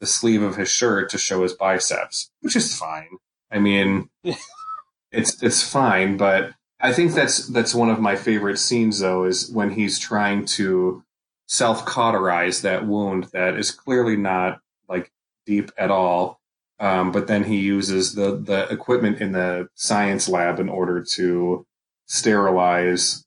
the 0.00 0.06
sleeve 0.06 0.42
of 0.42 0.56
his 0.56 0.70
shirt 0.70 1.10
to 1.10 1.18
show 1.18 1.42
his 1.42 1.52
biceps, 1.52 2.30
which 2.40 2.56
is 2.56 2.76
fine. 2.76 3.18
I 3.50 3.58
mean, 3.58 4.08
it's 5.12 5.42
it's 5.42 5.62
fine, 5.68 6.16
but 6.16 6.52
I 6.80 6.92
think 6.92 7.12
that's 7.14 7.46
that's 7.48 7.74
one 7.74 7.90
of 7.90 8.00
my 8.00 8.16
favorite 8.16 8.58
scenes 8.58 9.00
though 9.00 9.24
is 9.24 9.50
when 9.50 9.70
he's 9.70 9.98
trying 9.98 10.44
to 10.46 11.04
self 11.46 11.84
cauterize 11.86 12.62
that 12.62 12.86
wound 12.86 13.24
that 13.32 13.56
is 13.56 13.70
clearly 13.70 14.16
not 14.16 14.60
like 14.88 15.10
deep 15.46 15.70
at 15.78 15.90
all, 15.90 16.40
Um, 16.80 17.12
but 17.12 17.26
then 17.26 17.44
he 17.44 17.58
uses 17.58 18.14
the 18.14 18.36
the 18.36 18.68
equipment 18.70 19.20
in 19.20 19.32
the 19.32 19.68
science 19.74 20.28
lab 20.28 20.60
in 20.60 20.68
order 20.68 21.04
to 21.16 21.66
sterilize 22.06 23.24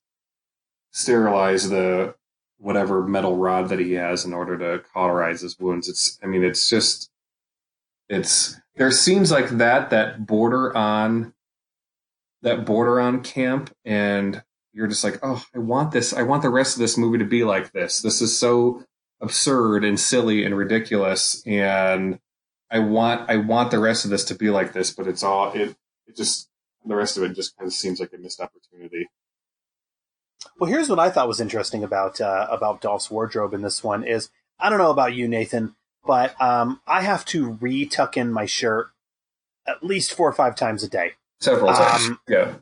sterilize 0.92 1.70
the 1.70 2.16
whatever 2.58 3.06
metal 3.08 3.38
rod 3.38 3.70
that 3.70 3.80
he 3.80 3.94
has 3.94 4.26
in 4.26 4.34
order 4.34 4.58
to 4.58 4.84
cauterize 4.94 5.42
his 5.42 5.60
wounds. 5.60 5.90
It's 5.90 6.20
I 6.24 6.28
mean 6.28 6.44
it's 6.44 6.70
just 6.70 7.10
it's 8.10 8.58
there 8.76 8.92
scenes 8.92 9.32
like 9.32 9.50
that 9.50 9.90
that 9.90 10.26
border 10.26 10.76
on 10.76 11.34
that 12.42 12.66
border 12.66 13.00
on 13.00 13.22
camp 13.22 13.74
and 13.86 14.44
you're 14.74 14.88
just 14.88 15.04
like, 15.04 15.20
oh, 15.22 15.44
I 15.54 15.60
want 15.60 15.92
this. 15.92 16.14
I 16.14 16.24
want 16.24 16.44
the 16.44 16.50
rest 16.50 16.76
of 16.76 16.80
this 16.80 16.98
movie 16.98 17.18
to 17.18 17.26
be 17.26 17.44
like 17.44 17.72
this. 17.72 18.02
This 18.02 18.22
is 18.22 18.38
so 18.38 18.84
absurd 19.20 19.84
and 19.84 20.00
silly 20.00 20.46
and 20.46 20.58
ridiculous, 20.58 21.44
and 21.46 22.20
I 22.70 22.80
want 22.80 23.30
I 23.30 23.38
want 23.38 23.72
the 23.72 23.80
rest 23.80 24.06
of 24.06 24.12
this 24.12 24.26
to 24.26 24.36
be 24.36 24.50
like 24.50 24.74
this. 24.74 24.92
But 24.92 25.08
it's 25.08 25.24
all 25.24 25.52
it 25.52 25.76
it 26.08 26.16
just 26.16 26.50
the 26.86 26.96
rest 26.96 27.18
of 27.18 27.24
it 27.24 27.36
just 27.36 27.58
kind 27.58 27.68
of 27.68 27.74
seems 27.74 28.00
like 28.00 28.14
a 28.14 28.18
missed 28.18 28.40
opportunity. 28.40 29.10
Well, 30.58 30.70
here's 30.70 30.90
what 30.90 31.00
I 31.00 31.10
thought 31.10 31.28
was 31.28 31.42
interesting 31.42 31.84
about 31.84 32.22
uh, 32.22 32.48
about 32.50 32.82
Dolph's 32.82 33.12
wardrobe 33.12 33.54
in 33.54 33.62
this 33.62 33.84
one 33.84 34.04
is 34.04 34.30
I 34.60 34.70
don't 34.70 34.80
know 34.80 34.92
about 34.92 35.14
you, 35.14 35.28
Nathan, 35.28 35.76
but 36.06 36.40
um, 36.42 36.82
I 36.88 37.02
have 37.02 37.26
to 37.26 37.52
re-tuck 37.62 38.18
in 38.18 38.32
my 38.32 38.46
shirt 38.46 38.88
at 39.68 39.84
least 39.84 40.14
four 40.14 40.28
or 40.28 40.34
five 40.34 40.56
times 40.56 40.84
a 40.84 40.90
day. 40.90 41.14
Several 41.40 41.74
times, 41.74 42.08
um, 42.08 42.20
yeah. 42.28 42.54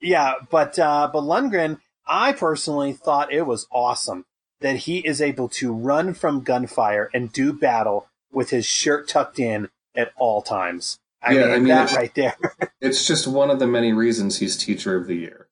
Yeah, 0.00 0.34
but 0.50 0.78
uh, 0.78 1.08
but 1.12 1.22
Lundgren, 1.22 1.80
I 2.06 2.32
personally 2.32 2.92
thought 2.92 3.32
it 3.32 3.46
was 3.46 3.66
awesome 3.70 4.26
that 4.60 4.76
he 4.76 4.98
is 4.98 5.20
able 5.20 5.48
to 5.48 5.72
run 5.72 6.14
from 6.14 6.42
gunfire 6.42 7.10
and 7.12 7.32
do 7.32 7.52
battle 7.52 8.08
with 8.32 8.50
his 8.50 8.64
shirt 8.64 9.08
tucked 9.08 9.38
in 9.38 9.68
at 9.94 10.12
all 10.16 10.42
times. 10.42 10.98
I 11.22 11.32
yeah, 11.32 11.40
mean, 11.40 11.50
I 11.50 11.56
mean 11.56 11.68
that 11.68 11.92
right 11.92 12.14
there. 12.14 12.36
it's 12.80 13.06
just 13.06 13.26
one 13.28 13.50
of 13.50 13.58
the 13.58 13.66
many 13.66 13.92
reasons 13.92 14.38
he's 14.38 14.56
teacher 14.56 14.96
of 14.96 15.06
the 15.06 15.14
year, 15.14 15.46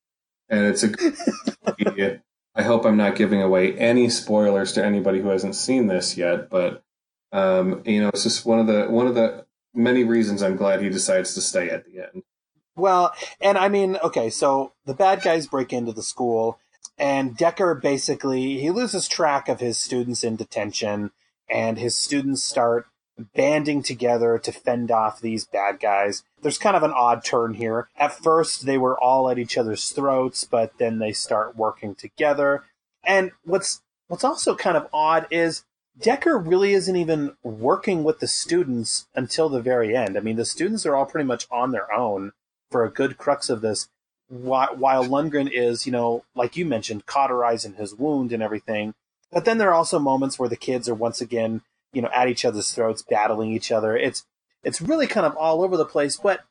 and 0.49 0.67
it's 0.67 0.83
a. 0.83 2.21
I 2.53 2.63
hope 2.63 2.85
I'm 2.85 2.97
not 2.97 3.15
giving 3.15 3.41
away 3.41 3.79
any 3.79 4.09
spoilers 4.09 4.73
to 4.73 4.85
anybody 4.85 5.21
who 5.21 5.29
hasn't 5.29 5.55
seen 5.55 5.87
this 5.87 6.17
yet, 6.17 6.51
but 6.51 6.83
um, 7.33 7.83
you 7.85 8.01
know, 8.01 8.09
it's 8.09 8.23
just 8.23 8.47
one 8.47 8.59
of 8.59 8.67
the 8.67 8.87
one 8.87 9.07
of 9.07 9.15
the 9.15 9.45
many 9.75 10.05
reasons 10.05 10.43
I'm 10.43 10.57
glad 10.57 10.83
he 10.83 10.89
decides 10.89 11.35
to 11.35 11.41
stay 11.41 11.71
at 11.71 11.85
the 11.85 12.03
end. 12.03 12.23
Well, 12.77 13.13
and 13.41 13.59
I 13.59 13.69
mean, 13.69 13.97
okay, 14.03 14.31
so 14.31 14.73
the 14.87 14.95
bad 14.95 15.23
guys 15.23 15.47
break 15.47 15.73
into 15.73 15.93
the 15.93 16.03
school, 16.03 16.59
and 16.99 17.37
Decker 17.37 17.75
basically 17.75 18.59
he 18.59 18.71
loses 18.71 19.09
track 19.09 19.49
of 19.49 19.61
his 19.61 19.79
students 19.79 20.25
in 20.25 20.37
detention, 20.37 21.11
and 21.49 21.79
his 21.79 21.97
students 21.97 22.43
start 22.43 22.87
banding 23.35 23.83
together 23.83 24.39
to 24.39 24.53
fend 24.53 24.91
off 24.91 25.21
these 25.21 25.45
bad 25.45 25.79
guys. 25.79 26.23
There's 26.41 26.59
kind 26.59 26.77
of 26.77 26.83
an 26.83 26.93
odd 26.93 27.25
turn 27.25 27.55
here. 27.55 27.89
At 27.97 28.13
first, 28.13 28.67
they 28.67 28.79
were 28.79 28.99
all 28.99 29.29
at 29.29 29.39
each 29.39 29.59
other's 29.59 29.91
throats, 29.91 30.45
but 30.45 30.79
then 30.79 30.99
they 30.99 31.13
start 31.13 31.57
working 31.57 31.95
together. 31.95 32.65
And 33.05 33.33
what's 33.45 33.83
what's 34.09 34.25
also 34.25 34.55
kind 34.55 34.77
of 34.77 34.89
odd 34.93 35.27
is 35.31 35.65
Decker 36.01 36.39
really 36.39 36.73
isn't 36.73 36.97
even 36.97 37.37
working 37.43 38.05
with 38.05 38.21
the 38.21 38.27
students 38.27 39.07
until 39.15 39.49
the 39.49 39.61
very 39.61 39.95
end. 39.95 40.17
I 40.17 40.21
mean, 40.21 40.37
the 40.37 40.45
students 40.45 40.87
are 40.87 40.97
all 40.97 41.07
pretty 41.07 41.27
much 41.27 41.47
on 41.51 41.73
their 41.73 41.93
own 41.93 42.33
for 42.71 42.85
a 42.85 42.91
good 42.91 43.19
crux 43.19 43.51
of 43.51 43.61
this, 43.61 43.89
while, 44.29 45.05
Lundgren 45.05 45.51
is, 45.53 45.87
you 45.87 45.93
know, 45.93 46.25
like 46.35 46.57
you 46.57 46.65
mentioned, 46.65 47.07
cauterizing 47.07 47.75
his 47.75 47.95
wound 47.95 48.33
and 48.33 48.43
everything. 48.43 48.95
But 49.33 49.45
then 49.45 49.59
there 49.59 49.71
are 49.71 49.75
also 49.75 49.99
moments 49.99 50.39
where 50.39 50.49
the 50.49 50.57
kids 50.57 50.89
are 50.89 50.95
once 50.95 51.21
again, 51.21 51.63
you 51.93 52.01
know, 52.01 52.11
at 52.15 52.29
each 52.29 52.45
other's 52.45 52.71
throats, 52.71 53.03
battling 53.03 53.53
each 53.53 53.73
other. 53.73 53.97
It's 53.97 54.25
it's 54.63 54.81
really 54.81 55.07
kind 55.07 55.27
of 55.27 55.37
all 55.37 55.63
over 55.63 55.77
the 55.77 55.85
place. 55.85 56.17
But 56.17 56.45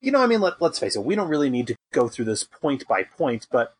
you 0.00 0.12
know, 0.12 0.20
I 0.20 0.26
mean, 0.26 0.40
let, 0.40 0.60
let's 0.60 0.78
face 0.78 0.96
it, 0.96 1.04
we 1.04 1.14
don't 1.14 1.28
really 1.28 1.50
need 1.50 1.66
to 1.68 1.76
go 1.92 2.08
through 2.08 2.26
this 2.26 2.44
point 2.44 2.86
by 2.86 3.02
point. 3.02 3.46
But 3.50 3.74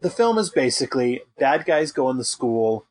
the 0.00 0.10
film 0.10 0.38
is 0.38 0.50
basically 0.50 1.22
bad 1.38 1.64
guys 1.64 1.92
go 1.92 2.10
in 2.10 2.18
the 2.18 2.24
school, 2.24 2.86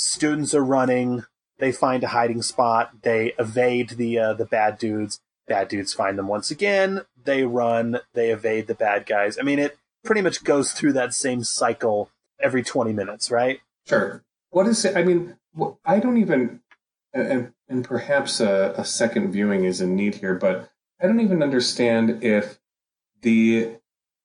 students 0.00 0.54
are 0.54 0.64
running, 0.64 1.24
they 1.58 1.72
find 1.72 2.02
a 2.02 2.08
hiding 2.08 2.42
spot, 2.42 3.02
they 3.02 3.32
evade 3.38 3.90
the 3.90 4.18
uh, 4.18 4.34
the 4.34 4.46
bad 4.46 4.78
dudes, 4.78 5.20
bad 5.46 5.68
dudes 5.68 5.92
find 5.92 6.18
them 6.18 6.28
once 6.28 6.50
again. 6.50 7.02
They 7.22 7.44
run, 7.44 8.00
they 8.14 8.30
evade 8.30 8.66
the 8.66 8.74
bad 8.74 9.06
guys. 9.06 9.38
I 9.38 9.42
mean, 9.42 9.58
it 9.58 9.78
pretty 10.04 10.22
much 10.22 10.42
goes 10.42 10.72
through 10.72 10.94
that 10.94 11.12
same 11.12 11.44
cycle 11.44 12.10
every 12.40 12.62
20 12.62 12.92
minutes, 12.92 13.30
right? 13.30 13.60
Sure. 13.86 14.24
What 14.50 14.66
is 14.66 14.84
it? 14.84 14.96
I 14.96 15.02
mean, 15.02 15.36
I 15.84 16.00
don't 16.00 16.16
even, 16.16 16.60
and, 17.12 17.52
and 17.68 17.84
perhaps 17.84 18.40
a, 18.40 18.74
a 18.76 18.84
second 18.84 19.32
viewing 19.32 19.64
is 19.64 19.80
in 19.80 19.94
need 19.94 20.16
here, 20.16 20.34
but 20.34 20.70
I 21.00 21.06
don't 21.06 21.20
even 21.20 21.42
understand 21.42 22.24
if 22.24 22.58
the, 23.20 23.76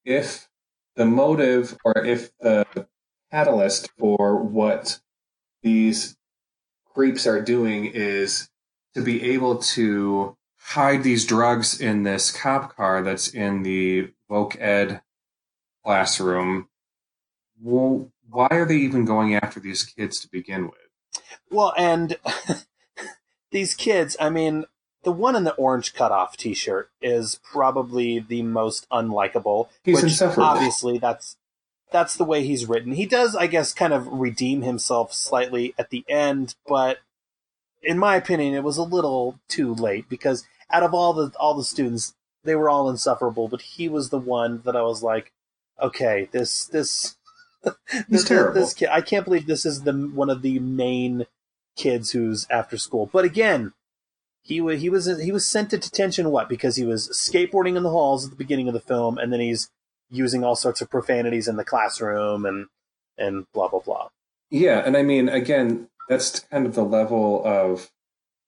if 0.05 0.47
the 0.95 1.05
motive 1.05 1.78
or 1.84 2.05
if 2.05 2.32
the 2.39 2.88
catalyst 3.32 3.91
for 3.97 4.38
what 4.38 5.01
these 5.66 6.16
creeps 6.93 7.26
are 7.26 7.41
doing 7.41 7.86
is 7.86 8.49
to 8.93 9.01
be 9.01 9.34
able 9.34 9.57
to 9.57 10.38
hide 10.59 11.03
these 11.03 11.26
drugs 11.26 11.82
in 11.82 12.03
this 12.03 12.32
cop 12.32 12.76
car 12.76 13.01
that's 13.01 13.28
in 13.28 13.63
the 13.63 14.11
Voc 14.30 14.55
Ed 14.61 15.01
classroom. 15.84 16.70
Well, 17.59 18.11
why 18.30 18.47
are 18.51 18.66
they 18.66 18.78
even 18.78 19.05
going 19.05 19.34
after 19.34 19.59
these 19.59 19.84
kids 19.84 20.20
to 20.22 20.30
begin 20.30 20.66
with? 20.66 21.24
Well, 21.49 21.74
and 21.76 22.16
these 23.51 23.74
kids, 23.74 24.16
I 24.20 24.30
mean, 24.30 24.66
the 25.03 25.11
one 25.11 25.36
in 25.36 25.45
the 25.45 25.53
orange 25.55 25.95
cutoff 25.95 26.38
T-shirt 26.38 26.91
is 27.01 27.39
probably 27.43 28.20
the 28.20 28.43
most 28.43 28.88
unlikable. 28.91 29.70
He's 29.84 29.95
which 29.95 30.03
insufferable. 30.11 30.43
Obviously, 30.43 30.99
that's 30.99 31.38
that's 31.91 32.15
the 32.15 32.25
way 32.25 32.43
he's 32.43 32.65
written. 32.65 32.93
He 32.93 33.05
does, 33.05 33.36
I 33.36 33.47
guess, 33.47 33.73
kind 33.73 33.93
of 33.93 34.07
redeem 34.07 34.61
himself 34.61 35.13
slightly 35.13 35.73
at 35.77 35.89
the 35.89 36.03
end, 36.09 36.55
but 36.67 36.99
in 37.81 37.97
my 37.97 38.15
opinion, 38.15 38.53
it 38.53 38.63
was 38.63 38.77
a 38.77 38.83
little 38.83 39.39
too 39.47 39.73
late 39.73 40.09
because 40.09 40.45
out 40.71 40.83
of 40.83 40.93
all 40.93 41.13
the 41.13 41.31
all 41.39 41.53
the 41.53 41.63
students, 41.63 42.15
they 42.43 42.55
were 42.55 42.69
all 42.69 42.89
insufferable, 42.89 43.47
but 43.47 43.61
he 43.61 43.88
was 43.88 44.09
the 44.09 44.17
one 44.17 44.61
that 44.65 44.75
I 44.75 44.81
was 44.81 45.03
like, 45.03 45.31
okay, 45.81 46.27
this 46.31 46.65
this 46.65 47.15
this, 48.09 48.23
terrible. 48.23 48.59
this 48.59 48.73
kid, 48.73 48.89
I 48.91 49.01
can't 49.01 49.25
believe 49.25 49.47
this 49.47 49.65
is 49.65 49.83
the 49.83 49.93
one 49.93 50.29
of 50.29 50.41
the 50.41 50.59
main 50.59 51.25
kids 51.75 52.11
who's 52.11 52.47
after 52.49 52.77
school. 52.77 53.09
But 53.11 53.25
again, 53.25 53.73
he 54.41 54.61
was 54.61 54.81
he 54.81 54.89
was 54.89 55.05
he 55.21 55.31
was 55.31 55.47
sent 55.47 55.69
to 55.71 55.77
detention 55.77 56.31
what 56.31 56.49
because 56.49 56.75
he 56.75 56.86
was 56.86 57.09
skateboarding 57.09 57.75
in 57.75 57.83
the 57.83 57.89
halls 57.89 58.25
at 58.25 58.31
the 58.31 58.38
beginning 58.38 58.67
of 58.67 58.73
the 58.73 58.79
film, 58.79 59.17
and 59.17 59.31
then 59.31 59.39
he's 59.39 59.69
using 60.10 60.43
all 60.43 60.56
sorts 60.56 60.82
of 60.82 60.89
profanities 60.89 61.47
in 61.47 61.56
the 61.56 61.66
classroom 61.66 62.45
and 62.45 62.68
and 63.18 63.45
blah 63.53 63.68
blah 63.68 63.80
blah. 63.80 64.10
Yeah, 64.49 64.82
and 64.86 64.95
I 64.95 65.03
mean, 65.03 65.30
again, 65.30 65.89
that's 66.10 66.39
kind 66.39 66.66
of 66.66 66.76
the 66.76 66.84
level 66.84 67.45
of 67.45 67.91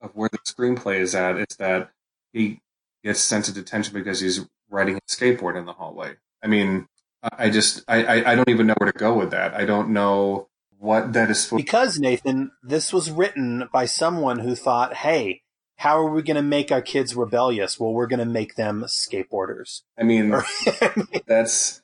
of 0.02 0.16
where 0.16 0.30
the 0.30 0.38
screenplay 0.40 1.00
is 1.00 1.16
at. 1.16 1.38
Is 1.38 1.58
that 1.58 1.92
he 2.34 2.60
gets 3.04 3.20
sent 3.20 3.46
to 3.46 3.54
detention 3.54 3.94
because 3.94 4.20
he's 4.20 4.46
riding 4.70 4.98
a 4.98 5.02
skateboard 5.02 5.58
in 5.58 5.66
the 5.66 5.74
hallway. 5.74 6.16
I 6.44 6.48
mean, 6.48 6.88
I 7.24 7.50
just 7.50 7.84
I, 7.88 8.24
I 8.32 8.36
don't 8.36 8.50
even 8.50 8.68
know 8.68 8.76
where 8.78 8.92
to 8.92 8.98
go 8.98 9.14
with 9.14 9.32
that. 9.32 9.54
I 9.54 9.66
don't 9.66 9.90
know 9.90 10.50
what 10.78 11.14
that 11.14 11.30
is 11.30 11.46
for. 11.46 11.58
Because 11.58 12.00
Nathan, 12.00 12.52
this 12.62 12.94
was 12.94 13.10
written 13.10 13.68
by 13.72 13.86
someone 13.86 14.40
who 14.40 14.56
thought, 14.56 14.96
"Hey, 14.96 15.42
how 15.78 15.98
are 15.98 16.10
we 16.10 16.22
going 16.22 16.36
to 16.36 16.44
make 16.44 16.72
our 16.72 16.82
kids 16.82 17.16
rebellious? 17.16 17.80
Well, 17.80 17.94
we're 17.94 18.08
going 18.08 18.20
to 18.20 18.26
make 18.26 18.56
them 18.56 18.84
skateboarders." 18.88 19.82
I 19.98 20.04
mean, 20.04 20.36
that's 21.28 21.82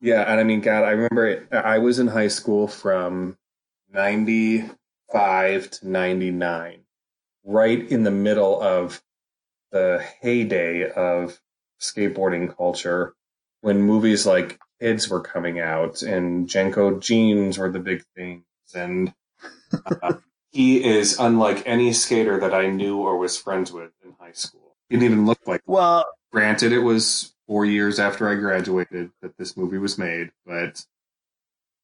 yeah, 0.00 0.22
and 0.22 0.40
I 0.40 0.44
mean, 0.44 0.60
God, 0.60 0.84
I 0.84 0.90
remember 0.90 1.26
it, 1.26 1.48
I 1.52 1.78
was 1.78 1.98
in 1.98 2.08
high 2.08 2.28
school 2.28 2.68
from 2.68 3.36
ninety 3.92 4.64
five 5.12 5.70
to 5.70 5.88
ninety 5.88 6.30
nine, 6.30 6.80
right 7.44 7.90
in 7.90 8.04
the 8.04 8.10
middle 8.10 8.60
of 8.60 9.02
the 9.72 10.04
heyday 10.20 10.90
of 10.90 11.40
skateboarding 11.80 12.56
culture 12.56 13.14
when 13.60 13.82
movies 13.82 14.24
like 14.26 14.58
Kids 14.84 15.08
were 15.08 15.20
coming 15.20 15.60
out 15.60 16.02
and 16.02 16.46
JNCO 16.46 17.00
jeans 17.00 17.56
were 17.56 17.70
the 17.70 17.78
big 17.78 18.02
things. 18.14 18.44
And 18.74 19.14
uh, 20.02 20.14
he 20.54 20.84
is 20.84 21.18
unlike 21.18 21.64
any 21.66 21.92
skater 21.92 22.38
that 22.38 22.54
I 22.54 22.68
knew 22.68 22.98
or 22.98 23.18
was 23.18 23.36
friends 23.36 23.72
with 23.72 23.90
in 24.04 24.14
high 24.20 24.32
school. 24.32 24.76
He 24.88 24.96
didn't 24.96 25.12
even 25.12 25.26
look 25.26 25.40
like. 25.46 25.62
Well, 25.66 26.06
granted, 26.32 26.72
it 26.72 26.78
was 26.78 27.34
four 27.48 27.64
years 27.64 27.98
after 27.98 28.28
I 28.28 28.36
graduated 28.36 29.10
that 29.20 29.36
this 29.36 29.56
movie 29.56 29.78
was 29.78 29.98
made, 29.98 30.30
but 30.46 30.86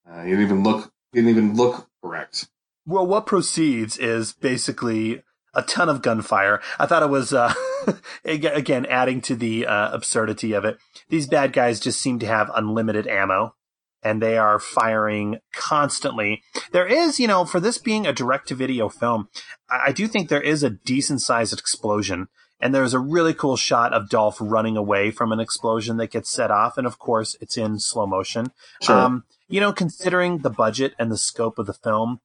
uh, 0.08 0.22
he 0.22 0.30
didn't 0.30 0.44
even 0.44 0.62
look. 0.62 0.92
He 1.12 1.18
didn't 1.18 1.30
even 1.30 1.56
look 1.56 1.88
correct. 2.02 2.48
Well, 2.86 3.06
what 3.06 3.26
proceeds 3.26 3.98
is 3.98 4.32
basically 4.32 5.22
a 5.52 5.62
ton 5.62 5.88
of 5.88 6.00
gunfire. 6.00 6.60
I 6.78 6.86
thought 6.86 7.02
it 7.02 7.10
was, 7.10 7.32
uh, 7.32 7.52
again, 8.24 8.86
adding 8.86 9.20
to 9.22 9.34
the 9.34 9.66
uh, 9.66 9.92
absurdity 9.92 10.52
of 10.52 10.64
it. 10.64 10.78
These 11.08 11.26
bad 11.26 11.52
guys 11.52 11.80
just 11.80 12.00
seem 12.00 12.20
to 12.20 12.26
have 12.26 12.52
unlimited 12.54 13.08
ammo 13.08 13.56
and 14.02 14.20
they 14.22 14.38
are 14.38 14.58
firing 14.58 15.38
constantly. 15.52 16.42
There 16.72 16.86
is, 16.86 17.20
you 17.20 17.26
know, 17.26 17.44
for 17.44 17.60
this 17.60 17.78
being 17.78 18.06
a 18.06 18.12
direct 18.12 18.48
to 18.48 18.54
video 18.54 18.88
film, 18.88 19.28
I 19.68 19.92
do 19.92 20.06
think 20.06 20.28
there 20.28 20.40
is 20.40 20.62
a 20.62 20.70
decent 20.70 21.20
sized 21.20 21.58
explosion 21.58 22.28
And 22.60 22.74
there's 22.74 22.94
a 22.94 22.98
really 22.98 23.34
cool 23.34 23.56
shot 23.56 23.92
of 23.92 24.08
Dolph 24.08 24.36
running 24.40 24.76
away 24.76 25.10
from 25.10 25.32
an 25.32 25.40
explosion 25.40 25.96
that 25.96 26.10
gets 26.10 26.30
set 26.30 26.50
off. 26.50 26.76
And 26.76 26.86
of 26.86 26.98
course, 26.98 27.36
it's 27.40 27.56
in 27.56 27.78
slow 27.78 28.06
motion. 28.06 28.52
Sure. 28.82 28.96
Um, 28.96 29.24
you 29.48 29.60
know, 29.60 29.72
considering 29.72 30.38
the 30.38 30.50
budget 30.50 30.94
and 30.98 31.10
the 31.10 31.16
scope 31.16 31.58
of 31.58 31.66
the 31.66 31.72
film, 31.72 32.20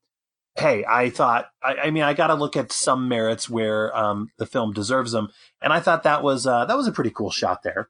hey, 0.55 0.86
I 0.88 1.09
thought, 1.09 1.49
I, 1.63 1.76
I 1.76 1.91
mean, 1.91 2.03
I 2.03 2.13
got 2.13 2.28
to 2.28 2.36
look 2.36 2.57
at 2.57 2.71
some 2.71 3.07
merits 3.07 3.49
where 3.49 3.95
um, 3.95 4.30
the 4.38 4.45
film 4.45 4.73
deserves 4.73 5.13
them. 5.13 5.30
And 5.61 5.71
I 5.73 5.80
thought 5.80 6.03
that 6.03 6.21
was, 6.21 6.45
uh, 6.45 6.65
that 6.65 6.78
was 6.78 6.88
a 6.88 6.91
pretty 6.91 7.11
cool 7.11 7.32
shot 7.32 7.63
there. 7.63 7.89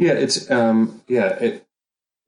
Yeah, 0.00 0.12
it's 0.12 0.48
um 0.48 1.02
yeah, 1.08 1.30
it 1.40 1.66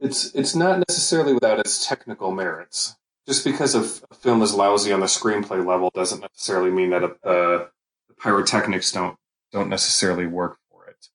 it's 0.01 0.35
it's 0.35 0.55
not 0.55 0.83
necessarily 0.89 1.35
without 1.35 1.59
its 1.59 1.87
technical 1.87 2.33
merits. 2.33 2.97
Just 3.27 3.45
because 3.45 3.75
a, 3.75 3.83
film 3.83 4.43
is 4.43 4.55
lousy 4.55 4.93
on 4.93 5.01
the 5.01 5.07
screenplay 5.07 5.65
level 5.65 5.91
doesn't 5.95 6.21
necessarily 6.21 6.71
mean 6.71 6.91
that 6.91 7.05
a, 7.05 7.17
the 7.23 7.69
pyrotechnics 8.19 8.93
don't 8.93 9.17
don't 9.53 9.69
necessarily 9.69 10.27
work 10.27 10.59
for 10.71 10.87
it. 10.87 11.09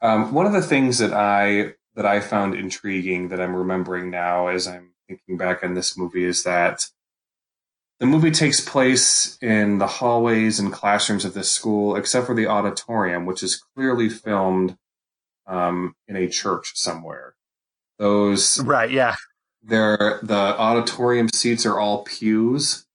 Um, 0.00 0.32
one 0.32 0.46
of 0.46 0.52
the 0.52 0.62
things 0.62 0.98
that 0.98 1.12
I 1.12 1.74
that 1.96 2.06
I 2.06 2.20
found 2.20 2.54
intriguing 2.54 3.28
that 3.28 3.40
I'm 3.40 3.56
remembering 3.56 4.10
now 4.10 4.46
as 4.46 4.66
I'm 4.66 4.92
thinking 5.08 5.36
back 5.36 5.64
on 5.64 5.74
this 5.74 5.98
movie 5.98 6.24
is 6.24 6.44
that 6.44 6.84
the 7.98 8.06
movie 8.06 8.30
takes 8.30 8.60
place 8.60 9.36
in 9.42 9.76
the 9.76 9.86
hallways 9.86 10.58
and 10.58 10.72
classrooms 10.72 11.26
of 11.26 11.34
this 11.34 11.50
school, 11.50 11.96
except 11.96 12.26
for 12.26 12.34
the 12.34 12.46
auditorium, 12.46 13.26
which 13.26 13.42
is 13.42 13.62
clearly 13.74 14.08
filmed 14.08 14.78
um, 15.46 15.94
in 16.08 16.16
a 16.16 16.26
church 16.26 16.72
somewhere. 16.76 17.34
Those 18.00 18.58
right, 18.64 18.90
yeah. 18.90 19.14
They're 19.62 20.20
the 20.22 20.34
auditorium 20.34 21.28
seats 21.28 21.66
are 21.66 21.78
all 21.78 22.02
pews, 22.04 22.86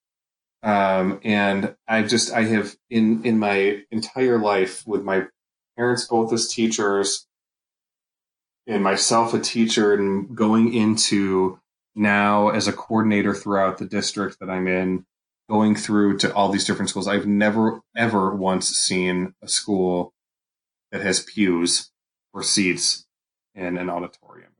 um, 0.64 1.20
and 1.24 1.76
I 1.88 2.01
just 2.01 2.34
I 2.34 2.45
have 2.45 2.76
in 2.89 3.24
in 3.24 3.38
my 3.38 3.84
entire 3.91 4.39
life 4.39 4.82
with 4.88 5.03
my 5.03 5.28
parents 5.78 6.08
both 6.08 6.34
as 6.34 6.47
teachers, 6.47 7.28
and 8.66 8.84
myself 8.84 9.36
a 9.36 9.39
teacher, 9.39 9.93
and 9.93 10.36
going 10.36 10.74
into 10.74 11.60
now 11.93 12.49
as 12.49 12.68
a 12.68 12.74
coordinator 12.74 13.36
throughout 13.36 13.78
the 13.78 13.86
district 13.86 14.39
that 14.39 14.49
I'm 14.49 14.68
in, 14.68 15.06
going 15.47 15.76
through 15.76 16.18
to 16.18 16.34
all 16.34 16.49
these 16.49 16.66
different 16.66 16.89
schools. 16.89 17.08
I've 17.08 17.28
never 17.28 17.82
ever 17.95 18.36
once 18.36 18.70
seen 18.70 19.36
a 19.43 19.47
school 19.47 20.16
that 20.91 21.01
has 21.01 21.22
pews 21.22 21.91
or 22.34 22.41
seats 22.41 23.06
in 23.53 23.78
an 23.78 23.91
auditorium. 23.91 24.55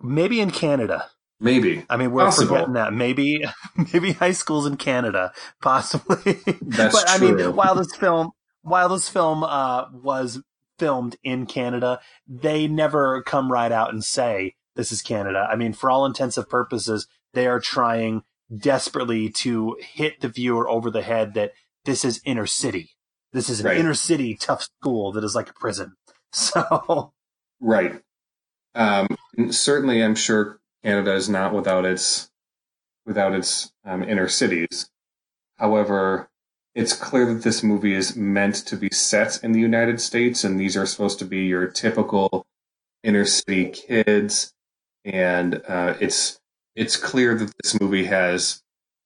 Maybe 0.00 0.40
in 0.40 0.50
Canada. 0.50 1.10
Maybe. 1.38 1.84
I 1.90 1.96
mean, 1.98 2.12
we're 2.12 2.24
Possible. 2.24 2.48
forgetting 2.54 2.74
that. 2.74 2.94
Maybe, 2.94 3.44
maybe 3.92 4.12
high 4.12 4.32
schools 4.32 4.66
in 4.66 4.76
Canada, 4.76 5.32
possibly. 5.60 6.32
That's 6.62 6.94
but 6.94 7.08
I 7.10 7.18
true. 7.18 7.36
mean, 7.36 7.54
while 7.56 7.74
this 7.74 7.94
film, 7.94 8.30
while 8.62 8.88
this 8.88 9.08
film 9.08 9.44
uh, 9.44 9.84
was 9.92 10.42
filmed 10.78 11.16
in 11.22 11.46
Canada, 11.46 12.00
they 12.26 12.66
never 12.66 13.22
come 13.22 13.52
right 13.52 13.70
out 13.72 13.92
and 13.92 14.02
say 14.02 14.54
this 14.76 14.90
is 14.92 15.02
Canada. 15.02 15.46
I 15.50 15.56
mean, 15.56 15.72
for 15.74 15.90
all 15.90 16.06
intents 16.06 16.38
and 16.38 16.48
purposes, 16.48 17.06
they 17.34 17.46
are 17.46 17.60
trying 17.60 18.22
desperately 18.56 19.28
to 19.28 19.76
hit 19.80 20.20
the 20.20 20.28
viewer 20.28 20.68
over 20.68 20.90
the 20.90 21.02
head 21.02 21.34
that 21.34 21.52
this 21.84 22.04
is 22.04 22.20
inner 22.24 22.46
city. 22.46 22.90
This 23.32 23.50
is 23.50 23.60
an 23.60 23.66
Right. 23.66 23.76
inner 23.76 23.94
city 23.94 24.34
tough 24.34 24.62
school 24.62 25.12
that 25.12 25.24
is 25.24 25.34
like 25.34 25.50
a 25.50 25.54
prison. 25.54 25.94
So, 26.32 27.12
Right. 27.60 28.00
Um, 28.76 29.08
certainly, 29.50 30.04
I'm 30.04 30.14
sure 30.14 30.60
Canada 30.84 31.14
is 31.14 31.28
not 31.28 31.54
without 31.54 31.84
its 31.86 32.30
without 33.06 33.34
its 33.34 33.72
um, 33.84 34.02
inner 34.02 34.28
cities. 34.28 34.90
However, 35.56 36.28
it's 36.74 36.92
clear 36.92 37.32
that 37.32 37.42
this 37.42 37.62
movie 37.62 37.94
is 37.94 38.16
meant 38.16 38.54
to 38.66 38.76
be 38.76 38.90
set 38.90 39.42
in 39.42 39.52
the 39.52 39.60
United 39.60 40.00
States, 40.00 40.44
and 40.44 40.60
these 40.60 40.76
are 40.76 40.84
supposed 40.84 41.18
to 41.20 41.24
be 41.24 41.46
your 41.46 41.66
typical 41.68 42.46
inner 43.02 43.24
city 43.24 43.70
kids. 43.70 44.52
And 45.04 45.62
uh, 45.66 45.94
it's 45.98 46.38
it's 46.74 46.98
clear 46.98 47.34
that 47.34 47.54
this 47.62 47.80
movie 47.80 48.04
has 48.04 48.62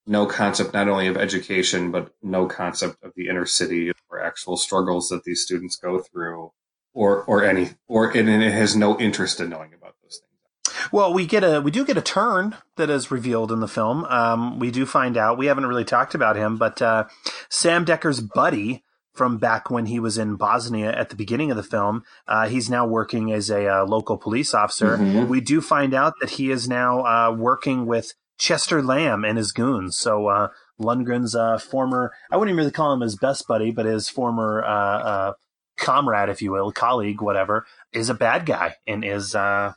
no 0.07 0.27
concept 0.27 0.75
not 0.75 0.89
only 0.89 1.07
of 1.07 1.17
education 1.17 1.93
but 1.93 2.13
no 2.23 2.47
concept 2.47 2.97
of 3.05 3.13
the 3.15 3.29
inner 3.29 3.47
city 3.47 3.93
or 4.11 4.21
actual 4.21 4.57
struggles 4.57 5.09
that 5.11 5.23
these 5.23 5.43
students 5.43 5.77
go 5.77 6.01
through 6.01 6.51
or 6.93 7.23
or 7.25 7.45
any 7.45 7.71
or 7.89 8.11
and 8.11 8.29
it 8.29 8.53
has 8.53 8.77
no 8.77 8.99
interest 8.99 9.41
in 9.41 9.51
knowing 9.51 9.73
about 9.75 9.95
those 10.03 10.21
things. 10.21 10.89
Well, 10.93 11.13
we 11.13 11.27
get 11.27 11.45
a 11.45 11.61
we 11.61 11.71
do 11.71 11.85
get 11.85 11.97
a 11.97 12.03
turn 12.03 12.57
that 12.77 12.91
is 12.91 13.11
revealed 13.11 13.53
in 13.53 13.61
the 13.61 13.69
film. 13.69 14.05
Um, 14.07 14.59
we 14.59 14.71
do 14.71 14.87
find 14.87 15.17
out 15.17 15.39
we 15.39 15.47
haven't 15.47 15.67
really 15.67 15.85
talked 15.85 16.15
about 16.15 16.37
him, 16.37 16.57
but 16.57 16.81
uh, 16.83 17.05
Sam 17.49 17.85
Decker's 17.85 18.21
buddy 18.21 18.83
from 19.13 19.39
back 19.39 19.71
when 19.71 19.87
he 19.87 19.99
was 19.99 20.17
in 20.17 20.37
Bosnia 20.37 20.93
at 20.93 21.11
the 21.11 21.17
beginning 21.17 21.51
of 21.51 21.57
the 21.57 21.63
film, 21.63 22.05
uh, 22.29 22.49
he's 22.49 22.71
now 22.71 22.87
working 22.87 23.33
as 23.33 23.51
a 23.51 23.67
uh, 23.67 23.85
local 23.85 24.17
police 24.17 24.55
officer. 24.55 24.97
Mhm. 24.97 25.29
We 25.29 25.41
do 25.41 25.61
find 25.61 25.93
out 25.95 26.15
that 26.21 26.31
he 26.31 26.51
is 26.51 26.69
now 26.69 27.03
uh, 27.05 27.35
working 27.37 27.87
with 27.87 28.15
Chester 28.39 28.81
Lamb 28.83 29.25
and 29.25 29.37
his 29.37 29.53
goons. 29.53 29.99
So 29.99 30.29
uh, 30.29 30.49
Lundgren's 30.81 31.35
uh, 31.35 31.59
former 31.59 32.13
I 32.31 32.37
wouldn't 32.37 32.55
even 32.55 32.59
really 32.59 32.71
call 32.71 32.93
him 32.93 33.01
his 33.01 33.17
best 33.17 33.47
buddy, 33.47 33.71
but 33.71 33.85
his 33.85 34.09
former 34.09 34.65
uh, 34.65 34.99
uh, 34.99 35.33
comrade, 35.81 36.29
if 36.29 36.41
you 36.43 36.53
will, 36.53 36.71
colleague, 36.71 37.21
whatever, 37.21 37.67
is 37.93 38.09
a 38.09 38.15
bad 38.15 38.47
guy 38.47 38.77
and 38.87 39.05
is 39.05 39.35
uh, 39.35 39.73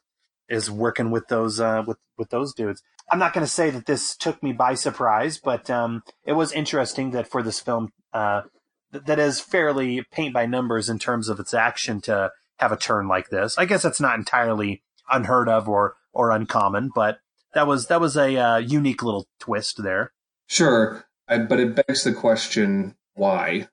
is 0.50 0.70
working 0.70 1.10
with 1.10 1.28
those 1.28 1.60
uh, 1.60 1.84
with 1.86 1.98
with 2.18 2.30
those 2.30 2.54
dudes. 2.54 2.84
I'm 3.12 3.20
not 3.20 3.34
going 3.34 3.46
to 3.46 3.52
say 3.52 3.70
that 3.70 3.86
this 3.86 4.16
took 4.16 4.42
me 4.42 4.54
by 4.54 4.76
surprise, 4.76 5.38
but 5.38 5.70
um, 5.70 6.04
it 6.26 6.34
was 6.34 6.52
interesting 6.52 7.12
that 7.12 7.28
for 7.28 7.44
this 7.44 7.60
film 7.60 7.92
uh, 8.14 8.44
th- 8.92 9.06
that 9.06 9.20
is 9.20 9.40
fairly 9.40 10.06
paint 10.12 10.34
by 10.34 10.46
numbers 10.46 10.90
in 10.90 11.00
terms 11.00 11.30
of 11.30 11.40
its 11.40 11.54
action 11.54 12.02
to 12.02 12.32
have 12.58 12.72
a 12.72 12.78
turn 12.78 13.08
like 13.08 13.30
this. 13.30 13.58
I 13.58 13.66
guess 13.66 13.84
that's 13.84 14.00
not 14.00 14.18
entirely 14.18 14.84
unheard 15.10 15.50
of 15.50 15.68
or 15.68 15.96
or 16.14 16.32
uncommon, 16.32 16.92
but 16.94 17.20
that 17.54 17.68
was 17.68 17.88
that 17.88 18.02
was 18.02 18.16
a 18.16 18.36
uh, 18.38 18.58
unique 18.58 19.04
little 19.04 19.28
twist 19.40 19.84
there. 19.84 20.12
Sure, 20.48 21.06
I, 21.28 21.40
but 21.40 21.60
it 21.60 21.76
begs 21.76 22.04
the 22.04 22.14
question: 22.14 22.96
Why? 23.16 23.68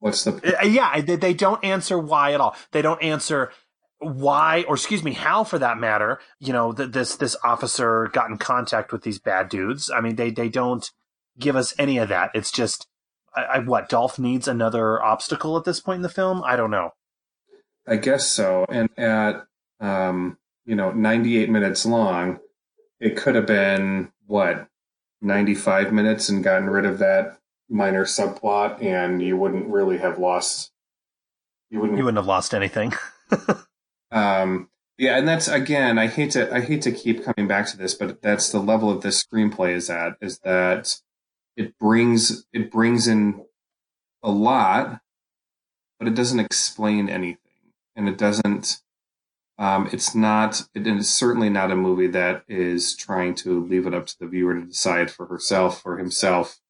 What's 0.00 0.24
the 0.24 0.58
Uh, 0.60 0.64
yeah, 0.64 1.00
they, 1.00 1.16
they 1.16 1.34
don't 1.34 1.64
answer 1.64 1.98
why 1.98 2.32
at 2.32 2.40
all. 2.40 2.56
They 2.72 2.82
don't 2.82 3.02
answer 3.02 3.50
why, 3.98 4.64
or 4.68 4.74
excuse 4.76 5.02
me, 5.02 5.12
how 5.12 5.44
for 5.44 5.58
that 5.58 5.78
matter. 5.78 6.20
You 6.38 6.52
know, 6.52 6.72
that 6.72 6.92
this 6.92 7.16
this 7.16 7.36
officer 7.42 8.08
got 8.12 8.30
in 8.30 8.38
contact 8.38 8.92
with 8.92 9.02
these 9.02 9.18
bad 9.18 9.48
dudes. 9.48 9.90
I 9.90 10.00
mean, 10.00 10.16
they 10.16 10.30
they 10.30 10.48
don't 10.48 10.88
give 11.38 11.56
us 11.56 11.74
any 11.78 11.98
of 11.98 12.08
that. 12.08 12.30
It's 12.34 12.50
just, 12.50 12.88
I, 13.34 13.42
I, 13.42 13.58
what 13.60 13.88
Dolph 13.88 14.18
needs 14.18 14.48
another 14.48 15.02
obstacle 15.02 15.56
at 15.56 15.64
this 15.64 15.80
point 15.80 15.98
in 15.98 16.02
the 16.02 16.08
film. 16.08 16.42
I 16.44 16.56
don't 16.56 16.70
know. 16.70 16.90
I 17.86 17.96
guess 17.96 18.26
so. 18.26 18.66
And 18.68 18.90
at 18.98 19.46
um, 19.80 20.38
you 20.64 20.74
know, 20.74 20.92
98 20.92 21.48
minutes 21.48 21.86
long, 21.86 22.40
it 23.00 23.16
could 23.16 23.34
have 23.34 23.46
been 23.46 24.12
what 24.26 24.68
95 25.22 25.92
minutes 25.92 26.28
and 26.28 26.44
gotten 26.44 26.68
rid 26.68 26.84
of 26.84 26.98
that 26.98 27.37
minor 27.68 28.04
subplot, 28.04 28.82
and 28.82 29.22
you 29.22 29.36
wouldn't 29.36 29.68
really 29.68 29.98
have 29.98 30.18
lost. 30.18 30.72
You 31.70 31.80
wouldn't. 31.80 31.98
You 31.98 32.04
wouldn't 32.04 32.18
have 32.18 32.26
lost 32.26 32.54
anything. 32.54 32.92
Um, 34.10 34.70
yeah, 34.96 35.16
and 35.16 35.28
that's 35.28 35.48
again, 35.48 35.98
I 35.98 36.06
hate 36.06 36.32
to 36.32 36.52
I 36.52 36.60
hate 36.60 36.82
to 36.82 36.92
keep 36.92 37.24
coming 37.24 37.46
back 37.46 37.66
to 37.68 37.76
this, 37.76 37.94
but 37.94 38.20
that's 38.20 38.50
the 38.50 38.58
level 38.58 38.90
of 38.90 39.02
this 39.02 39.24
screenplay 39.24 39.74
is 39.74 39.90
at 39.90 40.16
is 40.20 40.38
that 40.40 41.00
it 41.56 41.78
brings 41.78 42.46
it 42.52 42.70
brings 42.70 43.06
in 43.06 43.44
a 44.22 44.30
lot, 44.30 45.00
but 45.98 46.08
it 46.08 46.14
doesn't 46.14 46.40
explain 46.40 47.08
anything, 47.08 47.72
and 47.94 48.08
it 48.08 48.18
doesn't. 48.18 48.80
Um, 49.56 49.88
it's 49.92 50.14
not. 50.14 50.62
It 50.74 50.86
is 50.86 51.12
certainly 51.12 51.50
not 51.50 51.70
a 51.70 51.76
movie 51.76 52.06
that 52.08 52.44
is 52.48 52.96
trying 52.96 53.34
to 53.36 53.64
leave 53.64 53.86
it 53.86 53.94
up 53.94 54.06
to 54.06 54.18
the 54.18 54.26
viewer 54.26 54.54
to 54.54 54.64
decide 54.66 55.10
for 55.10 55.26
herself 55.26 55.82
or 55.84 55.98
himself 55.98 56.60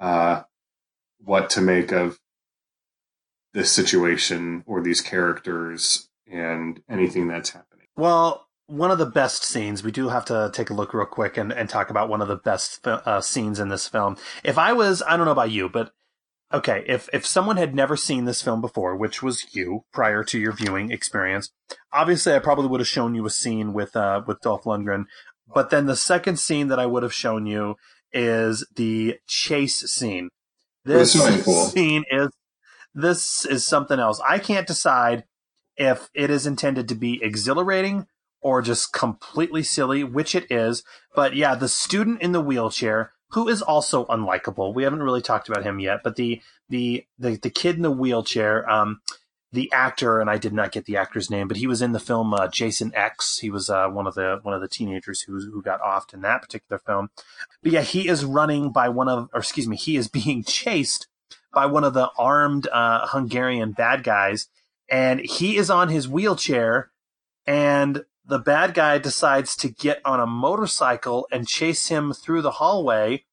uh, 0.00 0.42
what 1.18 1.50
to 1.50 1.60
make 1.60 1.92
of 1.92 2.18
this 3.52 3.70
situation 3.70 4.64
or 4.66 4.82
these 4.82 5.00
characters 5.00 6.08
and 6.30 6.80
anything 6.88 7.28
that's 7.28 7.50
happening. 7.50 7.86
Well, 7.96 8.46
one 8.66 8.92
of 8.92 8.98
the 8.98 9.06
best 9.06 9.44
scenes, 9.44 9.82
we 9.82 9.90
do 9.90 10.08
have 10.08 10.24
to 10.26 10.50
take 10.54 10.70
a 10.70 10.74
look 10.74 10.94
real 10.94 11.04
quick 11.04 11.36
and, 11.36 11.52
and 11.52 11.68
talk 11.68 11.90
about 11.90 12.08
one 12.08 12.22
of 12.22 12.28
the 12.28 12.36
best 12.36 12.86
uh, 12.86 13.20
scenes 13.20 13.58
in 13.58 13.68
this 13.68 13.88
film. 13.88 14.16
If 14.44 14.56
I 14.56 14.72
was, 14.72 15.02
I 15.06 15.16
don't 15.16 15.26
know 15.26 15.32
about 15.32 15.50
you, 15.50 15.68
but 15.68 15.90
okay, 16.52 16.84
if, 16.86 17.08
if 17.12 17.26
someone 17.26 17.56
had 17.56 17.74
never 17.74 17.96
seen 17.96 18.24
this 18.24 18.42
film 18.42 18.60
before, 18.60 18.96
which 18.96 19.22
was 19.22 19.54
you 19.54 19.84
prior 19.92 20.22
to 20.24 20.38
your 20.38 20.52
viewing 20.52 20.92
experience, 20.92 21.50
obviously 21.92 22.32
I 22.34 22.38
probably 22.38 22.68
would 22.68 22.80
have 22.80 22.88
shown 22.88 23.14
you 23.14 23.26
a 23.26 23.30
scene 23.30 23.72
with, 23.72 23.96
uh, 23.96 24.22
with 24.24 24.40
Dolph 24.40 24.64
Lundgren. 24.64 25.06
But 25.52 25.70
then 25.70 25.86
the 25.86 25.96
second 25.96 26.38
scene 26.38 26.68
that 26.68 26.78
I 26.78 26.86
would 26.86 27.02
have 27.02 27.12
shown 27.12 27.46
you 27.46 27.74
is 28.12 28.66
the 28.74 29.18
chase 29.26 29.80
scene. 29.92 30.28
This 30.84 31.12
scene 31.72 32.04
is, 32.10 32.28
this 32.94 33.44
is 33.44 33.66
something 33.66 33.98
else. 33.98 34.20
I 34.26 34.38
can't 34.38 34.66
decide 34.66 35.24
if 35.76 36.08
it 36.14 36.30
is 36.30 36.46
intended 36.46 36.88
to 36.88 36.94
be 36.94 37.22
exhilarating 37.22 38.06
or 38.40 38.62
just 38.62 38.92
completely 38.92 39.62
silly, 39.62 40.02
which 40.02 40.34
it 40.34 40.50
is. 40.50 40.82
But 41.14 41.36
yeah, 41.36 41.54
the 41.54 41.68
student 41.68 42.22
in 42.22 42.32
the 42.32 42.40
wheelchair 42.40 43.12
who 43.30 43.48
is 43.48 43.62
also 43.62 44.04
unlikable. 44.06 44.74
We 44.74 44.82
haven't 44.82 45.02
really 45.02 45.22
talked 45.22 45.48
about 45.48 45.64
him 45.64 45.80
yet, 45.80 46.00
but 46.02 46.16
the 46.16 46.40
the 46.68 47.04
the, 47.18 47.36
the 47.36 47.50
kid 47.50 47.76
in 47.76 47.82
the 47.82 47.90
wheelchair, 47.90 48.68
um, 48.68 49.00
the 49.52 49.70
actor, 49.72 50.20
and 50.20 50.30
I 50.30 50.38
did 50.38 50.52
not 50.52 50.70
get 50.70 50.84
the 50.84 50.96
actor's 50.96 51.30
name, 51.30 51.48
but 51.48 51.56
he 51.56 51.66
was 51.66 51.82
in 51.82 51.92
the 51.92 52.00
film 52.00 52.32
uh, 52.32 52.48
Jason 52.48 52.92
X. 52.94 53.38
He 53.38 53.50
was 53.50 53.68
uh, 53.68 53.88
one 53.88 54.06
of 54.06 54.14
the 54.14 54.38
one 54.42 54.54
of 54.54 54.60
the 54.60 54.68
teenagers 54.68 55.22
who 55.22 55.40
who 55.40 55.62
got 55.62 55.80
offed 55.80 56.14
in 56.14 56.20
that 56.22 56.42
particular 56.42 56.78
film. 56.78 57.10
But 57.62 57.72
yeah, 57.72 57.82
he 57.82 58.08
is 58.08 58.24
running 58.24 58.70
by 58.70 58.88
one 58.88 59.08
of, 59.08 59.28
or 59.32 59.40
excuse 59.40 59.66
me, 59.66 59.76
he 59.76 59.96
is 59.96 60.08
being 60.20 60.44
chased 60.44 61.08
by 61.52 61.66
one 61.66 61.84
of 61.84 61.94
the 61.94 62.10
armed 62.16 62.68
uh, 62.68 63.08
Hungarian 63.08 63.72
bad 63.72 64.04
guys, 64.04 64.48
and 64.88 65.20
he 65.20 65.56
is 65.56 65.68
on 65.68 65.88
his 65.88 66.08
wheelchair, 66.08 66.90
and 67.44 68.04
the 68.24 68.38
bad 68.38 68.74
guy 68.74 68.98
decides 68.98 69.56
to 69.56 69.68
get 69.68 70.00
on 70.04 70.20
a 70.20 70.26
motorcycle 70.26 71.26
and 71.32 71.48
chase 71.48 71.88
him 71.88 72.12
through 72.12 72.42
the 72.42 72.52
hallway, 72.52 73.24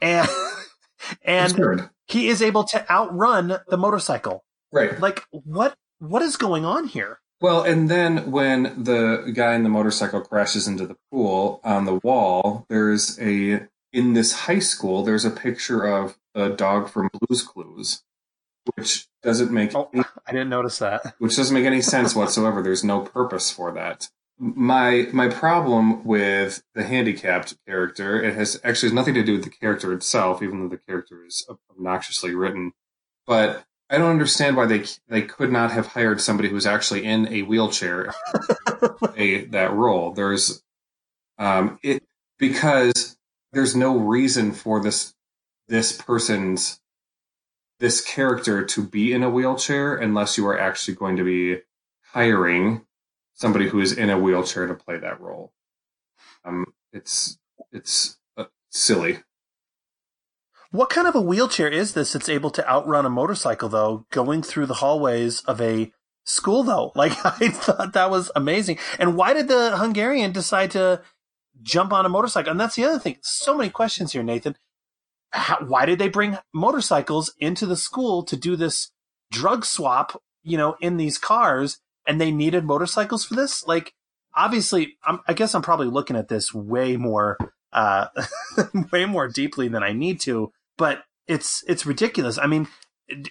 and 0.00 0.28
and 1.22 1.90
he 2.06 2.28
is 2.28 2.40
able 2.40 2.62
to 2.64 2.88
outrun 2.88 3.58
the 3.68 3.76
motorcycle. 3.76 4.44
Right. 4.74 4.98
Like 5.00 5.24
what? 5.30 5.76
What 6.00 6.22
is 6.22 6.36
going 6.36 6.64
on 6.64 6.88
here? 6.88 7.20
Well, 7.40 7.62
and 7.62 7.88
then 7.88 8.30
when 8.30 8.84
the 8.84 9.30
guy 9.34 9.54
in 9.54 9.62
the 9.62 9.68
motorcycle 9.68 10.20
crashes 10.20 10.66
into 10.66 10.86
the 10.86 10.96
pool 11.10 11.60
on 11.62 11.84
the 11.84 11.94
wall, 11.96 12.66
there's 12.68 13.18
a 13.20 13.68
in 13.92 14.14
this 14.14 14.32
high 14.32 14.58
school. 14.58 15.04
There's 15.04 15.24
a 15.24 15.30
picture 15.30 15.84
of 15.84 16.18
a 16.34 16.48
dog 16.50 16.88
from 16.88 17.08
Blue's 17.12 17.42
Clues, 17.42 18.02
which 18.74 19.06
doesn't 19.22 19.52
make 19.52 19.74
oh, 19.74 19.90
I 20.26 20.32
didn't 20.32 20.48
notice 20.48 20.78
that. 20.78 21.14
Which 21.18 21.36
doesn't 21.36 21.54
make 21.54 21.66
any 21.66 21.80
sense 21.80 22.14
whatsoever. 22.16 22.60
There's 22.60 22.84
no 22.84 23.00
purpose 23.00 23.50
for 23.50 23.70
that. 23.72 24.08
My 24.38 25.08
my 25.12 25.28
problem 25.28 26.02
with 26.04 26.64
the 26.74 26.82
handicapped 26.82 27.54
character, 27.64 28.20
it 28.20 28.34
has 28.34 28.60
actually 28.64 28.88
has 28.88 28.94
nothing 28.94 29.14
to 29.14 29.22
do 29.22 29.34
with 29.34 29.44
the 29.44 29.50
character 29.50 29.92
itself, 29.92 30.42
even 30.42 30.60
though 30.60 30.68
the 30.68 30.78
character 30.88 31.24
is 31.24 31.46
obnoxiously 31.70 32.34
written. 32.34 32.72
But 33.26 33.64
I 33.94 33.98
don't 33.98 34.10
understand 34.10 34.56
why 34.56 34.66
they 34.66 34.84
they 35.08 35.22
could 35.22 35.52
not 35.52 35.70
have 35.70 35.86
hired 35.86 36.20
somebody 36.20 36.48
who's 36.48 36.66
actually 36.66 37.04
in 37.04 37.28
a 37.32 37.42
wheelchair 37.42 38.12
a 39.16 39.44
that 39.46 39.72
role. 39.72 40.12
There's 40.12 40.64
um 41.38 41.78
it 41.82 42.02
because 42.36 43.16
there's 43.52 43.76
no 43.76 43.96
reason 43.96 44.50
for 44.50 44.82
this 44.82 45.14
this 45.68 45.92
person's 45.92 46.80
this 47.78 48.00
character 48.00 48.64
to 48.64 48.82
be 48.82 49.12
in 49.12 49.22
a 49.22 49.30
wheelchair 49.30 49.94
unless 49.94 50.36
you 50.36 50.46
are 50.48 50.58
actually 50.58 50.94
going 50.94 51.16
to 51.16 51.24
be 51.24 51.60
hiring 52.12 52.84
somebody 53.34 53.68
who 53.68 53.78
is 53.78 53.92
in 53.92 54.10
a 54.10 54.18
wheelchair 54.18 54.66
to 54.66 54.74
play 54.74 54.98
that 54.98 55.20
role. 55.20 55.52
Um, 56.44 56.66
it's 56.92 57.38
it's 57.70 58.18
uh, 58.36 58.46
silly. 58.70 59.20
What 60.74 60.90
kind 60.90 61.06
of 61.06 61.14
a 61.14 61.20
wheelchair 61.20 61.68
is 61.68 61.94
this 61.94 62.12
that's 62.12 62.28
able 62.28 62.50
to 62.50 62.68
outrun 62.68 63.06
a 63.06 63.10
motorcycle 63.10 63.68
though, 63.68 64.06
going 64.10 64.42
through 64.42 64.66
the 64.66 64.74
hallways 64.74 65.40
of 65.42 65.60
a 65.60 65.92
school 66.24 66.64
though? 66.64 66.92
Like 66.96 67.12
I 67.24 67.48
thought 67.48 67.92
that 67.92 68.10
was 68.10 68.30
amazing. 68.34 68.78
And 68.98 69.16
why 69.16 69.34
did 69.34 69.48
the 69.48 69.76
Hungarian 69.76 70.32
decide 70.32 70.72
to 70.72 71.02
jump 71.62 71.92
on 71.92 72.04
a 72.04 72.08
motorcycle? 72.08 72.50
And 72.50 72.60
that's 72.60 72.76
the 72.76 72.84
other 72.84 72.98
thing. 72.98 73.18
So 73.22 73.56
many 73.56 73.70
questions 73.70 74.12
here, 74.12 74.22
Nathan 74.22 74.56
how, 75.34 75.58
why 75.66 75.84
did 75.84 75.98
they 75.98 76.08
bring 76.08 76.38
motorcycles 76.52 77.34
into 77.40 77.66
the 77.66 77.76
school 77.76 78.22
to 78.22 78.36
do 78.36 78.54
this 78.54 78.92
drug 79.32 79.64
swap, 79.64 80.22
you 80.44 80.56
know, 80.56 80.76
in 80.80 80.96
these 80.96 81.18
cars 81.18 81.78
and 82.06 82.20
they 82.20 82.30
needed 82.30 82.64
motorcycles 82.64 83.24
for 83.24 83.34
this? 83.34 83.66
Like, 83.66 83.92
obviously, 84.36 84.96
I'm, 85.04 85.20
i 85.26 85.32
guess 85.32 85.54
I'm 85.54 85.62
probably 85.62 85.88
looking 85.88 86.16
at 86.16 86.28
this 86.28 86.54
way 86.54 86.96
more, 86.96 87.36
uh, 87.72 88.06
way 88.92 89.06
more 89.06 89.26
deeply 89.26 89.66
than 89.66 89.82
I 89.82 89.92
need 89.92 90.20
to, 90.20 90.52
but 90.76 91.04
it's, 91.26 91.64
it's 91.66 91.86
ridiculous. 91.86 92.38
I 92.38 92.46
mean, 92.46 92.68
d- 93.08 93.30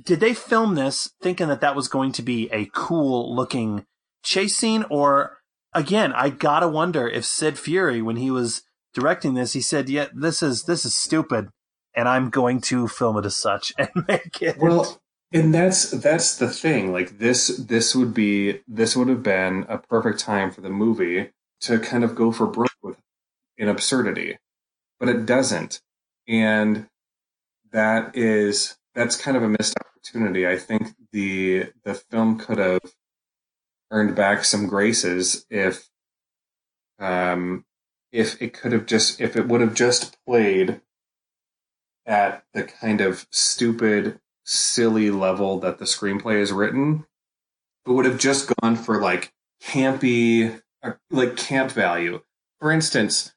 did 0.00 0.20
they 0.20 0.34
film 0.34 0.74
this 0.74 1.12
thinking 1.22 1.48
that 1.48 1.60
that 1.60 1.76
was 1.76 1.88
going 1.88 2.12
to 2.12 2.22
be 2.22 2.48
a 2.52 2.70
cool 2.72 3.34
looking 3.34 3.84
chase 4.22 4.56
scene 4.56 4.84
or 4.90 5.38
again, 5.72 6.12
I 6.12 6.30
gotta 6.30 6.68
wonder 6.68 7.08
if 7.08 7.24
Sid 7.24 7.54
Furie, 7.54 8.02
when 8.02 8.16
he 8.16 8.30
was 8.30 8.62
directing 8.94 9.34
this, 9.34 9.52
he 9.52 9.60
said, 9.60 9.88
"Yeah, 9.88 10.06
this 10.14 10.42
is 10.42 10.64
this 10.64 10.84
is 10.84 10.96
stupid, 10.96 11.48
and 11.94 12.08
I'm 12.08 12.30
going 12.30 12.60
to 12.62 12.88
film 12.88 13.16
it 13.18 13.26
as 13.26 13.36
such 13.36 13.72
and 13.78 13.90
make 14.08 14.42
it." 14.42 14.58
Well, 14.58 15.00
and 15.32 15.54
that's 15.54 15.90
that's 15.90 16.36
the 16.36 16.48
thing. 16.48 16.92
Like 16.92 17.18
this, 17.18 17.48
this 17.48 17.94
would 17.94 18.14
be 18.14 18.60
this 18.66 18.96
would 18.96 19.08
have 19.08 19.22
been 19.22 19.66
a 19.68 19.78
perfect 19.78 20.18
time 20.18 20.50
for 20.50 20.60
the 20.60 20.70
movie 20.70 21.30
to 21.62 21.78
kind 21.78 22.04
of 22.04 22.14
go 22.14 22.32
for 22.32 22.46
broke 22.46 22.68
with 22.82 22.96
an 23.58 23.68
absurdity, 23.68 24.38
but 25.00 25.08
it 25.08 25.26
doesn't, 25.26 25.80
and 26.28 26.86
that 27.72 28.16
is 28.16 28.76
that's 28.94 29.16
kind 29.16 29.36
of 29.36 29.42
a 29.42 29.48
missed 29.48 29.74
opportunity. 29.78 30.46
I 30.46 30.58
think 30.58 30.94
the 31.12 31.72
the 31.84 31.94
film 31.94 32.38
could 32.38 32.58
have 32.58 32.82
earned 33.90 34.14
back 34.14 34.44
some 34.44 34.66
graces 34.66 35.46
if 35.50 35.88
um 36.98 37.64
if 38.12 38.40
it 38.42 38.52
could 38.52 38.72
have 38.72 38.86
just 38.86 39.20
if 39.20 39.36
it 39.36 39.48
would 39.48 39.60
have 39.60 39.74
just 39.74 40.16
played 40.26 40.80
at 42.06 42.44
the 42.54 42.64
kind 42.64 43.00
of 43.00 43.26
stupid 43.30 44.20
silly 44.44 45.10
level 45.10 45.58
that 45.60 45.78
the 45.78 45.84
screenplay 45.84 46.40
is 46.40 46.52
written 46.52 47.04
but 47.84 47.92
would 47.94 48.06
have 48.06 48.18
just 48.18 48.50
gone 48.60 48.76
for 48.76 49.00
like 49.00 49.32
campy 49.62 50.60
uh, 50.82 50.92
like 51.10 51.36
camp 51.36 51.70
value 51.70 52.20
for 52.58 52.72
instance 52.72 53.34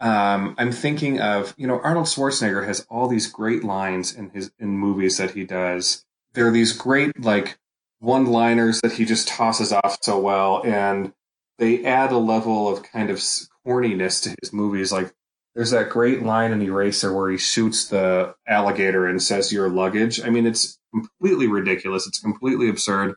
um, 0.00 0.54
i'm 0.58 0.72
thinking 0.72 1.20
of 1.20 1.54
you 1.56 1.66
know 1.66 1.80
arnold 1.80 2.06
schwarzenegger 2.06 2.66
has 2.66 2.86
all 2.88 3.08
these 3.08 3.26
great 3.26 3.64
lines 3.64 4.14
in 4.14 4.30
his 4.30 4.50
in 4.58 4.76
movies 4.76 5.16
that 5.18 5.32
he 5.32 5.44
does 5.44 6.04
there 6.34 6.46
are 6.46 6.52
these 6.52 6.72
great 6.72 7.22
like 7.22 7.58
one 7.98 8.26
liners 8.26 8.80
that 8.80 8.92
he 8.92 9.04
just 9.04 9.28
tosses 9.28 9.72
off 9.72 9.98
so 10.00 10.18
well 10.18 10.62
and 10.64 11.12
they 11.60 11.84
add 11.84 12.10
a 12.10 12.18
level 12.18 12.68
of 12.68 12.82
kind 12.82 13.10
of 13.10 13.18
corniness 13.64 14.22
to 14.22 14.34
his 14.40 14.52
movies. 14.52 14.90
Like 14.90 15.12
there's 15.54 15.70
that 15.70 15.90
great 15.90 16.22
line 16.22 16.52
in 16.52 16.62
Eraser 16.62 17.14
where 17.14 17.30
he 17.30 17.36
shoots 17.36 17.86
the 17.86 18.34
alligator 18.48 19.06
and 19.06 19.22
says 19.22 19.52
your 19.52 19.68
luggage. 19.68 20.20
I 20.24 20.30
mean, 20.30 20.46
it's 20.46 20.78
completely 20.92 21.46
ridiculous. 21.46 22.06
It's 22.06 22.18
completely 22.18 22.68
absurd 22.68 23.14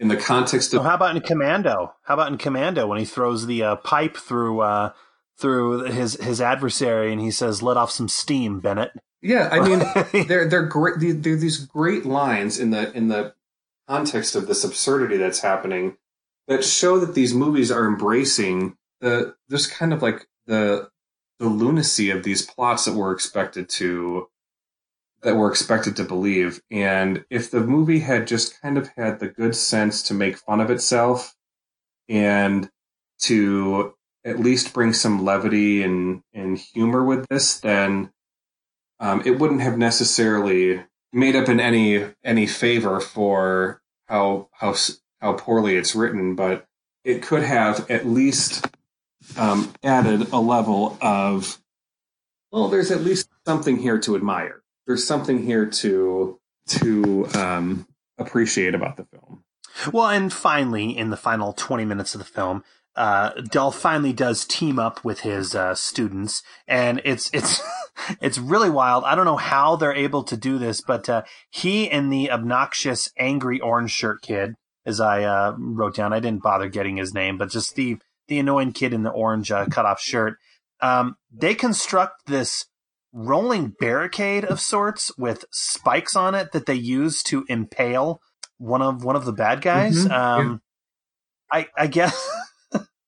in 0.00 0.08
the 0.08 0.16
context 0.16 0.74
of. 0.74 0.82
how 0.82 0.96
about 0.96 1.14
in 1.14 1.22
Commando? 1.22 1.94
How 2.02 2.14
about 2.14 2.32
in 2.32 2.36
Commando 2.36 2.86
when 2.88 2.98
he 2.98 3.04
throws 3.04 3.46
the 3.46 3.62
uh, 3.62 3.76
pipe 3.76 4.16
through 4.16 4.60
uh, 4.60 4.92
through 5.38 5.84
his 5.84 6.14
his 6.14 6.40
adversary 6.40 7.12
and 7.12 7.20
he 7.20 7.30
says, 7.30 7.62
"Let 7.62 7.76
off 7.76 7.90
some 7.90 8.08
steam, 8.08 8.60
Bennett." 8.60 8.92
Yeah, 9.22 9.48
I 9.50 9.66
mean, 9.66 10.26
they're 10.28 10.48
they're 10.48 10.66
great. 10.66 10.94
They're 10.98 11.36
these 11.36 11.64
great 11.66 12.04
lines 12.04 12.58
in 12.58 12.70
the 12.70 12.92
in 12.92 13.08
the 13.08 13.34
context 13.88 14.34
of 14.34 14.46
this 14.46 14.64
absurdity 14.64 15.16
that's 15.16 15.40
happening 15.40 15.96
that 16.48 16.64
show 16.64 16.98
that 16.98 17.14
these 17.14 17.34
movies 17.34 17.70
are 17.70 17.86
embracing 17.86 18.76
the 19.00 19.34
there's 19.48 19.66
kind 19.66 19.92
of 19.92 20.02
like 20.02 20.26
the 20.46 20.88
the 21.38 21.48
lunacy 21.48 22.10
of 22.10 22.22
these 22.22 22.42
plots 22.42 22.84
that 22.84 22.94
we're 22.94 23.12
expected 23.12 23.68
to 23.68 24.28
that 25.22 25.36
we're 25.36 25.50
expected 25.50 25.96
to 25.96 26.04
believe. 26.04 26.60
And 26.70 27.24
if 27.30 27.50
the 27.50 27.60
movie 27.60 28.00
had 28.00 28.26
just 28.26 28.60
kind 28.60 28.76
of 28.76 28.88
had 28.96 29.20
the 29.20 29.28
good 29.28 29.56
sense 29.56 30.02
to 30.04 30.14
make 30.14 30.36
fun 30.36 30.60
of 30.60 30.70
itself 30.70 31.34
and 32.08 32.70
to 33.20 33.94
at 34.24 34.40
least 34.40 34.72
bring 34.72 34.92
some 34.92 35.24
levity 35.24 35.82
and, 35.82 36.22
and 36.32 36.58
humor 36.58 37.04
with 37.04 37.26
this, 37.28 37.58
then 37.60 38.10
um, 39.00 39.22
it 39.24 39.38
wouldn't 39.38 39.60
have 39.60 39.76
necessarily 39.76 40.82
made 41.12 41.36
up 41.36 41.48
in 41.48 41.60
any 41.60 42.06
any 42.24 42.46
favor 42.46 43.00
for 43.00 43.80
how 44.06 44.48
how 44.52 44.74
how 45.20 45.34
poorly 45.34 45.76
it's 45.76 45.94
written, 45.94 46.34
but 46.34 46.66
it 47.04 47.22
could 47.22 47.42
have 47.42 47.90
at 47.90 48.06
least 48.06 48.66
um, 49.36 49.72
added 49.82 50.32
a 50.32 50.38
level 50.38 50.98
of, 51.00 51.58
well, 52.50 52.68
there's 52.68 52.90
at 52.90 53.02
least 53.02 53.28
something 53.46 53.78
here 53.78 53.98
to 53.98 54.16
admire. 54.16 54.62
There's 54.86 55.06
something 55.06 55.42
here 55.42 55.66
to 55.66 56.38
to 56.66 57.26
um, 57.34 57.86
appreciate 58.18 58.74
about 58.74 58.96
the 58.96 59.04
film. 59.04 59.44
Well, 59.92 60.08
and 60.08 60.32
finally, 60.32 60.96
in 60.96 61.10
the 61.10 61.16
final 61.16 61.52
20 61.52 61.84
minutes 61.84 62.14
of 62.14 62.20
the 62.20 62.24
film, 62.24 62.64
uh, 62.96 63.30
Dolph 63.50 63.76
finally 63.76 64.12
does 64.12 64.44
team 64.44 64.78
up 64.78 65.04
with 65.04 65.20
his 65.20 65.54
uh, 65.54 65.74
students, 65.74 66.42
and 66.68 67.00
it's 67.04 67.28
it's 67.32 67.60
it's 68.20 68.38
really 68.38 68.70
wild. 68.70 69.04
I 69.04 69.14
don't 69.14 69.24
know 69.24 69.36
how 69.36 69.76
they're 69.76 69.94
able 69.94 70.22
to 70.24 70.36
do 70.36 70.58
this, 70.58 70.80
but 70.80 71.08
uh, 71.08 71.22
he 71.50 71.90
and 71.90 72.12
the 72.12 72.30
obnoxious, 72.30 73.10
angry 73.18 73.60
orange 73.60 73.90
shirt 73.90 74.22
kid, 74.22 74.54
as 74.86 75.00
I 75.00 75.24
uh, 75.24 75.56
wrote 75.58 75.96
down, 75.96 76.12
I 76.12 76.20
didn't 76.20 76.42
bother 76.42 76.68
getting 76.68 76.96
his 76.96 77.12
name, 77.12 77.36
but 77.36 77.50
just 77.50 77.74
the 77.74 77.98
the 78.28 78.38
annoying 78.38 78.72
kid 78.72 78.92
in 78.92 79.02
the 79.02 79.10
orange 79.10 79.50
uh, 79.50 79.66
cutoff 79.66 80.00
shirt. 80.00 80.38
Um, 80.80 81.16
they 81.32 81.54
construct 81.54 82.26
this 82.26 82.66
rolling 83.12 83.74
barricade 83.78 84.44
of 84.44 84.60
sorts 84.60 85.16
with 85.18 85.44
spikes 85.50 86.14
on 86.16 86.34
it 86.34 86.52
that 86.52 86.66
they 86.66 86.74
use 86.74 87.22
to 87.24 87.44
impale 87.48 88.20
one 88.58 88.82
of 88.82 89.02
one 89.02 89.16
of 89.16 89.24
the 89.24 89.32
bad 89.32 89.62
guys. 89.62 90.04
Mm-hmm. 90.04 90.12
Um, 90.12 90.60
yeah. 91.52 91.58
I 91.58 91.68
I 91.76 91.86
guess. 91.88 92.30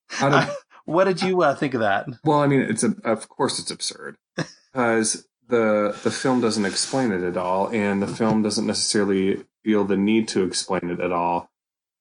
how, 0.08 0.28
did, 0.28 0.54
what 0.84 1.04
did 1.04 1.22
you 1.22 1.42
uh, 1.42 1.54
think 1.54 1.74
of 1.74 1.80
that? 1.80 2.06
Well, 2.24 2.40
I 2.40 2.46
mean, 2.46 2.60
it's 2.60 2.84
a, 2.84 2.94
of 3.04 3.28
course 3.28 3.58
it's 3.58 3.70
absurd 3.70 4.16
because 4.72 5.26
the 5.48 5.96
the 6.02 6.10
film 6.10 6.40
doesn't 6.40 6.64
explain 6.64 7.12
it 7.12 7.22
at 7.22 7.36
all, 7.36 7.68
and 7.68 8.02
the 8.02 8.06
film 8.06 8.42
doesn't 8.42 8.66
necessarily 8.66 9.44
feel 9.64 9.84
the 9.84 9.96
need 9.96 10.28
to 10.28 10.44
explain 10.44 10.90
it 10.90 11.00
at 11.00 11.12
all. 11.12 11.50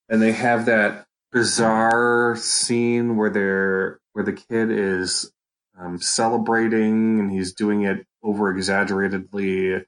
And 0.07 0.21
they 0.21 0.31
have 0.31 0.67
that 0.67 1.05
bizarre 1.31 2.35
scene 2.37 3.17
where 3.17 3.29
they're 3.29 3.99
where 4.13 4.23
the 4.23 4.33
kid 4.33 4.71
is 4.71 5.31
um, 5.79 5.99
celebrating 5.99 7.19
and 7.19 7.31
he's 7.31 7.53
doing 7.53 7.83
it 7.83 8.05
over 8.23 8.49
exaggeratedly, 8.49 9.83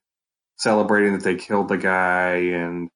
celebrating 0.58 1.14
that 1.14 1.24
they 1.24 1.36
killed 1.36 1.70
the 1.70 1.78
guy 1.78 2.36
and. 2.36 2.90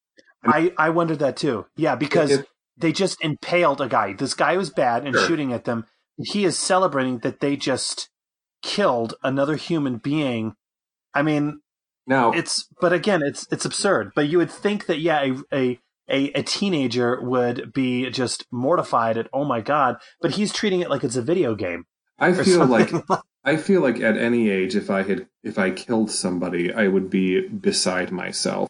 I, 0.43 0.73
I 0.75 0.89
wondered 0.89 1.19
that 1.19 1.37
too. 1.37 1.67
Yeah, 1.75 1.95
because 1.95 2.31
it, 2.31 2.47
they 2.81 2.91
just 2.91 3.23
impaled 3.23 3.81
a 3.81 3.87
guy. 3.87 4.13
This 4.13 4.33
guy 4.33 4.57
was 4.57 4.69
bad 4.69 5.05
and 5.05 5.15
sure. 5.15 5.27
shooting 5.27 5.53
at 5.53 5.65
them. 5.65 5.85
He 6.17 6.45
is 6.45 6.57
celebrating 6.57 7.19
that 7.19 7.39
they 7.39 7.55
just 7.55 8.09
killed 8.61 9.13
another 9.23 9.55
human 9.55 9.97
being. 9.97 10.53
I 11.13 11.21
mean, 11.21 11.61
no, 12.07 12.31
it's 12.33 12.67
but 12.79 12.93
again, 12.93 13.21
it's 13.23 13.47
it's 13.51 13.65
absurd. 13.65 14.11
But 14.15 14.27
you 14.27 14.37
would 14.37 14.51
think 14.51 14.87
that 14.87 14.99
yeah, 14.99 15.21
a, 15.21 15.55
a 15.55 15.79
a, 16.09 16.31
a 16.31 16.43
teenager 16.43 17.19
would 17.21 17.71
be 17.73 18.09
just 18.09 18.45
mortified 18.51 19.17
at 19.17 19.29
oh 19.33 19.45
my 19.45 19.61
god, 19.61 19.97
but 20.21 20.31
he's 20.31 20.53
treating 20.53 20.81
it 20.81 20.89
like 20.89 21.03
it's 21.03 21.15
a 21.15 21.21
video 21.21 21.55
game. 21.55 21.85
I 22.19 22.33
feel 22.33 22.65
like 22.65 22.91
I 23.43 23.57
feel 23.57 23.81
like 23.81 23.99
at 23.99 24.17
any 24.17 24.49
age, 24.49 24.75
if 24.75 24.89
I 24.89 25.03
had 25.03 25.27
if 25.43 25.57
I 25.57 25.71
killed 25.71 26.11
somebody, 26.11 26.73
I 26.73 26.87
would 26.87 27.09
be 27.09 27.47
beside 27.47 28.11
myself. 28.11 28.67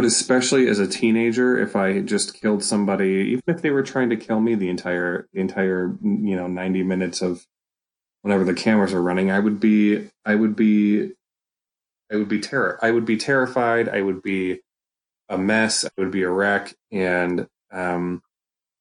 But 0.00 0.06
especially 0.06 0.66
as 0.66 0.78
a 0.78 0.86
teenager, 0.86 1.58
if 1.58 1.76
I 1.76 2.00
just 2.00 2.32
killed 2.32 2.64
somebody, 2.64 3.32
even 3.32 3.42
if 3.48 3.60
they 3.60 3.68
were 3.68 3.82
trying 3.82 4.08
to 4.08 4.16
kill 4.16 4.40
me 4.40 4.54
the 4.54 4.70
entire 4.70 5.28
entire 5.34 5.94
you 6.02 6.36
know 6.36 6.46
ninety 6.46 6.82
minutes 6.82 7.20
of 7.20 7.46
whenever 8.22 8.44
the 8.44 8.54
cameras 8.54 8.94
are 8.94 9.02
running, 9.02 9.30
I 9.30 9.40
would 9.40 9.60
be 9.60 10.08
I 10.24 10.36
would 10.36 10.56
be 10.56 11.10
I 12.10 12.16
would 12.16 12.28
be 12.28 12.40
terror 12.40 12.78
I 12.80 12.92
would 12.92 13.04
be 13.04 13.18
terrified. 13.18 13.90
I 13.90 14.00
would 14.00 14.22
be 14.22 14.60
a 15.28 15.36
mess. 15.36 15.84
I 15.84 15.90
would 15.98 16.10
be 16.10 16.22
a 16.22 16.30
wreck. 16.30 16.74
And 16.90 17.46
um, 17.70 18.22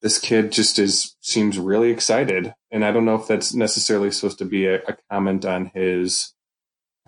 this 0.01 0.19
kid 0.19 0.53
just 0.53 0.79
is 0.79 1.17
seems 1.19 1.59
really 1.59 1.91
excited. 1.91 2.53
And 2.71 2.85
I 2.85 2.93
don't 2.93 3.03
know 3.03 3.15
if 3.15 3.27
that's 3.27 3.53
necessarily 3.53 4.11
supposed 4.11 4.37
to 4.37 4.45
be 4.45 4.67
a, 4.67 4.75
a 4.83 4.95
comment 5.11 5.43
on 5.43 5.65
his 5.73 6.33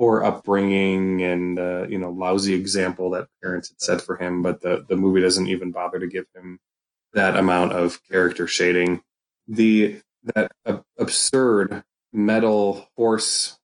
poor 0.01 0.23
upbringing 0.23 1.21
and 1.21 1.59
uh, 1.59 1.85
you 1.87 1.99
know 1.99 2.09
lousy 2.09 2.55
example 2.55 3.11
that 3.11 3.27
parents 3.39 3.69
had 3.69 3.79
set 3.79 4.01
for 4.01 4.17
him, 4.17 4.41
but 4.41 4.59
the 4.61 4.83
the 4.89 4.95
movie 4.95 5.21
doesn't 5.21 5.45
even 5.45 5.71
bother 5.71 5.99
to 5.99 6.07
give 6.07 6.25
him 6.35 6.59
that 7.13 7.37
amount 7.37 7.71
of 7.71 8.01
character 8.09 8.47
shading. 8.47 9.03
The 9.47 10.01
that 10.23 10.51
uh, 10.65 10.79
absurd 10.97 11.83
metal 12.11 12.87
horse 12.97 13.59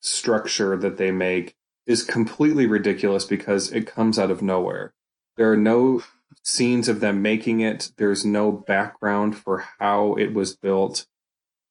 structure 0.00 0.76
that 0.76 0.96
they 0.96 1.12
make 1.12 1.54
is 1.86 2.02
completely 2.02 2.66
ridiculous 2.66 3.24
because 3.24 3.70
it 3.70 3.86
comes 3.86 4.18
out 4.18 4.32
of 4.32 4.42
nowhere. 4.42 4.92
There 5.36 5.52
are 5.52 5.56
no 5.56 6.02
scenes 6.42 6.88
of 6.88 6.98
them 6.98 7.22
making 7.22 7.60
it. 7.60 7.92
There's 7.96 8.24
no 8.24 8.50
background 8.50 9.36
for 9.36 9.66
how 9.78 10.14
it 10.14 10.34
was 10.34 10.56
built. 10.56 11.06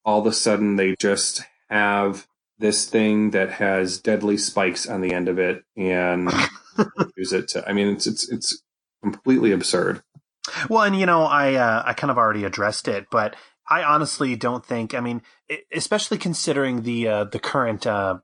All 0.06 0.22
of 0.22 0.26
a 0.26 0.32
sudden, 0.32 0.78
they 0.78 0.96
just 0.98 1.42
have 1.70 2.28
this 2.60 2.88
thing 2.88 3.32
that 3.32 3.52
has 3.54 4.00
deadly 4.00 4.38
spikes 4.38 4.88
on 4.88 5.02
the 5.02 5.14
end 5.14 5.30
of 5.30 5.40
it 5.40 5.64
and 5.78 6.30
use 7.18 7.34
it 7.34 7.48
to. 7.50 7.68
I 7.68 7.74
mean, 7.74 7.88
it's 7.88 8.06
it's 8.06 8.30
it's 8.30 8.62
completely 9.02 9.52
absurd. 9.52 10.04
Well, 10.70 10.84
and 10.84 11.00
you 11.00 11.06
know, 11.06 11.24
I 11.24 11.56
uh, 11.56 11.84
I 11.86 11.94
kind 11.94 12.12
of 12.12 12.18
already 12.18 12.44
addressed 12.44 12.88
it, 12.88 13.08
but 13.10 13.36
I 13.70 13.84
honestly 13.84 14.36
don't 14.36 14.66
think. 14.66 14.94
I 14.94 15.00
mean, 15.00 15.22
especially 15.74 16.18
considering 16.18 16.84
the 16.84 17.08
uh, 17.08 17.24
the 17.26 17.40
current 17.40 17.88
uh, 17.88 18.20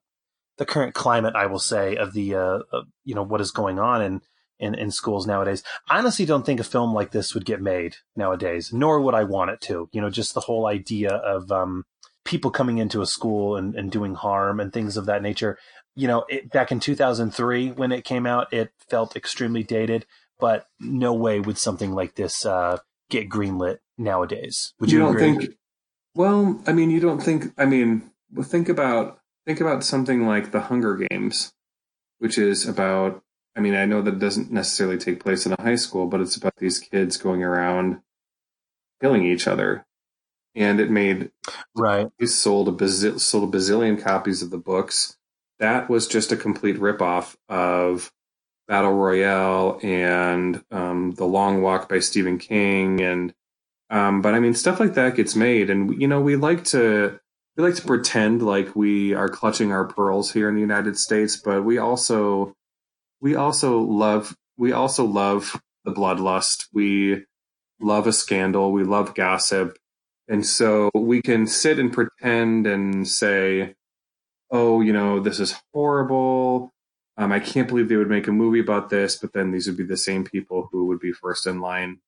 the 0.58 0.66
current 0.66 0.94
climate, 0.94 1.36
I 1.36 1.46
will 1.46 1.60
say, 1.60 1.96
of 1.96 2.14
the 2.14 2.36
uh, 2.36 2.60
of, 2.72 2.86
you 3.04 3.16
know 3.16 3.24
what 3.24 3.42
is 3.42 3.52
going 3.52 3.80
on 3.80 4.02
in, 4.02 4.22
in 4.60 4.76
in 4.76 4.92
schools 4.92 5.28
nowadays. 5.28 5.64
I 5.90 6.00
honestly 6.00 6.26
don't 6.26 6.46
think 6.46 6.60
a 6.60 6.66
film 6.66 6.94
like 6.94 7.12
this 7.12 7.34
would 7.34 7.46
get 7.46 7.62
made 7.62 7.98
nowadays, 8.16 8.74
nor 8.74 9.00
would 9.02 9.14
I 9.14 9.24
want 9.24 9.52
it 9.52 9.62
to. 9.62 9.90
You 9.92 10.02
know, 10.02 10.10
just 10.10 10.34
the 10.34 10.42
whole 10.42 10.66
idea 10.68 11.12
of 11.12 11.52
um, 11.52 11.86
people 12.26 12.52
coming 12.52 12.80
into 12.80 13.02
a 13.02 13.06
school 13.06 13.56
and, 13.56 13.76
and 13.76 13.92
doing 13.92 14.16
harm 14.16 14.60
and 14.60 14.74
things 14.74 14.98
of 14.98 15.06
that 15.06 15.22
nature. 15.22 15.58
You 15.96 16.08
know, 16.08 16.26
it, 16.28 16.52
back 16.52 16.72
in 16.72 16.80
2003 16.82 17.72
when 17.72 17.92
it 17.92 18.04
came 18.04 18.26
out, 18.26 18.52
it 18.52 18.72
felt 18.90 19.16
extremely 19.16 19.64
dated, 19.64 20.06
but 20.40 20.66
no 20.80 21.14
way 21.14 21.40
would 21.40 21.58
something 21.58 21.94
like 21.94 22.16
this 22.16 22.46
uh, 22.46 22.80
get 23.10 23.30
greenlit 23.30 23.78
nowadays. 23.98 24.74
Would 24.80 24.92
you, 24.92 24.98
you 24.98 25.06
don't 25.06 25.16
agree? 25.16 25.46
think? 25.46 25.58
Well, 26.16 26.62
I 26.68 26.74
mean, 26.74 26.90
you 26.90 27.00
don't 27.00 27.22
think. 27.22 27.54
I 27.58 27.66
mean, 27.66 28.12
think 28.44 28.68
about 28.68 29.20
think 29.46 29.62
about 29.62 29.84
something 29.84 30.26
like 30.28 30.52
the 30.52 30.62
Hunger 30.62 30.96
Games, 31.10 31.54
which 32.20 32.38
is 32.38 32.68
about. 32.68 33.22
I 33.58 33.62
mean, 33.62 33.76
I 33.76 33.86
know 33.86 34.02
that 34.02 34.20
doesn't 34.20 34.52
necessarily 34.52 34.98
take 34.98 35.24
place 35.24 35.46
in 35.46 35.54
a 35.54 35.62
high 35.62 35.76
school, 35.76 36.08
but 36.08 36.20
it's 36.20 36.36
about 36.36 36.58
these 36.58 36.78
kids 36.78 37.16
going 37.16 37.42
around 37.42 38.02
killing 39.02 39.24
each 39.24 39.48
other 39.48 39.86
and 40.56 40.80
it 40.80 40.90
made 40.90 41.32
right. 41.76 42.08
He 42.18 42.28
sold 42.28 42.68
a 42.68 42.72
bazil- 42.72 43.20
sold 43.20 43.54
a 43.54 43.58
bazillion 43.58 44.02
copies 44.02 44.42
of 44.42 44.50
the 44.50 44.58
books. 44.58 45.18
That 45.60 45.90
was 45.90 46.08
just 46.08 46.32
a 46.32 46.38
complete 46.38 46.78
ripoff 46.78 47.36
of 47.48 48.12
Battle 48.68 48.94
Royale 48.94 49.80
and 49.84 50.64
um, 50.72 51.12
The 51.12 51.26
Long 51.26 51.62
Walk 51.62 51.88
by 51.88 52.00
Stephen 52.00 52.38
King, 52.38 53.02
and 53.02 53.34
um, 53.90 54.22
but 54.22 54.34
I 54.34 54.40
mean 54.40 54.54
stuff 54.54 54.80
like 54.80 54.96
that 54.96 55.16
gets 55.16 55.36
made, 55.36 55.70
and 55.70 56.02
you 56.02 56.08
know 56.08 56.22
we 56.22 56.36
like 56.36 56.64
to 56.66 57.20
we 57.56 57.64
like 57.64 57.76
to 57.76 57.86
pretend 57.86 58.42
like 58.42 58.76
we 58.76 59.14
are 59.14 59.30
clutching 59.30 59.72
our 59.72 59.86
pearls 59.86 60.34
here 60.34 60.50
in 60.50 60.56
the 60.56 60.62
United 60.62 60.98
States, 60.98 61.38
but 61.38 61.64
we 61.64 61.78
also 61.78 62.56
we 63.22 63.36
also 63.36 63.80
love 63.80 64.36
we 64.58 64.72
also 64.72 65.06
love 65.06 65.62
the 65.84 65.92
bloodlust. 65.92 66.66
We 66.74 67.26
love 67.80 68.08
a 68.08 68.14
scandal. 68.14 68.72
We 68.72 68.84
love 68.84 69.16
gossip. 69.16 69.78
And 70.28 70.46
so 70.46 70.90
we 70.94 71.22
can 71.22 71.48
sit 71.48 71.80
and 71.80 71.94
pretend 71.94 72.66
and 72.68 73.08
say, 73.08 73.76
oh, 74.52 74.82
you 74.82 74.94
know, 74.94 75.20
this 75.20 75.40
is 75.40 75.56
horrible. 75.74 76.72
Um, 77.18 77.32
I 77.32 77.40
can't 77.40 77.68
believe 77.68 77.88
they 77.88 77.96
would 77.96 78.10
make 78.10 78.28
a 78.28 78.32
movie 78.32 78.60
about 78.60 78.90
this, 78.90 79.16
but 79.16 79.34
then 79.34 79.52
these 79.52 79.68
would 79.68 79.78
be 79.78 79.86
the 79.86 79.98
same 79.98 80.24
people 80.24 80.70
who 80.72 80.88
would 80.88 81.00
be 81.00 81.12
first 81.12 81.48
in 81.48 81.62
line 81.62 82.00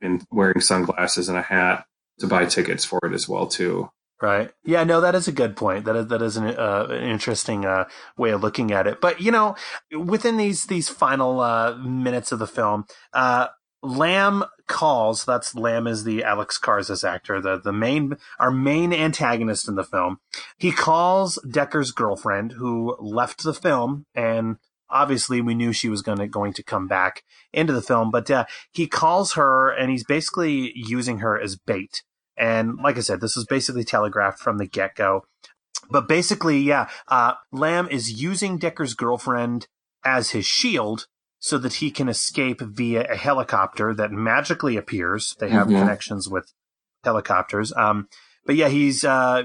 and 0.00 0.24
wearing 0.30 0.60
sunglasses 0.60 1.28
and 1.28 1.38
a 1.38 1.42
hat 1.42 1.84
to 2.18 2.26
buy 2.26 2.46
tickets 2.46 2.84
for 2.84 2.98
it 3.04 3.12
as 3.12 3.28
well, 3.28 3.46
too. 3.46 3.90
Right. 4.20 4.50
Yeah. 4.64 4.82
No, 4.82 5.00
that 5.00 5.14
is 5.14 5.28
a 5.28 5.32
good 5.32 5.56
point. 5.56 5.84
That 5.84 5.94
is 5.94 6.08
that 6.08 6.22
is 6.22 6.36
an, 6.36 6.46
uh, 6.46 6.88
an 6.90 7.04
interesting 7.04 7.64
uh, 7.64 7.84
way 8.16 8.30
of 8.30 8.42
looking 8.42 8.72
at 8.72 8.88
it. 8.88 9.00
But 9.00 9.20
you 9.20 9.30
know, 9.30 9.54
within 9.96 10.36
these 10.36 10.66
these 10.66 10.88
final 10.88 11.38
uh, 11.38 11.76
minutes 11.76 12.32
of 12.32 12.40
the 12.40 12.48
film, 12.48 12.86
uh, 13.12 13.46
Lamb 13.88 14.44
calls. 14.66 15.24
That's 15.24 15.54
Lamb 15.54 15.86
is 15.86 16.04
the 16.04 16.22
Alex 16.22 16.58
Karzis 16.58 17.08
actor, 17.08 17.40
the 17.40 17.58
the 17.58 17.72
main 17.72 18.16
our 18.38 18.50
main 18.50 18.92
antagonist 18.92 19.68
in 19.68 19.74
the 19.74 19.84
film. 19.84 20.18
He 20.58 20.72
calls 20.72 21.38
Decker's 21.48 21.90
girlfriend, 21.90 22.52
who 22.52 22.96
left 23.00 23.42
the 23.42 23.54
film, 23.54 24.04
and 24.14 24.56
obviously 24.90 25.40
we 25.40 25.54
knew 25.54 25.72
she 25.72 25.88
was 25.88 26.02
going 26.02 26.18
to 26.18 26.26
going 26.26 26.52
to 26.54 26.62
come 26.62 26.86
back 26.86 27.24
into 27.52 27.72
the 27.72 27.82
film. 27.82 28.10
But 28.10 28.30
uh, 28.30 28.44
he 28.72 28.86
calls 28.86 29.32
her, 29.34 29.70
and 29.70 29.90
he's 29.90 30.04
basically 30.04 30.72
using 30.74 31.18
her 31.18 31.40
as 31.40 31.56
bait. 31.56 32.02
And 32.36 32.76
like 32.76 32.96
I 32.96 33.00
said, 33.00 33.20
this 33.20 33.36
is 33.36 33.46
basically 33.46 33.84
telegraphed 33.84 34.38
from 34.38 34.58
the 34.58 34.66
get 34.66 34.94
go. 34.94 35.24
But 35.90 36.06
basically, 36.06 36.58
yeah, 36.58 36.88
uh, 37.08 37.34
Lamb 37.50 37.88
is 37.90 38.20
using 38.20 38.58
Decker's 38.58 38.94
girlfriend 38.94 39.66
as 40.04 40.30
his 40.30 40.44
shield 40.44 41.06
so 41.38 41.58
that 41.58 41.74
he 41.74 41.90
can 41.90 42.08
escape 42.08 42.60
via 42.60 43.06
a 43.10 43.16
helicopter 43.16 43.94
that 43.94 44.12
magically 44.12 44.76
appears. 44.76 45.36
They 45.38 45.50
have 45.50 45.68
mm-hmm. 45.68 45.78
connections 45.78 46.28
with 46.28 46.52
helicopters. 47.04 47.72
Um, 47.76 48.08
but 48.44 48.56
yeah, 48.56 48.68
he's 48.68 49.04
uh, 49.04 49.44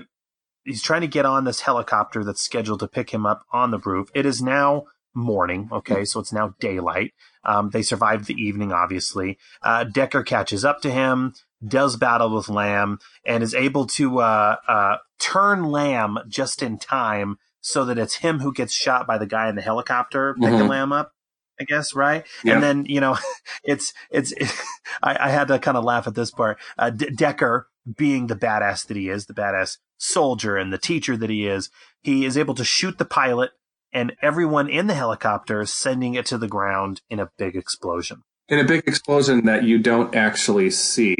he's 0.63 0.81
trying 0.81 1.01
to 1.01 1.07
get 1.07 1.25
on 1.25 1.43
this 1.43 1.61
helicopter 1.61 2.23
that's 2.23 2.41
scheduled 2.41 2.79
to 2.79 2.87
pick 2.87 3.11
him 3.11 3.25
up 3.25 3.43
on 3.51 3.71
the 3.71 3.79
roof. 3.79 4.09
It 4.13 4.25
is 4.25 4.41
now 4.41 4.85
morning. 5.13 5.69
Okay, 5.71 6.05
so 6.05 6.19
it's 6.19 6.33
now 6.33 6.55
daylight. 6.59 7.13
Um, 7.43 7.69
they 7.69 7.81
survived 7.81 8.25
the 8.25 8.35
evening, 8.35 8.71
obviously. 8.71 9.37
Uh, 9.61 9.83
Decker 9.83 10.23
catches 10.23 10.65
up 10.65 10.81
to 10.81 10.91
him, 10.91 11.33
does 11.65 11.97
battle 11.97 12.33
with 12.35 12.49
Lamb, 12.49 12.99
and 13.25 13.43
is 13.43 13.53
able 13.53 13.85
to 13.87 14.19
uh, 14.19 14.55
uh, 14.67 14.97
turn 15.19 15.65
Lamb 15.65 16.19
just 16.27 16.63
in 16.63 16.77
time 16.77 17.37
so 17.61 17.85
that 17.85 17.97
it's 17.97 18.15
him 18.15 18.39
who 18.39 18.53
gets 18.53 18.73
shot 18.73 19.07
by 19.07 19.17
the 19.17 19.25
guy 19.25 19.49
in 19.49 19.55
the 19.55 19.61
helicopter 19.61 20.33
picking 20.33 20.59
mm-hmm. 20.59 20.67
Lamb 20.67 20.91
up. 20.91 21.12
I 21.59 21.65
guess, 21.65 21.93
right? 21.93 22.25
Yeah. 22.43 22.55
And 22.55 22.63
then, 22.63 22.85
you 22.85 22.99
know, 22.99 23.17
it's, 23.63 23.93
it's, 24.09 24.31
it, 24.33 24.51
I, 25.03 25.27
I, 25.27 25.29
had 25.29 25.47
to 25.49 25.59
kind 25.59 25.77
of 25.77 25.83
laugh 25.83 26.07
at 26.07 26.15
this 26.15 26.31
part. 26.31 26.57
Uh, 26.77 26.89
D- 26.89 27.09
Decker, 27.09 27.67
being 27.97 28.27
the 28.27 28.35
badass 28.35 28.87
that 28.87 28.97
he 28.97 29.09
is, 29.09 29.25
the 29.25 29.33
badass 29.33 29.77
soldier 29.97 30.57
and 30.57 30.73
the 30.73 30.77
teacher 30.77 31.15
that 31.17 31.29
he 31.29 31.47
is, 31.47 31.69
he 32.01 32.25
is 32.25 32.37
able 32.37 32.55
to 32.55 32.63
shoot 32.63 32.97
the 32.97 33.05
pilot 33.05 33.51
and 33.93 34.15
everyone 34.21 34.69
in 34.69 34.87
the 34.87 34.95
helicopter, 34.95 35.65
sending 35.65 36.15
it 36.15 36.25
to 36.25 36.37
the 36.37 36.47
ground 36.47 37.01
in 37.09 37.19
a 37.19 37.29
big 37.37 37.55
explosion. 37.55 38.23
In 38.49 38.59
a 38.59 38.63
big 38.63 38.87
explosion 38.87 39.45
that 39.45 39.63
you 39.63 39.77
don't 39.77 40.15
actually 40.15 40.71
see 40.71 41.15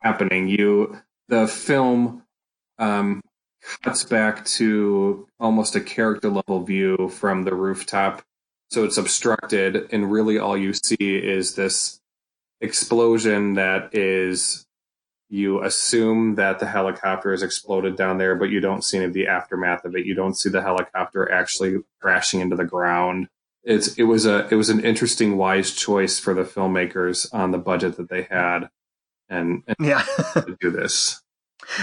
happening. 0.00 0.48
You, 0.48 1.00
the 1.28 1.46
film 1.46 2.24
um, 2.78 3.22
cuts 3.82 4.04
back 4.04 4.44
to 4.44 5.26
almost 5.38 5.76
a 5.76 5.80
character 5.80 6.28
level 6.28 6.62
view 6.64 7.08
from 7.08 7.44
the 7.44 7.54
rooftop. 7.54 8.22
So 8.72 8.84
it's 8.84 8.96
obstructed, 8.96 9.90
and 9.92 10.10
really 10.10 10.38
all 10.38 10.56
you 10.56 10.72
see 10.72 10.96
is 10.98 11.56
this 11.56 12.00
explosion 12.62 13.52
that 13.54 13.94
is 13.94 14.64
you 15.28 15.62
assume 15.62 16.36
that 16.36 16.58
the 16.58 16.66
helicopter 16.66 17.32
has 17.32 17.42
exploded 17.42 17.96
down 17.96 18.16
there, 18.16 18.34
but 18.34 18.48
you 18.48 18.60
don't 18.60 18.82
see 18.82 18.96
any 18.96 19.04
of 19.04 19.12
the 19.12 19.26
aftermath 19.26 19.84
of 19.84 19.94
it. 19.94 20.06
You 20.06 20.14
don't 20.14 20.38
see 20.38 20.48
the 20.48 20.62
helicopter 20.62 21.30
actually 21.30 21.80
crashing 22.00 22.40
into 22.40 22.56
the 22.56 22.64
ground. 22.64 23.28
It's 23.62 23.94
it 23.98 24.04
was 24.04 24.24
a 24.24 24.48
it 24.48 24.54
was 24.54 24.70
an 24.70 24.80
interesting, 24.80 25.36
wise 25.36 25.72
choice 25.72 26.18
for 26.18 26.32
the 26.32 26.44
filmmakers 26.44 27.28
on 27.30 27.50
the 27.50 27.58
budget 27.58 27.98
that 27.98 28.08
they 28.08 28.22
had, 28.22 28.70
and, 29.28 29.64
and 29.66 29.76
yeah, 29.80 30.00
to 30.32 30.56
do 30.62 30.70
this. 30.70 31.20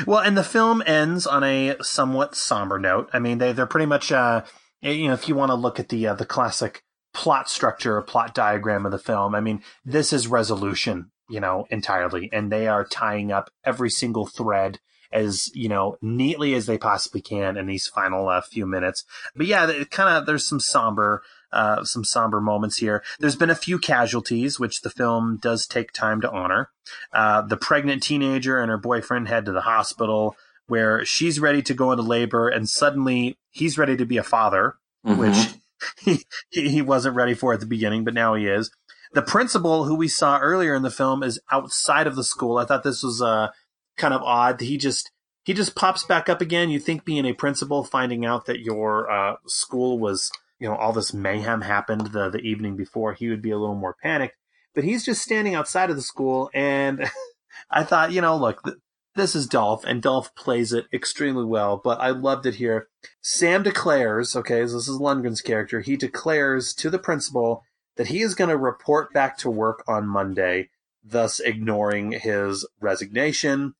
Well, 0.07 0.21
and 0.21 0.35
the 0.35 0.43
film 0.43 0.81
ends 0.87 1.27
on 1.27 1.43
a 1.43 1.75
somewhat 1.83 2.33
somber 2.33 2.79
note. 2.79 3.11
I 3.13 3.19
mean, 3.19 3.37
they 3.37 3.51
they're 3.51 3.67
pretty 3.67 3.85
much 3.85 4.11
uh, 4.11 4.41
you 4.81 5.07
know, 5.07 5.13
if 5.13 5.27
you 5.27 5.35
want 5.35 5.49
to 5.49 5.55
look 5.55 5.79
at 5.79 5.89
the 5.89 6.07
uh, 6.07 6.13
the 6.13 6.25
classic 6.25 6.83
plot 7.13 7.49
structure, 7.49 7.97
or 7.97 8.01
plot 8.01 8.33
diagram 8.33 8.85
of 8.85 8.91
the 8.91 8.99
film, 8.99 9.35
I 9.35 9.39
mean, 9.39 9.61
this 9.83 10.13
is 10.13 10.27
resolution 10.27 11.11
you 11.29 11.39
know, 11.39 11.65
entirely. 11.69 12.29
And 12.33 12.51
they 12.51 12.67
are 12.67 12.83
tying 12.83 13.31
up 13.31 13.49
every 13.63 13.89
single 13.89 14.25
thread 14.25 14.79
as, 15.11 15.49
you 15.55 15.69
know, 15.69 15.97
neatly 16.01 16.53
as 16.55 16.65
they 16.65 16.77
possibly 16.77 17.21
can 17.21 17.55
in 17.55 17.67
these 17.67 17.87
final 17.87 18.27
uh, 18.27 18.41
few 18.41 18.65
minutes. 18.65 19.05
But 19.35 19.47
yeah, 19.47 19.69
it 19.69 19.91
kind 19.91 20.17
of, 20.17 20.25
there's 20.25 20.45
some 20.45 20.59
somber, 20.59 21.23
uh, 21.51 21.83
some 21.83 22.03
somber 22.03 22.41
moments 22.41 22.77
here. 22.77 23.03
There's 23.19 23.35
been 23.35 23.49
a 23.49 23.55
few 23.55 23.79
casualties, 23.79 24.59
which 24.59 24.81
the 24.81 24.89
film 24.89 25.37
does 25.41 25.65
take 25.65 25.93
time 25.93 26.21
to 26.21 26.31
honor. 26.31 26.69
Uh, 27.13 27.41
the 27.41 27.57
pregnant 27.57 28.03
teenager 28.03 28.59
and 28.59 28.69
her 28.69 28.77
boyfriend 28.77 29.27
head 29.29 29.45
to 29.45 29.51
the 29.51 29.61
hospital 29.61 30.35
where 30.69 31.03
she's 31.05 31.39
ready 31.39 31.61
to 31.63 31.73
go 31.73 31.91
into 31.91 32.03
labor 32.03 32.47
and 32.47 32.69
suddenly 32.69 33.37
he's 33.49 33.77
ready 33.77 33.97
to 33.97 34.05
be 34.05 34.17
a 34.17 34.23
father, 34.23 34.75
mm-hmm. 35.05 35.19
which 35.19 35.55
he, 36.51 36.67
he 36.67 36.81
wasn't 36.81 37.15
ready 37.15 37.33
for 37.33 37.53
at 37.53 37.59
the 37.59 37.65
beginning, 37.65 38.03
but 38.03 38.13
now 38.13 38.35
he 38.35 38.47
is. 38.47 38.71
The 39.13 39.21
principal, 39.21 39.85
who 39.85 39.95
we 39.95 40.07
saw 40.07 40.39
earlier 40.39 40.75
in 40.75 40.83
the 40.83 40.91
film, 40.91 41.23
is 41.23 41.39
outside 41.51 42.05
of 42.05 42.15
the 42.15 42.23
school. 42.23 42.57
I 42.57 42.65
thought 42.65 42.83
this 42.83 43.01
was 43.01 43.21
uh, 43.21 43.49
kind 43.97 44.13
of 44.13 44.21
odd. 44.21 44.61
He 44.61 44.77
just 44.77 45.11
he 45.43 45.53
just 45.53 45.75
pops 45.75 46.03
back 46.03 46.29
up 46.29 46.41
again. 46.41 46.69
You 46.69 46.79
think 46.79 47.05
being 47.05 47.25
a 47.25 47.33
principal, 47.33 47.83
finding 47.83 48.23
out 48.23 48.45
that 48.45 48.59
your 48.59 49.09
uh, 49.09 49.37
school 49.47 49.97
was, 49.97 50.31
you 50.59 50.67
know, 50.67 50.75
all 50.75 50.93
this 50.93 51.11
mayhem 51.11 51.61
happened 51.61 52.07
the 52.07 52.29
the 52.29 52.39
evening 52.39 52.75
before, 52.75 53.13
he 53.13 53.29
would 53.29 53.41
be 53.41 53.49
a 53.49 53.57
little 53.57 53.75
more 53.75 53.95
panicked. 54.03 54.35
But 54.75 54.83
he's 54.83 55.03
just 55.03 55.23
standing 55.23 55.55
outside 55.55 55.89
of 55.89 55.95
the 55.95 56.03
school, 56.03 56.51
and 56.53 57.09
I 57.71 57.83
thought, 57.83 58.11
you 58.11 58.21
know, 58.21 58.37
look, 58.37 58.63
th- 58.63 58.77
this 59.19 59.35
is 59.35 59.47
Dolph, 59.47 59.83
and 59.83 60.01
Dolph 60.01 60.33
plays 60.35 60.73
it 60.73 60.87
extremely 60.93 61.45
well. 61.45 61.77
But 61.77 61.99
I 61.99 62.09
loved 62.09 62.45
it 62.45 62.55
here. 62.55 62.87
Sam 63.21 63.63
declares, 63.63 64.35
okay, 64.35 64.65
so 64.65 64.73
this 64.73 64.87
is 64.87 64.99
Lundgren's 64.99 65.41
character. 65.41 65.81
He 65.81 65.95
declares 65.95 66.73
to 66.75 66.89
the 66.89 66.99
principal 66.99 67.63
that 67.97 68.07
he 68.07 68.21
is 68.21 68.35
going 68.35 68.49
to 68.49 68.57
report 68.57 69.13
back 69.13 69.37
to 69.39 69.49
work 69.49 69.83
on 69.87 70.07
Monday, 70.07 70.69
thus 71.03 71.39
ignoring 71.39 72.13
his 72.13 72.65
resignation. 72.79 73.75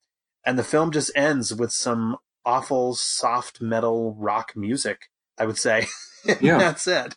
And 0.46 0.60
the 0.60 0.64
film 0.64 0.92
just 0.92 1.12
ends 1.16 1.54
with 1.54 1.72
some 1.72 2.18
awful 2.46 2.96
soft 2.96 3.62
metal 3.62 4.16
rock 4.20 4.54
music, 4.56 5.10
I 5.38 5.46
would 5.46 5.58
say. 5.58 5.88
Yeah. 6.42 6.58
That's 6.58 6.86
it. 6.86 7.16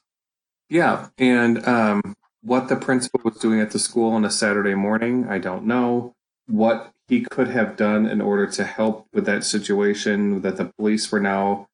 Yeah. 0.69 1.09
And 1.19 1.67
um, 1.67 2.15
what 2.41 2.69
the 2.69 2.77
principal 2.77 3.21
was 3.25 3.37
doing 3.37 3.59
at 3.59 3.73
the 3.73 3.81
school 3.81 4.13
on 4.13 4.25
a 4.25 4.31
Saturday 4.31 4.77
morning, 4.77 5.27
I 5.29 5.39
don't 5.39 5.67
know. 5.67 6.15
What 6.47 6.93
he 7.13 7.21
could 7.21 7.49
have 7.49 7.77
done 7.77 8.07
in 8.07 8.23
order 8.23 8.47
to 8.47 8.65
help 8.65 9.07
with 9.13 9.27
that 9.27 9.45
situation 9.45 10.41
that 10.41 10.57
the 10.57 10.65
police 10.65 11.13
were 11.13 11.21
now 11.21 11.69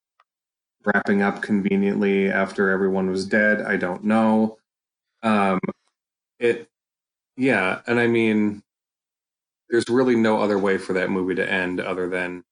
wrapping 0.85 1.23
up 1.23 1.43
conveniently 1.43 2.29
after 2.29 2.71
everyone 2.71 3.09
was 3.09 3.25
dead, 3.25 3.63
I 3.63 3.77
don't 3.77 4.03
know. 4.03 4.59
Um, 5.23 5.61
it, 6.41 6.69
yeah, 7.37 7.83
and 7.87 8.01
I 8.01 8.09
mean, 8.09 8.65
there's 9.71 9.89
really 9.89 10.17
no 10.17 10.43
other 10.43 10.59
way 10.59 10.77
for 10.77 10.93
that 10.95 11.09
movie 11.09 11.37
to 11.37 11.49
end 11.49 11.79
other 11.81 12.09
than, 12.09 12.43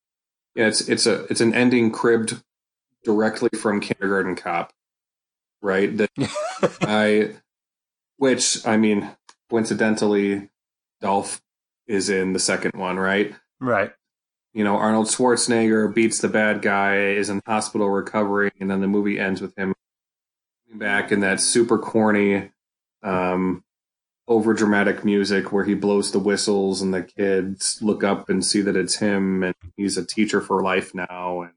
yeah, 0.55 0.69
it's 0.69 0.89
it's 0.89 1.07
a 1.07 1.25
it's 1.25 1.41
an 1.41 1.55
ending 1.55 1.91
cribbed 1.91 2.41
directly 3.03 3.51
from 3.59 3.81
Kindergarten 3.81 4.37
Cop, 4.37 4.73
right? 5.61 5.97
That 5.97 6.11
I, 6.83 7.31
which 8.17 8.65
I 8.65 8.77
mean, 8.77 9.11
coincidentally, 9.51 10.51
Dolph 11.01 11.43
is 11.87 12.09
in 12.11 12.33
the 12.33 12.39
second 12.39 12.73
one, 12.75 12.99
right? 12.99 13.35
Right. 13.61 13.93
You 14.53 14.65
know, 14.65 14.77
Arnold 14.77 15.07
Schwarzenegger 15.07 15.95
beats 15.95 16.21
the 16.21 16.29
bad 16.29 16.63
guy, 16.63 16.97
is 16.97 17.29
in 17.29 17.43
hospital 17.47 17.91
recovering, 17.91 18.53
and 18.59 18.71
then 18.71 18.81
the 18.81 18.89
movie 18.89 19.19
ends 19.19 19.41
with 19.41 19.57
him 19.57 19.75
back 20.73 21.13
in 21.13 21.21
that 21.21 21.41
super 21.41 21.79
corny 21.79 22.51
um, 23.03 23.65
over 24.29 24.53
dramatic 24.53 25.05
music 25.05 25.53
where 25.53 25.65
he 25.65 25.75
blows 25.75 26.11
the 26.11 26.19
whistles 26.19 26.83
and 26.83 26.93
the 26.93 27.03
kids 27.03 27.79
look 27.81 28.03
up 28.03 28.29
and 28.29 28.45
see 28.45 28.61
that 28.61 28.77
it's 28.77 28.97
him 28.97 29.43
and 29.43 29.55
he's 29.77 29.97
a 29.97 30.05
teacher 30.05 30.41
for 30.41 30.63
life 30.63 30.95
now 30.95 31.43
and 31.43 31.53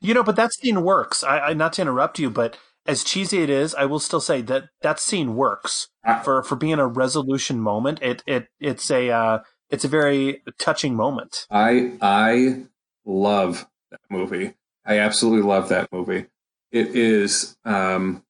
you 0.00 0.14
know 0.14 0.22
but 0.22 0.36
that 0.36 0.52
scene 0.52 0.82
works 0.82 1.24
I, 1.24 1.38
I 1.40 1.52
not 1.52 1.72
to 1.74 1.82
interrupt 1.82 2.18
you 2.18 2.30
but 2.30 2.56
as 2.86 3.02
cheesy 3.02 3.42
it 3.42 3.50
is 3.50 3.74
i 3.74 3.84
will 3.84 3.98
still 3.98 4.20
say 4.20 4.40
that 4.42 4.68
that 4.82 5.00
scene 5.00 5.34
works 5.34 5.88
for 6.24 6.42
for 6.42 6.54
being 6.54 6.78
a 6.78 6.86
resolution 6.86 7.60
moment 7.60 8.00
it 8.02 8.22
it 8.26 8.48
it's 8.60 8.90
a 8.90 9.10
uh, 9.10 9.38
it's 9.72 9.84
a 9.84 9.88
very 9.88 10.42
touching 10.58 10.94
moment 10.94 11.46
i 11.50 11.92
i 12.00 12.62
love 13.04 13.66
that 13.90 14.00
movie 14.08 14.54
i 14.86 14.98
absolutely 14.98 15.42
love 15.42 15.68
that 15.70 15.90
movie 15.92 16.26
it 16.70 16.94
is 16.94 17.56
um 17.64 18.22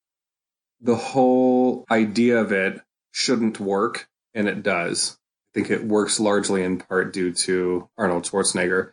the 0.82 0.97
whole 0.97 1.86
idea 1.90 2.39
of 2.39 2.52
it 2.52 2.81
shouldn't 3.12 3.60
work, 3.60 4.09
and 4.35 4.48
it 4.48 4.62
does. 4.62 5.19
I 5.55 5.60
think 5.60 5.70
it 5.70 5.85
works 5.85 6.19
largely 6.19 6.64
in 6.64 6.78
part 6.78 7.12
due 7.12 7.32
to 7.32 7.89
Arnold 7.97 8.24
Schwarzenegger. 8.24 8.93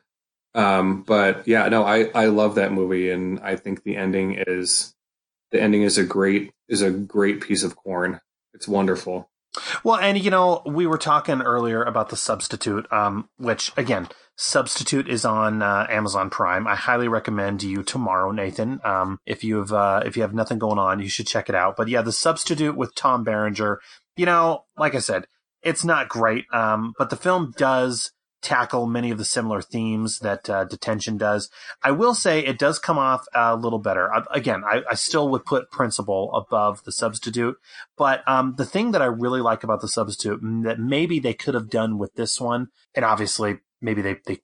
Um, 0.54 1.04
but 1.04 1.48
yeah, 1.48 1.68
no, 1.70 1.84
I, 1.84 2.10
I 2.14 2.26
love 2.28 2.56
that 2.56 2.72
movie, 2.72 3.10
and 3.10 3.40
I 3.40 3.56
think 3.56 3.84
the 3.84 3.98
ending 3.98 4.42
is 4.48 4.96
the 5.52 5.62
ending 5.62 5.82
is 5.82 5.98
a 5.98 6.04
great 6.04 6.52
is 6.68 6.82
a 6.82 6.92
great 6.92 7.42
piece 7.42 7.64
of 7.64 7.76
corn. 7.76 8.22
It's 8.54 8.68
wonderful. 8.68 9.29
Well, 9.84 9.98
and 9.98 10.18
you 10.24 10.30
know, 10.30 10.62
we 10.66 10.86
were 10.86 10.98
talking 10.98 11.42
earlier 11.42 11.84
about 11.84 12.10
the 12.10 12.16
substitute, 12.16 12.92
um, 12.92 13.30
which 13.38 13.72
again, 13.78 14.08
substitute 14.36 15.08
is 15.08 15.26
on 15.26 15.62
uh, 15.62 15.88
Amazon 15.90 16.30
Prime. 16.30 16.68
I 16.68 16.76
highly 16.76 17.08
recommend 17.08 17.64
you 17.64 17.84
tomorrow, 17.84 18.32
Nathan. 18.32 18.80
Um, 18.84 19.20
if 19.26 19.44
you've 19.44 19.74
uh, 19.74 20.04
if 20.06 20.16
you 20.16 20.22
have 20.22 20.34
nothing 20.34 20.60
going 20.60 20.80
on, 20.80 21.00
you 21.00 21.10
should 21.10 21.28
check 21.28 21.50
it 21.50 21.56
out. 21.56 21.76
But 21.76 21.88
yeah, 21.88 22.02
the 22.02 22.12
substitute 22.12 22.78
with 22.78 22.96
Tom 22.96 23.24
Berenger. 23.24 23.80
You 24.16 24.26
know, 24.26 24.66
like 24.78 24.96
I 24.96 25.00
said, 25.00 25.26
it's 25.62 25.86
not 25.86 26.10
great, 26.10 26.46
um, 26.54 26.94
but 26.98 27.10
the 27.10 27.16
film 27.16 27.54
does 27.58 28.12
tackle 28.42 28.86
many 28.86 29.12
of 29.12 29.18
the 29.18 29.26
similar 29.26 29.62
themes 29.62 30.20
that 30.20 30.50
uh, 30.50 30.64
detention 30.64 31.18
does. 31.18 31.50
I 31.84 31.92
will 31.92 32.16
say 32.16 32.40
it 32.40 32.58
does 32.58 32.80
come 32.80 32.98
off 32.98 33.26
a 33.34 33.56
little 33.56 33.80
better. 33.80 34.14
I, 34.14 34.24
again, 34.32 34.64
I, 34.66 34.82
I, 34.90 34.96
still 34.96 35.30
would 35.30 35.46
put 35.46 35.72
principal 35.72 36.34
above 36.34 36.84
the 36.84 36.92
substitute, 36.92 37.58
but 37.98 38.28
um, 38.28 38.56
the 38.58 38.66
thing 38.66 38.92
that 38.92 39.02
I 39.02 39.06
really 39.06 39.42
like 39.42 39.64
about 39.64 39.82
the 39.82 39.88
substitute 39.88 40.40
that 40.64 40.80
maybe 40.80 41.20
they 41.20 41.34
could 41.34 41.54
have 41.54 41.70
done 41.70 41.98
with 41.98 42.14
this 42.16 42.40
one, 42.40 42.70
and 42.96 43.04
obviously 43.04 43.60
maybe 43.82 44.02
they, 44.02 44.18
they 44.26 44.40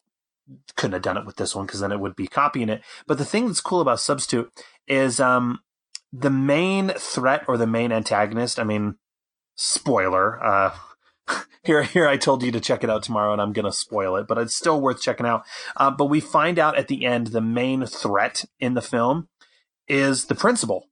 couldn't 0.75 0.93
have 0.93 1.01
done 1.01 1.17
it 1.17 1.25
with 1.25 1.37
this 1.37 1.55
one 1.55 1.65
because 1.65 1.79
then 1.79 1.91
it 1.91 1.99
would 1.99 2.15
be 2.15 2.27
copying 2.27 2.69
it. 2.69 2.81
But 3.07 3.17
the 3.17 3.25
thing 3.25 3.47
that's 3.47 3.61
cool 3.61 3.81
about 3.81 3.99
substitute 3.99 4.51
is 4.87 5.19
um, 5.19 5.59
the 6.11 6.29
main 6.29 6.89
threat 6.89 7.43
or 7.47 7.57
the 7.57 7.67
main 7.67 7.91
antagonist. 7.91 8.59
I 8.59 8.63
mean, 8.63 8.95
spoiler. 9.55 10.43
Uh, 10.43 10.75
here, 11.63 11.83
here, 11.83 12.07
I 12.07 12.17
told 12.17 12.43
you 12.43 12.51
to 12.51 12.59
check 12.59 12.83
it 12.83 12.89
out 12.89 13.03
tomorrow, 13.03 13.33
and 13.33 13.41
I'm 13.41 13.53
gonna 13.53 13.71
spoil 13.71 14.15
it, 14.15 14.27
but 14.27 14.37
it's 14.37 14.55
still 14.55 14.79
worth 14.81 15.01
checking 15.01 15.25
out. 15.25 15.43
Uh, 15.75 15.91
but 15.91 16.05
we 16.05 16.19
find 16.19 16.59
out 16.59 16.77
at 16.77 16.87
the 16.87 17.05
end 17.05 17.27
the 17.27 17.41
main 17.41 17.85
threat 17.85 18.45
in 18.59 18.73
the 18.73 18.81
film 18.81 19.29
is 19.87 20.25
the 20.25 20.35
principal 20.35 20.89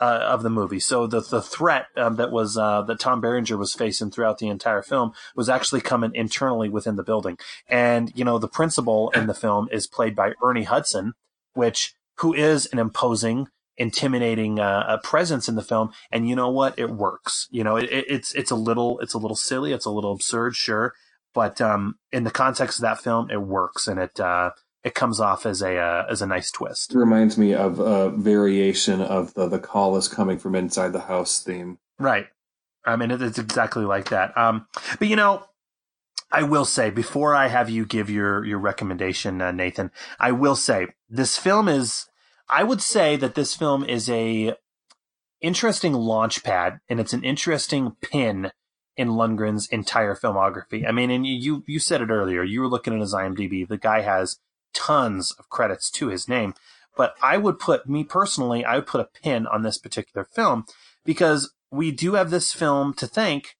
uh, 0.00 0.26
of 0.28 0.42
the 0.42 0.50
movie. 0.50 0.80
So 0.80 1.06
the 1.06 1.20
the 1.20 1.40
threat 1.40 1.86
um, 1.96 2.16
that 2.16 2.32
was 2.32 2.56
uh, 2.56 2.82
that 2.82 2.98
Tom 2.98 3.20
Berenger 3.20 3.56
was 3.56 3.72
facing 3.74 4.10
throughout 4.10 4.38
the 4.38 4.48
entire 4.48 4.82
film 4.82 5.12
was 5.36 5.48
actually 5.48 5.80
coming 5.80 6.12
internally 6.14 6.68
within 6.68 6.96
the 6.96 7.04
building. 7.04 7.38
And 7.68 8.10
you 8.14 8.24
know, 8.24 8.38
the 8.38 8.48
principal 8.48 9.10
in 9.10 9.28
the 9.28 9.34
film 9.34 9.68
is 9.70 9.86
played 9.86 10.16
by 10.16 10.32
Ernie 10.42 10.64
Hudson, 10.64 11.14
which 11.54 11.94
who 12.18 12.34
is 12.34 12.66
an 12.66 12.80
imposing 12.80 13.48
intimidating 13.76 14.58
uh, 14.58 14.98
presence 15.02 15.48
in 15.48 15.54
the 15.54 15.62
film. 15.62 15.90
And 16.10 16.28
you 16.28 16.36
know 16.36 16.50
what? 16.50 16.78
It 16.78 16.90
works. 16.90 17.48
You 17.50 17.64
know 17.64 17.76
it, 17.76 17.88
it's 17.90 18.34
it's 18.34 18.50
a 18.50 18.56
little 18.56 18.98
it's 19.00 19.14
a 19.14 19.18
little 19.18 19.36
silly. 19.36 19.72
It's 19.72 19.86
a 19.86 19.90
little 19.90 20.12
absurd 20.12 20.56
sure. 20.56 20.94
But 21.34 21.60
um 21.60 21.98
in 22.12 22.24
the 22.24 22.30
context 22.30 22.78
of 22.78 22.82
that 22.82 23.00
film 23.00 23.30
it 23.30 23.42
works 23.42 23.86
and 23.88 23.98
it 23.98 24.20
uh 24.20 24.50
it 24.84 24.94
comes 24.94 25.20
off 25.20 25.46
as 25.46 25.62
a 25.62 25.78
uh, 25.78 26.04
as 26.10 26.22
a 26.22 26.26
nice 26.26 26.50
twist. 26.50 26.92
It 26.92 26.98
reminds 26.98 27.38
me 27.38 27.54
of 27.54 27.78
a 27.78 28.10
variation 28.10 29.00
of 29.00 29.34
the 29.34 29.48
the 29.48 29.58
call 29.58 29.96
is 29.96 30.08
coming 30.08 30.38
from 30.38 30.54
inside 30.54 30.92
the 30.92 31.00
house 31.00 31.42
theme. 31.42 31.78
Right. 31.98 32.26
I 32.84 32.96
mean 32.96 33.10
it's 33.10 33.38
exactly 33.38 33.84
like 33.84 34.10
that. 34.10 34.36
Um 34.36 34.66
but 34.98 35.08
you 35.08 35.16
know 35.16 35.44
I 36.30 36.42
will 36.42 36.64
say 36.64 36.90
before 36.90 37.34
I 37.34 37.48
have 37.48 37.68
you 37.70 37.84
give 37.84 38.08
your 38.08 38.44
your 38.44 38.58
recommendation, 38.58 39.40
uh, 39.40 39.52
Nathan, 39.52 39.90
I 40.18 40.32
will 40.32 40.56
say 40.56 40.88
this 41.08 41.38
film 41.38 41.68
is. 41.68 42.06
I 42.48 42.62
would 42.64 42.82
say 42.82 43.16
that 43.16 43.34
this 43.34 43.54
film 43.54 43.84
is 43.84 44.08
a 44.10 44.54
interesting 45.40 45.92
launch 45.94 46.42
pad, 46.42 46.80
and 46.88 47.00
it's 47.00 47.12
an 47.12 47.24
interesting 47.24 47.96
pin 48.00 48.52
in 48.96 49.08
Lundgren's 49.08 49.66
entire 49.68 50.14
filmography. 50.14 50.86
I 50.86 50.92
mean, 50.92 51.10
and 51.10 51.26
you 51.26 51.64
you 51.66 51.78
said 51.78 52.02
it 52.02 52.10
earlier. 52.10 52.42
You 52.42 52.60
were 52.60 52.68
looking 52.68 52.94
at 52.94 53.00
his 53.00 53.14
IMDb. 53.14 53.66
The 53.66 53.78
guy 53.78 54.00
has 54.02 54.38
tons 54.74 55.32
of 55.32 55.48
credits 55.48 55.90
to 55.92 56.08
his 56.08 56.28
name, 56.28 56.54
but 56.96 57.14
I 57.22 57.36
would 57.36 57.58
put 57.58 57.88
me 57.88 58.04
personally, 58.04 58.64
I 58.64 58.76
would 58.76 58.86
put 58.86 59.00
a 59.00 59.20
pin 59.22 59.46
on 59.46 59.62
this 59.62 59.78
particular 59.78 60.24
film 60.24 60.64
because 61.04 61.52
we 61.70 61.90
do 61.90 62.14
have 62.14 62.30
this 62.30 62.52
film 62.52 62.94
to 62.94 63.06
thank 63.06 63.56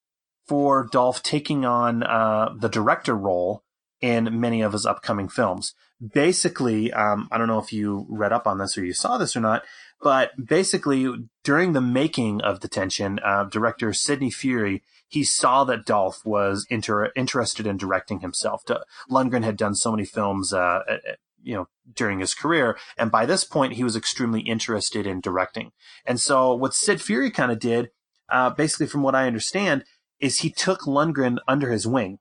for 0.47 0.87
Dolph 0.91 1.23
taking 1.23 1.65
on 1.65 2.03
uh, 2.03 2.53
the 2.55 2.69
director 2.69 3.15
role 3.15 3.63
in 4.01 4.39
many 4.39 4.61
of 4.61 4.73
his 4.73 4.85
upcoming 4.85 5.29
films. 5.29 5.73
Basically, 6.11 6.91
um, 6.91 7.27
I 7.31 7.37
don't 7.37 7.47
know 7.47 7.59
if 7.59 7.71
you 7.71 8.05
read 8.09 8.33
up 8.33 8.47
on 8.47 8.57
this 8.57 8.77
or 8.77 8.83
you 8.83 8.93
saw 8.93 9.17
this 9.17 9.35
or 9.35 9.41
not, 9.41 9.63
but 10.01 10.31
basically, 10.43 11.07
during 11.43 11.73
the 11.73 11.81
making 11.81 12.41
of 12.41 12.59
Detention, 12.59 13.19
uh, 13.19 13.45
director 13.45 13.93
Sidney 13.93 14.31
Furie 14.31 14.81
he 15.13 15.23
saw 15.23 15.63
that 15.65 15.85
Dolph 15.85 16.25
was 16.25 16.65
inter- 16.71 17.11
interested 17.15 17.67
in 17.67 17.77
directing 17.77 18.21
himself. 18.21 18.63
Lundgren 19.11 19.43
had 19.43 19.57
done 19.57 19.75
so 19.75 19.91
many 19.91 20.05
films, 20.05 20.51
uh, 20.51 20.57
uh, 20.57 20.81
uh, 20.91 20.97
you 21.39 21.53
know, 21.53 21.67
during 21.93 22.19
his 22.19 22.33
career, 22.33 22.79
and 22.97 23.11
by 23.11 23.27
this 23.27 23.43
point, 23.43 23.73
he 23.73 23.83
was 23.83 23.95
extremely 23.95 24.41
interested 24.41 25.05
in 25.05 25.21
directing. 25.21 25.71
And 26.03 26.19
so, 26.19 26.55
what 26.55 26.73
Sid 26.73 26.97
Furie 26.97 27.29
kind 27.29 27.51
of 27.51 27.59
did, 27.59 27.91
uh, 28.27 28.49
basically, 28.49 28.87
from 28.87 29.03
what 29.03 29.13
I 29.13 29.27
understand, 29.27 29.83
is 30.19 30.39
he 30.39 30.49
took 30.49 30.81
Lundgren 30.81 31.37
under 31.47 31.69
his 31.69 31.85
wing, 31.85 32.17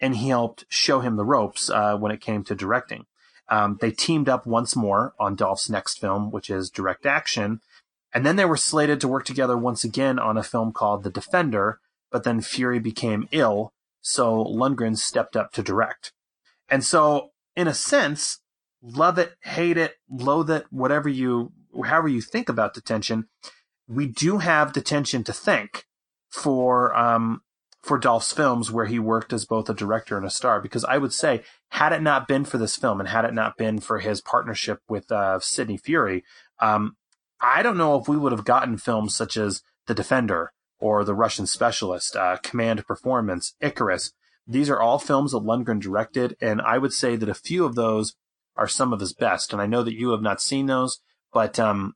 and 0.00 0.16
he 0.16 0.30
helped 0.30 0.64
show 0.70 1.00
him 1.00 1.16
the 1.16 1.26
ropes 1.26 1.68
uh, 1.68 1.98
when 1.98 2.10
it 2.10 2.22
came 2.22 2.42
to 2.44 2.54
directing. 2.54 3.04
Um, 3.50 3.78
they 3.80 3.90
teamed 3.90 4.28
up 4.28 4.46
once 4.46 4.76
more 4.76 5.14
on 5.18 5.34
Dolph's 5.34 5.68
next 5.68 5.98
film, 5.98 6.30
which 6.30 6.48
is 6.48 6.70
Direct 6.70 7.04
Action, 7.04 7.60
and 8.12 8.24
then 8.24 8.36
they 8.36 8.44
were 8.44 8.56
slated 8.56 9.00
to 9.00 9.08
work 9.08 9.24
together 9.24 9.58
once 9.58 9.84
again 9.84 10.18
on 10.18 10.36
a 10.36 10.42
film 10.42 10.72
called 10.72 11.02
The 11.02 11.10
Defender, 11.10 11.80
but 12.10 12.24
then 12.24 12.40
Furie 12.40 12.82
became 12.82 13.28
ill, 13.32 13.72
so 14.00 14.44
Lundgren 14.44 14.96
stepped 14.96 15.36
up 15.36 15.52
to 15.52 15.62
direct. 15.62 16.12
And 16.68 16.84
so, 16.84 17.30
in 17.56 17.68
a 17.68 17.74
sense, 17.74 18.40
love 18.82 19.18
it, 19.18 19.34
hate 19.42 19.76
it, 19.76 19.94
loathe 20.08 20.50
it, 20.50 20.66
whatever 20.70 21.08
you, 21.08 21.52
however 21.84 22.08
you 22.08 22.20
think 22.20 22.48
about 22.48 22.74
detention, 22.74 23.26
we 23.88 24.06
do 24.06 24.38
have 24.38 24.72
detention 24.72 25.24
to 25.24 25.32
thank 25.32 25.86
for, 26.30 26.96
um, 26.96 27.42
for 27.82 27.98
Dolph's 27.98 28.32
films 28.32 28.70
where 28.70 28.86
he 28.86 28.98
worked 28.98 29.32
as 29.32 29.46
both 29.46 29.68
a 29.70 29.74
director 29.74 30.16
and 30.16 30.26
a 30.26 30.30
star. 30.30 30.60
Because 30.60 30.84
I 30.84 30.98
would 30.98 31.12
say, 31.12 31.42
had 31.70 31.92
it 31.92 32.02
not 32.02 32.28
been 32.28 32.44
for 32.44 32.58
this 32.58 32.76
film 32.76 33.00
and 33.00 33.08
had 33.08 33.24
it 33.24 33.34
not 33.34 33.56
been 33.56 33.80
for 33.80 34.00
his 34.00 34.20
partnership 34.20 34.80
with 34.88 35.10
uh, 35.10 35.40
Sidney 35.40 35.78
Furie, 35.78 36.22
um, 36.60 36.96
I 37.40 37.62
don't 37.62 37.78
know 37.78 37.98
if 37.98 38.06
we 38.06 38.18
would 38.18 38.32
have 38.32 38.44
gotten 38.44 38.76
films 38.76 39.16
such 39.16 39.36
as 39.36 39.62
The 39.86 39.94
Defender 39.94 40.52
or 40.78 41.04
The 41.04 41.14
Russian 41.14 41.46
Specialist, 41.46 42.16
uh, 42.16 42.36
Command 42.42 42.86
Performance, 42.86 43.54
Icarus. 43.60 44.12
These 44.46 44.68
are 44.68 44.80
all 44.80 44.98
films 44.98 45.32
that 45.32 45.44
Lundgren 45.44 45.80
directed, 45.80 46.36
and 46.40 46.60
I 46.60 46.78
would 46.78 46.92
say 46.92 47.16
that 47.16 47.28
a 47.28 47.34
few 47.34 47.64
of 47.64 47.76
those 47.76 48.14
are 48.56 48.66
some 48.66 48.92
of 48.92 49.00
his 49.00 49.12
best. 49.12 49.52
And 49.52 49.62
I 49.62 49.66
know 49.66 49.82
that 49.82 49.94
you 49.94 50.10
have 50.10 50.22
not 50.22 50.42
seen 50.42 50.66
those, 50.66 51.00
but 51.32 51.58
um, 51.58 51.94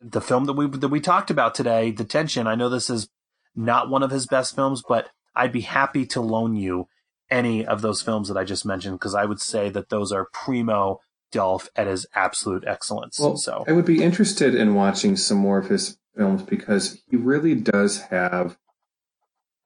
the 0.00 0.20
film 0.20 0.44
that 0.46 0.54
we 0.54 0.66
that 0.66 0.88
we 0.88 1.00
talked 1.00 1.30
about 1.30 1.54
today, 1.54 1.90
Detention. 1.90 2.46
I 2.46 2.54
know 2.54 2.68
this 2.68 2.90
is 2.90 3.08
not 3.54 3.88
one 3.88 4.02
of 4.02 4.10
his 4.10 4.26
best 4.26 4.54
films, 4.54 4.82
but 4.86 5.08
I'd 5.34 5.52
be 5.52 5.62
happy 5.62 6.06
to 6.06 6.20
loan 6.20 6.56
you 6.56 6.88
any 7.30 7.64
of 7.64 7.80
those 7.82 8.02
films 8.02 8.28
that 8.28 8.36
I 8.36 8.44
just 8.44 8.66
mentioned 8.66 8.98
because 8.98 9.14
I 9.14 9.24
would 9.24 9.40
say 9.40 9.70
that 9.70 9.88
those 9.88 10.12
are 10.12 10.28
primo 10.32 11.00
Dolph 11.32 11.68
at 11.74 11.88
his 11.88 12.06
absolute 12.14 12.64
excellence. 12.66 13.18
Well, 13.18 13.36
so 13.36 13.64
I 13.66 13.72
would 13.72 13.84
be 13.84 14.02
interested 14.02 14.54
in 14.54 14.74
watching 14.74 15.16
some 15.16 15.38
more 15.38 15.58
of 15.58 15.68
his 15.68 15.98
films 16.16 16.42
because 16.42 17.02
he 17.10 17.16
really 17.16 17.56
does 17.56 18.02
have 18.02 18.56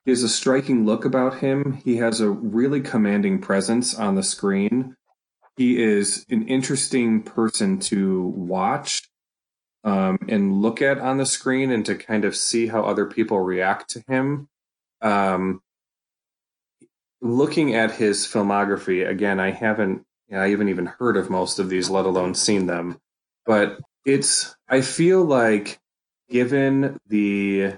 he 0.05 0.13
has 0.13 0.23
a 0.23 0.29
striking 0.31 0.87
look 0.87 1.05
about 1.05 1.41
him. 1.41 1.75
He 1.85 1.99
has 1.99 2.23
a 2.23 2.31
really 2.31 2.81
commanding 2.81 3.43
presence 3.43 3.95
on 3.95 4.15
the 4.15 4.23
screen. 4.23 4.97
He 5.59 5.83
is 5.83 6.25
an 6.31 6.49
interesting 6.49 7.23
person 7.23 7.79
to 7.81 8.29
watch 8.29 9.03
um, 9.85 10.19
and 10.29 10.61
look 10.61 10.83
at 10.83 10.99
on 10.99 11.19
the 11.19 11.27
screen 11.27 11.71
and 11.71 11.85
to 11.87 11.95
kind 11.95 12.25
of 12.25 12.37
see 12.37 12.67
how 12.67 12.83
other 12.83 13.07
people 13.07 13.41
react 13.41 13.91
to 13.91 14.05
him. 14.09 14.49
Um, 15.01 15.63
looking 17.21 17.75
at 17.75 17.93
his 17.93 18.27
filmography, 18.27 19.09
again, 19.09 19.41
I 19.41 19.51
haven't, 19.51 20.05
you 20.29 20.37
know, 20.37 20.43
I 20.43 20.51
haven't 20.51 20.69
even 20.69 20.87
heard 20.87 21.17
of 21.17 21.31
most 21.31 21.59
of 21.59 21.69
these, 21.69 21.91
let 21.91 22.07
alone 22.07 22.35
seen 22.35 22.67
them. 22.67 22.99
But 23.47 23.79
it's, 24.05 24.57
I 24.69 24.81
feel 24.81 25.25
like 25.25 25.79
given 26.29 26.99
the 27.07 27.75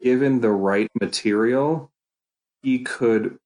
given 0.00 0.40
the 0.40 0.50
right 0.50 0.88
material, 1.00 1.90
he 2.62 2.80
could 2.80 3.38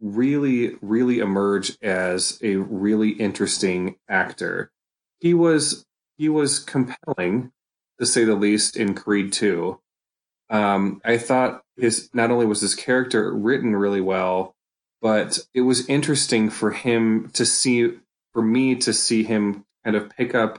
really, 0.00 0.76
really 0.80 1.18
emerge 1.18 1.76
as 1.82 2.38
a 2.42 2.56
really 2.56 3.10
interesting 3.10 3.96
actor. 4.08 4.70
He 5.20 5.34
was 5.34 5.84
he 6.20 6.28
was 6.28 6.58
compelling, 6.58 7.50
to 7.98 8.04
say 8.04 8.24
the 8.24 8.34
least, 8.34 8.76
in 8.76 8.94
Creed 8.94 9.32
2. 9.32 9.80
Um, 10.50 11.00
I 11.02 11.16
thought 11.16 11.62
his 11.78 12.10
not 12.12 12.30
only 12.30 12.44
was 12.44 12.60
his 12.60 12.74
character 12.74 13.32
written 13.32 13.74
really 13.74 14.02
well, 14.02 14.54
but 15.00 15.38
it 15.54 15.62
was 15.62 15.88
interesting 15.88 16.50
for 16.50 16.72
him 16.72 17.30
to 17.32 17.46
see, 17.46 17.94
for 18.34 18.42
me 18.42 18.74
to 18.76 18.92
see 18.92 19.22
him 19.22 19.64
kind 19.82 19.96
of 19.96 20.10
pick 20.10 20.34
up 20.34 20.58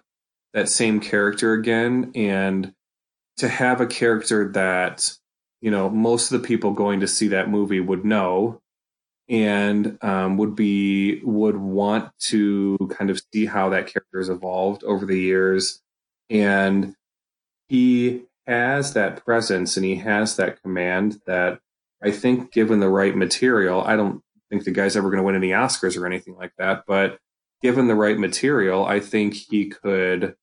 that 0.54 0.68
same 0.68 1.00
character 1.00 1.54
again 1.54 2.12
and 2.16 2.74
to 3.38 3.48
have 3.48 3.80
a 3.80 3.86
character 3.86 4.52
that 4.54 5.14
you 5.62 5.70
know 5.70 5.90
most 5.92 6.32
of 6.32 6.42
the 6.42 6.48
people 6.48 6.72
going 6.72 7.00
to 7.02 7.08
see 7.08 7.28
that 7.28 7.50
movie 7.50 7.80
would 7.80 8.04
know 8.04 8.61
and 9.30 9.98
um, 10.02 10.38
would 10.38 10.56
be 10.56 11.22
would 11.23 11.57
want 11.57 12.11
to 12.19 12.77
kind 12.91 13.10
of 13.10 13.22
see 13.34 13.45
how 13.45 13.69
that 13.69 13.88
character 13.88 14.18
has 14.18 14.30
evolved 14.30 14.84
over 14.84 15.06
the 15.06 15.19
years. 15.19 15.81
And 16.30 16.95
he 17.68 18.23
has 18.48 18.93
that 18.93 19.23
presence 19.23 19.77
and 19.77 19.85
he 19.85 19.95
has 19.95 20.35
that 20.35 20.61
command 20.61 21.22
that 21.26 21.60
i 22.03 22.11
think 22.11 22.52
given 22.52 22.80
the 22.80 22.89
right 22.89 23.15
material 23.15 23.81
i 23.85 23.95
don't 23.95 24.22
think 24.49 24.64
the 24.64 24.72
guy's 24.72 24.98
ever 24.98 25.10
going 25.10 25.19
to 25.19 25.23
win 25.23 25.35
any 25.35 25.49
oscars 25.49 25.98
or 25.98 26.06
anything 26.06 26.35
like 26.35 26.52
that 26.57 26.84
but 26.88 27.18
given 27.61 27.88
the 27.88 27.95
right 27.95 28.18
material 28.18 28.85
i 28.85 28.99
think 28.99 29.34
he 29.34 29.69
could 29.69 30.35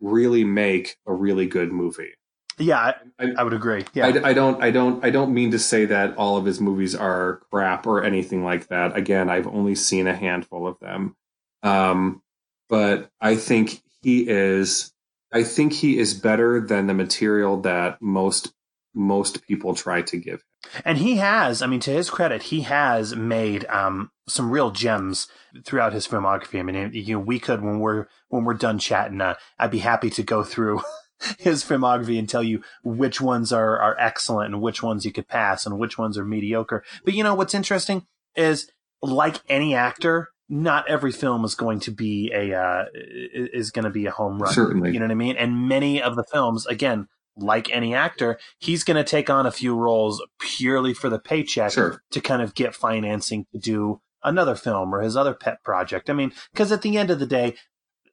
really 0.00 0.44
make 0.44 0.96
a 1.06 1.14
really 1.14 1.46
good 1.46 1.70
movie 1.70 2.14
yeah, 2.58 2.92
I, 3.18 3.32
I, 3.38 3.42
would 3.42 3.52
agree. 3.52 3.84
Yeah, 3.94 4.06
I, 4.06 4.30
I, 4.30 4.32
don't, 4.32 4.62
I 4.62 4.70
don't, 4.70 5.04
I 5.04 5.10
don't 5.10 5.32
mean 5.32 5.50
to 5.52 5.58
say 5.58 5.86
that 5.86 6.16
all 6.16 6.36
of 6.36 6.44
his 6.44 6.60
movies 6.60 6.94
are 6.94 7.42
crap 7.50 7.86
or 7.86 8.04
anything 8.04 8.44
like 8.44 8.68
that. 8.68 8.96
Again, 8.96 9.30
I've 9.30 9.46
only 9.46 9.74
seen 9.74 10.06
a 10.06 10.14
handful 10.14 10.66
of 10.66 10.78
them, 10.80 11.16
um, 11.62 12.22
but 12.68 13.10
I 13.20 13.36
think 13.36 13.82
he 14.02 14.28
is, 14.28 14.92
I 15.32 15.44
think 15.44 15.72
he 15.72 15.98
is 15.98 16.14
better 16.14 16.60
than 16.60 16.86
the 16.86 16.94
material 16.94 17.60
that 17.62 18.00
most 18.00 18.52
most 18.94 19.46
people 19.46 19.74
try 19.74 20.02
to 20.02 20.16
give 20.16 20.34
him. 20.34 20.82
And 20.84 20.98
he 20.98 21.16
has, 21.16 21.60
I 21.60 21.66
mean, 21.66 21.80
to 21.80 21.90
his 21.90 22.10
credit, 22.10 22.44
he 22.44 22.62
has 22.62 23.16
made 23.16 23.64
um, 23.66 24.10
some 24.28 24.50
real 24.50 24.70
gems 24.70 25.28
throughout 25.64 25.92
his 25.92 26.06
filmography. 26.06 26.58
I 26.58 26.62
mean, 26.62 26.92
you 26.92 27.14
know, 27.14 27.20
we 27.20 27.38
could 27.38 27.62
when 27.62 27.80
we're 27.80 28.06
when 28.28 28.44
we're 28.44 28.54
done 28.54 28.78
chatting, 28.78 29.20
uh, 29.20 29.34
I'd 29.58 29.70
be 29.70 29.78
happy 29.78 30.10
to 30.10 30.22
go 30.22 30.44
through 30.44 30.82
his 31.38 31.64
filmography 31.64 32.18
and 32.18 32.28
tell 32.28 32.42
you 32.42 32.62
which 32.82 33.20
ones 33.20 33.52
are, 33.52 33.78
are 33.78 33.96
excellent 33.98 34.52
and 34.52 34.62
which 34.62 34.82
ones 34.82 35.04
you 35.04 35.12
could 35.12 35.28
pass 35.28 35.66
and 35.66 35.78
which 35.78 35.98
ones 35.98 36.18
are 36.18 36.24
mediocre. 36.24 36.84
But 37.04 37.14
you 37.14 37.22
know, 37.22 37.34
what's 37.34 37.54
interesting 37.54 38.06
is 38.36 38.70
like 39.02 39.40
any 39.48 39.74
actor, 39.74 40.28
not 40.48 40.88
every 40.88 41.12
film 41.12 41.44
is 41.44 41.54
going 41.54 41.80
to 41.80 41.90
be 41.90 42.30
a, 42.34 42.54
uh, 42.54 42.84
is 42.94 43.70
going 43.70 43.84
to 43.84 43.90
be 43.90 44.06
a 44.06 44.10
home 44.10 44.40
run. 44.40 44.52
Certainly. 44.52 44.92
You 44.92 45.00
know 45.00 45.06
what 45.06 45.12
I 45.12 45.16
mean? 45.16 45.36
And 45.36 45.68
many 45.68 46.02
of 46.02 46.16
the 46.16 46.24
films, 46.24 46.66
again, 46.66 47.08
like 47.36 47.70
any 47.70 47.94
actor, 47.94 48.38
he's 48.58 48.84
going 48.84 48.96
to 48.96 49.04
take 49.04 49.30
on 49.30 49.46
a 49.46 49.50
few 49.50 49.74
roles 49.74 50.22
purely 50.38 50.92
for 50.94 51.08
the 51.08 51.18
paycheck 51.18 51.72
sure. 51.72 52.02
to 52.10 52.20
kind 52.20 52.42
of 52.42 52.54
get 52.54 52.74
financing 52.74 53.46
to 53.52 53.58
do 53.58 54.00
another 54.22 54.54
film 54.54 54.94
or 54.94 55.00
his 55.00 55.16
other 55.16 55.34
pet 55.34 55.62
project. 55.64 56.10
I 56.10 56.12
mean, 56.12 56.32
because 56.52 56.72
at 56.72 56.82
the 56.82 56.96
end 56.96 57.10
of 57.10 57.18
the 57.18 57.26
day, 57.26 57.56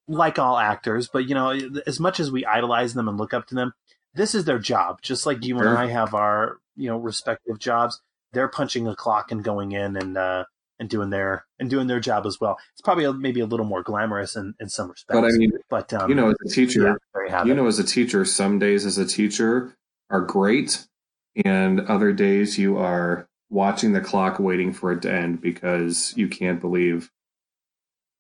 like 0.10 0.40
all 0.40 0.58
actors, 0.58 1.08
but 1.12 1.30
you 1.30 1.36
know, 1.36 1.58
as 1.88 2.00
much 2.00 2.20
as 2.20 2.32
we 2.32 2.46
idolize 2.46 2.94
them 2.94 3.08
and 3.08 3.18
look 3.18 3.34
up 3.34 3.48
to 3.48 3.56
them, 3.56 3.74
this 4.14 4.36
is 4.36 4.46
their 4.46 4.60
job. 4.60 5.02
Just 5.02 5.26
like 5.26 5.46
you 5.46 5.58
and 5.60 5.70
I 5.70 5.88
have 5.88 6.14
our, 6.14 6.58
you 6.76 6.90
know, 6.90 6.98
respective 6.98 7.60
jobs. 7.60 8.02
They're 8.34 8.48
punching 8.48 8.88
a 8.88 8.96
clock 8.96 9.32
and 9.32 9.44
going 9.44 9.72
in 9.72 9.96
and 9.96 10.18
uh, 10.18 10.46
and 10.80 10.90
doing 10.90 11.10
their 11.10 11.46
and 11.60 11.70
doing 11.70 11.88
their 11.88 12.00
job 12.00 12.26
as 12.26 12.40
well. 12.40 12.58
It's 12.74 12.82
probably 12.82 13.04
a, 13.06 13.14
maybe 13.14 13.40
a 13.40 13.46
little 13.46 13.66
more 13.66 13.84
glamorous 13.84 14.36
in, 14.36 14.56
in 14.60 14.70
some 14.70 14.90
respects. 14.90 15.20
But 15.20 15.26
I 15.26 15.32
mean, 15.32 15.52
but 15.70 15.94
um, 15.94 16.10
you 16.10 16.16
know, 16.16 16.30
as 16.30 16.36
a 16.46 16.50
teacher, 16.50 17.00
yeah, 17.28 17.44
you 17.44 17.54
know, 17.54 17.68
as 17.68 17.80
a 17.80 17.84
teacher, 17.84 18.26
some 18.26 18.60
days 18.60 18.86
as 18.86 18.98
a 18.98 19.06
teacher 19.06 19.76
are 20.10 20.22
great, 20.22 20.86
and 21.46 21.82
other 21.82 22.12
days 22.12 22.58
you 22.58 22.78
are 22.78 23.28
watching 23.50 23.94
the 23.94 24.02
clock, 24.02 24.40
waiting 24.40 24.72
for 24.74 24.92
it 24.92 25.02
to 25.04 25.14
end 25.14 25.42
because 25.42 26.14
you 26.16 26.28
can't 26.28 26.62
believe, 26.62 27.10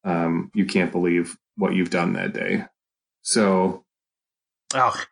um, 0.03 0.51
you 0.53 0.65
can't 0.65 0.91
believe 0.91 1.37
what 1.55 1.73
you've 1.73 1.89
done 1.89 2.13
that 2.13 2.33
day. 2.33 2.65
So, 3.21 3.83
oh, 4.73 5.03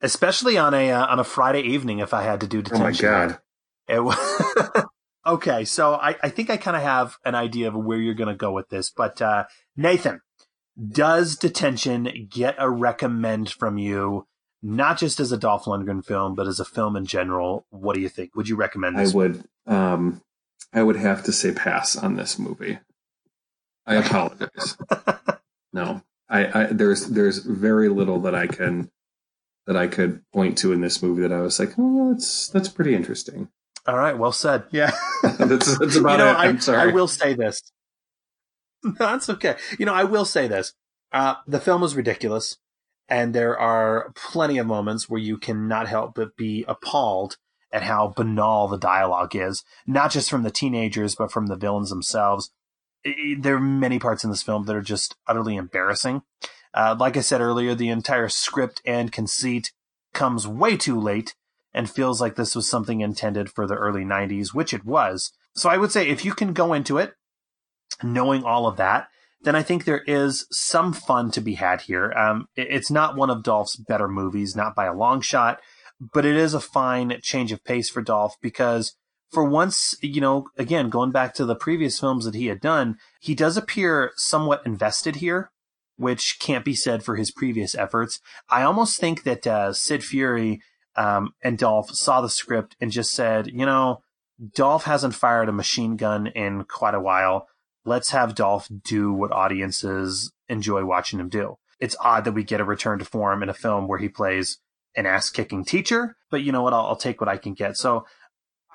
especially 0.00 0.56
on 0.56 0.74
a 0.74 0.90
uh, 0.92 1.06
on 1.06 1.18
a 1.18 1.24
Friday 1.24 1.62
evening, 1.62 1.98
if 1.98 2.14
I 2.14 2.22
had 2.22 2.40
to 2.40 2.46
do 2.46 2.62
detention. 2.62 3.06
Oh 3.06 3.10
my 3.12 3.26
god! 3.26 3.38
It 3.88 4.00
was 4.00 4.84
okay. 5.26 5.64
So 5.64 5.94
I, 5.94 6.16
I 6.22 6.28
think 6.28 6.50
I 6.50 6.56
kind 6.56 6.76
of 6.76 6.82
have 6.82 7.16
an 7.24 7.34
idea 7.34 7.68
of 7.68 7.74
where 7.74 7.98
you're 7.98 8.14
going 8.14 8.28
to 8.28 8.34
go 8.34 8.52
with 8.52 8.68
this, 8.68 8.90
but 8.90 9.20
uh, 9.20 9.44
Nathan, 9.76 10.20
does 10.88 11.36
detention 11.36 12.28
get 12.30 12.54
a 12.58 12.70
recommend 12.70 13.50
from 13.50 13.78
you? 13.78 14.26
Not 14.62 14.98
just 14.98 15.20
as 15.20 15.32
a 15.32 15.38
Dolph 15.38 15.64
Lundgren 15.64 16.04
film, 16.04 16.34
but 16.34 16.46
as 16.46 16.60
a 16.60 16.66
film 16.66 16.94
in 16.94 17.06
general. 17.06 17.64
What 17.70 17.94
do 17.94 18.00
you 18.00 18.10
think? 18.10 18.36
Would 18.36 18.48
you 18.48 18.56
recommend 18.56 18.98
this? 18.98 19.12
I 19.12 19.16
would. 19.16 19.44
Um, 19.66 20.20
I 20.72 20.82
would 20.82 20.96
have 20.96 21.24
to 21.24 21.32
say 21.32 21.52
pass 21.52 21.96
on 21.96 22.16
this 22.16 22.38
movie. 22.38 22.78
I 23.90 23.96
apologize. 23.96 24.76
no, 25.72 26.02
I, 26.28 26.62
I 26.62 26.66
there's 26.66 27.08
there's 27.08 27.38
very 27.38 27.88
little 27.88 28.20
that 28.20 28.34
I 28.34 28.46
can 28.46 28.90
that 29.66 29.76
I 29.76 29.88
could 29.88 30.22
point 30.32 30.56
to 30.58 30.72
in 30.72 30.80
this 30.80 31.02
movie 31.02 31.22
that 31.22 31.32
I 31.32 31.40
was 31.40 31.58
like, 31.58 31.72
oh, 31.76 32.12
that's 32.12 32.48
that's 32.48 32.68
pretty 32.68 32.94
interesting. 32.94 33.48
All 33.86 33.98
right, 33.98 34.16
well 34.16 34.32
said. 34.32 34.64
Yeah, 34.70 34.92
that's, 35.22 35.78
that's 35.78 35.96
about 35.96 36.12
you 36.12 36.18
know, 36.18 36.30
it. 36.30 36.34
I'm 36.34 36.56
I, 36.56 36.58
sorry. 36.60 36.78
I 36.78 36.94
will 36.94 37.08
say 37.08 37.34
this. 37.34 37.62
that's 38.98 39.28
okay. 39.28 39.56
You 39.78 39.86
know, 39.86 39.94
I 39.94 40.04
will 40.04 40.24
say 40.24 40.46
this. 40.46 40.74
Uh, 41.12 41.34
the 41.48 41.60
film 41.60 41.82
is 41.82 41.96
ridiculous, 41.96 42.58
and 43.08 43.34
there 43.34 43.58
are 43.58 44.12
plenty 44.14 44.58
of 44.58 44.66
moments 44.66 45.08
where 45.08 45.20
you 45.20 45.36
cannot 45.36 45.88
help 45.88 46.14
but 46.14 46.36
be 46.36 46.64
appalled 46.68 47.38
at 47.72 47.82
how 47.82 48.08
banal 48.16 48.68
the 48.68 48.78
dialogue 48.78 49.34
is, 49.34 49.64
not 49.86 50.12
just 50.12 50.30
from 50.30 50.44
the 50.44 50.50
teenagers, 50.50 51.14
but 51.16 51.32
from 51.32 51.46
the 51.46 51.56
villains 51.56 51.90
themselves. 51.90 52.50
There 53.04 53.56
are 53.56 53.60
many 53.60 53.98
parts 53.98 54.24
in 54.24 54.30
this 54.30 54.42
film 54.42 54.64
that 54.66 54.76
are 54.76 54.82
just 54.82 55.16
utterly 55.26 55.56
embarrassing. 55.56 56.22
Uh, 56.74 56.96
like 56.98 57.16
I 57.16 57.20
said 57.20 57.40
earlier, 57.40 57.74
the 57.74 57.88
entire 57.88 58.28
script 58.28 58.82
and 58.84 59.10
conceit 59.10 59.72
comes 60.12 60.46
way 60.46 60.76
too 60.76 60.98
late 60.98 61.34
and 61.72 61.88
feels 61.88 62.20
like 62.20 62.36
this 62.36 62.54
was 62.54 62.68
something 62.68 63.00
intended 63.00 63.50
for 63.50 63.66
the 63.66 63.74
early 63.74 64.04
90s, 64.04 64.54
which 64.54 64.74
it 64.74 64.84
was. 64.84 65.32
So 65.54 65.68
I 65.68 65.76
would 65.76 65.92
say 65.92 66.08
if 66.08 66.24
you 66.24 66.34
can 66.34 66.52
go 66.52 66.72
into 66.72 66.98
it 66.98 67.14
knowing 68.02 68.44
all 68.44 68.66
of 68.66 68.76
that, 68.76 69.08
then 69.42 69.56
I 69.56 69.62
think 69.62 69.84
there 69.84 70.02
is 70.06 70.46
some 70.50 70.92
fun 70.92 71.30
to 71.32 71.40
be 71.40 71.54
had 71.54 71.82
here. 71.82 72.12
Um, 72.12 72.48
it's 72.56 72.90
not 72.90 73.16
one 73.16 73.30
of 73.30 73.42
Dolph's 73.42 73.76
better 73.76 74.08
movies, 74.08 74.54
not 74.54 74.74
by 74.74 74.86
a 74.86 74.94
long 74.94 75.20
shot, 75.20 75.60
but 76.12 76.26
it 76.26 76.36
is 76.36 76.54
a 76.54 76.60
fine 76.60 77.18
change 77.22 77.52
of 77.52 77.64
pace 77.64 77.88
for 77.88 78.02
Dolph 78.02 78.36
because 78.40 78.96
for 79.30 79.44
once, 79.44 79.94
you 80.02 80.20
know, 80.20 80.48
again, 80.56 80.90
going 80.90 81.12
back 81.12 81.34
to 81.34 81.44
the 81.44 81.54
previous 81.54 82.00
films 82.00 82.24
that 82.24 82.34
he 82.34 82.46
had 82.46 82.60
done, 82.60 82.98
he 83.20 83.34
does 83.34 83.56
appear 83.56 84.12
somewhat 84.16 84.66
invested 84.66 85.16
here, 85.16 85.50
which 85.96 86.38
can't 86.40 86.64
be 86.64 86.74
said 86.74 87.02
for 87.02 87.16
his 87.16 87.30
previous 87.30 87.74
efforts. 87.74 88.20
I 88.48 88.62
almost 88.62 88.98
think 88.98 89.22
that 89.22 89.46
uh, 89.46 89.72
Sid 89.72 90.02
Furie 90.02 90.60
um, 90.96 91.34
and 91.42 91.56
Dolph 91.56 91.90
saw 91.90 92.20
the 92.20 92.28
script 92.28 92.76
and 92.80 92.90
just 92.90 93.12
said, 93.12 93.46
you 93.46 93.64
know, 93.64 94.02
Dolph 94.54 94.84
hasn't 94.84 95.14
fired 95.14 95.48
a 95.48 95.52
machine 95.52 95.96
gun 95.96 96.26
in 96.26 96.64
quite 96.64 96.94
a 96.94 97.00
while. 97.00 97.46
Let's 97.84 98.10
have 98.10 98.34
Dolph 98.34 98.68
do 98.84 99.12
what 99.12 99.32
audiences 99.32 100.32
enjoy 100.48 100.84
watching 100.84 101.20
him 101.20 101.28
do. 101.28 101.56
It's 101.78 101.96
odd 102.00 102.24
that 102.24 102.32
we 102.32 102.42
get 102.42 102.60
a 102.60 102.64
return 102.64 102.98
to 102.98 103.04
form 103.04 103.42
in 103.42 103.48
a 103.48 103.54
film 103.54 103.86
where 103.86 103.98
he 103.98 104.08
plays 104.08 104.58
an 104.96 105.06
ass 105.06 105.30
kicking 105.30 105.64
teacher, 105.64 106.16
but 106.30 106.42
you 106.42 106.52
know 106.52 106.62
what? 106.62 106.72
I'll, 106.72 106.86
I'll, 106.86 106.96
take 106.96 107.20
what 107.20 107.28
I 107.28 107.36
can 107.36 107.54
get. 107.54 107.76
So 107.76 108.06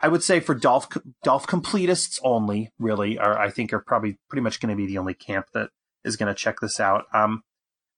I 0.01 0.07
would 0.07 0.23
say 0.23 0.39
for 0.39 0.53
Dolph, 0.53 0.87
Dolph 1.23 1.47
completists 1.47 2.19
only, 2.23 2.71
really, 2.77 3.17
are, 3.17 3.37
I 3.37 3.49
think 3.49 3.73
are 3.73 3.79
probably 3.79 4.17
pretty 4.29 4.41
much 4.41 4.59
going 4.59 4.69
to 4.69 4.75
be 4.75 4.87
the 4.87 4.97
only 4.97 5.13
camp 5.13 5.47
that 5.53 5.69
is 6.03 6.17
going 6.17 6.27
to 6.27 6.35
check 6.35 6.59
this 6.59 6.79
out. 6.79 7.05
Um, 7.13 7.43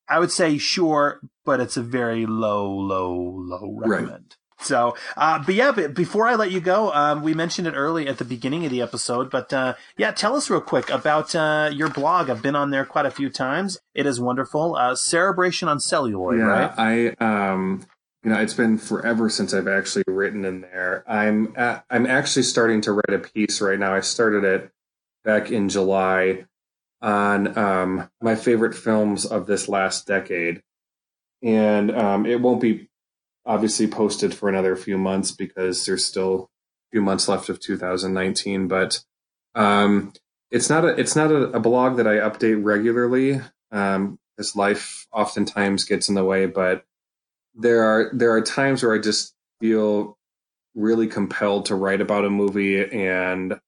I 0.07 0.19
would 0.19 0.31
say 0.31 0.57
sure, 0.57 1.19
but 1.43 1.59
it's 1.59 1.75
a 1.75 1.81
very 1.81 2.25
low, 2.25 2.71
low, 2.71 3.13
low 3.13 3.73
recommend. 3.77 4.09
Right. 4.09 4.37
So, 4.59 4.95
uh, 5.15 5.43
but 5.45 5.53
yeah, 5.53 5.71
but 5.71 5.93
before 5.93 6.27
I 6.27 6.35
let 6.35 6.49
you 6.49 6.59
go, 6.59 6.91
um, 6.91 7.21
we 7.21 7.33
mentioned 7.35 7.67
it 7.67 7.73
early 7.75 8.07
at 8.07 8.17
the 8.17 8.25
beginning 8.25 8.65
of 8.65 8.71
the 8.71 8.81
episode, 8.81 9.29
but 9.29 9.53
uh, 9.53 9.75
yeah, 9.97 10.11
tell 10.11 10.35
us 10.35 10.49
real 10.49 10.61
quick 10.61 10.89
about 10.89 11.35
uh, 11.35 11.69
your 11.71 11.89
blog. 11.89 12.29
I've 12.29 12.41
been 12.41 12.55
on 12.55 12.71
there 12.71 12.83
quite 12.83 13.05
a 13.05 13.11
few 13.11 13.29
times. 13.29 13.77
It 13.93 14.07
is 14.07 14.19
wonderful. 14.19 14.75
Uh, 14.75 14.95
Cerebration 14.95 15.67
on 15.67 15.79
Celluloid, 15.79 16.39
yeah, 16.39 16.45
right? 16.45 17.15
I, 17.19 17.51
um, 17.51 17.85
you 18.27 18.33
know, 18.33 18.41
it's 18.41 18.53
been 18.53 18.77
forever 18.77 19.29
since 19.29 19.53
I've 19.53 19.69
actually 19.69 20.03
written 20.05 20.43
in 20.43 20.59
there. 20.59 21.05
I'm 21.07 21.53
at, 21.55 21.85
I'm 21.89 22.05
actually 22.05 22.43
starting 22.43 22.81
to 22.81 22.91
write 22.91 23.13
a 23.13 23.19
piece 23.19 23.61
right 23.61 23.79
now. 23.79 23.93
I 23.93 24.01
started 24.01 24.43
it 24.43 24.69
back 25.23 25.49
in 25.49 25.69
July 25.69 26.43
on 27.01 27.57
um, 27.57 28.09
my 28.21 28.35
favorite 28.35 28.75
films 28.75 29.25
of 29.25 29.47
this 29.47 29.69
last 29.69 30.07
decade, 30.07 30.61
and 31.41 31.89
um, 31.89 32.25
it 32.25 32.41
won't 32.41 32.59
be 32.59 32.89
obviously 33.45 33.87
posted 33.87 34.33
for 34.33 34.49
another 34.49 34.75
few 34.75 34.97
months 34.97 35.31
because 35.31 35.85
there's 35.85 36.03
still 36.03 36.49
a 36.89 36.97
few 36.97 37.01
months 37.01 37.29
left 37.29 37.47
of 37.47 37.61
2019. 37.61 38.67
But 38.67 39.05
um, 39.55 40.11
it's 40.51 40.69
not 40.69 40.83
a 40.83 40.89
it's 40.99 41.15
not 41.15 41.31
a, 41.31 41.43
a, 41.51 41.61
blog 41.61 41.95
that 41.95 42.07
I 42.07 42.15
update 42.15 42.61
regularly 42.61 43.39
um, 43.71 44.19
because 44.35 44.53
life 44.53 45.07
oftentimes 45.13 45.85
gets 45.85 46.09
in 46.09 46.15
the 46.15 46.25
way. 46.25 46.45
But 46.45 46.83
there 47.57 47.83
are 47.83 48.09
there 48.13 48.31
are 48.31 48.41
times 48.41 48.83
where 48.83 48.93
I 48.93 48.99
just 48.99 49.33
feel 49.59 50.17
really 50.75 51.07
compelled 51.07 51.65
to 51.65 51.75
write 51.75 52.01
about 52.01 52.25
a 52.25 52.29
movie, 52.29 52.83
and 52.83 53.59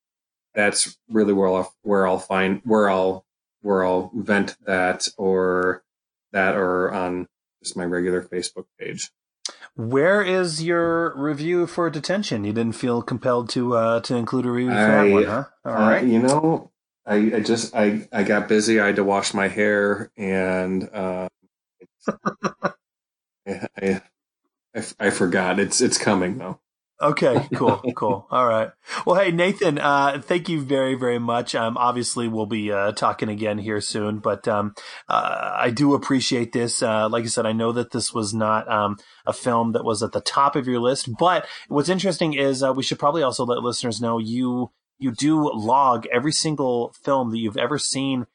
that's 0.54 0.98
really 1.10 1.34
where 1.34 1.50
I'll 1.50 1.74
where 1.82 2.08
I'll 2.08 2.20
find 2.20 2.62
where 2.64 2.90
I'll 2.90 3.26
where 3.62 3.84
I'll 3.84 4.12
vent 4.14 4.56
that 4.66 5.08
or 5.18 5.84
that 6.32 6.56
or 6.56 6.92
on 6.92 7.28
just 7.62 7.76
my 7.76 7.84
regular 7.84 8.24
Facebook 8.24 8.66
page. 8.80 9.12
Where 9.76 10.22
is 10.22 10.64
your 10.64 11.16
review 11.18 11.66
for 11.66 11.90
detention? 11.90 12.44
You 12.44 12.54
didn't 12.54 12.76
feel 12.76 13.02
compelled 13.02 13.50
to 13.50 13.76
uh, 13.76 14.00
to 14.02 14.16
include 14.16 14.46
a 14.46 14.52
review 14.52 14.72
for 14.72 14.78
I, 14.78 15.08
that 15.08 15.14
one, 15.14 15.24
huh? 15.26 15.44
All 15.66 15.74
uh, 15.74 15.90
right. 15.90 16.06
You 16.06 16.20
know, 16.20 16.72
I, 17.06 17.16
I, 17.16 17.40
just 17.40 17.76
I 17.76 18.08
I 18.12 18.24
got 18.24 18.48
busy. 18.48 18.80
I 18.80 18.88
had 18.88 18.98
to 18.98 19.04
wash 19.04 19.34
my 19.34 19.48
hair, 19.48 20.12
and 20.18 20.88
uh, 20.94 21.30
I, 23.50 24.02
I, 24.76 24.84
I 25.00 25.10
forgot. 25.10 25.60
It's 25.60 25.82
it's 25.82 25.98
coming 25.98 26.38
though. 26.38 26.60
Okay, 27.02 27.48
cool, 27.56 27.82
cool. 27.96 28.28
All 28.30 28.46
right. 28.46 28.72
Well, 29.06 29.16
hey, 29.16 29.32
Nathan, 29.32 29.78
uh, 29.78 30.22
thank 30.22 30.50
you 30.50 30.62
very, 30.62 30.96
very 30.96 31.20
much. 31.20 31.56
Um, 31.56 31.78
obviously, 31.78 32.28
we'll 32.28 32.46
be 32.46 32.72
uh, 32.72 32.92
talking 32.92 33.30
again 33.30 33.58
here 33.58 33.80
soon, 33.80 34.20
but 34.20 34.48
um, 34.48 34.76
uh, 35.08 35.52
I 35.56 35.70
do 35.70 35.94
appreciate 35.94 36.52
this. 36.52 36.84
Uh, 36.84 37.08
like 37.08 37.24
I 37.24 37.28
said, 37.28 37.46
I 37.46 37.54
know 37.54 37.72
that 37.72 37.92
this 37.92 38.14
was 38.14 38.34
not 38.34 38.70
um, 38.70 38.98
a 39.26 39.32
film 39.32 39.72
that 39.74 39.86
was 39.86 40.04
at 40.04 40.12
the 40.12 40.22
top 40.22 40.56
of 40.58 40.68
your 40.68 40.82
list, 40.82 41.10
but 41.18 41.48
what's 41.70 41.90
interesting 41.90 42.34
is 42.34 42.62
uh, 42.62 42.74
we 42.74 42.84
should 42.84 43.00
probably 43.00 43.24
also 43.24 43.46
let 43.46 43.60
listeners 43.60 44.02
know 44.02 44.18
you 44.18 44.72
you 45.02 45.12
do 45.12 45.50
log 45.54 46.06
every 46.12 46.34
single 46.34 46.94
film 47.02 47.32
that 47.32 47.38
you've 47.38 47.56
ever 47.56 47.78
seen, 47.78 48.26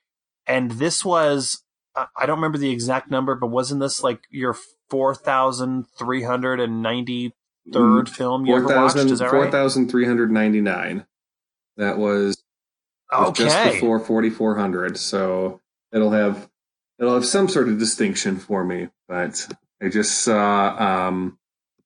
and 0.47 0.71
this 0.73 1.05
was 1.05 1.64
I 1.97 2.27
don't 2.27 2.37
remember 2.37 2.59
the 2.59 2.71
exact 2.71 3.11
number, 3.11 3.35
but 3.35 3.49
wasn't 3.49 3.81
this 3.81 4.03
like 4.03 4.21
your 4.31 4.57
four 4.91 5.15
thousand 5.15 5.87
three 5.97 6.23
hundred 6.23 6.61
and 6.61 6.83
ninety 6.83 7.35
third 7.73 8.09
film 8.09 8.47
you 8.47 8.53
4, 8.53 8.59
ever 8.59 8.83
watched. 8.83 8.97
Is 8.97 9.19
that 9.19 9.31
4, 9.31 9.41
right? 9.41 9.51
4,399. 9.51 11.07
That 11.77 11.99
was, 11.99 12.43
was 13.11 13.29
okay. 13.29 13.45
just 13.45 13.73
before 13.75 13.99
4,400. 13.99 14.97
So 14.97 15.61
it'll 15.93 16.11
have 16.11 16.49
it'll 16.99 17.15
have 17.15 17.27
some 17.27 17.49
sort 17.49 17.69
of 17.69 17.79
distinction 17.79 18.39
for 18.39 18.65
me. 18.65 18.89
But 19.09 19.47
I 19.83 19.89
just 19.89 20.23
saw 20.23 21.09
um, 21.09 21.39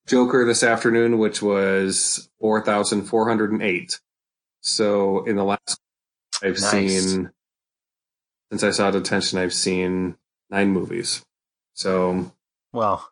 Joker 0.07 0.45
this 0.45 0.63
afternoon, 0.63 1.17
which 1.17 1.41
was 1.41 2.29
4,408. 2.39 3.99
So 4.61 5.23
in 5.25 5.35
the 5.35 5.43
last, 5.43 5.79
I've 6.43 6.59
nice. 6.59 6.71
seen 6.71 7.31
since 8.51 8.63
I 8.63 8.71
saw 8.71 8.91
Detention, 8.91 9.39
I've 9.39 9.53
seen 9.53 10.15
nine 10.49 10.69
movies. 10.71 11.23
So 11.73 12.31
well, 12.73 13.09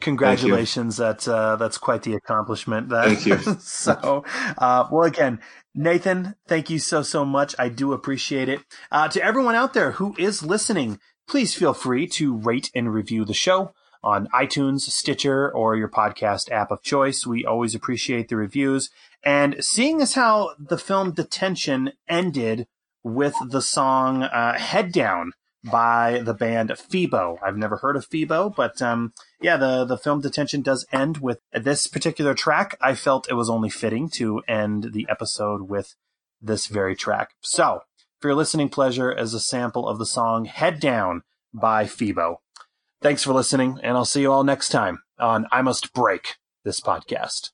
Congratulations! 0.00 0.96
That's 0.96 1.28
uh, 1.28 1.56
that's 1.56 1.76
quite 1.76 2.02
the 2.02 2.14
accomplishment. 2.14 2.88
That. 2.88 3.04
Thank 3.04 3.26
you. 3.26 3.38
so, 3.60 4.24
uh, 4.56 4.88
well, 4.90 5.04
again, 5.04 5.40
Nathan, 5.74 6.36
thank 6.46 6.70
you 6.70 6.78
so 6.78 7.02
so 7.02 7.24
much. 7.24 7.54
I 7.58 7.68
do 7.68 7.92
appreciate 7.92 8.48
it. 8.48 8.60
Uh, 8.90 9.08
to 9.08 9.22
everyone 9.22 9.54
out 9.54 9.74
there 9.74 9.92
who 9.92 10.14
is 10.18 10.42
listening, 10.42 10.98
please 11.28 11.54
feel 11.54 11.74
free 11.74 12.06
to 12.08 12.34
rate 12.34 12.70
and 12.74 12.92
review 12.92 13.26
the 13.26 13.34
show 13.34 13.74
on 14.02 14.28
iTunes, 14.28 14.80
Stitcher, 14.80 15.50
or 15.50 15.76
your 15.76 15.88
podcast 15.88 16.50
app 16.50 16.70
of 16.70 16.82
choice. 16.82 17.26
We 17.26 17.44
always 17.44 17.74
appreciate 17.74 18.28
the 18.28 18.36
reviews. 18.36 18.88
And 19.22 19.62
seeing 19.62 20.00
as 20.00 20.14
how 20.14 20.54
the 20.58 20.78
film 20.78 21.12
Detention 21.12 21.92
ended 22.08 22.66
with 23.02 23.34
the 23.48 23.62
song 23.62 24.22
uh, 24.22 24.58
"Head 24.58 24.92
Down" 24.92 25.32
by 25.64 26.20
the 26.24 26.34
band 26.34 26.72
Phoebo. 26.78 27.38
I've 27.44 27.56
never 27.56 27.78
heard 27.78 27.96
of 27.96 28.06
Phoebo, 28.06 28.50
but 28.50 28.80
um, 28.80 29.12
yeah, 29.40 29.56
the 29.56 29.84
the 29.84 29.98
film 29.98 30.20
detention 30.20 30.62
does 30.62 30.86
end 30.92 31.18
with 31.18 31.40
this 31.52 31.86
particular 31.86 32.34
track. 32.34 32.76
I 32.80 32.94
felt 32.94 33.28
it 33.28 33.34
was 33.34 33.50
only 33.50 33.70
fitting 33.70 34.08
to 34.14 34.42
end 34.48 34.92
the 34.92 35.06
episode 35.10 35.68
with 35.68 35.94
this 36.40 36.66
very 36.66 36.96
track. 36.96 37.30
So, 37.40 37.80
for 38.20 38.28
your 38.28 38.36
listening 38.36 38.68
pleasure, 38.68 39.12
as 39.12 39.34
a 39.34 39.40
sample 39.40 39.88
of 39.88 39.98
the 39.98 40.06
song 40.06 40.46
"Head 40.46 40.80
Down" 40.80 41.22
by 41.52 41.86
Phoebo. 41.86 42.40
Thanks 43.02 43.24
for 43.24 43.32
listening, 43.32 43.78
and 43.82 43.96
I'll 43.96 44.04
see 44.04 44.22
you 44.22 44.32
all 44.32 44.44
next 44.44 44.68
time 44.68 45.02
on 45.18 45.46
I 45.50 45.62
Must 45.62 45.92
Break 45.92 46.36
this 46.64 46.80
podcast. 46.80 47.50